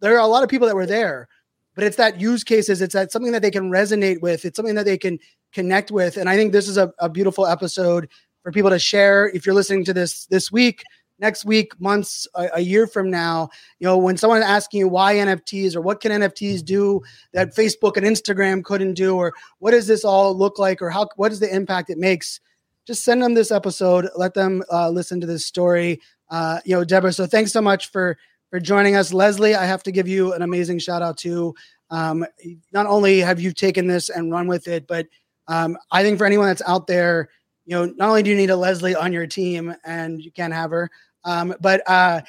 there 0.00 0.14
are 0.14 0.24
a 0.24 0.26
lot 0.26 0.42
of 0.42 0.48
people 0.48 0.66
that 0.66 0.76
were 0.76 0.86
there, 0.86 1.28
but 1.74 1.84
it's 1.84 1.96
that 1.96 2.20
use 2.20 2.44
cases. 2.44 2.82
It's 2.82 2.94
that 2.94 3.12
something 3.12 3.32
that 3.32 3.42
they 3.42 3.50
can 3.50 3.70
resonate 3.70 4.20
with. 4.20 4.44
It's 4.44 4.56
something 4.56 4.74
that 4.76 4.84
they 4.84 4.98
can 4.98 5.18
connect 5.52 5.90
with. 5.90 6.16
And 6.16 6.28
I 6.28 6.36
think 6.36 6.52
this 6.52 6.68
is 6.68 6.76
a, 6.76 6.92
a 6.98 7.08
beautiful 7.08 7.46
episode 7.46 8.08
for 8.42 8.52
people 8.52 8.70
to 8.70 8.78
share. 8.78 9.28
If 9.28 9.46
you're 9.46 9.54
listening 9.54 9.84
to 9.86 9.92
this 9.92 10.26
this 10.26 10.52
week, 10.52 10.82
next 11.24 11.46
week, 11.46 11.80
months, 11.80 12.28
a, 12.34 12.50
a, 12.56 12.60
year 12.60 12.86
from 12.86 13.10
now, 13.10 13.48
you 13.78 13.86
know, 13.86 13.96
when 13.96 14.14
someone's 14.18 14.44
asking 14.44 14.80
you 14.80 14.88
why 14.88 15.14
NFTs 15.14 15.74
or 15.74 15.80
what 15.80 16.02
can 16.02 16.12
NFTs 16.12 16.62
do 16.62 17.00
that 17.32 17.56
Facebook 17.56 17.96
and 17.96 18.04
Instagram 18.04 18.62
couldn't 18.62 18.92
do, 18.92 19.16
or 19.16 19.32
what 19.58 19.70
does 19.70 19.86
this 19.86 20.04
all 20.04 20.36
look 20.36 20.58
like, 20.58 20.82
or 20.82 20.90
how 20.90 21.08
what 21.16 21.32
is 21.32 21.40
the 21.40 21.52
impact 21.52 21.88
it 21.88 21.96
makes, 21.96 22.40
just 22.86 23.04
send 23.04 23.22
them 23.22 23.32
this 23.32 23.50
episode. 23.50 24.06
Let 24.14 24.34
them 24.34 24.62
uh, 24.70 24.90
listen 24.90 25.18
to 25.22 25.26
this 25.26 25.46
story. 25.46 25.98
Uh, 26.28 26.60
you 26.66 26.76
know, 26.76 26.84
Debra. 26.84 27.14
So 27.14 27.26
thanks 27.26 27.52
so 27.52 27.62
much 27.62 27.90
for 27.90 28.18
for 28.50 28.60
joining 28.60 28.94
us, 28.94 29.14
Leslie. 29.14 29.54
I 29.54 29.64
have 29.64 29.82
to 29.84 29.92
give 29.92 30.06
you 30.06 30.34
an 30.34 30.42
amazing 30.42 30.78
shout 30.78 31.00
out 31.00 31.16
too. 31.16 31.54
Um, 31.88 32.26
not 32.70 32.84
only 32.84 33.20
have 33.20 33.40
you 33.40 33.52
taken 33.52 33.86
this 33.86 34.10
and 34.10 34.30
run 34.30 34.46
with 34.46 34.68
it, 34.68 34.86
but 34.86 35.06
um, 35.48 35.78
I 35.90 36.02
think 36.02 36.18
for 36.18 36.26
anyone 36.26 36.48
that's 36.48 36.62
out 36.66 36.86
there 36.86 37.30
you 37.66 37.76
know, 37.76 37.92
not 37.96 38.08
only 38.08 38.22
do 38.22 38.30
you 38.30 38.36
need 38.36 38.50
a 38.50 38.56
Leslie 38.56 38.94
on 38.94 39.12
your 39.12 39.26
team 39.26 39.74
and 39.84 40.22
you 40.22 40.30
can't 40.30 40.52
have 40.52 40.70
her, 40.70 40.90
um, 41.24 41.54
but 41.60 41.82
uh, 41.88 42.20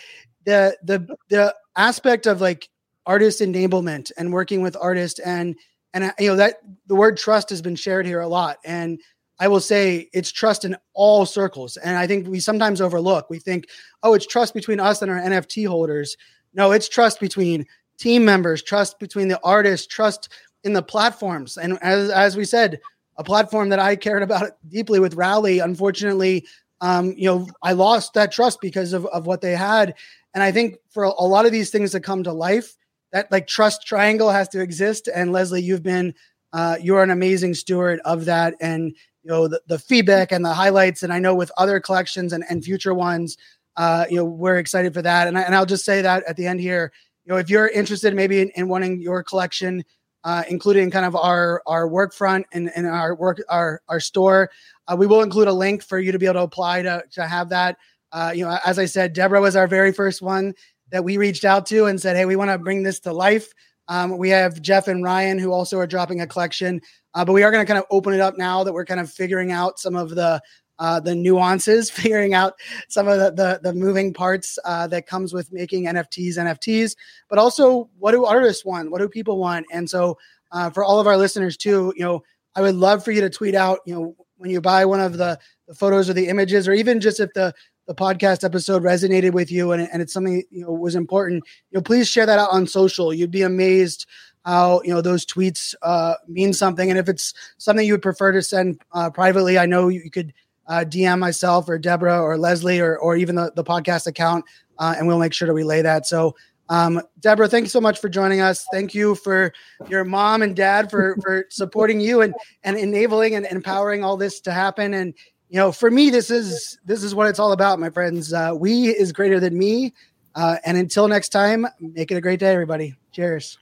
the 0.46 0.78
the 0.84 1.16
the 1.30 1.56
aspect 1.76 2.26
of 2.26 2.42
like 2.42 2.70
artist 3.06 3.42
enablement 3.42 4.12
and 4.18 4.32
working 4.32 4.62
with 4.62 4.76
artists 4.80 5.20
and 5.20 5.56
and 5.94 6.06
uh, 6.06 6.12
you 6.20 6.30
know 6.30 6.36
that 6.36 6.56
the 6.88 6.96
word 6.96 7.18
trust 7.18 7.50
has 7.50 7.62
been 7.62 7.76
shared 7.76 8.06
here 8.06 8.22
a 8.22 8.28
lot 8.28 8.58
and 8.66 9.00
I 9.40 9.48
will 9.48 9.60
say 9.60 10.10
it's 10.14 10.32
trust 10.32 10.66
in 10.66 10.78
all 10.94 11.26
circles. 11.26 11.78
And 11.78 11.98
I 11.98 12.08
think 12.08 12.28
we 12.28 12.40
sometimes 12.40 12.82
overlook. 12.82 13.30
We 13.30 13.40
think, 13.40 13.68
oh, 14.04 14.14
it's 14.14 14.26
trust 14.26 14.54
between 14.54 14.80
us 14.80 15.02
and 15.02 15.12
our 15.12 15.20
NFT 15.20 15.68
holders. 15.68 16.16
No, 16.54 16.72
it's 16.72 16.88
trust 16.88 17.20
between 17.20 17.66
team 17.98 18.24
members, 18.24 18.64
trust 18.64 19.00
between 19.00 19.28
the 19.28 19.40
artists, 19.44 19.88
trust 19.88 20.30
in 20.64 20.74
the 20.74 20.82
platforms. 20.82 21.58
And 21.58 21.78
as, 21.82 22.10
as 22.10 22.38
we 22.38 22.46
said, 22.46 22.80
a 23.18 23.24
platform 23.24 23.70
that 23.70 23.80
I 23.80 23.96
cared 23.96 24.24
about 24.24 24.52
deeply 24.68 25.00
with 25.00 25.16
Rally, 25.16 25.60
unfortunately, 25.60 26.46
um, 26.82 27.14
you 27.18 27.26
know, 27.26 27.48
I 27.64 27.74
lost 27.74 28.14
that 28.14 28.32
trust 28.32 28.60
because 28.62 28.94
of, 28.94 29.06
of 29.08 29.26
what 29.26 29.42
they 29.42 29.56
had. 29.56 29.96
And 30.34 30.44
I 30.44 30.52
think 30.52 30.78
for 30.90 31.06
a, 31.06 31.24
lot 31.24 31.46
of 31.46 31.52
these 31.52 31.70
things 31.70 31.92
to 31.92 32.00
come 32.00 32.24
to 32.24 32.34
life, 32.34 32.76
that 33.12 33.32
like 33.32 33.48
trust 33.48 33.86
triangle 33.88 34.30
has 34.30 34.50
to 34.50 34.62
exist. 34.62 35.08
And 35.14 35.32
Leslie, 35.32 35.62
you've 35.62 35.84
been, 35.84 36.14
uh, 36.52 36.78
you're 36.82 37.04
an 37.04 37.12
amazing 37.12 37.54
steward 37.54 38.02
of 38.04 38.26
that. 38.26 38.56
And, 38.60 38.96
you 39.24 39.32
know, 39.32 39.48
the, 39.48 39.62
the 39.68 39.80
feedback 39.80 40.32
and 40.32 40.44
the 40.44 40.54
highlights. 40.54 41.04
And 41.04 41.14
I 41.14 41.20
know 41.20 41.34
with 41.34 41.52
other 41.58 41.80
collections 41.80 42.34
and, 42.34 42.44
and 42.50 42.64
future 42.64 42.94
ones, 42.94 43.38
uh, 43.78 44.06
you 44.10 44.18
know, 44.18 44.26
we're 44.26 44.58
excited 44.58 44.94
for 44.94 45.02
that. 45.02 45.28
And, 45.28 45.38
I, 45.38 45.42
and 45.44 45.56
I'll 45.56 45.66
just 45.66 45.86
say 45.86 46.02
that 46.02 46.24
at 46.28 46.36
the 46.36 46.48
end 46.48 46.60
here, 46.60 46.92
you 47.26 47.34
know, 47.34 47.38
if 47.38 47.50
you're 47.50 47.68
interested 47.68 48.14
maybe 48.14 48.42
in, 48.42 48.50
in 48.50 48.68
wanting 48.68 49.02
your 49.02 49.24
collection, 49.24 49.84
uh, 50.26 50.44
including 50.50 50.90
kind 50.90 51.06
of 51.06 51.16
our 51.16 51.62
our 51.68 51.88
work 51.88 52.14
front 52.14 52.46
and, 52.52 52.72
and 52.76 52.88
our 52.88 53.16
work 53.16 53.42
our 53.48 53.82
our 53.88 54.00
store, 54.00 54.50
uh, 54.88 54.96
we 54.98 55.08
will 55.08 55.22
include 55.22 55.48
a 55.48 55.54
link 55.54 55.84
for 55.84 56.00
you 56.00 56.12
to 56.12 56.20
be 56.20 56.26
able 56.26 56.34
to 56.34 56.42
apply 56.42 56.82
to 56.82 57.04
to 57.12 57.26
have 57.26 57.48
that. 57.50 57.78
Uh, 58.12 58.34
you 58.36 58.44
know, 58.44 58.58
as 58.66 58.80
I 58.80 58.86
said, 58.86 59.14
Debra 59.14 59.40
was 59.40 59.56
our 59.56 59.68
very 59.68 59.94
first 59.94 60.22
one 60.22 60.54
that 60.92 61.04
we 61.04 61.18
reached 61.18 61.46
out 61.46 61.66
to 61.68 61.86
and 61.86 62.02
said, 62.02 62.18
"Hey, 62.18 62.26
we 62.26 62.36
want 62.36 62.50
to 62.50 62.58
bring 62.58 62.84
this 62.84 63.00
to 63.02 63.14
life." 63.14 63.54
Um, 63.88 64.18
we 64.18 64.30
have 64.30 64.62
Jeff 64.64 64.88
and 64.88 65.04
Ryan 65.04 65.38
who 65.38 65.52
also 65.52 65.78
are 65.78 65.86
dropping 65.86 66.20
a 66.20 66.28
collection, 66.28 66.82
uh, 67.14 67.24
but 67.24 67.34
we 67.34 67.44
are 67.44 67.52
going 67.52 67.64
to 67.64 67.72
kind 67.72 67.78
of 67.78 67.86
open 67.92 68.16
it 68.16 68.20
up 68.20 68.36
now 68.36 68.64
that 68.64 68.74
we're 68.74 68.86
kind 68.86 69.00
of 69.00 69.12
figuring 69.12 69.52
out 69.52 69.78
some 69.80 69.96
of 69.96 70.10
the 70.10 70.42
uh, 70.80 71.00
the 71.00 71.16
nuances, 71.16 71.90
figuring 71.92 72.34
out 72.34 72.54
some 72.88 73.08
of 73.08 73.20
the 73.20 73.32
the, 73.32 73.60
the 73.64 73.74
moving 73.74 74.14
parts 74.14 74.58
uh, 74.66 74.88
that 74.88 75.08
comes 75.08 75.34
with 75.34 75.52
making 75.52 75.86
NFTs, 75.86 76.38
NFTs, 76.38 76.96
but 77.30 77.40
also 77.40 77.90
what 78.00 78.12
do 78.12 78.26
artists 78.26 78.66
want? 78.66 78.92
What 78.92 79.00
do 79.00 79.10
people 79.10 79.38
want? 79.38 79.66
And 79.72 79.90
so 79.90 80.18
uh, 80.52 80.70
for 80.70 80.84
all 80.84 81.00
of 81.00 81.08
our 81.08 81.18
listeners 81.18 81.58
too, 81.58 81.94
you 81.96 82.04
know, 82.04 82.24
I 82.56 82.62
would 82.62 82.76
love 82.76 83.04
for 83.04 83.12
you 83.12 83.22
to 83.22 83.30
tweet 83.30 83.56
out, 83.56 83.80
you 83.86 83.94
know, 83.94 84.16
when 84.38 84.50
you 84.50 84.62
buy 84.62 84.86
one 84.86 85.00
of 85.00 85.18
the, 85.18 85.40
the 85.68 85.76
photos 85.76 86.10
or 86.10 86.14
the 86.14 86.28
images, 86.28 86.68
or 86.68 86.74
even 86.74 87.00
just 87.00 87.20
if 87.20 87.34
the 87.34 87.54
the 87.88 87.96
podcast 87.96 88.44
episode 88.44 88.82
resonated 88.82 89.34
with 89.34 89.52
you 89.52 89.72
and, 89.72 89.88
and 89.94 90.02
it's 90.02 90.12
something 90.12 90.44
you 90.50 90.62
know 90.64 90.72
was 90.72 90.96
important, 90.96 91.44
you 91.70 91.78
know, 91.78 91.82
please 91.82 92.08
share 92.08 92.26
that 92.26 92.40
out 92.40 92.50
on 92.52 92.66
social. 92.66 93.14
You'd 93.14 93.32
be 93.32 93.44
amazed 93.44 94.08
how 94.44 94.82
you 94.84 94.94
know 94.94 95.02
those 95.02 95.26
tweets 95.26 95.74
uh, 95.82 96.16
mean 96.28 96.54
something, 96.54 96.90
and 96.90 97.00
if 97.00 97.10
it's 97.10 97.34
something 97.58 97.86
you 97.86 97.94
would 97.94 98.02
prefer 98.02 98.32
to 98.32 98.42
send 98.42 98.82
uh, 98.92 99.10
privately, 99.10 99.58
I 99.58 99.66
know 99.66 99.88
you 99.88 100.10
could 100.10 100.34
uh, 100.68 100.86
DM 100.88 101.20
myself 101.20 101.70
or 101.70 101.78
Debra 101.78 102.22
or 102.22 102.38
Leslie 102.38 102.80
or, 102.80 102.98
or 102.98 103.16
even 103.16 103.36
the, 103.36 103.52
the 103.56 103.64
podcast 103.64 104.08
account, 104.08 104.46
uh, 104.80 104.96
and 104.98 105.08
we'll 105.08 105.20
make 105.20 105.34
sure 105.34 105.48
to 105.48 105.54
relay 105.54 105.82
that. 105.82 106.06
So, 106.06 106.36
um, 106.70 107.02
Debra, 107.20 107.48
thanks 107.48 107.72
so 107.72 107.80
much 107.80 108.00
for 108.00 108.10
joining 108.10 108.42
us. 108.42 108.66
Thank 108.72 108.96
you 108.96 109.16
for 109.16 109.54
your 109.88 110.04
mom 110.04 110.42
and 110.42 110.56
dad 110.56 110.90
for 110.90 111.16
for 111.22 111.46
supporting 111.50 112.00
you 112.00 112.22
and 112.22 112.34
and 112.64 112.78
enabling 112.78 113.36
and 113.36 113.46
empowering 113.46 114.04
all 114.04 114.18
this 114.18 114.40
to 114.42 114.52
happen. 114.52 114.94
And 114.94 115.14
you 115.50 115.58
know, 115.58 115.72
for 115.72 115.92
me, 115.92 116.10
this 116.10 116.32
is 116.32 116.80
this 116.86 117.04
is 117.04 117.14
what 117.14 117.28
it's 117.28 117.40
all 117.40 117.52
about, 117.52 117.80
my 117.80 117.90
friends. 117.90 118.34
Uh, 118.34 118.54
we 118.58 118.88
is 118.88 119.12
greater 119.12 119.40
than 119.40 119.58
me. 119.58 119.94
Uh, 120.34 120.58
and 120.66 120.78
until 120.78 121.08
next 121.08 121.30
time, 121.30 121.66
make 121.80 122.12
it 122.12 122.16
a 122.16 122.22
great 122.22 122.40
day, 122.40 122.52
everybody. 122.52 122.94
Cheers. 123.12 123.58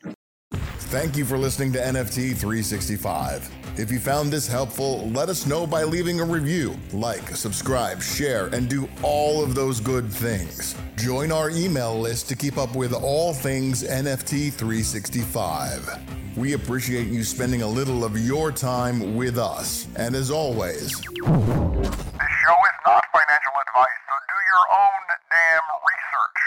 Thank 0.93 1.15
you 1.17 1.25
for 1.25 1.38
listening 1.38 1.71
to 1.73 1.80
NFT 1.80 2.35
365. 2.35 3.62
If 3.75 3.89
you 3.89 3.99
found 3.99 4.31
this 4.31 4.47
helpful, 4.47 5.09
let 5.09 5.29
us 5.29 5.47
know 5.47 5.65
by 5.65 5.83
leaving 5.83 6.19
a 6.19 6.23
review, 6.23 6.77
like, 6.91 7.27
subscribe, 7.29 8.03
share, 8.03 8.45
and 8.53 8.69
do 8.69 8.87
all 9.01 9.43
of 9.43 9.55
those 9.55 9.79
good 9.79 10.11
things. 10.11 10.75
Join 10.95 11.31
our 11.31 11.49
email 11.49 11.99
list 11.99 12.29
to 12.29 12.35
keep 12.35 12.59
up 12.59 12.75
with 12.75 12.93
all 12.93 13.33
things 13.33 13.83
NFT 13.83 14.53
365. 14.53 16.37
We 16.37 16.53
appreciate 16.53 17.07
you 17.07 17.23
spending 17.23 17.63
a 17.63 17.67
little 17.67 18.05
of 18.05 18.15
your 18.15 18.51
time 18.51 19.15
with 19.15 19.39
us. 19.39 19.87
And 19.95 20.13
as 20.13 20.29
always, 20.29 20.91
this 20.91 21.01
show 21.01 21.25
is 21.25 22.77
not 22.85 23.03
financial 23.11 23.53
advice, 23.65 23.97
so 24.05 24.15
do 24.29 24.37
your 24.53 24.65
own 24.77 25.01
damn 25.31 25.65
research. 25.89 26.37